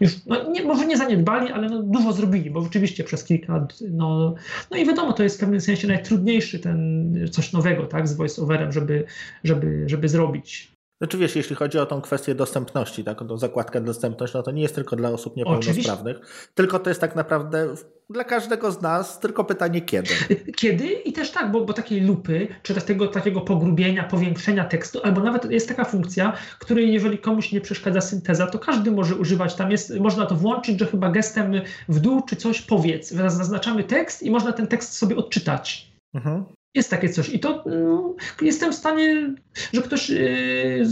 już, 0.00 0.12
no 0.26 0.50
nie, 0.50 0.62
może 0.62 0.86
nie 0.86 0.96
zaniedbali, 0.96 1.52
ale 1.52 1.68
no 1.68 1.82
dużo 1.82 2.12
zrobili, 2.12 2.50
bo 2.50 2.62
rzeczywiście 2.62 3.04
przez 3.04 3.24
kilka 3.24 3.52
lat, 3.52 3.78
no, 3.90 4.34
no 4.70 4.76
i 4.76 4.86
wiadomo, 4.86 5.12
to 5.12 5.22
jest 5.22 5.36
w 5.36 5.40
pewnym 5.40 5.60
sensie 5.60 5.88
najtrudniejsze 5.88 6.29
trudniejszy 6.30 6.58
ten, 6.58 7.28
coś 7.30 7.52
nowego, 7.52 7.86
tak, 7.86 8.08
z 8.08 8.16
voice-overem, 8.16 8.72
żeby, 8.72 9.04
żeby, 9.44 9.84
żeby 9.86 10.08
zrobić. 10.08 10.72
Znaczy 11.00 11.18
wiesz, 11.18 11.36
jeśli 11.36 11.56
chodzi 11.56 11.78
o 11.78 11.86
tą 11.86 12.00
kwestię 12.00 12.34
dostępności, 12.34 13.04
tak, 13.04 13.18
tą 13.18 13.38
zakładkę 13.38 13.80
dostępność, 13.80 14.34
no 14.34 14.42
to 14.42 14.50
nie 14.50 14.62
jest 14.62 14.74
tylko 14.74 14.96
dla 14.96 15.10
osób 15.10 15.36
niepełnosprawnych, 15.36 16.16
Oczywiście. 16.16 16.52
tylko 16.54 16.78
to 16.78 16.90
jest 16.90 17.00
tak 17.00 17.16
naprawdę 17.16 17.74
dla 18.10 18.24
każdego 18.24 18.72
z 18.72 18.82
nas, 18.82 19.20
tylko 19.20 19.44
pytanie 19.44 19.80
kiedy. 19.80 20.10
Kiedy 20.56 20.86
i 20.86 21.12
też 21.12 21.30
tak, 21.30 21.52
bo, 21.52 21.64
bo 21.64 21.72
takiej 21.72 22.00
lupy, 22.00 22.48
czy 22.62 22.74
też 22.74 22.84
tego 22.84 23.08
takiego 23.08 23.40
pogrubienia, 23.40 24.04
powiększenia 24.04 24.64
tekstu, 24.64 25.00
albo 25.02 25.20
nawet 25.20 25.50
jest 25.50 25.68
taka 25.68 25.84
funkcja, 25.84 26.32
której 26.58 26.92
jeżeli 26.92 27.18
komuś 27.18 27.52
nie 27.52 27.60
przeszkadza 27.60 28.00
synteza, 28.00 28.46
to 28.46 28.58
każdy 28.58 28.90
może 28.90 29.14
używać. 29.14 29.54
Tam 29.54 29.70
jest, 29.70 30.00
można 30.00 30.26
to 30.26 30.34
włączyć, 30.34 30.78
że 30.78 30.86
chyba 30.86 31.10
gestem 31.10 31.52
w 31.88 32.00
dół 32.00 32.22
czy 32.22 32.36
coś 32.36 32.62
powiedz. 32.62 33.10
Zaznaczamy 33.10 33.84
tekst 33.84 34.22
i 34.22 34.30
można 34.30 34.52
ten 34.52 34.66
tekst 34.66 34.92
sobie 34.92 35.16
odczytać. 35.16 35.89
Mhm. 36.14 36.44
Jest 36.74 36.90
takie 36.90 37.08
coś. 37.08 37.28
I 37.28 37.40
to 37.40 37.64
no, 37.66 38.14
jestem 38.42 38.72
w 38.72 38.74
stanie, 38.74 39.34
że 39.72 39.82
ktoś 39.82 40.10
yy, 40.10 40.84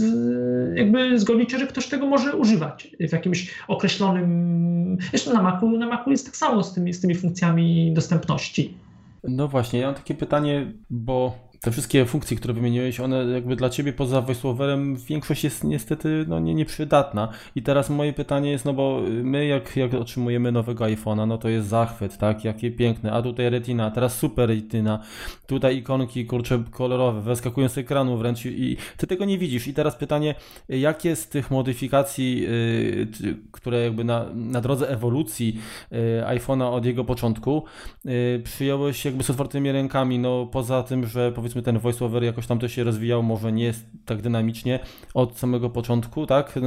jakby 0.75 1.19
zgodzić 1.19 1.51
się, 1.51 1.57
że 1.57 1.67
ktoś 1.67 1.87
tego 1.87 2.07
może 2.07 2.35
używać 2.35 2.95
w 2.99 3.11
jakimś 3.11 3.55
określonym. 3.67 4.97
Jeszcze 5.13 5.33
na 5.33 5.41
Macu, 5.41 5.69
na 5.69 5.87
Macu 5.87 6.11
jest 6.11 6.25
tak 6.25 6.35
samo 6.35 6.63
z 6.63 6.73
tymi, 6.73 6.93
z 6.93 7.01
tymi 7.01 7.15
funkcjami 7.15 7.93
dostępności. 7.93 8.77
No 9.23 9.47
właśnie, 9.47 9.79
ja 9.79 9.85
mam 9.85 9.95
takie 9.95 10.15
pytanie, 10.15 10.73
bo 10.89 11.48
te 11.61 11.71
wszystkie 11.71 12.05
funkcje, 12.05 12.37
które 12.37 12.53
wymieniłeś, 12.53 12.99
one 12.99 13.25
jakby 13.25 13.55
dla 13.55 13.69
ciebie 13.69 13.93
poza 13.93 14.21
voiceoverem 14.21 14.95
większość 14.95 15.43
jest 15.43 15.63
niestety 15.63 16.25
no, 16.27 16.39
nie, 16.39 16.55
nieprzydatna. 16.55 17.29
I 17.55 17.61
teraz 17.61 17.89
moje 17.89 18.13
pytanie 18.13 18.51
jest, 18.51 18.65
no 18.65 18.73
bo 18.73 19.01
my 19.23 19.45
jak, 19.45 19.77
jak 19.77 19.93
otrzymujemy 19.93 20.51
nowego 20.51 20.85
iPhone'a, 20.85 21.27
no 21.27 21.37
to 21.37 21.49
jest 21.49 21.67
zachwyt, 21.67 22.17
tak, 22.17 22.43
jakie 22.43 22.71
piękne, 22.71 23.11
a 23.11 23.21
tutaj 23.21 23.49
retina, 23.49 23.91
teraz 23.91 24.17
super 24.17 24.49
retina, 24.49 24.99
tutaj 25.47 25.77
ikonki, 25.77 26.25
kurcze 26.25 26.63
kolorowe, 26.71 27.21
wyskakują 27.21 27.69
z 27.69 27.77
ekranu 27.77 28.17
wręcz 28.17 28.45
i 28.45 28.77
ty 28.97 29.07
tego 29.07 29.25
nie 29.25 29.37
widzisz. 29.37 29.67
I 29.67 29.73
teraz 29.73 29.95
pytanie, 29.95 30.35
jakie 30.69 31.15
z 31.15 31.27
tych 31.27 31.51
modyfikacji, 31.51 32.41
yy, 32.41 33.35
które 33.51 33.83
jakby 33.83 34.03
na, 34.03 34.25
na 34.33 34.61
drodze 34.61 34.89
ewolucji 34.89 35.59
yy, 35.91 35.97
iPhone'a 36.27 36.71
od 36.71 36.85
jego 36.85 37.03
początku, 37.03 37.63
yy, 38.05 38.41
przyjąłeś 38.43 39.05
jakby 39.05 39.23
z 39.23 39.29
otwartymi 39.29 39.71
rękami, 39.71 40.19
no 40.19 40.45
poza 40.45 40.83
tym, 40.83 41.07
że 41.07 41.31
powiedzmy 41.31 41.48
powiedzmy 41.49 41.61
ten 41.61 41.79
voiceover 41.79 42.23
jakoś 42.23 42.47
tam 42.47 42.59
to 42.59 42.67
się 42.67 42.83
rozwijał, 42.83 43.23
może 43.23 43.51
nie 43.51 43.63
jest 43.63 43.85
tak 44.05 44.21
dynamicznie 44.21 44.79
od 45.13 45.37
samego 45.37 45.69
początku, 45.69 46.25
tak, 46.25 46.59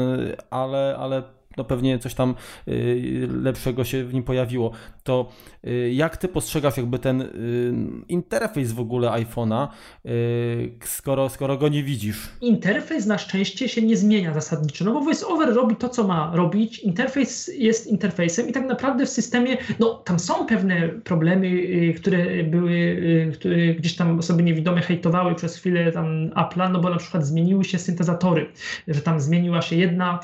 ale, 0.51 0.97
ale 0.99 1.23
no 1.57 1.65
pewnie 1.65 1.99
coś 1.99 2.15
tam 2.15 2.35
y, 2.69 3.29
lepszego 3.43 3.85
się 3.85 4.05
w 4.05 4.15
nim 4.15 4.23
pojawiło. 4.23 4.73
To 5.03 5.29
y, 5.67 5.93
jak 5.93 6.17
ty 6.17 6.29
postrzegasz 6.29 6.77
jakby 6.77 6.99
ten 6.99 7.21
y, 7.21 7.27
interfejs 8.09 8.73
w 8.73 8.81
ogóle 8.81 9.09
iPhone'a, 9.09 9.69
skoro, 10.85 11.29
skoro 11.29 11.57
go 11.57 11.69
nie 11.69 11.83
widzisz? 11.83 12.29
Interfejs 12.41 13.07
na 13.07 13.19
szczęście 13.19 13.69
się 13.69 13.83
nie 13.83 13.97
zmienia 13.97 14.35
zasadniczo, 14.35 14.85
no 14.85 14.93
bo 14.93 15.01
VoiceOver 15.01 15.55
robi 15.55 15.77
to, 15.77 15.89
co 15.89 16.05
ma 16.05 16.33
robić, 16.35 16.79
interfejs 16.79 17.51
jest 17.59 17.87
interfejsem 17.87 18.49
i 18.49 18.53
tak 18.53 18.67
naprawdę 18.67 19.07
w 19.07 19.09
systemie, 19.09 19.57
no 19.79 19.95
tam 19.95 20.19
są 20.19 20.47
pewne 20.47 20.89
problemy, 20.89 21.63
które 21.97 22.45
były, 22.45 22.99
które 23.35 23.75
gdzieś 23.75 23.97
tam 23.97 24.19
osoby 24.19 24.43
niewidome 24.43 24.81
hejtowały 24.81 25.35
przez 25.35 25.57
chwilę 25.57 25.93
tam 25.93 26.31
Apple'a, 26.31 26.73
no 26.73 26.81
bo 26.81 26.91
na 26.91 26.97
przykład 26.97 27.27
zmieniły 27.27 27.65
się 27.65 27.79
syntezatory, 27.79 28.47
że 28.89 29.01
tam 29.01 29.21
zmieniła 29.21 29.63
się 29.63 29.77
jedna, 29.77 30.21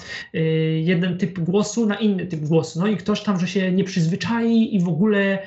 jeden 0.83 1.18
typ 1.19 1.39
głosu 1.39 1.87
na 1.87 1.95
inny 1.95 2.27
typ 2.27 2.41
głosu. 2.41 2.81
No 2.81 2.87
i 2.87 2.97
ktoś 2.97 3.23
tam, 3.23 3.41
że 3.41 3.49
się 3.49 3.73
nie 3.73 3.85
przyzwyczai 3.85 4.75
i 4.75 4.81
w 4.81 4.89
ogóle, 4.89 5.39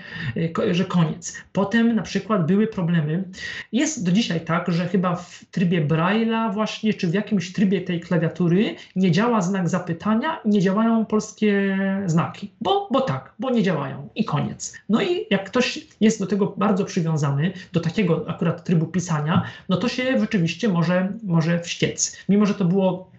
e, 0.59 0.73
że 0.73 0.85
koniec. 0.85 1.37
Potem 1.53 1.95
na 1.95 2.01
przykład 2.01 2.45
były 2.45 2.67
problemy. 2.67 3.23
Jest 3.71 4.05
do 4.05 4.11
dzisiaj 4.11 4.41
tak, 4.41 4.71
że 4.71 4.87
chyba 4.87 5.15
w 5.15 5.45
trybie 5.51 5.85
Braille'a 5.85 6.53
właśnie, 6.53 6.93
czy 6.93 7.07
w 7.07 7.13
jakimś 7.13 7.53
trybie 7.53 7.81
tej 7.81 7.99
klawiatury 7.99 8.75
nie 8.95 9.11
działa 9.11 9.41
znak 9.41 9.69
zapytania 9.69 10.41
nie 10.45 10.61
działają 10.61 11.05
polskie 11.05 11.77
znaki. 12.05 12.51
Bo, 12.61 12.87
bo 12.91 13.01
tak, 13.01 13.33
bo 13.39 13.49
nie 13.49 13.63
działają 13.63 14.09
i 14.15 14.25
koniec. 14.25 14.73
No 14.89 15.01
i 15.01 15.25
jak 15.29 15.45
ktoś 15.45 15.87
jest 16.01 16.19
do 16.19 16.27
tego 16.27 16.53
bardzo 16.57 16.85
przywiązany, 16.85 17.53
do 17.73 17.79
takiego 17.79 18.25
akurat 18.27 18.63
trybu 18.63 18.85
pisania, 18.85 19.43
no 19.69 19.77
to 19.77 19.87
się 19.87 20.19
rzeczywiście 20.19 20.69
może, 20.69 21.13
może 21.23 21.59
wściec. 21.59 22.17
Mimo, 22.29 22.45
że 22.45 22.53
to 22.53 22.65
było 22.65 23.10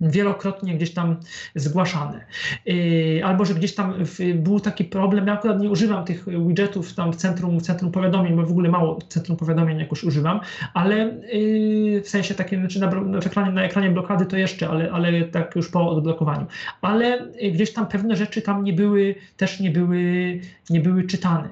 wielokrotnie 0.00 0.74
gdzieś 0.74 0.94
tam 0.94 1.16
zgłaszane. 1.54 2.26
Yy, 2.66 3.24
albo, 3.24 3.44
że 3.44 3.54
gdzieś 3.54 3.74
tam 3.74 3.94
był 4.34 4.60
taki 4.60 4.84
problem, 4.84 5.26
ja 5.26 5.32
akurat 5.32 5.60
nie 5.60 5.70
używam 5.70 6.04
tych 6.04 6.24
widgetów 6.46 6.94
tam 6.94 7.12
w 7.12 7.16
centrum, 7.16 7.60
w 7.60 7.62
centrum 7.62 7.92
powiadomień, 7.92 8.36
bo 8.36 8.46
w 8.46 8.50
ogóle 8.50 8.68
mało 8.68 8.98
centrum 9.08 9.36
powiadomień 9.36 9.78
jakoś 9.78 10.04
używam, 10.04 10.40
ale 10.74 10.96
yy, 11.32 12.02
w 12.02 12.08
sensie 12.08 12.34
takim, 12.34 12.60
znaczy 12.60 12.80
na, 12.80 12.90
na, 12.90 13.18
ekranie, 13.18 13.52
na 13.52 13.62
ekranie 13.62 13.90
blokady 13.90 14.26
to 14.26 14.36
jeszcze, 14.36 14.68
ale, 14.68 14.92
ale 14.92 15.24
tak 15.24 15.56
już 15.56 15.70
po 15.70 15.90
odblokowaniu. 15.90 16.46
Ale 16.80 17.28
gdzieś 17.52 17.72
tam 17.72 17.86
pewne 17.86 18.16
rzeczy 18.16 18.42
tam 18.42 18.64
nie 18.64 18.72
były, 18.72 19.14
też 19.36 19.60
nie 19.60 19.70
były, 19.70 20.40
nie 20.70 20.80
były 20.80 21.04
czytane. 21.04 21.48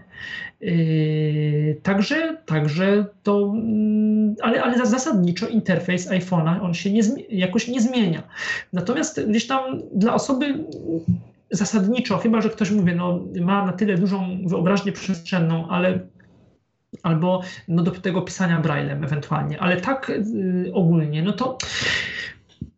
Yy, 0.65 1.81
także, 1.83 2.37
także 2.47 3.07
to, 3.23 3.53
mm, 3.55 4.35
ale, 4.43 4.63
ale 4.63 4.87
zasadniczo 4.87 5.49
interfejs 5.49 6.11
iPhone'a 6.11 6.63
on 6.63 6.75
się 6.75 6.93
nie, 6.93 7.03
jakoś 7.31 7.69
nie 7.69 7.81
zmienia. 7.81 8.23
Natomiast 8.73 9.27
gdzieś 9.29 9.47
tam 9.47 9.81
dla 9.95 10.15
osoby 10.15 10.65
zasadniczo, 11.51 12.19
chyba 12.19 12.41
że 12.41 12.51
ktoś 12.51 12.71
mówi, 12.71 12.95
no, 12.95 13.21
ma 13.41 13.67
na 13.67 13.73
tyle 13.73 13.99
dużą 13.99 14.39
wyobraźnię 14.47 14.93
przestrzenną, 14.93 15.69
ale 15.69 15.99
albo 17.03 17.43
no, 17.69 17.83
do 17.83 17.91
tego 17.91 18.23
pisania 18.23 18.61
braillem 18.61 19.05
ewentualnie, 19.05 19.61
ale 19.61 19.81
tak 19.81 20.11
y, 20.11 20.71
ogólnie, 20.75 21.23
no 21.23 21.33
to 21.33 21.59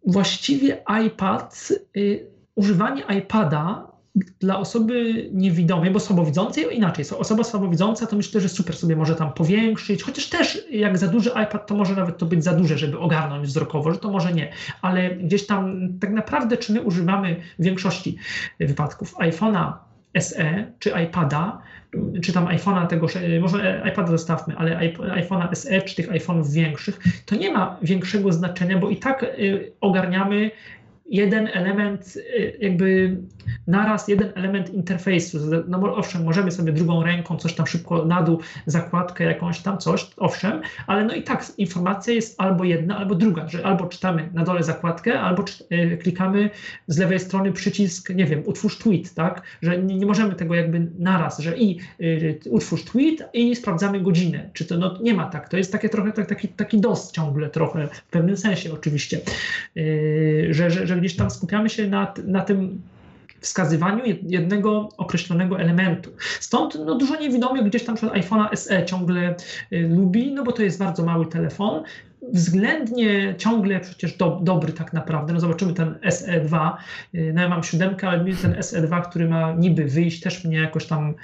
właściwie 0.06 0.82
iPad, 1.06 1.68
y, 1.96 2.26
używanie 2.54 3.02
iPada 3.18 3.95
dla 4.40 4.58
osoby 4.58 5.28
niewidomej, 5.32 5.90
bo 5.90 6.00
słabowidzącej 6.00 6.76
inaczej. 6.76 7.04
Osoba 7.18 7.44
słabowidząca 7.44 8.06
to 8.06 8.16
myślę, 8.16 8.40
że 8.40 8.48
super 8.48 8.76
sobie 8.76 8.96
może 8.96 9.14
tam 9.14 9.32
powiększyć, 9.32 10.02
chociaż 10.02 10.28
też 10.28 10.66
jak 10.70 10.98
za 10.98 11.08
duży 11.08 11.30
iPad, 11.30 11.66
to 11.66 11.74
może 11.74 11.96
nawet 11.96 12.18
to 12.18 12.26
być 12.26 12.44
za 12.44 12.52
duże, 12.52 12.78
żeby 12.78 12.98
ogarnąć 12.98 13.46
wzrokowo, 13.46 13.92
że 13.92 13.98
to 13.98 14.10
może 14.10 14.32
nie, 14.32 14.52
ale 14.82 15.10
gdzieś 15.10 15.46
tam 15.46 15.88
tak 16.00 16.10
naprawdę, 16.10 16.56
czy 16.56 16.72
my 16.72 16.80
używamy 16.80 17.36
w 17.58 17.64
większości 17.64 18.16
wypadków 18.60 19.14
iPhone'a 19.14 19.72
SE 20.20 20.72
czy 20.78 20.90
iPada, 21.04 21.58
czy 22.22 22.32
tam 22.32 22.46
iPhone'a 22.46 22.86
tego, 22.86 23.06
może 23.40 23.82
iPada 23.88 24.08
zostawmy, 24.08 24.56
ale 24.56 24.78
iPhone'a 24.98 25.54
SE 25.54 25.82
czy 25.82 25.96
tych 25.96 26.08
iPhone'ów 26.08 26.52
większych, 26.52 27.00
to 27.26 27.36
nie 27.36 27.52
ma 27.52 27.76
większego 27.82 28.32
znaczenia, 28.32 28.78
bo 28.78 28.90
i 28.90 28.96
tak 28.96 29.22
y, 29.22 29.72
ogarniamy 29.80 30.50
jeden 31.10 31.48
element, 31.52 32.16
y, 32.16 32.58
jakby 32.60 33.16
naraz 33.66 34.08
jeden 34.08 34.32
element 34.34 34.74
interfejsu. 34.74 35.38
No 35.68 35.78
bo 35.78 35.96
owszem, 35.96 36.24
możemy 36.24 36.50
sobie 36.50 36.72
drugą 36.72 37.02
ręką 37.02 37.36
coś 37.36 37.54
tam 37.54 37.66
szybko 37.66 38.04
na 38.04 38.22
dół, 38.22 38.40
zakładkę 38.66 39.24
jakąś 39.24 39.60
tam, 39.60 39.78
coś, 39.78 40.10
owszem, 40.16 40.60
ale 40.86 41.04
no 41.04 41.14
i 41.14 41.22
tak 41.22 41.46
informacja 41.58 42.14
jest 42.14 42.40
albo 42.40 42.64
jedna, 42.64 42.96
albo 42.96 43.14
druga, 43.14 43.48
że 43.48 43.66
albo 43.66 43.86
czytamy 43.86 44.28
na 44.34 44.44
dole 44.44 44.62
zakładkę, 44.62 45.20
albo 45.20 45.44
y, 45.72 45.98
klikamy 46.02 46.50
z 46.86 46.98
lewej 46.98 47.20
strony 47.20 47.52
przycisk, 47.52 48.10
nie 48.10 48.26
wiem, 48.26 48.42
utwórz 48.46 48.78
tweet, 48.78 49.14
tak, 49.14 49.42
że 49.62 49.78
nie, 49.78 49.96
nie 49.96 50.06
możemy 50.06 50.34
tego 50.34 50.54
jakby 50.54 50.86
naraz, 50.98 51.38
że 51.38 51.56
i 51.58 51.78
y, 52.00 52.40
utwórz 52.50 52.84
tweet 52.84 53.28
i 53.32 53.56
sprawdzamy 53.56 54.00
godzinę, 54.00 54.50
czy 54.52 54.64
to, 54.64 54.76
no 54.76 54.98
nie 55.02 55.14
ma 55.14 55.26
tak, 55.26 55.48
to 55.48 55.56
jest 55.56 55.72
takie 55.72 55.88
trochę 55.88 56.12
tak, 56.12 56.26
taki, 56.26 56.48
taki 56.48 56.80
dos 56.80 57.12
ciągle 57.12 57.50
trochę, 57.50 57.88
w 57.88 58.02
pewnym 58.02 58.36
sensie 58.36 58.72
oczywiście, 58.72 59.20
y, 59.76 60.48
że, 60.50 60.70
że, 60.70 60.86
że 60.86 60.96
gdzieś 60.96 61.16
tam 61.16 61.30
skupiamy 61.30 61.70
się 61.70 61.88
na, 61.88 62.14
na 62.24 62.40
tym 62.40 62.82
wskazywaniu 63.40 64.04
jednego 64.22 64.88
określonego 64.96 65.60
elementu. 65.60 66.10
Stąd 66.40 66.78
no, 66.86 66.94
dużo 66.94 67.20
niewidomych 67.20 67.64
gdzieś 67.64 67.84
tam 67.84 67.96
przed 67.96 68.10
iPhone'a 68.10 68.56
SE 68.56 68.84
ciągle 68.84 69.34
y, 69.72 69.88
lubi, 69.88 70.32
no 70.32 70.42
bo 70.42 70.52
to 70.52 70.62
jest 70.62 70.78
bardzo 70.78 71.04
mały 71.04 71.26
telefon, 71.26 71.82
względnie 72.32 73.34
ciągle 73.38 73.80
przecież 73.80 74.16
do, 74.16 74.40
dobry 74.42 74.72
tak 74.72 74.92
naprawdę. 74.92 75.32
No 75.32 75.40
zobaczymy 75.40 75.72
ten 75.72 75.94
SE2. 75.94 76.72
Y, 77.14 77.32
no 77.34 77.42
ja 77.42 77.48
mam 77.48 77.62
siódemkę, 77.62 78.08
ale 78.08 78.24
ten 78.42 78.52
SE2, 78.52 79.02
który 79.02 79.28
ma 79.28 79.52
niby 79.52 79.84
wyjść, 79.84 80.20
też 80.20 80.44
mnie 80.44 80.56
jakoś 80.56 80.86
tam. 80.86 81.14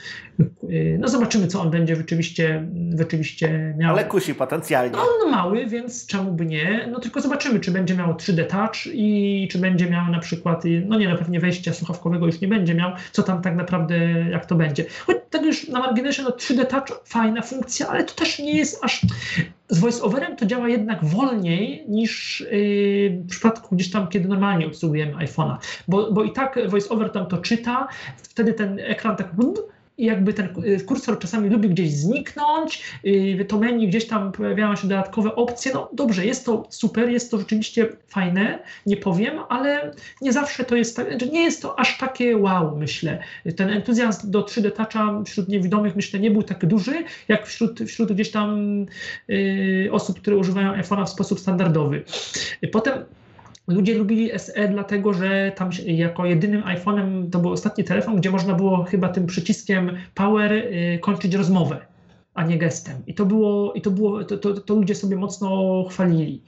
Y, 0.70 0.97
no 1.01 1.09
zobaczymy, 1.09 1.47
co 1.47 1.60
on 1.60 1.70
będzie 1.70 1.97
rzeczywiście, 1.97 2.69
rzeczywiście 2.98 3.74
miał. 3.78 3.94
Ale 3.94 4.05
kusi 4.05 4.35
potencjalnie. 4.35 4.97
No, 4.97 5.05
no 5.24 5.31
mały, 5.31 5.66
więc 5.66 6.06
czemu 6.06 6.32
by 6.32 6.47
nie? 6.47 6.89
No 6.93 7.01
tylko 7.01 7.20
zobaczymy, 7.20 7.60
czy 7.60 7.70
będzie 7.70 7.94
miał 7.94 8.12
3D 8.14 8.47
Touch 8.47 8.86
i 8.86 9.48
czy 9.52 9.59
będzie 9.59 9.90
miał 9.90 10.10
na 10.10 10.19
przykład, 10.19 10.62
no 10.86 10.98
nie, 10.98 11.09
no 11.09 11.16
pewnie 11.16 11.40
wejścia 11.40 11.73
słuchawkowego 11.73 12.27
już 12.27 12.40
nie 12.40 12.48
będzie 12.48 12.74
miał, 12.74 12.90
co 13.12 13.23
tam 13.23 13.43
tak 13.43 13.56
naprawdę, 13.56 13.98
jak 14.31 14.47
to 14.47 14.55
będzie. 14.55 14.85
Choć 15.06 15.16
tak 15.31 15.43
już 15.43 15.69
na 15.69 15.81
marginesie, 15.81 16.23
no 16.23 16.31
3D 16.31 16.66
Touch 16.66 17.01
fajna 17.05 17.43
funkcja, 17.43 17.89
ale 17.89 18.05
to 18.05 18.14
też 18.14 18.39
nie 18.39 18.56
jest 18.56 18.85
aż 18.85 19.06
z 19.68 19.78
voiceoverem 19.78 20.36
to 20.36 20.47
działa 20.47 20.68
jednak 20.68 21.05
wolniej 21.05 21.84
niż 21.89 22.40
yy, 22.40 23.22
w 23.24 23.26
przypadku 23.30 23.76
gdzieś 23.76 23.90
tam, 23.90 24.09
kiedy 24.09 24.28
normalnie 24.28 24.66
obsługujemy 24.66 25.12
iPhone'a, 25.12 25.56
bo, 25.89 26.12
bo 26.12 26.24
i 26.24 26.32
tak 26.32 26.59
voiceover 26.68 27.10
tam 27.10 27.26
to 27.26 27.39
czyta, 27.39 27.89
wtedy 28.22 28.55
ten 28.55 28.78
ekran 28.78 29.16
tak 29.16 29.36
jakby 30.06 30.34
ten 30.34 30.48
y, 30.64 30.80
kursor 30.80 31.18
czasami 31.18 31.50
lubi 31.50 31.68
gdzieś 31.68 31.90
zniknąć, 31.90 32.82
y, 33.06 33.44
to 33.48 33.58
menu 33.58 33.88
gdzieś 33.88 34.06
tam 34.06 34.32
pojawiają 34.32 34.76
się 34.76 34.88
dodatkowe 34.88 35.34
opcje. 35.34 35.72
No 35.74 35.88
dobrze, 35.92 36.26
jest 36.26 36.46
to 36.46 36.66
super, 36.70 37.10
jest 37.10 37.30
to 37.30 37.38
rzeczywiście 37.38 37.88
fajne, 38.08 38.58
nie 38.86 38.96
powiem, 38.96 39.38
ale 39.48 39.90
nie 40.20 40.32
zawsze 40.32 40.64
to 40.64 40.76
jest 40.76 40.96
tak, 40.96 41.08
znaczy 41.08 41.28
nie 41.28 41.42
jest 41.42 41.62
to 41.62 41.78
aż 41.78 41.98
takie 41.98 42.36
wow, 42.36 42.76
myślę. 42.76 43.18
Ten 43.56 43.70
entuzjazm 43.70 44.30
do 44.30 44.42
3D 44.42 44.70
Toucha 44.70 45.22
wśród 45.26 45.48
niewidomych 45.48 45.96
myślę 45.96 46.20
nie 46.20 46.30
był 46.30 46.42
tak 46.42 46.66
duży, 46.66 47.04
jak 47.28 47.46
wśród, 47.46 47.80
wśród 47.80 48.12
gdzieś 48.12 48.30
tam 48.30 48.86
y, 49.30 49.88
osób, 49.92 50.20
które 50.20 50.36
używają 50.36 50.72
iPhone'a 50.72 51.06
w 51.06 51.10
sposób 51.10 51.40
standardowy. 51.40 52.02
Potem 52.72 53.04
Ludzie 53.66 53.94
lubili 53.94 54.30
SE 54.39 54.68
dlatego, 54.68 55.14
że 55.14 55.52
tam 55.56 55.70
jako 55.86 56.26
jedynym 56.26 56.62
iPhone'em 56.62 57.30
to 57.30 57.39
był 57.39 57.52
ostatni 57.52 57.84
telefon, 57.84 58.16
gdzie 58.16 58.30
można 58.30 58.55
było 58.55 58.84
chyba 58.84 59.09
tym 59.09 59.26
przyciskiem 59.26 59.97
power 60.14 60.52
y, 60.52 60.98
kończyć 61.02 61.34
rozmowę, 61.34 61.86
a 62.34 62.44
nie 62.44 62.59
gestem. 62.59 62.97
I 63.06 63.14
to 63.14 63.26
było, 63.26 63.72
i 63.72 63.80
to, 63.80 63.90
było 63.90 64.24
to, 64.24 64.39
to, 64.39 64.60
to 64.60 64.74
ludzie 64.74 64.94
sobie 64.94 65.16
mocno 65.16 65.84
chwalili. 65.90 66.43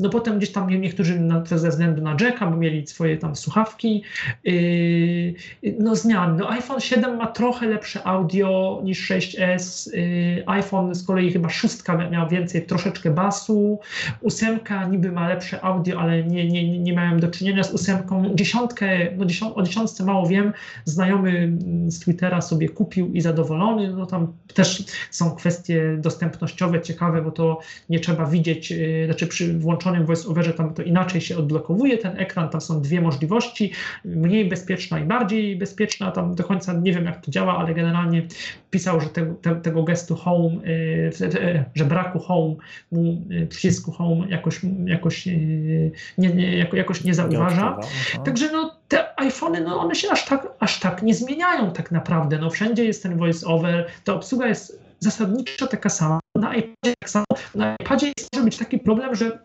No 0.00 0.08
potem 0.08 0.38
gdzieś 0.38 0.52
tam 0.52 0.70
niektórzy 0.80 1.20
na, 1.20 1.44
ze 1.44 1.68
względu 1.68 2.02
na 2.02 2.16
jacka, 2.20 2.50
mieli 2.50 2.86
swoje 2.86 3.16
tam 3.16 3.36
słuchawki. 3.36 4.02
Yy, 4.44 5.34
no 5.78 5.96
zmiany. 5.96 6.38
No 6.38 6.50
iPhone 6.50 6.80
7 6.80 7.16
ma 7.16 7.26
trochę 7.26 7.66
lepsze 7.66 8.06
audio 8.06 8.80
niż 8.84 9.10
6S. 9.10 9.94
Yy, 9.96 10.44
iPhone 10.46 10.94
z 10.94 11.06
kolei 11.06 11.32
chyba 11.32 11.48
szóstka 11.48 12.08
miał 12.08 12.28
więcej, 12.28 12.66
troszeczkę 12.66 13.10
basu. 13.10 13.78
Ósemka 14.20 14.88
niby 14.88 15.12
ma 15.12 15.28
lepsze 15.28 15.64
audio, 15.64 16.00
ale 16.00 16.24
nie, 16.24 16.48
nie, 16.48 16.78
nie 16.78 16.92
miałem 16.92 17.20
do 17.20 17.28
czynienia 17.28 17.64
z 17.64 17.72
ósemką. 17.72 18.34
Dziesiątkę, 18.34 18.88
no 19.16 19.24
dziesiąt, 19.24 19.58
o 19.58 19.62
dziesiątce 19.62 20.04
mało 20.04 20.26
wiem. 20.26 20.52
Znajomy 20.84 21.58
z 21.86 22.00
Twittera 22.00 22.40
sobie 22.40 22.68
kupił 22.68 23.12
i 23.12 23.20
zadowolony. 23.20 23.92
No 23.92 24.06
tam 24.06 24.32
też 24.54 24.84
są 25.10 25.36
kwestie 25.36 25.96
dostępnościowe 25.98 26.82
ciekawe, 26.82 27.22
bo 27.22 27.30
to 27.30 27.60
nie 27.88 28.00
trzeba 28.00 28.26
widzieć, 28.26 28.70
yy, 28.70 29.06
znaczy 29.06 29.26
przy 29.26 29.58
włączonym 29.58 29.89
włączonym 29.90 30.06
voice-overze 30.06 30.52
tam 30.52 30.74
to 30.74 30.82
inaczej 30.82 31.20
się 31.20 31.38
odblokowuje 31.38 31.98
ten 31.98 32.18
ekran, 32.18 32.48
tam 32.48 32.60
są 32.60 32.82
dwie 32.82 33.00
możliwości, 33.00 33.72
mniej 34.04 34.48
bezpieczna 34.48 34.98
i 34.98 35.04
bardziej 35.04 35.56
bezpieczna, 35.56 36.10
tam 36.10 36.34
do 36.34 36.44
końca 36.44 36.72
nie 36.72 36.92
wiem 36.92 37.04
jak 37.04 37.24
to 37.24 37.30
działa, 37.30 37.58
ale 37.58 37.74
generalnie 37.74 38.22
pisał, 38.70 39.00
że 39.00 39.08
te, 39.08 39.34
te, 39.42 39.56
tego 39.56 39.82
gestu 39.82 40.16
home, 40.16 40.54
yy, 40.64 41.64
że 41.74 41.84
braku 41.84 42.18
home, 42.18 42.54
mu, 42.92 43.22
yy, 43.28 43.46
przycisku 43.46 43.92
home 43.92 44.28
jakoś, 44.28 44.60
jakoś, 44.86 45.26
yy, 45.26 45.90
nie, 46.18 46.28
nie, 46.34 46.58
jako, 46.58 46.76
jakoś 46.76 47.04
nie 47.04 47.14
zauważa. 47.14 47.78
Nie 48.18 48.24
Także 48.24 48.52
no, 48.52 48.76
te 48.88 49.20
iPhony, 49.20 49.60
no 49.60 49.80
one 49.80 49.94
się 49.94 50.10
aż 50.10 50.24
tak, 50.24 50.48
aż 50.60 50.80
tak 50.80 51.02
nie 51.02 51.14
zmieniają 51.14 51.72
tak 51.72 51.90
naprawdę. 51.90 52.38
No, 52.38 52.50
wszędzie 52.50 52.84
jest 52.84 53.02
ten 53.02 53.18
voice-over, 53.18 53.86
ta 54.04 54.14
obsługa 54.14 54.46
jest 54.46 54.80
zasadniczo 54.98 55.66
taka 55.66 55.88
sama. 55.88 56.20
Na 56.34 56.54
iPadzie 56.54 56.94
tak 57.00 57.10
samo. 57.10 57.24
Na 57.54 57.76
iPadzie 57.80 58.12
może 58.32 58.44
być 58.44 58.56
taki 58.58 58.78
problem, 58.78 59.14
że 59.14 59.38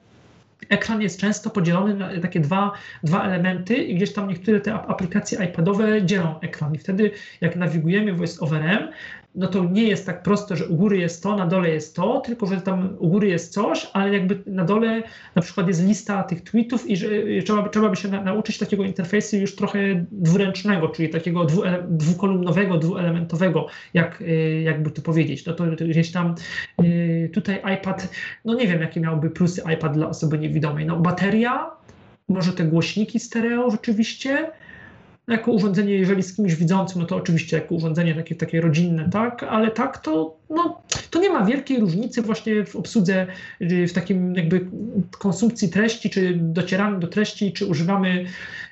ekran 0.70 1.02
jest 1.02 1.20
często 1.20 1.50
podzielony 1.50 1.94
na 1.94 2.22
takie 2.22 2.40
dwa, 2.40 2.72
dwa 3.04 3.24
elementy 3.24 3.76
i 3.76 3.96
gdzieś 3.96 4.14
tam 4.14 4.28
niektóre 4.28 4.60
te 4.62 4.74
aplikacje 4.74 5.46
iPadowe 5.46 6.06
dzielą 6.06 6.40
ekran. 6.40 6.76
I 6.76 6.78
wtedy 6.78 7.12
jak 7.42 7.56
nawigujemy 7.56 8.14
voice-overem, 8.14 8.92
no 9.36 9.48
to 9.48 9.66
nie 9.66 9.84
jest 9.84 10.06
tak 10.06 10.24
prosto, 10.24 10.56
że 10.56 10.68
u 10.68 10.76
góry 10.76 10.98
jest 10.98 11.24
to, 11.24 11.36
na 11.36 11.48
dole 11.48 11.70
jest 11.70 11.96
to, 11.96 12.20
tylko 12.20 12.46
że 12.46 12.62
tam 12.62 12.96
u 13.00 13.10
góry 13.10 13.28
jest 13.28 13.54
coś, 13.54 13.88
ale 13.94 14.14
jakby 14.14 14.44
na 14.46 14.66
dole 14.66 15.04
na 15.36 15.42
przykład 15.42 15.68
jest 15.68 15.88
lista 15.88 16.24
tych 16.24 16.42
tweetów 16.42 16.90
i 16.90 16.98
że 16.98 17.08
trzeba, 17.46 17.70
trzeba 17.70 17.90
by 17.90 17.96
się 17.96 18.08
na, 18.08 18.22
nauczyć 18.22 18.58
takiego 18.58 18.84
interfejsu 18.84 19.38
już 19.38 19.56
trochę 19.56 20.06
dwuręcznego, 20.12 20.90
czyli 20.90 21.10
takiego 21.10 21.46
dwu, 21.46 21.62
dwukolumnowego, 21.88 22.78
dwuelementowego, 22.78 23.68
jak, 23.94 24.22
y, 24.22 24.62
jakby 24.64 24.92
to 24.92 25.02
powiedzieć. 25.02 25.46
No 25.46 25.54
to, 25.54 25.76
to 25.76 25.86
gdzieś 25.86 26.12
tam 26.12 26.36
y, 26.84 27.30
tutaj 27.34 27.62
iPad, 27.76 28.10
no 28.46 28.54
nie 28.54 28.68
wiem 28.68 28.82
jakie 28.82 29.00
miałby 29.00 29.30
plusy 29.30 29.62
iPad 29.74 29.94
dla 29.94 30.10
osoby 30.10 30.38
niewidomej. 30.38 30.86
No 30.86 31.00
bateria, 31.00 31.72
może 32.28 32.54
te 32.54 32.64
głośniki 32.64 33.20
stereo 33.20 33.72
rzeczywiście, 33.72 34.52
jako 35.28 35.52
urządzenie, 35.52 35.94
jeżeli 35.94 36.24
z 36.24 36.36
kimś 36.36 36.56
widzącym, 36.56 37.02
no 37.02 37.08
to 37.08 37.16
oczywiście 37.16 37.58
jako 37.58 37.76
urządzenie 37.76 38.16
takie, 38.16 38.36
takie 38.36 38.62
rodzinne, 38.62 39.10
tak, 39.10 39.44
ale 39.44 39.72
tak 39.72 39.98
to, 39.98 40.38
no, 40.50 40.82
to 41.12 41.20
nie 41.20 41.30
ma 41.30 41.46
wielkiej 41.46 41.80
różnicy 41.80 42.22
właśnie 42.22 42.66
w 42.66 42.76
obsłudze, 42.76 43.28
w 43.62 43.94
takim 43.94 44.36
jakby 44.36 44.68
konsumpcji 45.20 45.70
treści, 45.70 46.10
czy 46.10 46.34
docieramy 46.42 47.00
do 47.00 47.08
treści, 47.08 47.54
czy 47.54 47.66
używamy, 47.66 48.26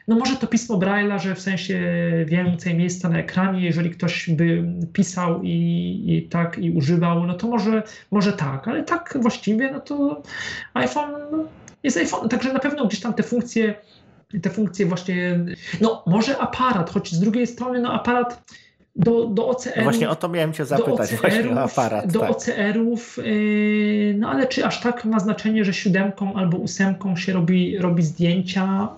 no 0.08 0.16
może 0.16 0.36
to 0.36 0.48
pismo 0.48 0.78
Braille'a, 0.78 1.20
że 1.20 1.36
w 1.36 1.42
sensie 1.42 1.82
więcej 2.26 2.76
miejsca 2.76 3.10
na 3.10 3.20
ekranie, 3.20 3.66
jeżeli 3.66 3.90
ktoś 3.90 4.30
by 4.30 4.64
pisał 4.94 5.44
i, 5.44 6.04
i 6.08 6.30
tak 6.30 6.58
i 6.58 6.72
używał, 6.72 7.28
no 7.28 7.34
to 7.34 7.48
może, 7.48 7.84
może 8.12 8.34
tak, 8.34 8.68
ale 8.68 8.84
tak 8.84 9.18
właściwie, 9.22 9.72
no 9.72 9.80
to 9.80 10.24
iPhone 10.74 11.14
jest 11.84 11.98
iPhone, 11.98 12.30
także 12.30 12.54
na 12.54 12.60
pewno 12.60 12.86
gdzieś 12.86 13.00
tam 13.00 13.14
te 13.14 13.24
funkcje 13.24 13.76
te 14.42 14.50
funkcje 14.50 14.86
właśnie, 14.86 15.40
no 15.82 16.04
może 16.08 16.38
aparat, 16.38 16.90
choć 16.90 17.12
z 17.12 17.20
drugiej 17.20 17.48
strony 17.48 17.82
no 17.82 17.94
aparat 17.94 18.44
do, 18.96 19.26
do 19.26 19.48
OCR-ów. 19.48 19.78
No 19.78 19.84
właśnie 19.84 20.10
o 20.10 20.16
to 20.16 20.30
miałem 20.30 20.54
Cię 20.54 20.66
zapytać, 20.66 21.16
właśnie 21.16 21.50
o 21.50 21.62
aparat. 21.62 22.12
Do 22.12 22.20
tak. 22.20 22.32
OCR-ów, 22.32 23.18
yy, 23.18 24.16
no 24.18 24.30
ale 24.30 24.48
czy 24.48 24.66
aż 24.66 24.82
tak 24.82 25.06
ma 25.06 25.20
znaczenie, 25.20 25.66
że 25.66 25.74
siódemką 25.74 26.34
albo 26.34 26.58
ósemką 26.58 27.16
się 27.16 27.34
robi, 27.34 27.78
robi 27.78 28.04
zdjęcia? 28.04 28.90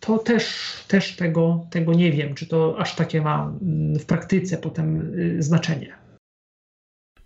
To 0.00 0.18
też, 0.18 0.72
też 0.88 1.16
tego, 1.16 1.66
tego 1.70 1.94
nie 1.94 2.12
wiem, 2.12 2.34
czy 2.34 2.46
to 2.46 2.76
aż 2.78 2.94
takie 2.94 3.20
ma 3.20 3.52
mm, 3.62 3.98
w 3.98 4.06
praktyce 4.06 4.56
potem 4.56 5.12
yy, 5.16 5.42
znaczenie. 5.42 5.92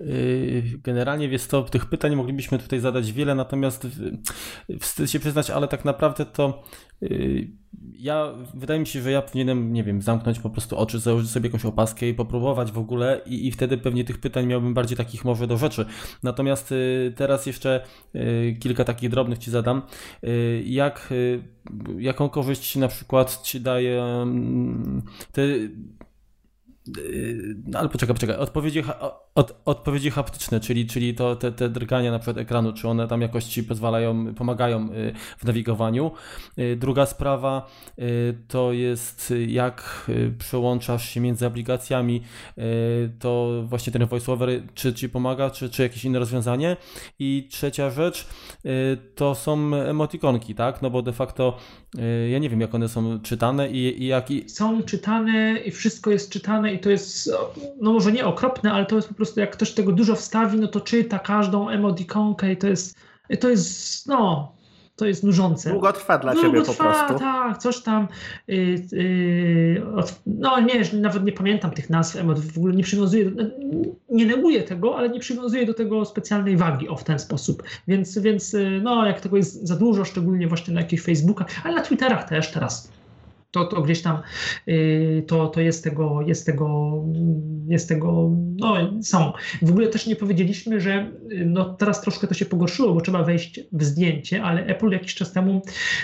Yy, 0.07 0.63
generalnie 0.83 1.27
jest 1.27 1.51
to, 1.51 1.63
tych 1.63 1.87
pytań 1.87 2.17
moglibyśmy 2.17 2.59
tutaj 2.59 2.81
zadać 2.81 3.13
wiele, 3.13 3.35
natomiast 3.35 3.87
wstyd 4.81 5.11
się 5.11 5.21
przyznać, 5.21 5.51
ale 5.51 5.69
tak 5.69 5.85
naprawdę 5.85 6.27
to 6.27 6.63
yy, 7.01 7.49
ja, 7.93 8.33
wydaje 8.55 8.81
mi 8.81 8.87
się, 8.87 9.03
że 9.03 9.11
ja 9.11 9.23
powinienem, 9.23 9.73
nie 9.73 9.85
wiem, 9.85 10.03
zamknąć 10.03 10.39
po 10.39 10.51
prostu 10.51 10.77
oczy, 10.77 10.99
założyć 10.99 11.31
sobie 11.31 11.47
jakąś 11.47 11.65
opaskę 11.65 12.09
i 12.09 12.15
popróbować 12.15 12.73
w 12.73 12.79
ogóle 12.79 13.21
i, 13.27 13.47
i 13.47 13.51
wtedy 13.51 13.79
pewnie 13.79 14.05
tych 14.05 14.21
pytań 14.21 14.47
miałbym 14.47 14.75
bardziej 14.75 14.97
takich 14.97 15.25
może 15.25 15.47
do 15.47 15.57
rzeczy. 15.57 15.87
Natomiast 16.23 16.71
yy, 16.71 17.13
teraz 17.17 17.47
jeszcze 17.47 17.85
kilka 18.61 18.85
takich 18.85 19.11
drobnych 19.11 19.39
Ci 19.39 19.51
zadam. 19.51 19.83
Jak, 20.65 21.15
jaką 21.99 22.29
korzyść 22.29 22.77
na 22.77 22.89
przykład 22.89 23.43
Ci 23.43 23.61
daje 23.61 24.03
mm, 24.03 25.03
te 25.33 25.43
no 27.67 27.79
ale 27.79 27.89
poczekaj, 27.89 28.15
poczekaj. 28.15 28.37
Odpowiedzi, 28.37 28.83
od, 29.35 29.61
odpowiedzi 29.65 30.11
haptyczne, 30.11 30.61
czyli, 30.61 30.87
czyli 30.87 31.15
to, 31.15 31.37
te, 31.37 31.53
te 31.53 31.69
drgania 31.69 32.11
na 32.11 32.19
przykład 32.19 32.39
ekranu, 32.39 32.73
czy 32.73 32.89
one 32.89 33.09
tam 33.09 33.21
jakoś 33.21 33.45
ci 33.45 33.65
pozwalają, 33.65 34.35
pomagają 34.35 34.93
y, 34.93 35.13
w 35.39 35.45
nawigowaniu. 35.45 36.11
Y, 36.59 36.77
druga 36.77 37.07
sprawa 37.07 37.71
to 38.49 38.73
jest 38.73 39.35
jak 39.47 40.11
przełączasz 40.39 41.09
się 41.09 41.21
między 41.21 41.47
aplikacjami, 41.47 42.23
to 43.19 43.63
właśnie 43.65 43.93
ten 43.93 44.07
voiceover 44.07 44.49
czy 44.75 44.95
ci 44.95 45.09
pomaga, 45.09 45.51
czy, 45.51 45.71
czy 45.71 45.83
jakieś 45.83 46.05
inne 46.05 46.19
rozwiązanie. 46.19 46.77
I 47.19 47.49
trzecia 47.51 47.91
rzecz 47.91 48.27
to 49.15 49.35
są 49.35 49.75
emotikonki, 49.75 50.55
tak? 50.55 50.83
No 50.83 50.91
bo 50.91 51.03
de 51.03 51.13
facto 51.13 51.57
ja 52.31 52.39
nie 52.39 52.51
wiem 52.51 52.61
jak 52.61 52.75
one 52.75 52.89
są 52.89 53.21
czytane 53.21 53.71
i, 53.71 54.03
i 54.03 54.07
jak... 54.07 54.29
Są 54.47 54.83
czytane 54.83 55.59
i 55.65 55.71
wszystko 55.71 56.11
jest 56.11 56.33
czytane 56.33 56.75
i 56.75 56.79
to 56.79 56.91
jest, 56.91 57.33
no 57.81 57.93
może 57.93 58.13
nie 58.13 58.27
okropne, 58.27 58.73
ale 58.73 58.87
to 58.87 58.97
jest 58.97 59.09
po 59.09 59.15
prostu, 59.15 59.41
jak 59.41 59.51
ktoś 59.51 59.73
tego 59.73 59.93
dużo 59.93 60.15
wstawi, 60.15 60.59
no 60.59 60.69
to 60.69 60.81
czyta 60.81 61.19
każdą 61.19 61.69
emotikonkę 61.69 62.53
i 62.53 62.57
to 62.57 62.67
jest, 62.67 62.97
to 63.41 63.49
jest, 63.49 64.07
no, 64.07 64.53
to 65.03 65.07
jest 65.07 65.25
nużące. 65.25 65.71
Długo 65.71 65.93
trwa 65.93 66.19
dla 66.19 66.33
Długo 66.33 66.49
ciebie 66.49 66.63
trwa, 66.63 66.85
po 66.85 66.91
prostu. 66.91 67.19
tak, 67.19 67.59
coś 67.59 67.83
tam, 67.83 68.09
yy, 68.49 68.57
yy, 68.93 69.83
no 70.27 70.61
nie, 70.61 71.01
nawet 71.01 71.25
nie 71.25 71.33
pamiętam 71.33 71.71
tych 71.71 71.91
nazw 71.91 72.17
emot, 72.17 72.41
w 72.41 72.59
ogóle 72.59 72.75
nie 72.75 72.83
przywiązuję, 72.83 73.31
nie 74.11 74.27
neguję 74.27 74.63
tego, 74.63 74.99
ale 74.99 75.09
nie 75.09 75.21
przywiązuję 75.21 75.67
do 75.67 75.75
tego 75.75 76.05
specjalnej 76.05 76.57
wagi, 76.57 76.89
o 76.89 76.97
w 76.97 77.05
ten 77.05 77.19
sposób, 77.19 77.63
więc, 77.89 78.19
więc 78.19 78.55
y, 78.55 78.81
no 78.83 79.07
jak 79.07 79.21
tego 79.21 79.37
jest 79.37 79.67
za 79.67 79.77
dużo, 79.77 80.05
szczególnie 80.05 80.49
właśnie 80.49 80.75
na 80.75 80.81
jakichś 80.81 81.03
Facebookach, 81.03 81.47
ale 81.65 81.75
na 81.75 81.83
Twitterach 81.83 82.29
też 82.29 82.53
teraz 82.53 82.93
to, 83.53 83.65
to 83.65 83.83
gdzieś 83.83 84.03
tam 84.03 84.19
y, 84.69 85.25
to, 85.27 85.47
to 85.47 85.61
jest 85.61 85.85
tego, 85.85 86.23
jest 86.23 86.47
tego, 86.47 86.93
jest 87.67 87.89
tego, 87.89 88.31
no 88.57 89.03
są. 89.03 89.33
W 89.63 89.71
ogóle 89.71 89.89
też 89.89 90.07
nie 90.07 90.17
powiedzieliśmy, 90.17 90.81
że 90.81 91.13
y, 91.33 91.45
no 91.47 91.65
teraz 91.65 92.01
troszkę 92.01 92.27
to 92.27 92.35
się 92.35 92.45
pogorszyło, 92.45 92.95
bo 92.95 93.01
trzeba 93.01 93.23
wejść 93.23 93.61
w 93.73 93.85
zdjęcie, 93.85 94.43
ale 94.43 94.67
Apple 94.67 94.91
jakiś 94.91 95.15
czas 95.15 95.33
temu, 95.33 95.63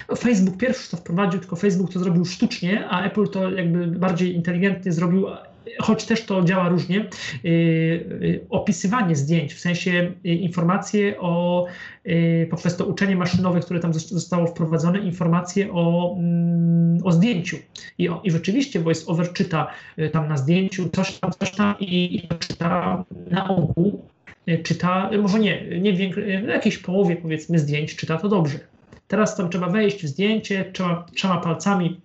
no 0.09 0.17
Facebook 0.17 0.57
pierwszy 0.57 0.91
to 0.91 0.97
wprowadził, 0.97 1.41
tylko 1.41 1.57
Facebook 1.57 1.93
to 1.93 1.99
zrobił 1.99 2.25
sztucznie, 2.25 2.87
a 2.89 3.05
Apple 3.05 3.29
to 3.29 3.51
jakby 3.51 3.87
bardziej 3.87 4.35
inteligentnie 4.35 4.93
zrobił 4.93 5.27
choć 5.83 6.05
też 6.05 6.27
to 6.27 6.45
działa 6.45 6.69
różnie, 6.69 7.01
y, 7.45 7.49
y, 7.49 8.41
opisywanie 8.51 9.17
zdjęć, 9.17 9.55
w 9.55 9.61
sensie 9.61 10.13
y, 10.27 10.29
informacje 10.29 11.21
o, 11.21 11.67
poprzez 12.51 12.77
to 12.77 12.85
uczenie 12.87 13.17
maszynowe, 13.17 13.61
które 13.61 13.81
tam 13.81 13.95
zostało 13.95 14.47
wprowadzone, 14.47 14.99
informacje 14.99 15.73
o, 15.73 16.17
mm, 16.19 16.99
o 17.05 17.13
zdjęciu. 17.13 17.57
I, 17.99 18.09
I 18.25 18.31
rzeczywiście 18.31 18.81
VoiceOver 18.81 19.33
czyta 19.33 19.67
tam 20.13 20.29
na 20.29 20.37
zdjęciu 20.37 20.89
coś 20.89 21.19
tam, 21.19 21.31
coś 21.41 21.51
tam 21.51 21.75
i, 21.81 22.17
i 22.17 22.29
czyta 22.39 23.05
na 23.31 23.49
ogół, 23.49 24.03
czyta, 24.63 25.11
może 25.23 25.39
nie, 25.39 25.81
nie 25.81 25.93
w 25.93 26.49
jakiejś 26.49 26.79
połowie 26.79 27.17
powiedzmy 27.17 27.59
zdjęć 27.59 27.97
czyta 27.97 28.17
to 28.17 28.29
dobrze. 28.29 28.59
Teraz 29.09 29.37
tam 29.37 29.51
trzeba 29.51 29.69
wejść 29.69 30.03
w 30.05 30.09
zdjęcie, 30.09 30.65
trzeba 30.73 31.07
trzema 31.15 31.37
palcami 31.37 32.01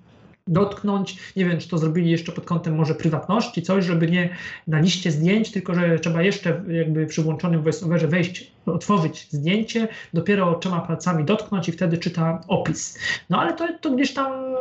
dotknąć. 0.48 1.18
Nie 1.36 1.46
wiem, 1.46 1.60
czy 1.60 1.70
to 1.70 1.78
zrobili 1.78 2.12
jeszcze 2.12 2.32
pod 2.32 2.46
kątem 2.46 2.76
może 2.76 2.96
prywatności, 2.96 3.62
coś, 3.62 3.86
żeby 3.86 4.12
nie 4.12 4.30
na 4.68 4.80
liście 4.80 5.12
zdjęć, 5.12 5.52
tylko 5.52 5.76
że 5.76 6.00
trzeba 6.00 6.22
jeszcze 6.22 6.64
jakby 6.68 7.06
przy 7.06 7.22
włączonym 7.22 7.64
voiceoverze 7.64 8.08
wejść, 8.08 8.52
otworzyć 8.66 9.28
zdjęcie, 9.32 9.88
dopiero 10.14 10.56
trzema 10.56 10.82
palcami 10.82 11.24
dotknąć 11.24 11.70
i 11.70 11.72
wtedy 11.72 11.98
czyta 11.98 12.42
opis. 12.48 13.00
No 13.30 13.42
ale 13.42 13.54
to, 13.54 13.68
to 13.82 13.92
gdzieś 13.92 14.14
tam 14.14 14.54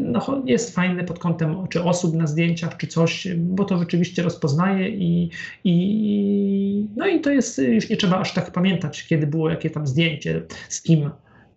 no, 0.00 0.42
jest 0.44 0.74
fajne 0.74 1.04
pod 1.04 1.18
kątem 1.18 1.68
czy 1.68 1.84
osób 1.84 2.14
na 2.14 2.26
zdjęciach, 2.26 2.76
czy 2.76 2.86
coś, 2.86 3.28
bo 3.36 3.64
to 3.64 3.78
rzeczywiście 3.78 4.22
rozpoznaje 4.22 4.88
i, 4.88 5.30
i 5.64 6.86
no 6.96 7.06
i 7.06 7.20
to 7.20 7.30
jest, 7.30 7.58
już 7.58 7.88
nie 7.88 7.96
trzeba 7.96 8.18
aż 8.18 8.34
tak 8.34 8.52
pamiętać, 8.52 9.06
kiedy 9.06 9.26
było 9.26 9.50
jakie 9.50 9.70
tam 9.70 9.86
zdjęcie, 9.86 10.42
z 10.68 10.82
kim 10.82 11.10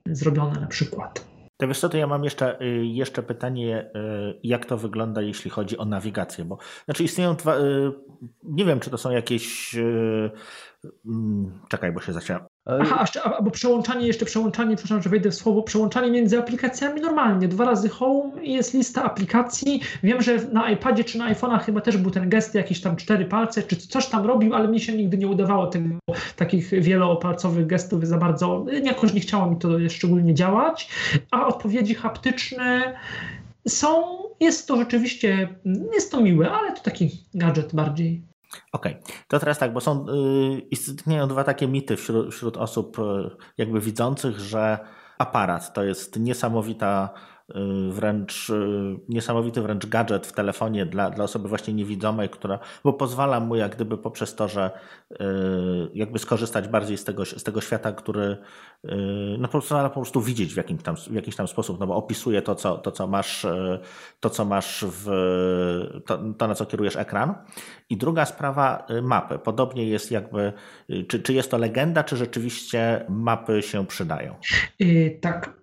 zrobione 0.06 0.60
na 0.60 0.68
przykład. 0.68 1.35
To 1.58 1.68
wiesz 1.68 1.80
co, 1.80 1.90
to 1.90 1.98
ja 1.98 2.08
mam 2.08 2.24
jeszcze, 2.24 2.62
y, 2.62 2.86
jeszcze 2.86 3.24
pytanie, 3.24 3.92
y, 3.96 4.40
jak 4.44 4.66
to 4.66 4.78
wygląda, 4.78 5.22
jeśli 5.22 5.52
chodzi 5.52 5.78
o 5.78 5.86
nawigację, 5.86 6.46
bo 6.46 6.58
znaczy 6.86 7.04
istnieją 7.04 7.36
dwa, 7.36 7.58
y, 7.58 7.92
nie 8.44 8.66
wiem, 8.66 8.80
czy 8.80 8.90
to 8.90 8.98
są 8.98 9.12
jakieś, 9.12 9.76
czekaj, 11.70 11.92
bo 11.92 12.02
się 12.02 12.14
zaczęłam, 12.14 12.46
Aha, 12.68 12.98
jeszcze, 13.02 13.24
albo 13.24 13.52
przełączanie, 13.52 14.08
jeszcze 14.08 14.26
przełączanie, 14.26 14.76
przepraszam, 14.76 15.02
że 15.02 15.10
wejdę 15.10 15.32
w 15.32 15.36
słowo, 15.36 15.64
przełączanie 15.64 16.12
między 16.12 16.40
aplikacjami 16.40 17.02
normalnie. 17.02 17.48
Dwa 17.48 17.66
razy 17.66 17.90
home 17.90 18.44
i 18.44 18.54
jest 18.54 18.74
lista 18.74 19.04
aplikacji. 19.04 19.82
Wiem, 20.04 20.22
że 20.22 20.38
na 20.52 20.72
iPadzie 20.72 21.04
czy 21.04 21.18
na 21.18 21.34
iPhone'ach 21.34 21.60
chyba 21.60 21.82
też 21.82 21.98
był 21.98 22.12
ten 22.12 22.30
gest, 22.30 22.56
jakieś 22.56 22.82
tam 22.82 22.96
cztery 22.96 23.26
palce, 23.26 23.64
czy 23.64 23.76
coś 23.76 24.08
tam 24.08 24.26
robił, 24.26 24.54
ale 24.54 24.68
mi 24.68 24.80
się 24.80 24.94
nigdy 24.94 25.18
nie 25.18 25.28
udawało 25.28 25.68
tego, 25.68 26.00
takich 26.36 26.70
wielopalcowych 26.70 27.68
gestów 27.68 28.08
za 28.08 28.18
bardzo. 28.18 28.66
Jakoś 28.84 29.14
nie 29.14 29.20
chciało 29.20 29.52
mi 29.52 29.58
to 29.58 29.70
szczególnie 29.90 30.34
działać. 30.34 30.90
A 31.32 31.48
odpowiedzi 31.48 31.96
haptyczne 31.96 32.96
są, 33.68 34.04
jest 34.40 34.68
to 34.68 34.78
rzeczywiście, 34.78 35.48
jest 35.94 36.12
to 36.12 36.22
miłe, 36.22 36.52
ale 36.52 36.72
to 36.72 36.82
taki 36.82 37.10
gadżet 37.34 37.76
bardziej. 37.76 38.35
Okej, 38.72 38.94
okay. 38.94 39.16
to 39.28 39.40
teraz 39.40 39.60
tak, 39.60 39.74
bo 39.74 39.82
są, 39.82 40.06
yy, 40.06 40.60
istnieją 40.60 41.28
dwa 41.28 41.44
takie 41.44 41.68
mity 41.68 41.98
wśród, 41.98 42.34
wśród 42.34 42.58
osób 42.58 42.98
yy, 42.98 43.38
jakby 43.58 43.80
widzących, 43.80 44.40
że 44.40 44.80
aparat 45.18 45.74
to 45.74 45.84
jest 45.84 46.20
niesamowita 46.20 47.14
wręcz 47.90 48.50
y, 48.50 49.00
niesamowity 49.10 49.62
wręcz 49.62 49.86
gadżet 49.86 50.28
w 50.28 50.34
telefonie 50.34 50.86
dla, 50.86 51.10
dla 51.10 51.24
osoby 51.24 51.50
właśnie 51.50 51.74
niewidomej, 51.74 52.30
która, 52.30 52.60
bo 52.84 52.94
pozwala 52.94 53.40
mu 53.40 53.56
jak 53.56 53.76
gdyby 53.76 53.98
poprzez 53.98 54.36
to, 54.36 54.48
że 54.48 54.72
y, 55.12 55.16
jakby 55.94 56.20
skorzystać 56.20 56.68
bardziej 56.68 56.98
z 56.98 57.04
tego, 57.04 57.26
z 57.26 57.44
tego 57.44 57.62
świata, 57.62 57.92
który 57.92 58.38
no 59.40 59.48
pozwala 59.48 59.90
po 59.90 59.96
prostu 60.02 60.22
widzieć 60.22 60.54
w 60.54 60.58
jakimś 60.58 60.84
tam, 60.84 60.96
w 60.96 61.14
jakimś 61.14 61.36
tam 61.36 61.48
sposób, 61.48 61.80
no 61.80 61.88
bo 61.88 61.96
opisuje 61.96 62.42
to, 62.42 62.56
co, 62.56 62.78
to, 62.78 62.92
co 62.92 63.08
masz, 63.08 63.46
to, 64.20 64.30
co 64.30 64.46
masz 64.46 64.86
w, 64.88 65.06
to, 66.06 66.20
to, 66.38 66.48
na 66.48 66.56
co 66.56 66.66
kierujesz 66.66 66.96
ekran. 66.96 67.36
I 67.90 67.98
druga 67.98 68.26
sprawa, 68.26 68.88
mapy. 69.02 69.40
Podobnie 69.40 69.86
jest 69.90 70.12
jakby, 70.12 70.54
czy, 71.08 71.20
czy 71.20 71.34
jest 71.34 71.52
to 71.52 71.58
legenda, 71.58 72.04
czy 72.04 72.18
rzeczywiście 72.18 73.06
mapy 73.10 73.62
się 73.62 73.86
przydają? 73.86 74.36
Yy, 74.80 75.18
tak. 75.22 75.54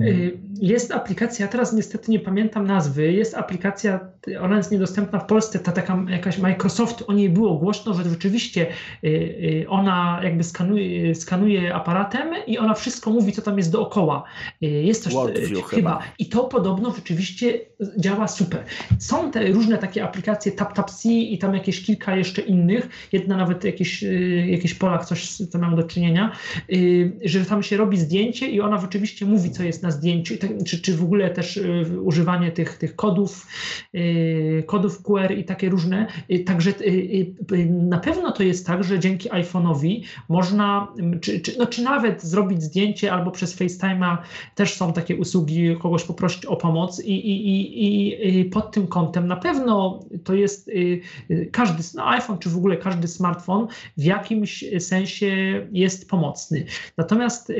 Yy, 0.00 0.38
jest 0.60 0.92
aplikacja 0.92 1.21
aplikacja, 1.22 1.48
teraz 1.48 1.72
niestety 1.72 2.10
nie 2.10 2.20
pamiętam 2.20 2.66
nazwy, 2.66 3.12
jest 3.12 3.34
aplikacja, 3.34 4.00
ona 4.40 4.56
jest 4.56 4.72
niedostępna 4.72 5.18
w 5.18 5.26
Polsce, 5.26 5.58
ta 5.58 5.72
taka 5.72 6.04
jakaś 6.08 6.38
Microsoft, 6.38 7.04
o 7.06 7.12
niej 7.12 7.28
było 7.28 7.54
głośno, 7.54 7.94
że 7.94 8.10
rzeczywiście 8.10 8.66
y, 9.04 9.08
y, 9.08 9.66
ona 9.68 10.20
jakby 10.22 10.44
skanuje, 10.44 11.14
skanuje 11.14 11.74
aparatem 11.74 12.28
i 12.46 12.58
ona 12.58 12.74
wszystko 12.74 13.10
mówi, 13.10 13.32
co 13.32 13.42
tam 13.42 13.58
jest 13.58 13.72
dookoła. 13.72 14.24
Y, 14.62 14.66
jest 14.66 15.02
coś 15.02 15.14
chyba. 15.34 15.68
chyba. 15.68 15.98
I 16.18 16.26
to 16.26 16.44
podobno 16.44 16.94
rzeczywiście 16.94 17.60
działa 17.98 18.28
super. 18.28 18.64
Są 18.98 19.30
te 19.30 19.52
różne 19.52 19.78
takie 19.78 20.04
aplikacje 20.04 20.52
TapTapC 20.52 21.08
i 21.08 21.38
tam 21.38 21.54
jakieś 21.54 21.84
kilka 21.84 22.16
jeszcze 22.16 22.42
innych, 22.42 22.88
jedna 23.12 23.36
nawet 23.36 23.64
jakieś, 23.64 24.04
jakiś 24.46 24.74
Polak 24.74 25.04
coś 25.04 25.30
z 25.30 25.50
tym 25.50 25.60
miał 25.60 25.76
do 25.76 25.82
czynienia, 25.82 26.32
że 27.24 27.44
tam 27.44 27.62
się 27.62 27.76
robi 27.76 27.98
zdjęcie 27.98 28.48
i 28.48 28.60
ona 28.60 28.78
rzeczywiście 28.78 29.26
mówi, 29.26 29.50
co 29.50 29.62
jest 29.62 29.82
na 29.82 29.90
zdjęciu, 29.90 30.36
tak, 30.38 30.50
czy, 30.66 30.80
czy 30.80 30.96
w 30.96 31.02
ogóle 31.02 31.30
też 31.30 31.60
używanie 32.02 32.52
tych, 32.52 32.78
tych 32.78 32.96
kodów, 32.96 33.46
kodów 34.66 35.02
QR 35.02 35.38
i 35.38 35.44
takie 35.44 35.68
różne. 35.68 36.06
Y, 36.30 36.38
także 36.38 36.72
na 37.70 37.98
pewno 37.98 38.32
to 38.32 38.42
jest 38.42 38.66
tak, 38.66 38.84
że 38.84 38.98
dzięki 38.98 39.30
iPhone'owi 39.30 40.02
można, 40.28 40.88
czy, 41.20 41.40
czy, 41.40 41.58
no, 41.58 41.66
czy 41.66 41.82
nawet 41.82 42.22
zrobić 42.22 42.62
zdjęcie 42.62 43.12
albo 43.12 43.30
przez 43.30 43.60
FaceTime'a 43.60 44.16
też 44.54 44.74
są 44.74 44.92
takie 44.92 45.16
usługi, 45.16 45.76
kogoś 45.82 46.04
poprosić 46.04 46.46
o 46.46 46.56
pomoc 46.56 47.04
i, 47.04 47.12
i, 47.12 47.84
i, 47.84 48.40
i 48.40 48.44
pod 48.44 48.72
tym 48.72 48.86
kątem 48.86 49.26
na 49.26 49.36
pewno 49.36 50.00
to 50.24 50.34
jest 50.34 50.70
każdy 51.52 51.82
no 51.94 52.08
iPhone, 52.08 52.38
czy 52.38 52.50
w 52.50 52.56
ogóle 52.56 52.76
każdy 52.76 53.08
smartfon 53.08 53.66
w 53.96 54.04
jakimś 54.04 54.64
sensie 54.78 55.32
jest 55.72 56.08
pomocny. 56.08 56.64
Natomiast 56.96 57.52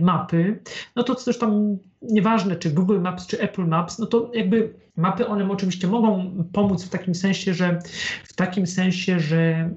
mapy, 0.00 0.58
no 0.96 1.02
to 1.02 1.14
coś 1.14 1.38
tam 1.38 1.78
nieważne 2.02 2.56
czy 2.56 2.70
Google 2.70 3.00
Maps, 3.00 3.26
czy 3.26 3.40
Apple 3.40 3.66
Maps, 3.66 3.98
no 3.98 4.06
to 4.06 4.30
jakby 4.34 4.74
mapy 4.96 5.26
one 5.26 5.50
oczywiście 5.50 5.88
mogą 5.88 6.32
pomóc 6.52 6.84
w 6.84 6.88
takim 6.88 7.14
sensie, 7.14 7.54
że 7.54 7.78
w 8.24 8.32
takim 8.32 8.66
sensie, 8.66 9.20
że 9.20 9.70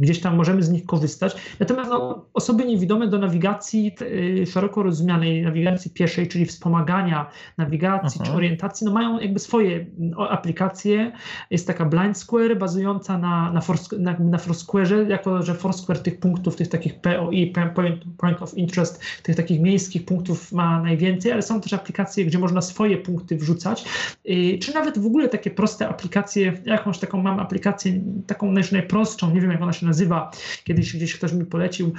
gdzieś 0.00 0.20
tam 0.20 0.36
możemy 0.36 0.62
z 0.62 0.70
nich 0.70 0.86
korzystać. 0.86 1.36
Natomiast 1.60 1.90
no, 1.90 2.26
osoby 2.34 2.64
niewidome 2.64 3.08
do 3.08 3.18
nawigacji 3.18 3.94
yy, 4.00 4.46
szeroko 4.46 4.82
rozumianej, 4.82 5.42
nawigacji 5.42 5.90
pieszej, 5.90 6.28
czyli 6.28 6.46
wspomagania 6.46 7.30
nawigacji 7.58 8.20
Aha. 8.22 8.30
czy 8.30 8.36
orientacji, 8.36 8.84
no 8.84 8.92
mają 8.92 9.18
jakby 9.18 9.38
swoje 9.38 9.86
aplikacje. 10.28 11.12
Jest 11.50 11.66
taka 11.66 11.84
Blind 11.84 12.18
Square 12.18 12.58
bazująca 12.58 13.18
na, 13.18 13.52
na, 13.52 13.60
Foursquare, 13.60 14.00
na, 14.00 14.18
na 14.18 14.38
Foursquare, 14.38 15.08
jako 15.08 15.42
że 15.42 15.54
Foursquare 15.54 16.02
tych 16.02 16.20
punktów, 16.20 16.56
tych 16.56 16.68
takich 16.68 17.00
POI, 17.00 17.52
point, 17.74 18.04
point 18.18 18.42
of 18.42 18.54
Interest, 18.54 19.02
tych 19.22 19.36
takich 19.36 19.60
miejskich 19.60 20.04
punktów 20.04 20.52
ma 20.52 20.82
najwięcej, 20.82 21.32
ale 21.32 21.42
są 21.42 21.60
też 21.60 21.72
aplikacje, 21.72 22.24
gdzie 22.24 22.38
można 22.38 22.62
swoje 22.62 22.96
punkty 22.96 23.36
wrzucać, 23.36 23.84
yy, 24.24 24.58
czy 24.58 24.74
nawet 24.74 24.98
w 24.98 25.06
ogóle 25.06 25.28
takie 25.28 25.50
proste 25.50 25.88
aplikacje, 25.88 26.52
jakąś 26.64 26.98
taką 26.98 27.22
mam 27.22 27.40
aplikację, 27.40 28.00
taką 28.26 28.52
już 28.60 28.72
najprostszą, 28.72 29.34
nie 29.34 29.40
wiem 29.40 29.50
jak 29.50 29.62
ona 29.62 29.72
się 29.72 29.86
nazywa, 29.86 30.30
kiedyś 30.64 30.96
gdzieś 30.96 31.14
ktoś 31.14 31.32
mi 31.32 31.44
polecił, 31.44 31.92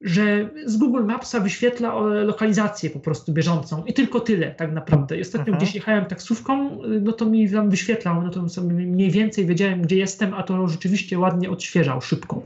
że 0.00 0.50
z 0.66 0.76
Google 0.76 1.04
Mapsa 1.04 1.40
wyświetla 1.40 2.00
lokalizację 2.00 2.90
po 2.90 3.00
prostu 3.00 3.32
bieżącą 3.32 3.84
i 3.84 3.92
tylko 3.92 4.20
tyle 4.20 4.50
tak 4.50 4.72
naprawdę. 4.72 5.18
I 5.18 5.20
ostatnio 5.20 5.52
Aha. 5.52 5.62
gdzieś 5.62 5.74
jechałem 5.74 6.04
taksówką, 6.04 6.78
no 7.00 7.12
to 7.12 7.26
mi 7.26 7.50
tam 7.50 7.70
wyświetlał, 7.70 8.22
no 8.22 8.30
to 8.30 8.48
sobie 8.48 8.74
mniej 8.74 9.10
więcej 9.10 9.46
wiedziałem, 9.46 9.82
gdzie 9.82 9.96
jestem, 9.96 10.34
a 10.34 10.42
to 10.42 10.68
rzeczywiście 10.68 11.18
ładnie 11.18 11.50
odświeżał 11.50 12.00
szybko 12.00 12.42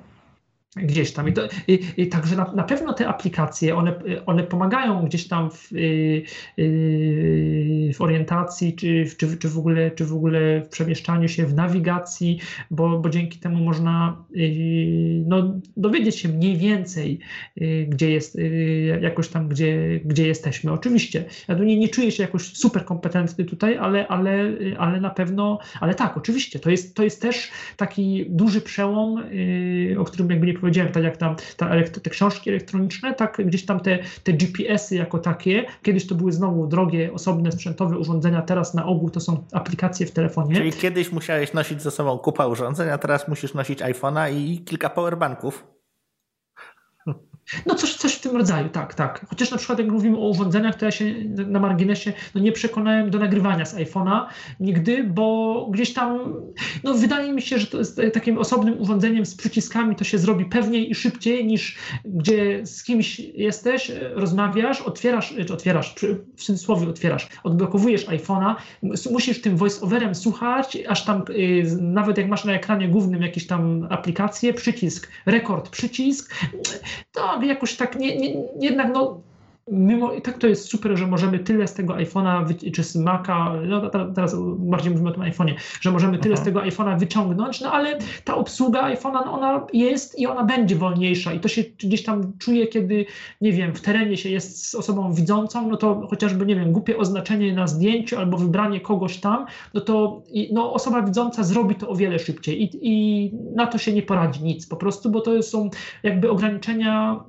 gdzieś 0.77 1.13
tam. 1.13 1.29
I, 1.29 1.33
to, 1.33 1.49
i, 1.69 1.81
i 1.97 2.07
także 2.07 2.37
na, 2.37 2.53
na, 2.53 2.63
pewno 2.63 2.93
te 2.93 3.09
aplikacje, 3.09 3.77
one, 3.77 3.95
one 4.27 4.43
pomagają 4.43 5.05
gdzieś 5.05 5.29
tam 5.29 5.51
w, 5.51 5.73
y, 5.73 6.23
y, 6.59 7.91
w 7.95 8.01
orientacji, 8.01 8.77
czy, 8.77 9.07
czy, 9.19 9.37
czy, 9.37 9.49
w 9.49 9.59
ogóle, 9.59 9.91
czy 9.91 10.05
w 10.05 10.13
ogóle 10.13 10.63
w 10.63 10.69
przemieszczaniu 10.69 11.29
się, 11.29 11.47
w 11.47 11.55
nawigacji, 11.55 12.39
bo, 12.71 12.99
bo 12.99 13.11
dzięki 13.11 13.39
temu 13.39 13.65
można 13.65 14.25
y, 14.37 15.25
no, 15.27 15.61
dowiedzieć 15.77 16.17
się 16.17 16.29
mniej 16.29 16.57
więcej, 16.57 17.19
gdzie 17.89 18.11
jest, 18.11 18.39
jakoś 19.01 19.29
tam, 19.29 19.49
gdzie, 19.49 20.01
gdzie 20.05 20.27
jesteśmy. 20.27 20.73
Oczywiście, 20.73 21.25
ja 21.49 21.57
tu 21.57 21.65
nie, 21.65 21.79
nie 21.79 21.89
czuję 21.89 22.13
się 22.13 22.23
jakoś 22.23 22.43
super 22.43 22.85
kompetentny 22.85 23.45
tutaj, 23.45 23.77
ale, 23.77 24.09
ale, 24.09 24.53
ale 24.79 25.01
na 25.01 25.11
pewno, 25.11 25.59
ale 25.81 25.95
tak, 25.95 26.17
oczywiście, 26.17 26.59
to 26.59 26.71
jest, 26.71 26.97
to 26.97 27.05
jest 27.05 27.23
też 27.23 27.51
taki 27.77 28.27
duży 28.29 28.61
przełom, 28.61 29.25
o 29.99 30.05
którym 30.05 30.31
jakby 30.31 30.47
nie 30.47 30.55
powiedziałem, 30.61 30.93
tak 30.93 31.05
jak 31.05 31.17
tam 31.17 31.37
ta 31.57 31.71
te 32.03 32.11
książki 32.11 32.51
elektroniczne, 32.51 33.15
tak 33.15 33.47
gdzieś 33.47 33.67
tam 33.67 33.81
te, 33.81 33.99
te 34.25 34.33
GPS-y 34.33 34.97
jako 34.97 35.19
takie, 35.19 35.65
kiedyś 35.83 36.07
to 36.07 36.15
były 36.15 36.33
znowu 36.33 36.67
drogie, 36.67 37.13
osobne 37.13 37.53
sprzętowe 37.53 37.99
urządzenia, 37.99 38.43
teraz 38.43 38.75
na 38.75 38.87
ogół 38.87 39.11
to 39.11 39.21
są 39.21 39.45
aplikacje 39.53 40.07
w 40.07 40.11
telefonie. 40.11 40.55
Czyli 40.55 40.73
kiedyś 40.73 41.13
musiałeś 41.13 41.53
nosić 41.53 41.83
ze 41.83 41.91
sobą 41.91 42.19
kupa 42.19 42.47
urządzeń, 42.47 42.91
a 42.91 42.99
teraz 42.99 43.29
musisz 43.29 43.55
nosić 43.55 43.81
iPhone'a 43.81 44.35
i 44.35 44.59
kilka 44.65 44.91
powerbanków. 44.91 45.78
No 47.67 47.75
coś, 47.75 47.95
coś 47.95 48.15
w 48.15 48.21
tym 48.21 48.37
rodzaju, 48.37 48.69
tak, 48.69 48.95
tak. 48.95 49.27
Chociaż 49.29 49.51
na 49.51 49.57
przykład 49.57 49.79
jak 49.79 49.89
mówimy 49.89 50.17
o 50.17 50.29
urządzeniach, 50.29 50.75
to 50.75 50.85
ja 50.85 50.91
się 50.91 51.15
na 51.27 51.61
marginesie 51.61 52.13
no 52.35 52.41
nie 52.41 52.53
przekonałem 52.53 53.11
do 53.11 53.19
nagrywania 53.19 53.65
z 53.65 53.75
iPhone'a 53.75 54.27
nigdy, 54.61 55.05
bo 55.05 55.69
gdzieś 55.71 55.93
tam, 55.93 56.35
no 56.85 56.95
wydaje 56.95 57.33
mi 57.33 57.43
się, 57.43 57.59
że 57.59 57.67
to 57.67 57.79
jest 57.79 58.01
takim 58.13 58.39
osobnym 58.39 58.81
urządzeniem 58.81 59.27
z 59.27 59.35
przyciskami 59.35 59.97
to 59.97 60.05
się 60.05 60.19
zrobi 60.19 60.45
pewniej 60.45 60.91
i 60.91 60.95
szybciej 60.95 61.47
niż 61.47 61.79
gdzie 62.05 62.67
z 62.67 62.85
kimś 62.85 63.19
jesteś, 63.19 63.93
rozmawiasz, 64.15 64.83
otwierasz, 64.83 65.35
czy 65.47 65.55
otwierasz, 65.55 65.95
w 66.37 66.43
cudzysłowie 66.43 66.89
otwierasz, 66.89 67.29
odblokowujesz 67.45 68.07
iPhone'a, 68.07 68.55
musisz 69.11 69.41
tym 69.41 69.57
voice-overem 69.57 70.15
słuchać, 70.15 70.79
aż 70.89 71.05
tam 71.05 71.25
nawet 71.81 72.19
jak 72.19 72.29
masz 72.29 72.45
na 72.45 72.53
ekranie 72.53 72.89
głównym 72.89 73.23
jakieś 73.23 73.47
tam 73.47 73.87
aplikacje, 73.91 74.55
przycisk, 74.55 75.09
rekord, 75.27 75.69
przycisk, 75.69 76.35
to 77.13 77.38
jakoś 77.47 77.77
tak 77.77 77.97
nie, 77.97 78.17
nie, 78.17 78.35
jednak 78.61 78.89
no, 78.95 79.21
mimo, 79.71 80.13
i 80.13 80.23
tak 80.23 80.39
to 80.39 80.47
jest 80.47 80.71
super, 80.71 80.97
że 80.97 81.07
możemy 81.07 81.39
tyle 81.39 81.67
z 81.67 81.75
tego 81.75 81.95
iPhone'a 81.95 82.71
czy 82.73 82.85
z 82.85 82.97
Maca, 82.97 83.53
no 83.67 83.91
teraz 84.15 84.37
bardziej 84.59 84.93
mówimy 84.93 85.11
o 85.11 85.13
tym 85.13 85.23
iPhone'ie, 85.23 85.55
że 85.81 85.91
możemy 85.91 86.19
tyle 86.19 86.35
Aha. 86.35 86.43
z 86.43 86.45
tego 86.45 86.61
iPhone'a 86.61 86.99
wyciągnąć, 86.99 87.61
no 87.61 87.73
ale 87.73 87.99
ta 88.25 88.35
obsługa 88.35 88.95
iPhone'a, 88.95 89.25
no 89.25 89.33
ona 89.33 89.67
jest 89.73 90.19
i 90.19 90.27
ona 90.27 90.45
będzie 90.45 90.77
wolniejsza 90.77 91.33
i 91.33 91.41
to 91.41 91.49
się 91.49 91.65
gdzieś 91.79 92.03
tam 92.03 92.33
czuje, 92.39 92.67
kiedy, 92.67 93.07
nie 93.41 93.53
wiem, 93.53 93.75
w 93.75 93.81
terenie 93.81 94.17
się 94.17 94.29
jest 94.29 94.69
z 94.69 94.75
osobą 94.75 95.13
widzącą, 95.13 95.69
no 95.69 95.77
to 95.77 96.07
chociażby, 96.11 96.47
nie 96.47 96.57
wiem, 96.57 96.73
głupie 96.73 96.97
oznaczenie 96.97 97.53
na 97.53 97.67
zdjęciu 97.67 98.19
albo 98.19 98.39
wybranie 98.39 98.81
kogoś 98.81 99.17
tam, 99.17 99.47
no 99.75 99.81
to 99.81 100.23
no, 100.53 100.73
osoba 100.73 101.03
widząca 101.03 101.43
zrobi 101.43 101.75
to 101.75 101.89
o 101.89 101.97
wiele 101.97 102.19
szybciej 102.19 102.63
i, 102.63 102.71
i 102.83 103.33
na 103.55 103.67
to 103.67 103.79
się 103.79 103.93
nie 103.93 104.03
poradzi 104.03 104.45
nic 104.45 104.67
po 104.67 104.77
prostu, 104.77 105.11
bo 105.11 105.21
to 105.21 105.43
są 105.43 105.71
jakby 106.03 106.31
ograniczenia 106.31 107.21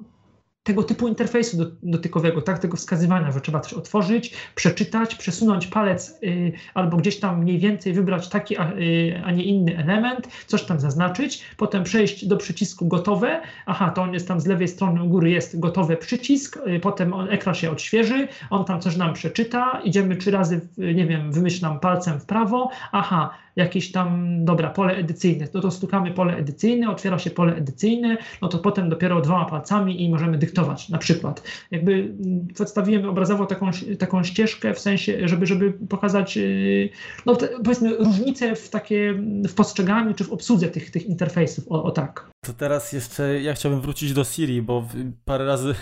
tego 0.69 0.83
typu 0.83 1.07
interfejsu 1.07 1.57
dotykowego, 1.83 2.41
tak, 2.41 2.59
tego 2.59 2.77
wskazywania, 2.77 3.31
że 3.31 3.41
trzeba 3.41 3.59
coś 3.59 3.73
otworzyć, 3.73 4.33
przeczytać, 4.55 5.15
przesunąć 5.15 5.67
palec 5.67 6.19
y, 6.23 6.51
albo 6.73 6.97
gdzieś 6.97 7.19
tam 7.19 7.41
mniej 7.41 7.59
więcej 7.59 7.93
wybrać 7.93 8.29
taki, 8.29 8.57
a, 8.57 8.71
y, 8.73 9.21
a, 9.25 9.31
nie 9.31 9.43
inny 9.43 9.77
element, 9.77 10.27
coś 10.47 10.63
tam 10.63 10.79
zaznaczyć, 10.79 11.41
potem 11.57 11.83
przejść 11.83 12.27
do 12.27 12.37
przycisku 12.37 12.87
gotowe, 12.87 13.41
aha, 13.65 13.91
to 13.91 14.01
on 14.01 14.13
jest 14.13 14.27
tam 14.27 14.41
z 14.41 14.45
lewej 14.45 14.67
strony 14.67 15.03
u 15.03 15.07
góry 15.07 15.29
jest 15.29 15.59
gotowy 15.59 15.97
przycisk, 15.97 16.59
y, 16.67 16.79
potem 16.79 17.13
on, 17.13 17.29
ekran 17.29 17.55
się 17.55 17.71
odświeży, 17.71 18.27
on 18.49 18.65
tam 18.65 18.81
coś 18.81 18.95
nam 18.95 19.13
przeczyta, 19.13 19.81
idziemy 19.83 20.15
trzy 20.15 20.31
razy, 20.31 20.61
nie 20.77 21.05
wiem, 21.05 21.31
wymyślam 21.31 21.79
palcem 21.79 22.19
w 22.19 22.25
prawo, 22.25 22.69
aha, 22.91 23.29
jakieś 23.55 23.91
tam, 23.91 24.37
dobra, 24.45 24.69
pole 24.69 24.95
edycyjne, 24.95 25.47
no 25.53 25.61
to 25.61 25.71
stukamy 25.71 26.11
pole 26.11 26.35
edycyjne, 26.37 26.89
otwiera 26.89 27.19
się 27.19 27.29
pole 27.29 27.55
edycyjne, 27.55 28.17
no 28.41 28.47
to 28.47 28.57
potem 28.57 28.89
dopiero 28.89 29.21
dwoma 29.21 29.45
palcami 29.45 30.03
i 30.03 30.09
możemy 30.09 30.37
dyktować 30.37 30.89
na 30.89 30.97
przykład. 30.97 31.43
Jakby 31.71 31.93
mm, 31.93 32.47
przedstawiłem 32.53 33.09
obrazowo 33.09 33.45
taką, 33.45 33.69
taką 33.99 34.23
ścieżkę 34.23 34.73
w 34.73 34.79
sensie, 34.79 35.27
żeby, 35.27 35.45
żeby 35.45 35.71
pokazać, 35.71 36.37
yy, 36.37 36.89
no 37.25 37.37
powiedzmy, 37.63 37.97
różnice 37.97 38.55
w 38.55 38.69
takie, 38.69 39.13
w 39.49 39.53
postrzeganiu 39.53 40.13
czy 40.13 40.23
w 40.23 40.31
obsłudze 40.31 40.67
tych, 40.67 40.91
tych 40.91 41.05
interfejsów, 41.05 41.65
o, 41.69 41.83
o 41.83 41.91
tak. 41.91 42.29
To 42.45 42.53
teraz 42.53 42.93
jeszcze 42.93 43.41
ja 43.41 43.53
chciałbym 43.53 43.81
wrócić 43.81 44.13
do 44.13 44.23
Siri, 44.23 44.61
bo 44.61 44.87
parę 45.25 45.45
razy 45.45 45.75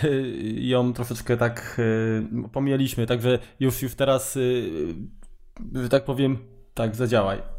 ją 0.54 0.92
troszeczkę 0.92 1.36
tak 1.36 1.80
yy, 2.32 2.48
pomijaliśmy, 2.48 3.06
także 3.06 3.38
już, 3.60 3.82
już 3.82 3.94
teraz, 3.94 4.38
że 5.74 5.88
tak 5.88 6.04
powiem, 6.04 6.38
tak, 6.74 6.96
zadziałaj. 6.96 7.57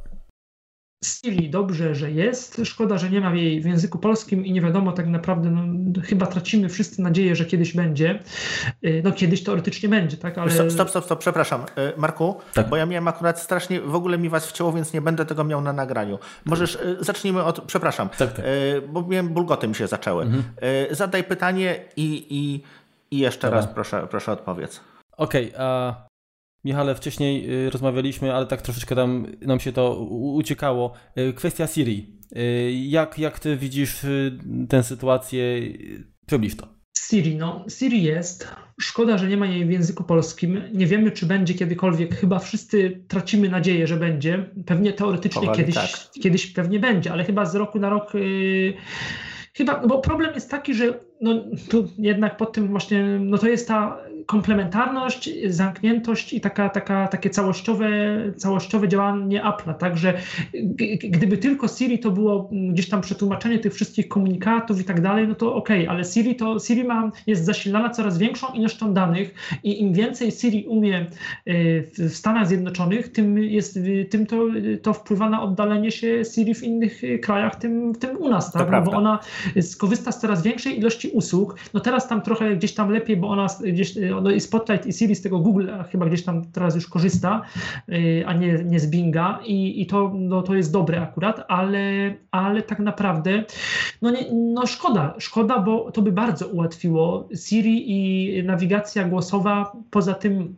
Siri 1.26 1.50
dobrze, 1.50 1.96
że 1.96 2.12
jest. 2.12 2.62
Szkoda, 2.64 2.98
że 2.98 3.10
nie 3.10 3.22
ma 3.22 3.36
jej 3.36 3.62
w 3.62 3.66
języku 3.66 4.00
polskim 4.00 4.46
i 4.46 4.52
nie 4.52 4.62
wiadomo 4.62 4.92
tak 4.92 5.08
naprawdę, 5.08 5.50
no, 5.52 5.62
chyba 6.04 6.26
tracimy 6.26 6.70
wszyscy 6.70 7.02
nadzieję, 7.02 7.36
że 7.36 7.46
kiedyś 7.46 7.76
będzie. 7.76 8.20
Y, 8.86 9.02
no 9.04 9.12
kiedyś 9.12 9.44
teoretycznie 9.44 9.90
będzie, 9.90 10.18
tak? 10.18 10.38
Ale... 10.38 10.52
Stop, 10.52 10.72
stop, 10.72 10.90
stop, 10.90 11.06
stop, 11.06 11.20
przepraszam. 11.20 11.62
Y, 11.62 12.00
Marku, 12.00 12.36
tak. 12.54 12.70
bo 12.70 12.76
ja 12.76 12.86
miałem 12.86 13.08
akurat 13.08 13.40
strasznie, 13.40 13.82
w 13.82 13.96
ogóle 13.96 14.18
mi 14.18 14.30
was 14.30 14.48
wcięło, 14.48 14.74
więc 14.74 14.94
nie 14.94 15.02
będę 15.02 15.26
tego 15.26 15.44
miał 15.44 15.62
na 15.62 15.74
nagraniu. 15.74 16.20
Możesz, 16.46 16.76
y, 16.76 16.98
zacznijmy 17.00 17.44
od, 17.44 17.62
przepraszam, 17.62 18.10
tak, 18.10 18.34
tak. 18.34 18.46
bo 18.90 19.08
miałem, 19.08 19.30
bulgoty 19.30 19.68
mi 19.68 19.76
się 19.76 19.88
zaczęły. 19.88 20.24
Mhm. 20.24 20.44
Zadaj 20.92 21.24
pytanie 21.24 21.80
i, 21.98 22.26
i, 22.30 22.64
i 23.16 23.20
jeszcze 23.20 23.48
Dobra. 23.48 23.58
raz 23.60 23.68
proszę, 23.68 24.08
proszę 24.10 24.32
odpowiedz. 24.32 24.82
Okej, 25.18 25.54
okay, 25.54 25.66
a 25.66 26.09
Michale, 26.66 26.96
wcześniej 26.96 27.66
y, 27.66 27.70
rozmawialiśmy, 27.70 28.34
ale 28.34 28.46
tak 28.46 28.62
troszeczkę 28.62 28.96
tam 28.96 29.28
nam 29.42 29.60
się 29.60 29.72
to 29.72 30.00
uciekało. 30.10 30.94
Y, 31.18 31.34
kwestia 31.34 31.68
Siri. 31.68 32.20
Y, 32.38 32.72
jak, 32.72 33.20
jak 33.20 33.40
ty 33.40 33.58
widzisz 33.58 34.06
tę 34.70 34.84
sytuację? 34.84 35.62
Przybliż 36.26 36.56
to. 36.56 36.80
Siri, 36.98 37.36
no 37.36 37.66
Siri 37.70 38.04
jest. 38.04 38.48
Szkoda, 38.82 39.18
że 39.18 39.28
nie 39.28 39.38
ma 39.38 39.46
jej 39.46 39.66
w 39.66 39.72
języku 39.72 40.04
polskim. 40.04 40.62
Nie 40.74 40.88
wiemy, 40.88 41.12
czy 41.12 41.26
będzie 41.26 41.54
kiedykolwiek. 41.54 42.16
Chyba 42.16 42.40
wszyscy 42.40 43.04
tracimy 43.08 43.50
nadzieję, 43.50 43.88
że 43.88 43.98
będzie. 43.98 44.50
Pewnie 44.66 44.94
teoretycznie 44.94 45.52
kiedyś, 45.52 45.76
tak. 45.76 45.90
kiedyś 46.22 46.48
pewnie 46.48 46.80
będzie, 46.80 47.12
ale 47.12 47.24
chyba 47.24 47.46
z 47.46 47.56
roku 47.56 47.80
na 47.80 47.90
rok. 47.90 48.14
Yy, 48.14 48.74
chyba, 49.54 49.88
bo 49.88 50.00
problem 50.00 50.34
jest 50.34 50.52
taki, 50.52 50.74
że 50.74 51.00
no, 51.22 51.44
tu 51.70 51.88
jednak 51.98 52.38
pod 52.38 52.54
tym 52.54 52.68
właśnie, 52.68 53.04
no 53.20 53.38
to 53.38 53.48
jest 53.48 53.68
ta 53.68 54.00
komplementarność, 54.30 55.30
zamkniętość 55.48 56.34
i 56.34 56.42
taka, 56.42 56.70
taka, 56.70 57.08
takie 57.08 57.30
całościowe, 57.30 57.90
całościowe 58.38 58.88
działanie 58.88 59.44
Apple'a. 59.44 59.74
Także 59.74 60.14
gdyby 61.04 61.38
tylko 61.38 61.68
Siri 61.68 62.00
to 62.00 62.12
było 62.12 62.50
gdzieś 62.52 62.90
tam 62.90 63.02
przetłumaczenie 63.02 63.60
tych 63.60 63.74
wszystkich 63.74 64.08
komunikatów 64.08 64.82
i 64.82 64.84
tak 64.84 65.02
dalej, 65.02 65.28
no 65.28 65.36
to 65.36 65.56
okej, 65.56 65.84
okay, 65.84 65.96
ale 65.96 66.04
Siri 66.04 66.36
to 66.36 66.60
Siri 66.60 66.84
ma, 66.84 67.12
jest 67.28 67.46
zasilana 67.46 67.90
coraz 67.90 68.18
większą 68.18 68.54
ilością 68.54 68.94
danych 68.94 69.34
i 69.64 69.82
im 69.82 69.94
więcej 69.94 70.32
Siri 70.32 70.66
umie 70.68 71.06
y, 71.48 71.88
w 71.98 72.14
Stanach 72.14 72.48
Zjednoczonych, 72.48 73.12
tym, 73.12 73.38
jest, 73.38 73.80
tym 74.10 74.26
to, 74.26 74.46
to 74.82 74.94
wpływa 74.94 75.30
na 75.30 75.42
oddalenie 75.44 75.92
się 75.92 76.26
Siri 76.36 76.56
w 76.56 76.64
innych 76.64 77.02
krajach, 77.22 77.56
tym, 77.56 77.96
tym 77.96 78.18
u 78.18 78.30
nas, 78.30 78.52
tak? 78.52 78.72
No 78.72 78.82
bo 78.82 78.92
ona 78.92 79.20
skorzysta 79.62 80.12
z 80.12 80.20
coraz 80.20 80.44
większej 80.44 80.80
ilości 80.80 81.10
usług. 81.10 81.56
No 81.74 81.80
teraz 81.80 82.08
tam 82.08 82.22
trochę 82.22 82.56
gdzieś 82.56 82.74
tam 82.74 82.90
lepiej, 82.92 83.18
bo 83.18 83.30
ona 83.30 83.48
gdzieś 83.64 83.96
no 84.22 84.32
i 84.32 84.40
Spotlight 84.40 84.86
i 84.88 84.94
Siri 84.94 85.16
z 85.16 85.22
tego 85.22 85.40
Google 85.40 85.70
chyba 85.92 86.06
gdzieś 86.06 86.24
tam 86.24 86.52
teraz 86.52 86.76
już 86.76 86.88
korzysta, 86.88 87.42
y, 87.90 88.24
a 88.28 88.34
nie, 88.34 88.64
nie 88.64 88.80
z 88.80 88.90
Binga 88.90 89.40
i, 89.46 89.82
i 89.82 89.86
to, 89.86 90.12
no, 90.16 90.42
to 90.42 90.56
jest 90.56 90.72
dobre 90.72 91.02
akurat, 91.02 91.46
ale, 91.48 92.16
ale 92.32 92.62
tak 92.62 92.80
naprawdę 92.80 93.44
no, 94.02 94.12
nie, 94.12 94.26
no 94.34 94.68
szkoda, 94.68 95.16
szkoda, 95.20 95.60
bo 95.60 95.92
to 95.92 96.02
by 96.02 96.12
bardzo 96.12 96.48
ułatwiło 96.48 97.30
Siri 97.36 97.84
i 97.88 98.44
nawigacja 98.44 99.04
głosowa 99.04 99.72
poza 99.90 100.14
tym 100.14 100.56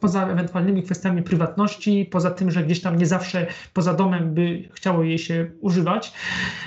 poza 0.00 0.28
ewentualnymi 0.28 0.82
kwestiami 0.82 1.22
prywatności, 1.22 2.08
poza 2.10 2.30
tym, 2.30 2.50
że 2.50 2.64
gdzieś 2.64 2.80
tam 2.80 2.98
nie 2.98 3.06
zawsze 3.06 3.46
poza 3.72 3.94
domem 3.94 4.34
by 4.34 4.68
chciało 4.72 5.02
jej 5.02 5.18
się 5.18 5.50
używać. 5.60 6.12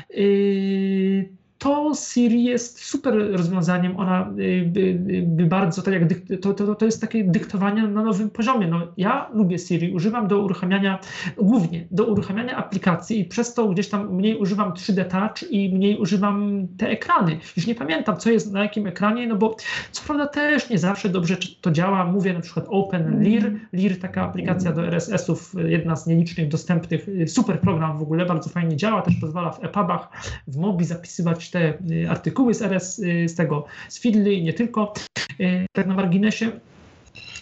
Yy, 0.10 1.30
to 1.66 1.92
Siri 1.96 2.44
jest 2.44 2.86
super 2.86 3.32
rozwiązaniem. 3.32 3.98
Ona 3.98 4.30
y, 4.40 4.66
by, 4.66 5.00
by 5.28 5.46
bardzo, 5.46 5.82
tak 5.82 5.94
jak 5.94 6.04
to, 6.42 6.54
to, 6.54 6.76
to 6.76 6.86
jest 6.86 7.02
takie 7.02 7.24
dyktowanie 7.24 7.88
na 7.88 8.04
nowym 8.04 8.30
poziomie. 8.30 8.68
No, 8.68 8.82
ja 8.98 9.30
lubię 9.34 9.60
Siri, 9.60 9.92
używam 9.92 10.28
do 10.28 10.40
uruchamiania, 10.40 11.00
głównie 11.38 11.88
do 11.92 12.06
uruchamiania 12.06 12.58
aplikacji 12.58 13.20
i 13.20 13.26
przez 13.26 13.54
to 13.54 13.68
gdzieś 13.68 13.90
tam 13.90 14.16
mniej 14.16 14.38
używam 14.38 14.72
3D 14.72 15.06
Touch 15.06 15.52
i 15.52 15.76
mniej 15.76 15.98
używam 15.98 16.68
te 16.78 16.90
ekrany. 16.90 17.40
Już 17.58 17.68
nie 17.68 17.76
pamiętam, 17.76 18.18
co 18.18 18.30
jest 18.30 18.54
na 18.54 18.64
jakim 18.64 18.88
ekranie, 18.88 19.28
no 19.28 19.36
bo 19.36 19.56
co 19.92 20.04
prawda 20.06 20.28
też 20.28 20.70
nie 20.70 20.78
zawsze 20.78 21.10
dobrze 21.10 21.38
to 21.62 21.72
działa. 21.72 22.06
Mówię 22.06 22.34
na 22.34 22.40
przykład 22.40 22.66
Open 22.70 23.24
Lear, 23.24 23.52
Lear 23.74 23.98
taka 24.02 24.24
aplikacja 24.24 24.72
do 24.72 24.88
RSS-ów, 24.88 25.54
jedna 25.66 25.96
z 25.96 26.08
nielicznych 26.08 26.48
dostępnych, 26.48 27.06
super 27.28 27.60
program 27.60 28.00
w 28.00 28.02
ogóle, 28.02 28.26
bardzo 28.26 28.50
fajnie 28.50 28.76
działa, 28.76 29.02
też 29.02 29.16
pozwala 29.22 29.52
w 29.52 29.64
EPUBach, 29.64 30.10
w 30.48 30.58
Mobi 30.58 30.86
zapisywać 30.86 31.55
te 31.56 31.74
y, 31.92 32.10
artykuły 32.10 32.54
z 32.54 32.62
RS, 32.62 33.00
y, 33.00 33.30
z 33.30 33.36
tego, 33.36 33.66
z 33.90 34.00
Fidly 34.00 34.34
i 34.34 34.44
nie 34.44 34.54
tylko, 34.54 34.94
y, 35.40 35.66
tak 35.72 35.88
na 35.88 35.94
marginesie. 35.94 36.52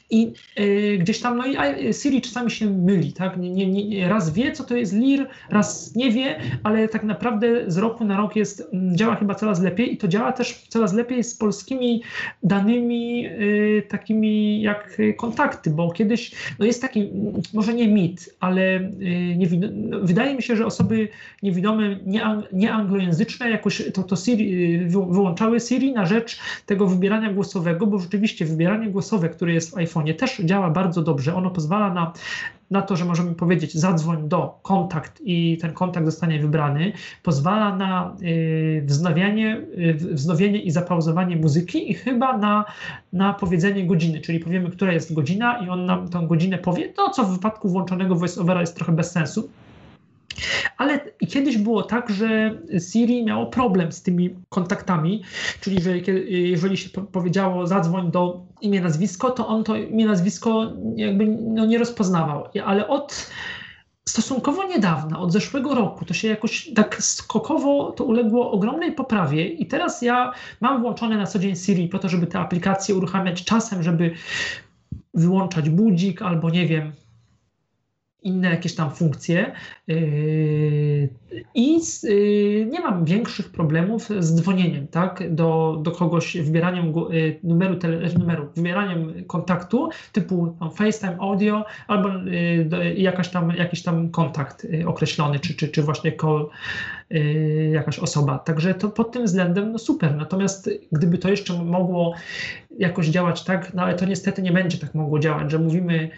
I 0.10 0.34
y, 0.60 0.98
gdzieś 1.02 1.20
tam, 1.20 1.38
no 1.38 1.46
i 1.46 1.94
Siri 1.94 2.22
czasami 2.22 2.52
się 2.52 2.70
myli, 2.70 3.14
tak? 3.14 3.38
Nie, 3.38 3.50
nie, 3.50 3.86
nie, 3.88 4.10
raz 4.10 4.34
wie, 4.34 4.52
co 4.52 4.64
to 4.64 4.76
jest 4.76 4.94
LIR, 4.94 5.28
raz 5.50 5.96
nie 5.96 6.12
wie, 6.12 6.40
ale 6.64 6.88
tak 6.88 7.04
naprawdę 7.04 7.72
z 7.72 7.78
roku 7.78 8.06
na 8.06 8.18
rok 8.18 8.36
jest, 8.36 8.70
mm, 8.74 8.98
działa 8.98 9.16
chyba 9.16 9.36
coraz 9.36 9.62
lepiej 9.62 9.94
i 9.94 9.98
to 9.98 10.08
działa 10.08 10.32
też 10.32 10.66
coraz 10.70 10.94
lepiej 10.94 11.24
z 11.24 11.36
polskimi 11.36 12.04
danymi 12.44 13.28
y, 13.28 13.84
takimi 13.90 14.62
jak 14.62 14.98
kontakty, 15.18 15.70
bo 15.70 15.92
kiedyś, 15.92 16.32
no 16.60 16.66
jest 16.66 16.82
taki, 16.82 17.10
może 17.54 17.74
nie 17.74 17.88
mit, 17.88 18.36
ale 18.40 18.80
y, 18.80 19.36
nie, 19.38 19.48
wydaje 20.02 20.36
mi 20.36 20.44
się, 20.44 20.56
że 20.56 20.66
osoby 20.66 21.08
niewidome, 21.44 22.00
nieanglojęzyczne 22.52 23.50
jakoś 23.50 23.84
to, 23.94 24.04
to 24.04 24.16
Siri, 24.16 24.80
wyłączały 24.88 25.60
Siri 25.60 25.94
na 25.94 26.06
rzecz 26.06 26.40
tego 26.66 26.88
wybierania 26.88 27.34
głosowego, 27.34 27.88
bo 27.88 28.00
rzeczywiście 28.00 28.46
wybieranie 28.46 28.90
głosowe, 28.90 29.30
które 29.30 29.54
jest 29.54 29.72
w 29.72 29.78
iPhone 29.78 29.93
telefonie 29.94 30.14
też 30.14 30.38
działa 30.38 30.70
bardzo 30.70 31.02
dobrze. 31.02 31.36
Ono 31.36 31.50
pozwala 31.50 31.94
na, 31.94 32.14
na 32.72 32.82
to, 32.82 32.96
że 32.96 33.06
możemy 33.06 33.36
powiedzieć 33.36 33.74
zadzwoń 33.74 34.30
do 34.30 34.60
kontakt 34.62 35.22
i 35.24 35.58
ten 35.62 35.74
kontakt 35.74 36.06
zostanie 36.06 36.40
wybrany. 36.40 36.94
Pozwala 37.24 37.76
na 37.76 38.16
y, 38.22 38.84
wznowienie, 38.86 39.62
y, 39.78 39.94
wznowienie 39.94 40.60
i 40.62 40.72
zapauzowanie 40.72 41.36
muzyki 41.36 41.92
i 41.92 41.94
chyba 41.94 42.38
na, 42.38 42.66
na 43.14 43.34
powiedzenie 43.34 43.88
godziny, 43.88 44.22
czyli 44.22 44.40
powiemy, 44.40 44.70
która 44.70 44.94
jest 44.94 45.14
godzina 45.14 45.58
i 45.58 45.70
on 45.70 45.86
nam 45.86 46.10
tą 46.10 46.28
godzinę 46.28 46.58
powie, 46.58 46.90
to 46.90 47.10
co 47.10 47.24
w 47.24 47.34
wypadku 47.34 47.70
włączonego 47.70 48.16
voiceovera 48.16 48.62
jest 48.62 48.76
trochę 48.76 48.92
bez 48.92 49.12
sensu. 49.12 49.50
Ale 50.78 51.00
kiedyś 51.30 51.58
było 51.58 51.84
tak, 51.84 52.10
że 52.10 52.58
Siri 52.92 53.26
miało 53.26 53.46
problem 53.46 53.92
z 53.92 54.02
tymi 54.02 54.36
kontaktami, 54.50 55.24
czyli 55.62 55.82
że 55.82 55.98
jeżeli 56.28 56.78
się 56.78 56.90
powiedziało 56.90 57.68
zadzwoń 57.68 58.12
do 58.12 58.46
imię, 58.62 58.82
nazwisko, 58.82 59.32
to 59.32 59.48
on 59.48 59.64
to 59.64 59.76
imię, 59.76 60.06
nazwisko 60.06 60.74
jakby 60.96 61.26
no 61.28 61.66
nie 61.66 61.78
rozpoznawał. 61.78 62.46
Ale 62.66 62.88
od 62.88 63.32
stosunkowo 64.10 64.64
niedawna, 64.64 65.20
od 65.20 65.32
zeszłego 65.32 65.76
roku, 65.76 66.06
to 66.06 66.14
się 66.14 66.28
jakoś 66.28 66.74
tak 66.76 67.04
skokowo 67.04 67.92
to 67.92 68.04
uległo 68.04 68.52
ogromnej 68.52 68.92
poprawie 68.92 69.48
i 69.48 69.66
teraz 69.66 70.02
ja 70.02 70.32
mam 70.62 70.82
włączone 70.82 71.18
na 71.18 71.28
co 71.28 71.40
dzień 71.40 71.56
Siri 71.56 71.88
po 71.88 72.00
to, 72.00 72.10
żeby 72.10 72.28
te 72.28 72.40
aplikacje 72.40 72.96
uruchamiać 72.96 73.44
czasem, 73.44 73.84
żeby 73.84 74.12
wyłączać 75.14 75.70
budzik 75.70 76.22
albo 76.22 76.50
nie 76.50 76.68
wiem, 76.68 76.92
inne 78.24 78.50
jakieś 78.50 78.76
tam 78.76 78.92
funkcje 78.92 79.52
yy, 79.88 81.10
i 81.56 81.80
yy, 82.04 82.66
nie 82.66 82.80
mam 82.80 83.06
większych 83.06 83.52
problemów 83.52 84.10
z 84.20 84.36
dzwonieniem 84.36 84.88
tak, 84.88 85.36
do, 85.36 85.80
do 85.84 85.92
kogoś, 85.92 86.38
wybieraniem 86.38 86.94
yy, 87.10 87.40
numeru, 87.44 87.76
tele, 87.76 88.10
numeru, 88.20 88.48
wybieraniem 88.56 89.24
kontaktu 89.28 89.90
typu 90.12 90.58
FaceTime 90.76 91.18
Audio 91.20 91.66
albo 91.88 92.10
jakaś 92.96 93.30
tam, 93.30 93.52
jakiś 93.52 93.84
tam 93.84 94.10
kontakt 94.10 94.68
określony, 94.86 95.40
czy, 95.40 95.54
czy, 95.54 95.68
czy 95.68 95.84
właśnie 95.84 96.12
call 96.22 96.50
jakaś 97.72 98.00
osoba. 98.00 98.40
Także 98.40 98.74
to 98.74 98.90
pod 98.90 99.12
tym 99.12 99.26
względem 99.26 99.72
no 99.72 99.78
super. 99.78 100.16
Natomiast 100.16 100.70
gdyby 100.92 101.18
to 101.18 101.30
jeszcze 101.30 101.64
mogło 101.64 102.14
jakoś 102.78 103.08
działać 103.08 103.44
tak, 103.44 103.74
no 103.74 103.82
ale 103.82 103.96
to 103.96 104.06
niestety 104.06 104.42
nie 104.42 104.52
będzie 104.52 104.78
tak 104.78 104.96
mogło 104.96 105.20
działać, 105.20 105.52
że 105.52 105.60
mówimy 105.60 106.10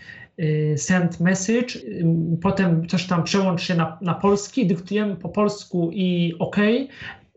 send 0.77 1.19
message, 1.19 1.75
y, 1.75 2.05
potem 2.41 2.87
coś 2.87 3.07
tam 3.07 3.23
przełącz 3.23 3.61
się 3.61 3.75
na, 3.75 3.97
na 4.01 4.13
polski, 4.13 4.67
dyktujemy 4.67 5.15
po 5.15 5.29
polsku 5.29 5.89
i 5.93 6.33
OK, 6.39 6.57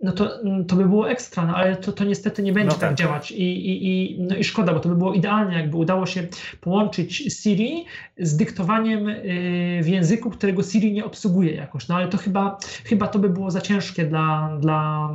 no 0.02 0.12
to, 0.12 0.40
mm, 0.40 0.64
to 0.64 0.76
by 0.76 0.84
było 0.84 1.10
ekstra, 1.10 1.46
no 1.46 1.56
ale 1.56 1.76
to, 1.76 1.92
to 1.92 2.04
niestety 2.04 2.42
nie 2.42 2.52
będzie 2.52 2.74
no 2.74 2.80
tak. 2.80 2.88
tak 2.88 2.98
działać 2.98 3.30
I, 3.30 3.42
i, 3.42 3.86
i, 3.86 4.20
no 4.20 4.36
i 4.36 4.44
szkoda, 4.44 4.74
bo 4.74 4.80
to 4.80 4.88
by 4.88 4.96
było 4.96 5.14
idealnie, 5.14 5.56
jakby 5.56 5.76
udało 5.76 6.06
się 6.06 6.26
połączyć 6.60 7.16
Siri 7.42 7.84
z 8.18 8.36
dyktowaniem 8.36 9.08
y, 9.08 9.80
w 9.82 9.88
języku, 9.88 10.30
którego 10.30 10.62
Siri 10.62 10.92
nie 10.92 11.04
obsługuje 11.04 11.54
jakoś, 11.54 11.88
no 11.88 11.94
ale 11.94 12.08
to 12.08 12.18
chyba, 12.18 12.58
chyba 12.84 13.06
to 13.06 13.18
by 13.18 13.28
było 13.28 13.50
za 13.50 13.60
ciężkie 13.60 14.04
dla, 14.04 14.58
dla, 14.60 15.10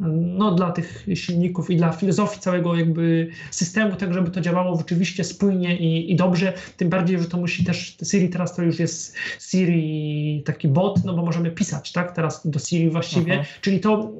no, 0.00 0.54
dla 0.54 0.72
tych 0.72 1.06
silników 1.14 1.70
i 1.70 1.76
dla 1.76 1.92
filozofii 1.92 2.40
całego 2.40 2.76
jakby 2.76 3.28
systemu, 3.50 3.96
tak 3.96 4.14
żeby 4.14 4.30
to 4.30 4.40
działało 4.40 4.76
rzeczywiście 4.76 5.24
spójnie 5.24 5.76
i, 5.76 6.12
i 6.12 6.16
dobrze, 6.16 6.52
tym 6.76 6.88
bardziej, 6.88 7.18
że 7.18 7.24
to 7.24 7.36
musi 7.36 7.64
też, 7.64 7.96
Siri 8.10 8.28
teraz 8.28 8.56
to 8.56 8.62
już 8.62 8.78
jest 8.78 9.16
Siri 9.40 10.42
taki 10.46 10.68
bot, 10.68 11.04
no 11.04 11.14
bo 11.14 11.24
możemy 11.24 11.50
pisać, 11.50 11.92
tak, 11.92 12.12
teraz 12.12 12.50
do 12.50 12.58
Siri 12.58 12.90
właściwie, 12.90 13.34
Aha. 13.40 13.48
czyli 13.60 13.80
to 13.80 14.12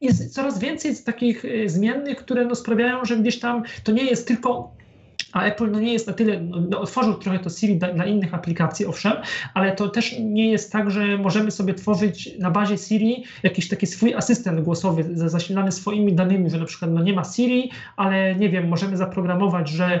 jest 0.00 0.34
coraz 0.34 0.58
więcej 0.58 0.96
takich 1.04 1.44
e, 1.44 1.68
zmiennych, 1.68 2.16
które 2.16 2.44
no 2.44 2.54
sprawiają, 2.54 3.04
że 3.04 3.16
gdzieś 3.16 3.38
tam 3.38 3.62
to 3.84 3.92
nie 3.92 4.04
jest 4.04 4.28
tylko 4.28 4.78
a 5.32 5.42
Apple 5.42 5.70
no 5.70 5.80
nie 5.80 5.92
jest 5.92 6.06
na 6.06 6.12
tyle, 6.12 6.40
no, 6.40 6.60
no 6.70 6.80
otworzył 6.80 7.14
trochę 7.14 7.38
to 7.38 7.50
Siri 7.50 7.76
dla, 7.76 7.92
dla, 7.92 8.06
innych 8.06 8.34
aplikacji, 8.34 8.86
owszem, 8.86 9.12
ale 9.54 9.72
to 9.72 9.88
też 9.88 10.18
nie 10.20 10.50
jest 10.50 10.72
tak, 10.72 10.90
że 10.90 11.18
możemy 11.18 11.50
sobie 11.50 11.74
tworzyć 11.74 12.38
na 12.38 12.50
bazie 12.50 12.78
Siri 12.78 13.24
jakiś 13.42 13.68
taki 13.68 13.86
swój 13.86 14.14
asystent 14.14 14.60
głosowy 14.60 15.04
zasilany 15.14 15.72
swoimi 15.72 16.12
danymi, 16.12 16.50
że 16.50 16.58
na 16.58 16.64
przykład 16.64 16.90
no 16.90 17.02
nie 17.02 17.12
ma 17.12 17.24
Siri, 17.24 17.70
ale 17.96 18.34
nie 18.34 18.48
wiem, 18.48 18.68
możemy 18.68 18.96
zaprogramować, 18.96 19.68
że 19.68 20.00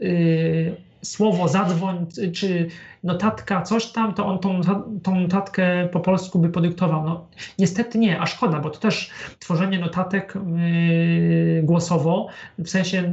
yy, 0.00 0.76
słowo 1.02 1.48
zadzwoń, 1.48 2.06
czy 2.34 2.68
notatka, 3.04 3.62
coś 3.62 3.86
tam, 3.86 4.14
to 4.14 4.26
on 4.26 4.38
tą, 4.38 4.60
tą 5.02 5.20
notatkę 5.20 5.88
po 5.92 6.00
polsku 6.00 6.38
by 6.38 6.48
podyktował. 6.48 7.04
No, 7.04 7.26
niestety 7.58 7.98
nie, 7.98 8.20
a 8.20 8.26
szkoda, 8.26 8.60
bo 8.60 8.70
to 8.70 8.78
też 8.78 9.10
tworzenie 9.38 9.78
notatek 9.78 10.34
yy, 10.34 11.62
głosowo, 11.62 12.28
w 12.58 12.68
sensie 12.68 13.12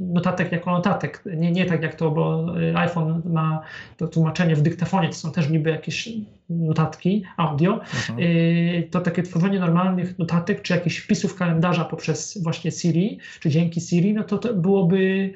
notatek 0.00 0.52
jako 0.52 0.70
notatek, 0.70 1.24
nie, 1.36 1.52
nie 1.52 1.66
tak 1.66 1.82
jak 1.82 1.94
to, 1.94 2.10
bo 2.10 2.46
iPhone 2.74 3.22
ma 3.24 3.60
to 3.96 4.08
tłumaczenie 4.08 4.56
w 4.56 4.62
dyktafonie, 4.62 5.08
to 5.08 5.14
są 5.14 5.32
też 5.32 5.50
niby 5.50 5.70
jakieś 5.70 6.08
notatki, 6.50 7.24
audio, 7.36 7.74
mhm. 7.74 8.18
yy, 8.18 8.88
to 8.90 9.00
takie 9.00 9.22
tworzenie 9.22 9.58
normalnych 9.58 10.18
notatek, 10.18 10.62
czy 10.62 10.72
jakichś 10.72 10.98
wpisów 10.98 11.34
kalendarza 11.34 11.84
poprzez 11.84 12.42
właśnie 12.42 12.70
Siri, 12.70 13.18
czy 13.40 13.50
dzięki 13.50 13.80
Siri, 13.80 14.14
no 14.14 14.24
to, 14.24 14.38
to 14.38 14.54
byłoby, 14.54 15.34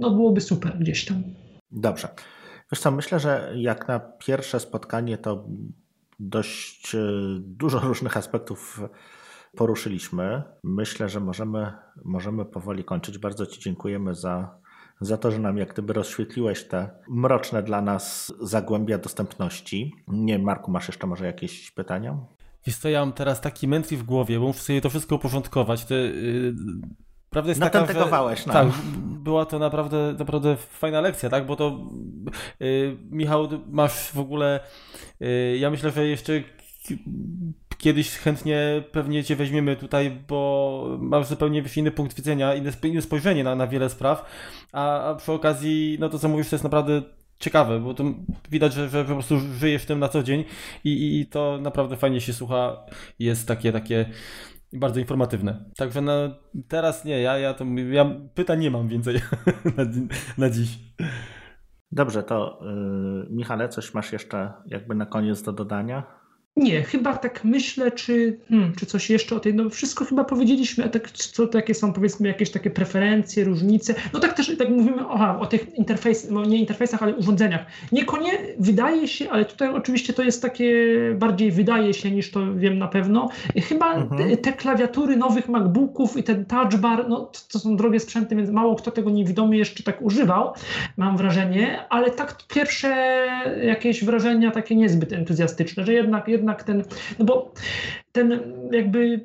no 0.00 0.10
byłoby 0.10 0.40
super 0.40 0.78
gdzieś 0.78 1.04
tam. 1.04 1.22
Dobrze. 1.72 2.08
Wiesz 2.72 2.80
co, 2.80 2.90
myślę, 2.90 3.20
że 3.20 3.52
jak 3.56 3.88
na 3.88 4.00
pierwsze 4.00 4.60
spotkanie 4.60 5.18
to 5.18 5.44
dość 6.20 6.94
e, 6.94 6.98
dużo 7.40 7.78
różnych 7.88 8.16
aspektów 8.16 8.80
poruszyliśmy. 9.56 10.42
Myślę, 10.64 11.08
że 11.08 11.20
możemy, 11.20 11.72
możemy 12.04 12.44
powoli 12.44 12.84
kończyć. 12.84 13.18
Bardzo 13.18 13.46
Ci 13.46 13.60
dziękujemy 13.60 14.14
za, 14.14 14.58
za 15.00 15.16
to, 15.16 15.30
że 15.30 15.38
nam 15.38 15.58
jak 15.58 15.72
gdyby 15.72 15.92
rozświetliłeś 15.92 16.64
te 16.64 16.90
mroczne 17.08 17.62
dla 17.62 17.82
nas 17.82 18.32
zagłębia 18.40 18.98
dostępności. 18.98 19.94
Nie 20.08 20.38
Marku, 20.38 20.70
masz 20.70 20.88
jeszcze 20.88 21.06
może 21.06 21.26
jakieś 21.26 21.70
pytania? 21.70 22.18
Wiesz 22.66 22.76
co, 22.76 22.88
ja 22.88 23.00
mam 23.00 23.12
teraz 23.12 23.40
taki 23.40 23.68
mętli 23.68 23.96
w 23.96 24.02
głowie, 24.02 24.40
bo 24.40 24.46
muszę 24.46 24.60
sobie 24.60 24.80
to 24.80 24.90
wszystko 24.90 25.16
uporządkować. 25.16 25.84
Te, 25.84 25.94
yy 25.94 26.54
Prawda 27.30 27.48
jest 27.48 27.60
taka, 27.60 27.78
że, 27.86 28.46
no. 28.46 28.52
Tak, 28.52 28.68
była 29.04 29.46
to 29.46 29.58
naprawdę, 29.58 30.14
naprawdę 30.18 30.56
fajna 30.56 31.00
lekcja, 31.00 31.30
tak? 31.30 31.46
Bo 31.46 31.56
to 31.56 31.78
yy, 32.60 32.96
Michał, 33.10 33.48
masz 33.66 34.10
w 34.12 34.18
ogóle. 34.18 34.60
Yy, 35.20 35.58
ja 35.58 35.70
myślę, 35.70 35.90
że 35.90 36.06
jeszcze 36.06 36.42
kiedyś 37.78 38.10
chętnie 38.10 38.82
pewnie 38.92 39.24
cię 39.24 39.36
weźmiemy 39.36 39.76
tutaj, 39.76 40.10
bo 40.28 40.96
masz 41.00 41.26
zupełnie 41.26 41.62
inny 41.76 41.90
punkt 41.90 42.16
widzenia, 42.16 42.54
inne, 42.54 42.72
inne 42.82 43.02
spojrzenie 43.02 43.44
na, 43.44 43.54
na 43.54 43.66
wiele 43.66 43.90
spraw. 43.90 44.24
A, 44.72 45.10
a 45.10 45.14
przy 45.14 45.32
okazji, 45.32 45.96
no 46.00 46.08
to 46.08 46.18
co 46.18 46.28
mówisz, 46.28 46.48
to 46.48 46.56
jest 46.56 46.64
naprawdę 46.64 47.02
ciekawe, 47.38 47.80
bo 47.80 47.94
to 47.94 48.04
widać, 48.50 48.72
że, 48.72 48.88
że 48.88 49.04
po 49.04 49.14
prostu 49.14 49.40
żyjesz 49.40 49.82
w 49.82 49.86
tym 49.86 49.98
na 49.98 50.08
co 50.08 50.22
dzień 50.22 50.44
i, 50.84 50.92
i, 50.92 51.20
i 51.20 51.26
to 51.26 51.58
naprawdę 51.60 51.96
fajnie 51.96 52.20
się 52.20 52.32
słucha. 52.32 52.76
Jest 53.18 53.48
takie, 53.48 53.72
takie 53.72 54.06
i 54.72 54.78
bardzo 54.78 55.00
informatywne. 55.00 55.64
Także 55.76 56.00
no, 56.00 56.12
teraz 56.68 57.04
nie, 57.04 57.20
ja, 57.20 57.38
ja, 57.38 57.54
to, 57.54 57.64
ja 57.90 58.10
pytań 58.34 58.60
nie 58.60 58.70
mam 58.70 58.88
więcej 58.88 59.14
na, 59.76 59.84
na 60.38 60.50
dziś. 60.50 60.78
Dobrze, 61.92 62.22
to 62.22 62.60
yy, 62.62 63.26
Michale, 63.30 63.68
coś 63.68 63.94
masz 63.94 64.12
jeszcze 64.12 64.52
jakby 64.66 64.94
na 64.94 65.06
koniec 65.06 65.42
do 65.42 65.52
dodania? 65.52 66.19
Nie, 66.60 66.82
chyba 66.82 67.16
tak 67.16 67.44
myślę, 67.44 67.90
czy, 67.90 68.38
hmm, 68.48 68.72
czy 68.76 68.86
coś 68.86 69.10
jeszcze 69.10 69.36
o 69.36 69.40
tej, 69.40 69.54
no 69.54 69.70
wszystko 69.70 70.04
chyba 70.04 70.24
powiedzieliśmy, 70.24 70.84
a 70.84 70.88
tak, 70.88 71.10
co 71.10 71.46
takie 71.46 71.74
są 71.74 71.92
powiedzmy 71.92 72.28
jakieś 72.28 72.50
takie 72.50 72.70
preferencje, 72.70 73.44
różnice. 73.44 73.94
No 74.12 74.20
tak 74.20 74.32
też, 74.32 74.56
tak 74.58 74.68
mówimy 74.68 75.02
aha, 75.10 75.38
o 75.40 75.46
tych 75.46 75.74
interfejsach, 75.74 76.30
no 76.30 76.44
nie 76.44 76.58
interfejsach, 76.58 77.02
ale 77.02 77.14
urządzeniach. 77.14 77.66
Niekonie 77.92 78.30
wydaje 78.58 79.08
się, 79.08 79.30
ale 79.30 79.44
tutaj 79.44 79.68
oczywiście 79.68 80.12
to 80.12 80.22
jest 80.22 80.42
takie 80.42 80.96
bardziej 81.14 81.50
wydaje 81.50 81.94
się 81.94 82.10
niż 82.10 82.30
to 82.30 82.54
wiem 82.54 82.78
na 82.78 82.88
pewno. 82.88 83.28
Chyba 83.68 83.94
mhm. 83.94 84.30
te, 84.30 84.36
te, 84.36 84.52
klawiatury 84.52 85.16
nowych 85.16 85.48
MacBooków 85.48 86.16
i 86.16 86.22
ten 86.22 86.44
touch 86.44 86.76
bar, 86.76 87.08
no 87.08 87.20
to, 87.20 87.38
to 87.52 87.58
są 87.58 87.76
drogie 87.76 88.00
sprzęty, 88.00 88.36
więc 88.36 88.50
mało 88.50 88.76
kto 88.76 88.90
tego 88.90 89.10
niewidomy 89.10 89.56
jeszcze 89.56 89.82
tak 89.82 90.02
używał, 90.02 90.52
mam 90.96 91.16
wrażenie, 91.16 91.84
ale 91.88 92.10
tak 92.10 92.36
pierwsze 92.54 93.26
jakieś 93.62 94.04
wrażenia 94.04 94.50
takie 94.50 94.76
niezbyt 94.76 95.12
entuzjastyczne, 95.12 95.84
że 95.84 95.92
jednak, 95.92 96.28
jednak 96.28 96.49
jednak 96.50 96.64
ten, 96.64 96.84
no 97.18 97.24
bo 97.24 97.52
ten 98.12 98.40
jakby 98.72 99.20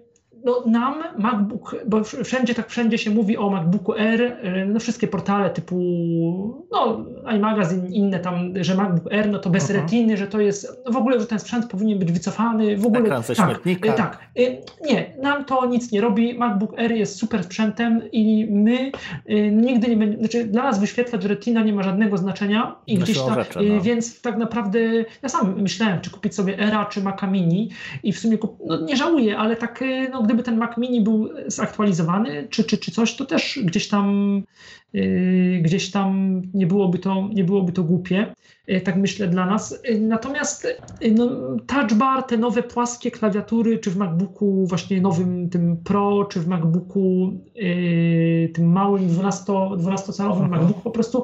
no, 0.45 0.63
nam 0.65 1.03
MacBook, 1.17 1.75
bo 1.87 2.03
wszędzie 2.03 2.55
tak 2.55 2.69
wszędzie 2.69 2.97
się 2.97 3.11
mówi 3.11 3.37
o 3.37 3.49
MacBooku 3.49 3.93
R, 3.95 4.21
y, 4.21 4.65
no 4.67 4.79
wszystkie 4.79 5.07
portale 5.07 5.49
typu 5.49 5.75
no, 6.71 7.05
iMagazine, 7.35 7.89
inne 7.89 8.19
tam, 8.19 8.53
że 8.61 8.75
MacBook 8.75 9.13
R, 9.13 9.29
no 9.29 9.39
to 9.39 9.49
bez 9.49 9.69
uh-huh. 9.69 9.73
retiny, 9.73 10.17
że 10.17 10.27
to 10.27 10.39
jest, 10.39 10.81
no 10.85 10.91
w 10.91 10.97
ogóle, 10.97 11.19
że 11.19 11.25
ten 11.25 11.39
sprzęt 11.39 11.65
powinien 11.65 11.99
być 11.99 12.11
wycofany, 12.11 12.77
w 12.77 12.85
ogóle. 12.85 13.01
Ekran 13.01 13.23
ze 13.23 13.35
tak, 13.35 13.45
śmietnika. 13.45 13.93
Tak, 13.93 14.19
y, 14.39 14.57
nie, 14.85 15.13
nam 15.21 15.45
to 15.45 15.65
nic 15.65 15.91
nie 15.91 16.01
robi, 16.01 16.37
MacBook 16.37 16.73
R 16.77 16.91
jest 16.91 17.15
super 17.15 17.43
sprzętem 17.43 18.01
i 18.11 18.47
my 18.51 18.91
y, 19.29 19.51
nigdy 19.51 19.87
nie 19.87 19.97
będziemy, 19.97 20.19
znaczy 20.19 20.45
dla 20.45 20.63
nas 20.63 20.79
wyświetlacz 20.79 21.23
retina 21.23 21.63
nie 21.63 21.73
ma 21.73 21.83
żadnego 21.83 22.17
znaczenia 22.17 22.75
i 22.87 22.97
gdzieś 22.97 23.21
tam, 23.21 23.35
rzeczy, 23.35 23.59
no. 23.61 23.81
więc 23.81 24.21
tak 24.21 24.37
naprawdę 24.37 24.79
ja 25.23 25.29
sam 25.29 25.61
myślałem, 25.61 26.01
czy 26.01 26.09
kupić 26.09 26.35
sobie 26.35 26.59
Era, 26.59 26.85
czy 26.85 27.01
Maca 27.01 27.27
Mini 27.27 27.69
i 28.03 28.13
w 28.13 28.19
sumie 28.19 28.37
kup, 28.37 28.57
no, 28.65 28.81
nie 28.81 28.97
żałuję, 28.97 29.37
ale 29.37 29.55
tak, 29.55 29.83
no 30.11 30.23
gdyby 30.23 30.34
ten 30.43 30.57
Mac 30.57 30.77
Mini 30.77 31.01
był 31.01 31.29
zaktualizowany, 31.47 32.47
czy, 32.49 32.63
czy, 32.63 32.77
czy 32.77 32.91
coś, 32.91 33.15
to 33.15 33.25
też 33.25 33.59
gdzieś 33.63 33.87
tam, 33.87 34.41
yy, 34.93 35.59
gdzieś 35.61 35.91
tam 35.91 36.41
nie 36.53 36.67
byłoby 36.67 36.99
to, 36.99 37.29
nie 37.33 37.43
byłoby 37.43 37.71
to 37.71 37.83
głupie. 37.83 38.35
E, 38.67 38.81
tak 38.81 38.95
myślę 38.95 39.27
dla 39.27 39.45
nas. 39.45 39.79
E, 39.83 39.97
natomiast 39.97 40.65
e, 41.01 41.11
no, 41.11 41.29
touch 41.67 41.93
bar, 41.93 42.23
te 42.23 42.37
nowe 42.37 42.63
płaskie 42.63 43.11
klawiatury, 43.11 43.77
czy 43.77 43.91
w 43.91 43.97
MacBooku 43.97 44.67
właśnie 44.67 45.01
nowym 45.01 45.49
tym 45.49 45.77
Pro, 45.77 46.25
czy 46.25 46.39
w 46.39 46.47
MacBooku 46.47 47.33
yy, 47.55 48.49
tym 48.53 48.71
małym 48.71 49.09
12-calowym 49.09 49.77
12 49.77 50.13
MacBooku 50.49 50.81
po 50.81 50.91
prostu 50.91 51.23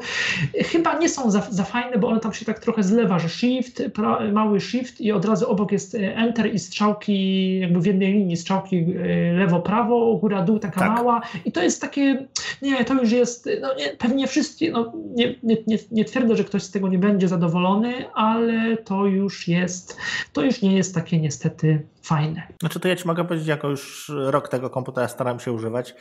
chyba 0.55 0.99
nie 0.99 1.09
są 1.09 1.31
za, 1.31 1.47
za, 1.49 1.63
fajne, 1.63 1.97
bo 1.97 2.07
one 2.07 2.19
tam 2.19 2.33
się 2.33 2.45
tak 2.45 2.59
trochę 2.59 2.83
zlewa, 2.83 3.19
że 3.19 3.29
shift, 3.29 3.83
pra, 3.93 4.31
mały 4.31 4.59
shift 4.59 5.01
i 5.01 5.11
od 5.11 5.25
razu 5.25 5.49
obok 5.49 5.71
jest 5.71 5.97
enter 5.99 6.53
i 6.53 6.59
strzałki 6.59 7.59
jakby 7.59 7.79
w 7.79 7.85
jednej 7.85 8.13
linii, 8.13 8.37
strzałki 8.37 8.85
lewo-prawo, 9.33 10.17
góra-dół, 10.17 10.59
taka 10.59 10.79
tak. 10.79 10.89
mała 10.89 11.21
i 11.45 11.51
to 11.51 11.63
jest 11.63 11.81
takie, 11.81 12.27
nie, 12.61 12.85
to 12.85 12.93
już 12.93 13.11
jest, 13.11 13.49
no 13.61 13.75
nie, 13.75 13.89
pewnie 13.97 14.27
wszyscy, 14.27 14.71
no 14.71 14.93
nie, 15.15 15.35
nie, 15.43 15.57
nie, 15.67 15.77
nie 15.91 16.05
twierdzę, 16.05 16.35
że 16.35 16.43
ktoś 16.43 16.63
z 16.63 16.71
tego 16.71 16.87
nie 16.87 16.99
będzie 16.99 17.27
zadowolony, 17.31 18.13
ale 18.13 18.77
to 18.77 19.05
już 19.05 19.47
jest, 19.47 19.97
to 20.33 20.41
już 20.41 20.61
nie 20.61 20.75
jest 20.77 20.95
takie 20.95 21.19
niestety 21.19 21.87
fajne. 22.01 22.47
Znaczy 22.59 22.79
to 22.79 22.87
ja 22.87 22.95
Ci 22.95 23.07
mogę 23.07 23.23
powiedzieć, 23.23 23.47
jako 23.47 23.69
już 23.69 24.11
rok 24.15 24.47
tego 24.47 24.69
komputera 24.69 25.07
staram 25.07 25.39
się 25.39 25.51
używać, 25.51 25.95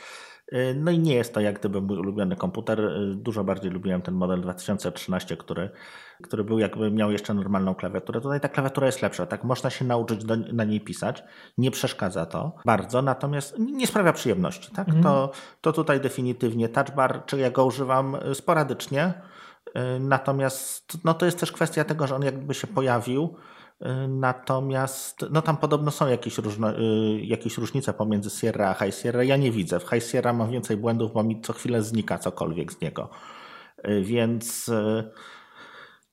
no 0.75 0.91
i 0.91 0.99
nie 0.99 1.13
jest 1.13 1.33
to 1.33 1.39
jak 1.39 1.59
gdyby 1.59 1.81
mój 1.81 1.97
ulubiony 1.97 2.35
komputer. 2.35 2.91
Dużo 3.15 3.43
bardziej 3.43 3.71
lubiłem 3.71 4.01
ten 4.01 4.13
model 4.13 4.41
2013, 4.41 5.37
który, 5.37 5.69
który 6.23 6.43
był 6.43 6.59
jakby 6.59 6.91
miał 6.91 7.11
jeszcze 7.11 7.33
normalną 7.33 7.75
klawiaturę. 7.75 8.21
Tutaj 8.21 8.39
ta 8.39 8.49
klawiatura 8.49 8.87
jest 8.87 9.01
lepsza, 9.01 9.25
tak 9.25 9.43
można 9.43 9.69
się 9.69 9.85
nauczyć 9.85 10.25
do, 10.25 10.35
na 10.35 10.63
niej 10.63 10.81
pisać. 10.81 11.23
Nie 11.57 11.71
przeszkadza 11.71 12.25
to 12.25 12.55
bardzo, 12.65 13.01
natomiast 13.01 13.59
nie 13.59 13.87
sprawia 13.87 14.13
przyjemności. 14.13 14.71
Tak? 14.71 14.89
Mm. 14.89 15.03
To, 15.03 15.31
to 15.61 15.73
tutaj 15.73 16.01
definitywnie 16.01 16.69
touch 16.69 16.95
bar, 16.95 17.25
czy 17.25 17.39
ja 17.39 17.51
go 17.51 17.65
używam 17.65 18.17
sporadycznie, 18.33 19.13
natomiast 19.99 20.97
no 21.03 21.13
to 21.13 21.25
jest 21.25 21.39
też 21.39 21.51
kwestia 21.51 21.83
tego, 21.83 22.07
że 22.07 22.15
on 22.15 22.23
jakby 22.23 22.53
się 22.53 22.67
pojawił. 22.67 23.35
Y, 23.81 24.07
natomiast 24.07 25.25
no 25.31 25.41
tam 25.41 25.57
podobno 25.57 25.91
są 25.91 26.07
jakieś, 26.07 26.37
różno, 26.37 26.79
y, 26.79 27.21
jakieś 27.21 27.57
różnice 27.57 27.93
pomiędzy 27.93 28.29
Sierra 28.29 28.69
a 28.69 28.85
High 28.85 28.95
Sierra. 28.95 29.23
Ja 29.23 29.37
nie 29.37 29.51
widzę. 29.51 29.79
W 29.79 29.89
High 29.89 30.03
Sierra 30.03 30.33
mam 30.33 30.51
więcej 30.51 30.77
błędów, 30.77 31.13
bo 31.13 31.23
mi 31.23 31.41
co 31.41 31.53
chwilę 31.53 31.83
znika 31.83 32.17
cokolwiek 32.17 32.73
z 32.73 32.81
niego. 32.81 33.09
Więc 34.01 34.71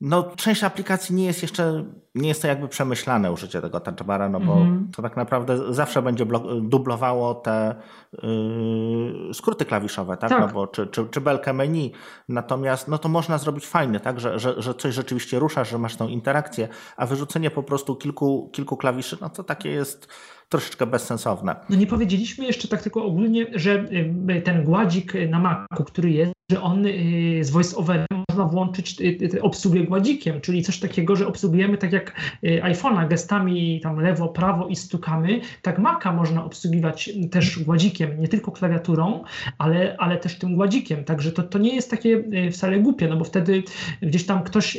no, 0.00 0.30
część 0.36 0.64
aplikacji 0.64 1.14
nie 1.14 1.24
jest 1.24 1.42
jeszcze, 1.42 1.84
nie 2.14 2.28
jest 2.28 2.42
to 2.42 2.48
jakby 2.48 2.68
przemyślane 2.68 3.32
użycie 3.32 3.60
tego 3.60 3.80
touchbara, 3.80 4.28
no 4.28 4.40
bo 4.40 4.56
mm 4.56 4.86
-hmm. 4.86 4.94
to 4.94 5.02
tak 5.02 5.16
naprawdę 5.16 5.74
zawsze 5.74 6.02
będzie 6.02 6.26
dublowało 6.60 7.34
te 7.34 7.74
yy, 8.22 9.34
skróty 9.34 9.64
klawiszowe, 9.64 10.16
tak? 10.16 10.30
tak? 10.30 10.40
No 10.40 10.48
bo, 10.48 10.66
czy, 10.66 10.86
czy, 10.86 11.06
czy 11.10 11.20
belkę 11.20 11.52
menu. 11.52 11.92
Natomiast 12.28 12.88
no 12.88 12.98
to 12.98 13.08
można 13.08 13.38
zrobić 13.38 13.66
fajnie, 13.66 14.00
tak? 14.00 14.20
Że, 14.20 14.38
że, 14.38 14.62
że 14.62 14.74
coś 14.74 14.94
rzeczywiście 14.94 15.38
ruszasz, 15.38 15.70
że 15.70 15.78
masz 15.78 15.96
tą 15.96 16.08
interakcję, 16.08 16.68
a 16.96 17.06
wyrzucenie 17.06 17.50
po 17.50 17.62
prostu 17.62 17.96
kilku, 17.96 18.50
kilku 18.52 18.76
klawiszy, 18.76 19.18
no 19.20 19.30
to 19.30 19.44
takie 19.44 19.70
jest 19.70 20.08
troszeczkę 20.48 20.86
bezsensowne. 20.86 21.56
No 21.70 21.76
nie 21.76 21.86
powiedzieliśmy 21.86 22.46
jeszcze 22.46 22.68
tak 22.68 22.82
tylko 22.82 23.04
ogólnie, 23.04 23.46
że 23.54 23.84
y, 24.30 24.42
ten 24.44 24.64
gładzik 24.64 25.12
na 25.28 25.38
Macu, 25.38 25.84
który 25.84 26.10
jest, 26.10 26.32
że 26.50 26.62
on 26.62 26.86
y, 26.86 27.40
z 27.44 27.50
voice-overem 27.52 28.17
można 28.38 28.52
włączyć 28.52 29.00
y, 29.00 29.42
obsługę 29.42 29.80
gładzikiem, 29.80 30.40
czyli 30.40 30.62
coś 30.62 30.80
takiego, 30.80 31.16
że 31.16 31.26
obsługujemy 31.26 31.78
tak 31.78 31.92
jak 31.92 32.12
iPhone'a 32.42 33.08
gestami 33.08 33.80
tam 33.80 34.00
lewo, 34.00 34.28
prawo 34.28 34.66
i 34.66 34.76
stukamy, 34.76 35.40
tak 35.62 35.78
Maca 35.78 36.12
można 36.12 36.44
obsługiwać 36.44 37.10
też 37.30 37.64
gładzikiem, 37.64 38.20
nie 38.20 38.28
tylko 38.28 38.52
klawiaturą, 38.52 39.24
ale, 39.58 39.96
ale 39.98 40.16
też 40.16 40.38
tym 40.38 40.56
gładzikiem, 40.56 41.04
także 41.04 41.32
to, 41.32 41.42
to 41.42 41.58
nie 41.58 41.74
jest 41.74 41.90
takie 41.90 42.24
wcale 42.52 42.78
głupie, 42.78 43.08
no 43.08 43.16
bo 43.16 43.24
wtedy 43.24 43.62
gdzieś 44.02 44.26
tam 44.26 44.42
ktoś 44.42 44.78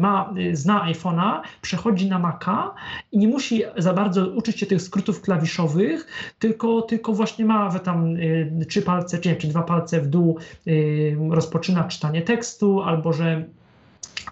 ma, 0.00 0.34
zna 0.52 0.92
iPhone'a, 0.92 1.40
przechodzi 1.62 2.08
na 2.08 2.18
Maca 2.18 2.74
i 3.12 3.18
nie 3.18 3.28
musi 3.28 3.62
za 3.76 3.92
bardzo 3.92 4.28
uczyć 4.28 4.60
się 4.60 4.66
tych 4.66 4.82
skrótów 4.82 5.20
klawiszowych, 5.20 6.06
tylko, 6.38 6.82
tylko 6.82 7.12
właśnie 7.12 7.44
ma, 7.44 7.78
tam 7.78 8.16
y, 8.16 8.66
trzy 8.68 8.82
palce, 8.82 9.18
czy, 9.18 9.28
nie, 9.28 9.36
czy 9.36 9.48
dwa 9.48 9.62
palce 9.62 10.00
w 10.00 10.06
dół 10.06 10.38
y, 10.66 11.16
rozpoczyna 11.30 11.84
czytanie 11.84 12.22
tekstu, 12.22 12.73
albo 12.82 13.12
że 13.12 13.44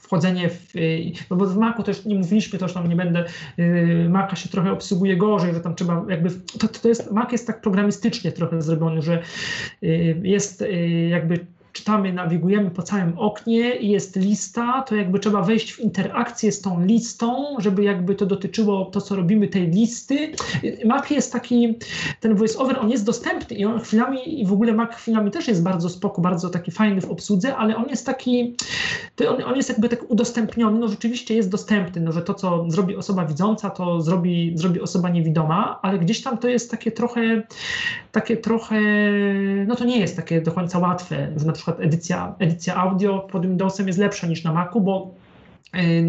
wchodzenie 0.00 0.48
w, 0.48 0.72
no 1.30 1.36
bo 1.36 1.46
w 1.46 1.56
Macu 1.56 1.82
też 1.82 2.04
nie 2.04 2.14
mówiliśmy, 2.14 2.58
to 2.58 2.64
już 2.64 2.74
tam 2.74 2.88
nie 2.88 2.96
będę, 2.96 3.24
Maca 4.08 4.36
się 4.36 4.48
trochę 4.48 4.72
obsługuje 4.72 5.16
gorzej, 5.16 5.54
że 5.54 5.60
tam 5.60 5.74
trzeba 5.74 6.04
jakby, 6.08 6.30
to, 6.58 6.68
to 6.68 6.88
jest, 6.88 7.10
Mac 7.10 7.32
jest 7.32 7.46
tak 7.46 7.60
programistycznie 7.60 8.32
trochę 8.32 8.62
zrobiony, 8.62 9.02
że 9.02 9.22
jest 10.22 10.64
jakby 11.10 11.46
czytamy, 11.72 12.12
nawigujemy 12.12 12.70
po 12.70 12.82
całym 12.82 13.18
oknie 13.18 13.76
i 13.76 13.88
jest 13.88 14.16
lista, 14.16 14.82
to 14.82 14.96
jakby 14.96 15.18
trzeba 15.18 15.42
wejść 15.42 15.72
w 15.72 15.80
interakcję 15.80 16.52
z 16.52 16.60
tą 16.60 16.84
listą, 16.84 17.56
żeby 17.58 17.84
jakby 17.84 18.14
to 18.14 18.26
dotyczyło 18.26 18.84
to, 18.84 19.00
co 19.00 19.16
robimy 19.16 19.48
tej 19.48 19.70
listy. 19.70 20.32
Mac 20.84 21.10
jest 21.10 21.32
taki, 21.32 21.78
ten 22.20 22.34
voiceover, 22.34 22.78
on 22.78 22.90
jest 22.90 23.04
dostępny 23.04 23.56
i 23.56 23.64
on 23.64 23.80
chwilami, 23.80 24.40
i 24.40 24.46
w 24.46 24.52
ogóle 24.52 24.72
Mac 24.72 24.94
chwilami 24.94 25.30
też 25.30 25.48
jest 25.48 25.62
bardzo 25.62 25.88
spoko, 25.88 26.22
bardzo 26.22 26.50
taki 26.50 26.70
fajny 26.70 27.00
w 27.00 27.10
obsłudze, 27.10 27.56
ale 27.56 27.76
on 27.76 27.88
jest 27.88 28.06
taki, 28.06 28.56
on, 29.28 29.42
on 29.44 29.56
jest 29.56 29.68
jakby 29.68 29.88
tak 29.88 30.10
udostępniony, 30.10 30.78
no 30.78 30.88
rzeczywiście 30.88 31.34
jest 31.34 31.50
dostępny, 31.50 32.00
no 32.00 32.12
że 32.12 32.22
to, 32.22 32.34
co 32.34 32.64
zrobi 32.70 32.96
osoba 32.96 33.24
widząca, 33.24 33.70
to 33.70 34.02
zrobi, 34.02 34.52
zrobi 34.54 34.80
osoba 34.80 35.08
niewidoma, 35.08 35.78
ale 35.82 35.98
gdzieś 35.98 36.22
tam 36.22 36.38
to 36.38 36.48
jest 36.48 36.70
takie 36.70 36.92
trochę, 36.92 37.42
takie 38.12 38.36
trochę, 38.36 38.80
no 39.66 39.76
to 39.76 39.84
nie 39.84 39.98
jest 39.98 40.16
takie 40.16 40.40
do 40.40 40.52
końca 40.52 40.78
łatwe, 40.78 41.32
że 41.36 41.46
na 41.46 41.52
przykład 41.62 41.86
edycja, 41.86 42.34
edycja 42.38 42.76
audio 42.76 43.18
pod 43.18 43.46
Windowsem 43.46 43.86
jest 43.86 43.98
lepsza 43.98 44.26
niż 44.26 44.44
na 44.44 44.52
Macu, 44.52 44.80
bo 44.80 45.14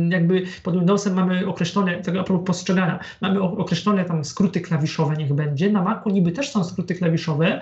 jakby 0.09 0.43
pod 0.63 0.73
Windowsem 0.73 1.13
mamy 1.13 1.47
określone, 1.47 2.01
tego 2.01 2.19
a 2.19 2.23
propos 2.23 2.47
postrzegania, 2.47 2.99
mamy 3.21 3.41
określone 3.41 4.05
tam 4.05 4.25
skróty 4.25 4.61
klawiszowe, 4.61 5.15
niech 5.15 5.33
będzie. 5.33 5.71
Na 5.71 5.81
Macu 5.83 6.09
niby 6.09 6.31
też 6.31 6.51
są 6.51 6.63
skróty 6.63 6.95
klawiszowe, 6.95 7.61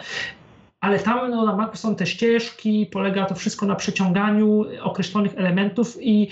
ale 0.79 0.99
tam 0.99 1.31
no, 1.31 1.45
na 1.45 1.55
Macu 1.55 1.77
są 1.77 1.95
te 1.95 2.05
ścieżki, 2.05 2.85
polega 2.91 3.25
to 3.25 3.35
wszystko 3.35 3.65
na 3.65 3.75
przeciąganiu 3.75 4.65
określonych 4.81 5.33
elementów 5.37 5.97
i 6.01 6.27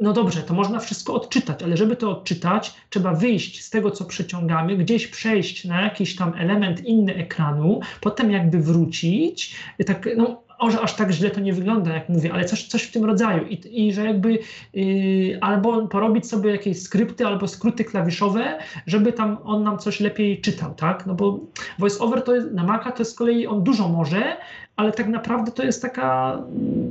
no 0.00 0.12
dobrze, 0.12 0.42
to 0.42 0.54
można 0.54 0.78
wszystko 0.78 1.14
odczytać, 1.14 1.62
ale 1.62 1.76
żeby 1.76 1.96
to 1.96 2.10
odczytać, 2.10 2.74
trzeba 2.90 3.14
wyjść 3.14 3.64
z 3.64 3.70
tego, 3.70 3.90
co 3.90 4.04
przeciągamy, 4.04 4.76
gdzieś 4.76 5.06
przejść 5.06 5.64
na 5.64 5.80
jakiś 5.80 6.16
tam 6.16 6.32
element 6.38 6.84
inny 6.84 7.14
ekranu, 7.14 7.80
potem 8.00 8.30
jakby 8.30 8.58
wrócić, 8.58 9.56
tak, 9.86 10.08
no 10.16 10.43
może 10.60 10.80
aż 10.80 10.94
tak 10.94 11.10
źle 11.10 11.30
to 11.30 11.40
nie 11.40 11.52
wygląda, 11.52 11.94
jak 11.94 12.08
mówię, 12.08 12.32
ale 12.32 12.44
coś, 12.44 12.66
coś 12.66 12.82
w 12.82 12.92
tym 12.92 13.04
rodzaju. 13.04 13.46
I, 13.46 13.86
i 13.86 13.92
że 13.92 14.04
jakby 14.04 14.38
yy, 14.72 15.38
albo 15.40 15.88
porobić 15.88 16.28
sobie 16.28 16.50
jakieś 16.50 16.82
skrypty 16.82 17.26
albo 17.26 17.48
skróty 17.48 17.84
klawiszowe, 17.84 18.58
żeby 18.86 19.12
tam 19.12 19.38
on 19.44 19.62
nam 19.62 19.78
coś 19.78 20.00
lepiej 20.00 20.40
czytał, 20.40 20.74
tak? 20.74 21.06
No 21.06 21.14
bo 21.14 21.40
voiceover 21.78 22.22
to 22.22 22.34
jest, 22.34 22.52
na 22.52 22.64
Maca 22.64 22.90
to 22.90 22.98
jest 22.98 23.12
z 23.12 23.14
kolei 23.14 23.46
on 23.46 23.62
dużo 23.62 23.88
może, 23.88 24.36
ale 24.76 24.92
tak 24.92 25.08
naprawdę 25.08 25.52
to 25.52 25.62
jest 25.62 25.82
taka 25.82 26.38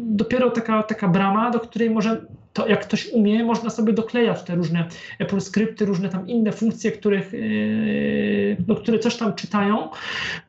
dopiero 0.01 0.51
taka, 0.51 0.83
taka 0.83 1.07
brama, 1.07 1.51
do 1.51 1.59
której 1.59 1.89
może 1.89 2.21
to 2.53 2.67
jak 2.67 2.87
ktoś 2.87 3.07
umie, 3.07 3.43
można 3.43 3.69
sobie 3.69 3.93
doklejać 3.93 4.43
te 4.43 4.55
różne 4.55 4.87
Apple 5.19 5.41
skrypty, 5.41 5.85
różne 5.85 6.09
tam 6.09 6.27
inne 6.27 6.51
funkcje, 6.51 6.91
których, 6.91 7.33
yy, 7.33 8.57
no, 8.67 8.75
które 8.75 8.99
coś 8.99 9.15
tam 9.15 9.35
czytają. 9.35 9.89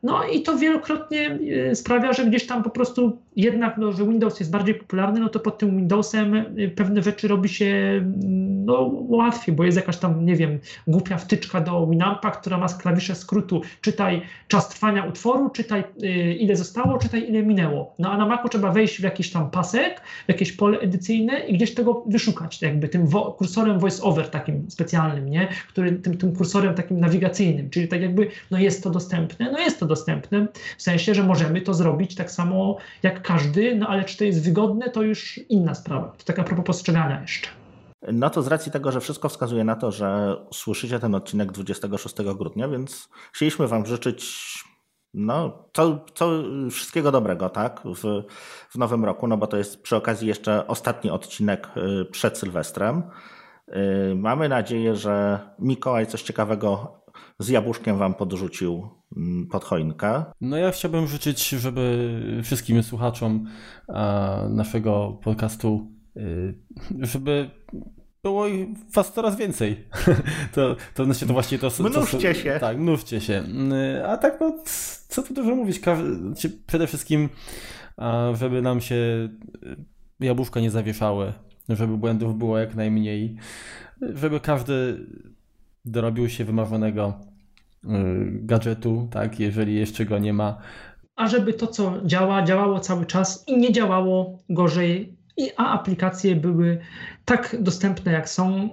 No 0.02 0.24
i 0.24 0.42
to 0.42 0.58
wielokrotnie 0.58 1.38
yy, 1.40 1.76
sprawia, 1.76 2.12
że 2.12 2.24
gdzieś 2.24 2.46
tam 2.46 2.62
po 2.62 2.70
prostu 2.70 3.18
jednak, 3.36 3.78
no, 3.78 3.92
że 3.92 4.04
Windows 4.04 4.40
jest 4.40 4.52
bardziej 4.52 4.74
popularny, 4.74 5.20
no 5.20 5.28
to 5.28 5.40
pod 5.40 5.58
tym 5.58 5.76
Windowsem 5.76 6.54
yy, 6.56 6.68
pewne 6.68 7.02
rzeczy 7.02 7.28
robi 7.28 7.48
się 7.48 8.00
no, 8.64 8.90
łatwiej, 9.08 9.54
bo 9.54 9.64
jest 9.64 9.76
jakaś 9.76 9.96
tam, 9.96 10.26
nie 10.26 10.36
wiem, 10.36 10.58
głupia 10.86 11.16
wtyczka 11.16 11.60
do 11.60 11.86
Winampa, 11.86 12.30
która 12.30 12.58
ma 12.58 12.66
klawisze 12.68 13.14
skrótu 13.14 13.62
czytaj 13.80 14.22
czas 14.48 14.68
trwania 14.68 15.04
utworu, 15.04 15.50
czytaj 15.50 15.84
ile 16.38 16.56
zostało, 16.56 16.98
czytaj 16.98 17.28
ile 17.28 17.42
minęło. 17.42 17.94
No 17.98 18.10
a 18.12 18.16
na 18.16 18.26
Macu 18.26 18.48
trzeba 18.48 18.72
wejść 18.72 19.00
w 19.00 19.02
jakiś 19.02 19.30
tam 19.30 19.50
pasek, 19.50 20.00
w 20.00 20.28
jakieś 20.28 20.52
pole 20.52 20.78
edycyjne 20.78 21.38
i 21.38 21.54
gdzieś 21.54 21.74
tego 21.74 22.04
wyszukać, 22.06 22.62
jakby 22.62 22.88
tym 22.88 23.08
kursorem 23.36 23.78
voice-over 23.78 24.28
takim 24.30 24.70
specjalnym, 24.70 25.30
nie? 25.30 25.48
Który, 25.68 25.92
tym, 25.92 26.16
tym 26.16 26.36
kursorem 26.36 26.74
takim 26.74 27.00
nawigacyjnym, 27.00 27.70
czyli 27.70 27.88
tak 27.88 28.02
jakby, 28.02 28.30
no 28.50 28.58
jest 28.58 28.82
to 28.82 28.90
dostępne, 28.90 29.52
no 29.52 29.58
jest 29.58 29.80
to 29.80 29.86
dostępne, 29.86 30.46
w 30.76 30.82
sensie, 30.82 31.14
że 31.14 31.22
możemy 31.22 31.60
to 31.60 31.74
zrobić 31.74 32.14
tak 32.14 32.30
samo 32.30 32.76
jak 33.02 33.22
każdy, 33.24 33.74
no 33.74 33.86
ale 33.88 34.04
czy 34.04 34.18
to 34.18 34.24
jest 34.24 34.44
wygodne, 34.44 34.90
to 34.90 35.02
już 35.02 35.40
inna 35.48 35.74
sprawa. 35.74 36.08
To 36.18 36.24
taka 36.24 36.44
propos 36.44 36.64
postrzegania 36.66 37.20
jeszcze. 37.20 37.48
No 38.12 38.30
to 38.30 38.42
z 38.42 38.46
racji 38.46 38.72
tego, 38.72 38.92
że 38.92 39.00
wszystko 39.00 39.28
wskazuje 39.28 39.64
na 39.64 39.76
to, 39.76 39.92
że 39.92 40.36
słyszycie 40.52 40.98
ten 40.98 41.14
odcinek 41.14 41.52
26 41.52 42.14
grudnia, 42.38 42.68
więc 42.68 43.08
chcieliśmy 43.32 43.68
Wam 43.68 43.86
życzyć 43.86 44.34
no, 45.14 45.68
to, 45.72 46.04
to 46.14 46.42
wszystkiego 46.70 47.12
dobrego, 47.12 47.48
tak, 47.48 47.80
w, 47.84 48.22
w 48.70 48.78
nowym 48.78 49.04
roku, 49.04 49.26
no 49.26 49.36
bo 49.36 49.46
to 49.46 49.56
jest 49.56 49.82
przy 49.82 49.96
okazji 49.96 50.28
jeszcze 50.28 50.66
ostatni 50.66 51.10
odcinek 51.10 51.68
y, 51.76 52.04
przed 52.04 52.38
Sylwestrem. 52.38 53.02
Y, 53.68 54.14
mamy 54.14 54.48
nadzieję, 54.48 54.96
że 54.96 55.40
Mikołaj 55.58 56.06
coś 56.06 56.22
ciekawego 56.22 57.00
z 57.38 57.48
jabłuszkiem 57.48 57.98
wam 57.98 58.14
podrzucił 58.14 58.88
pod 59.50 59.64
choinkę. 59.64 60.24
No 60.40 60.56
ja 60.56 60.70
chciałbym 60.70 61.06
życzyć, 61.06 61.48
żeby 61.48 62.10
wszystkim 62.44 62.82
słuchaczom 62.82 63.46
naszego 64.50 65.18
podcastu, 65.22 65.90
y, 66.16 66.54
żeby 67.00 67.50
było 68.22 68.44
was 68.94 69.12
coraz 69.12 69.36
więcej. 69.36 69.88
to, 70.54 70.76
to, 70.94 71.04
znaczy 71.04 71.26
to 71.26 71.32
właśnie 71.32 71.58
to... 71.58 71.70
Mnóżcie 71.80 72.34
się. 72.34 72.58
Tak, 72.60 72.78
mnóżcie 72.78 73.20
się. 73.20 73.44
A 74.08 74.16
tak 74.16 74.40
no, 74.40 74.58
co 75.08 75.22
tu 75.22 75.34
dużo 75.34 75.54
mówić, 75.54 75.80
znaczy, 75.80 76.50
przede 76.66 76.86
wszystkim 76.86 77.28
żeby 78.34 78.62
nam 78.62 78.80
się 78.80 79.28
jabłuszka 80.20 80.60
nie 80.60 80.70
zawieszały, 80.70 81.32
żeby 81.68 81.96
błędów 81.96 82.38
było 82.38 82.58
jak 82.58 82.74
najmniej, 82.74 83.36
żeby 84.14 84.40
każdy 84.40 85.06
dorobił 85.84 86.28
się 86.28 86.44
wymarzonego 86.44 87.20
gadżetu, 88.30 89.08
tak, 89.10 89.40
jeżeli 89.40 89.74
jeszcze 89.74 90.04
go 90.04 90.18
nie 90.18 90.32
ma. 90.32 90.58
A 91.16 91.28
żeby 91.28 91.52
to, 91.52 91.66
co 91.66 91.92
działa, 92.04 92.42
działało 92.42 92.80
cały 92.80 93.06
czas 93.06 93.44
i 93.46 93.58
nie 93.58 93.72
działało 93.72 94.38
gorzej 94.48 95.16
i, 95.36 95.50
a 95.56 95.80
aplikacje 95.80 96.36
były 96.36 96.78
tak 97.24 97.56
dostępne 97.60 98.12
jak 98.12 98.28
są, 98.28 98.68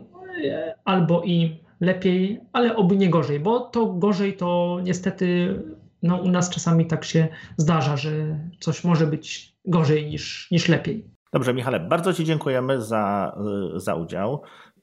albo 0.85 1.23
i 1.23 1.59
lepiej, 1.79 2.39
ale 2.53 2.75
oby 2.75 2.97
nie 2.97 3.09
gorzej, 3.09 3.39
bo 3.39 3.59
to 3.59 3.85
gorzej 3.85 4.37
to 4.37 4.79
niestety 4.83 5.55
no, 6.03 6.17
u 6.17 6.27
nas 6.27 6.49
czasami 6.49 6.85
tak 6.85 7.05
się 7.05 7.27
zdarza, 7.57 7.97
że 7.97 8.11
coś 8.59 8.83
może 8.83 9.07
być 9.07 9.55
gorzej 9.65 10.05
niż, 10.05 10.47
niż 10.51 10.69
lepiej. 10.69 11.05
Dobrze, 11.33 11.53
Michale, 11.53 11.79
bardzo 11.79 12.13
Ci 12.13 12.25
dziękujemy 12.25 12.81
za, 12.81 13.35
za 13.75 13.95
udział. 13.95 14.41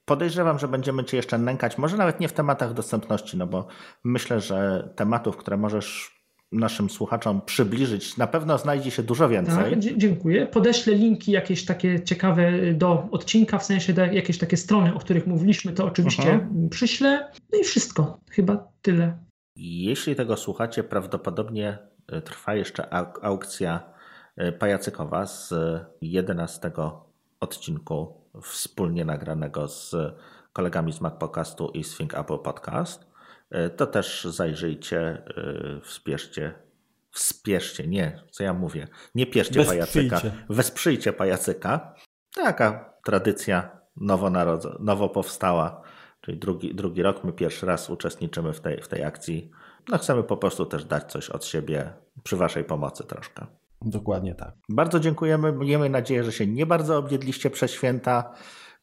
Podejrzewam, 0.09 0.59
że 0.59 0.69
będziemy 0.69 1.05
Cię 1.05 1.17
jeszcze 1.17 1.39
nękać, 1.39 1.79
może 1.79 1.97
nawet 1.97 2.21
nie 2.21 2.29
w 2.29 2.33
tematach 2.33 2.75
dostępności, 2.75 3.37
no 3.37 3.47
bo 3.47 3.67
myślę, 4.05 4.41
że 4.41 4.89
tematów, 4.97 5.37
które 5.37 5.57
możesz 5.57 6.19
naszym 6.53 6.91
słuchaczom 6.91 7.41
przybliżyć. 7.41 8.17
Na 8.17 8.27
pewno 8.27 8.59
znajdzie 8.59 8.91
się 8.91 9.03
dużo 9.03 9.29
więcej. 9.29 9.71
Tak, 9.71 9.79
dziękuję. 9.79 10.47
Podeślę 10.47 10.95
linki 10.95 11.33
jakieś 11.33 11.65
takie 11.65 12.05
ciekawe 12.05 12.53
do 12.75 13.09
odcinka, 13.11 13.59
w 13.59 13.65
sensie 13.65 13.93
jakieś 14.13 14.39
takie 14.39 14.57
strony, 14.57 14.95
o 14.95 14.99
których 14.99 15.27
mówiliśmy, 15.27 15.73
to 15.73 15.85
oczywiście 15.85 16.33
Aha. 16.35 16.49
przyślę. 16.71 17.33
No 17.53 17.59
i 17.59 17.65
wszystko. 17.65 18.21
Chyba 18.31 18.69
tyle. 18.83 19.19
Jeśli 19.57 20.17
tego 20.17 20.37
słuchacie, 20.37 20.85
prawdopodobnie 20.85 21.79
e, 22.07 22.21
trwa 22.21 22.55
jeszcze 22.55 22.95
aukcja 23.23 23.81
e, 24.37 24.53
pajacykowa 24.53 25.27
z 25.27 25.55
11 26.01 26.71
odcinku 27.41 28.18
wspólnie 28.43 29.05
nagranego 29.05 29.69
z 29.69 29.97
kolegami 30.53 30.93
z 30.93 31.01
Mac 31.01 31.15
Podcastu 31.15 31.71
i 31.75 31.85
z 31.85 31.97
Think 31.97 32.15
Apple 32.15 32.39
Podcast. 32.39 33.07
E, 33.51 33.71
to 33.71 33.87
też 33.87 34.25
zajrzyjcie, 34.25 35.01
e, 35.01 35.81
wspierzcie. 35.83 36.55
Wspierzcie, 37.11 37.87
nie, 37.87 38.23
co 38.31 38.45
ja 38.45 38.55
mówię. 38.55 38.89
Nie 39.15 39.27
pierzcie 39.27 39.65
pajacyka. 39.65 40.21
Wesprzyjcie 40.49 41.13
pajacyka. 41.13 41.95
Taka 42.35 42.95
tradycja 43.05 43.81
nowo, 43.97 44.31
nowo 44.81 45.09
powstała, 45.09 45.83
czyli 46.21 46.39
drugi, 46.39 46.75
drugi 46.75 47.03
rok. 47.03 47.25
My 47.25 47.33
pierwszy 47.33 47.67
raz 47.67 47.91
uczestniczymy 47.91 48.53
w 48.53 48.61
tej, 48.61 48.83
w 48.83 48.89
tej 48.89 49.05
akcji. 49.05 49.51
No 49.89 49.99
chcemy 49.99 50.23
po 50.23 50.37
prostu 50.37 50.67
też 50.67 50.85
dać 50.85 51.13
coś 51.13 51.31
od 51.31 51.45
siebie 51.45 51.93
przy 52.23 52.37
Waszej 52.37 52.65
pomocy 52.65 53.05
troszkę. 53.05 53.47
Dokładnie 53.83 54.35
tak. 54.35 54.55
Bardzo 54.69 55.01
dziękujemy. 55.01 55.53
Miejmy 55.53 55.89
nadzieję, 55.89 56.25
że 56.25 56.33
się 56.33 56.47
nie 56.47 56.67
bardzo 56.67 56.99
objedliście 56.99 57.51
przez 57.51 57.71
święta. 57.71 58.35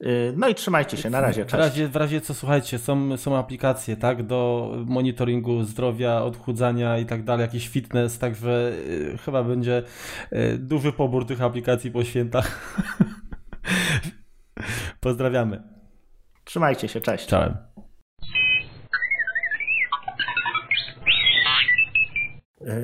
Y, 0.03 0.33
no 0.37 0.47
i 0.47 0.55
trzymajcie 0.55 0.97
się, 0.97 1.09
na 1.09 1.21
razie. 1.21 1.45
Cześć. 1.45 1.55
W 1.55 1.57
razie, 1.57 1.87
w 1.87 1.95
razie 1.95 2.21
co 2.21 2.33
słuchajcie, 2.33 2.79
są, 2.79 3.17
są 3.17 3.37
aplikacje, 3.37 3.97
tak, 3.97 4.23
do 4.23 4.71
monitoringu 4.85 5.63
zdrowia, 5.63 6.21
odchudzania 6.21 6.97
i 6.97 7.05
tak 7.05 7.23
dalej, 7.23 7.41
jakiś 7.41 7.69
fitness, 7.69 8.19
także 8.19 8.71
y, 8.89 9.17
chyba 9.25 9.43
będzie 9.43 9.83
y, 10.33 10.57
duży 10.57 10.91
pobór 10.91 11.25
tych 11.25 11.41
aplikacji 11.41 11.91
po 11.91 12.03
świętach. 12.03 12.75
Pozdrawiamy. 14.99 15.63
Trzymajcie 16.43 16.87
się, 16.87 17.01
cześć. 17.01 17.27
Czołem. 17.27 17.57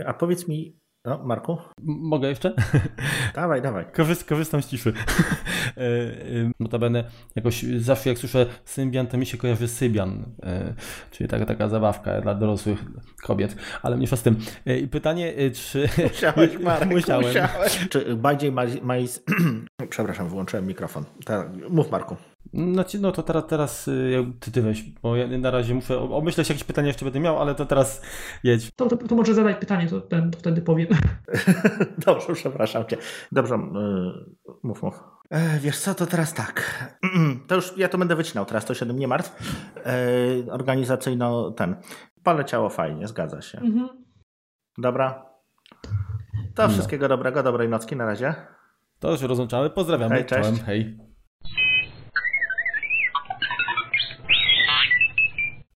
A 0.06 0.14
powiedz 0.14 0.48
mi, 0.48 0.81
No, 1.06 1.20
Marku? 1.24 1.58
Mogę 1.82 2.28
jeszcze? 2.30 2.54
Dawaj, 3.36 3.62
dawaj. 3.62 3.86
Korzyst, 3.94 4.26
korzystam 4.26 4.62
z 4.62 4.68
ciszy. 4.68 4.94
E, 5.78 5.82
e, 5.82 6.52
notabene 6.60 7.04
jakoś 7.36 7.64
zawsze 7.64 8.10
jak 8.10 8.18
słyszę 8.18 8.46
Symbian, 8.66 9.08
to 9.08 9.18
mi 9.18 9.26
się 9.26 9.38
kojarzy 9.38 9.68
Sybian, 9.68 10.26
e, 10.44 10.74
czyli 11.12 11.30
taka, 11.30 11.46
taka 11.46 11.70
zabawka 11.70 12.22
dla 12.22 12.36
dorosłych 12.36 12.86
kobiet, 13.24 13.56
ale 13.82 13.96
mniejsza 13.96 14.18
z 14.18 14.24
tym. 14.24 14.38
Pytanie, 14.92 15.34
czy... 15.54 15.90
Musiałeś, 16.12 16.58
Marek, 16.58 16.90
Musiałem. 16.90 17.28
musiałeś. 17.28 17.88
Czy 17.90 18.16
bardziej 18.16 18.52
majs... 18.82 19.24
Przepraszam, 19.90 20.30
wyłączyłem 20.30 20.68
mikrofon. 20.68 21.06
Mów, 21.70 21.92
Marku. 21.92 22.16
Znaczy, 22.54 23.00
no 23.00 23.12
to 23.12 23.24
teraz, 23.24 23.48
teraz 23.48 23.90
ty, 24.40 24.52
ty 24.52 24.62
weź, 24.62 24.84
bo 24.84 25.16
ja 25.16 25.38
na 25.38 25.52
razie 25.52 25.74
muszę 25.74 26.00
obmyśleć 26.00 26.50
jakieś 26.50 26.64
pytanie 26.64 26.88
jeszcze 26.88 27.06
będę 27.06 27.20
miał, 27.20 27.42
ale 27.42 27.56
to 27.56 27.66
teraz 27.66 28.02
jedź. 28.44 28.72
To, 28.76 28.88
to, 28.88 28.98
to 28.98 29.16
może 29.16 29.34
zadaj 29.34 29.60
pytanie, 29.60 29.88
to, 29.88 30.02
ten, 30.02 30.32
to 30.32 30.40
wtedy 30.40 30.62
powiem. 30.62 30.88
Dobrze, 32.06 32.34
przepraszam 32.34 32.86
cię. 32.86 32.98
Dobrze, 33.32 33.56
yy, 33.56 34.56
mów, 34.64 34.84
mów. 34.84 35.04
E, 35.30 35.60
wiesz 35.60 35.80
co, 35.80 35.96
to 35.96 36.06
teraz 36.06 36.34
tak. 36.34 36.90
To 37.48 37.56
już 37.56 37.78
ja 37.78 37.90
to 37.90 37.98
będę 37.98 38.16
wycinał 38.16 38.46
teraz, 38.46 38.66
to 38.66 38.74
się 38.74 38.86
nie 38.86 39.08
martw. 39.08 39.58
E, 39.86 40.52
organizacyjno 40.52 41.52
ten. 41.52 41.76
Poleciało 42.24 42.70
fajnie, 42.70 43.08
zgadza 43.08 43.42
się. 43.42 43.60
Mhm. 43.60 43.90
Dobra. 44.78 45.26
To 46.56 46.64
no. 46.64 46.70
wszystkiego 46.70 47.08
dobrego, 47.08 47.44
dobrej 47.44 47.70
nocki 47.70 47.96
na 47.96 48.06
razie. 48.06 48.36
To 49.00 49.12
już 49.12 49.22
rozłączamy. 49.22 49.70
Pozdrawiamy. 49.70 50.16
Hej, 50.16 50.26
cześć. 50.26 50.62
Hej. 50.66 51.11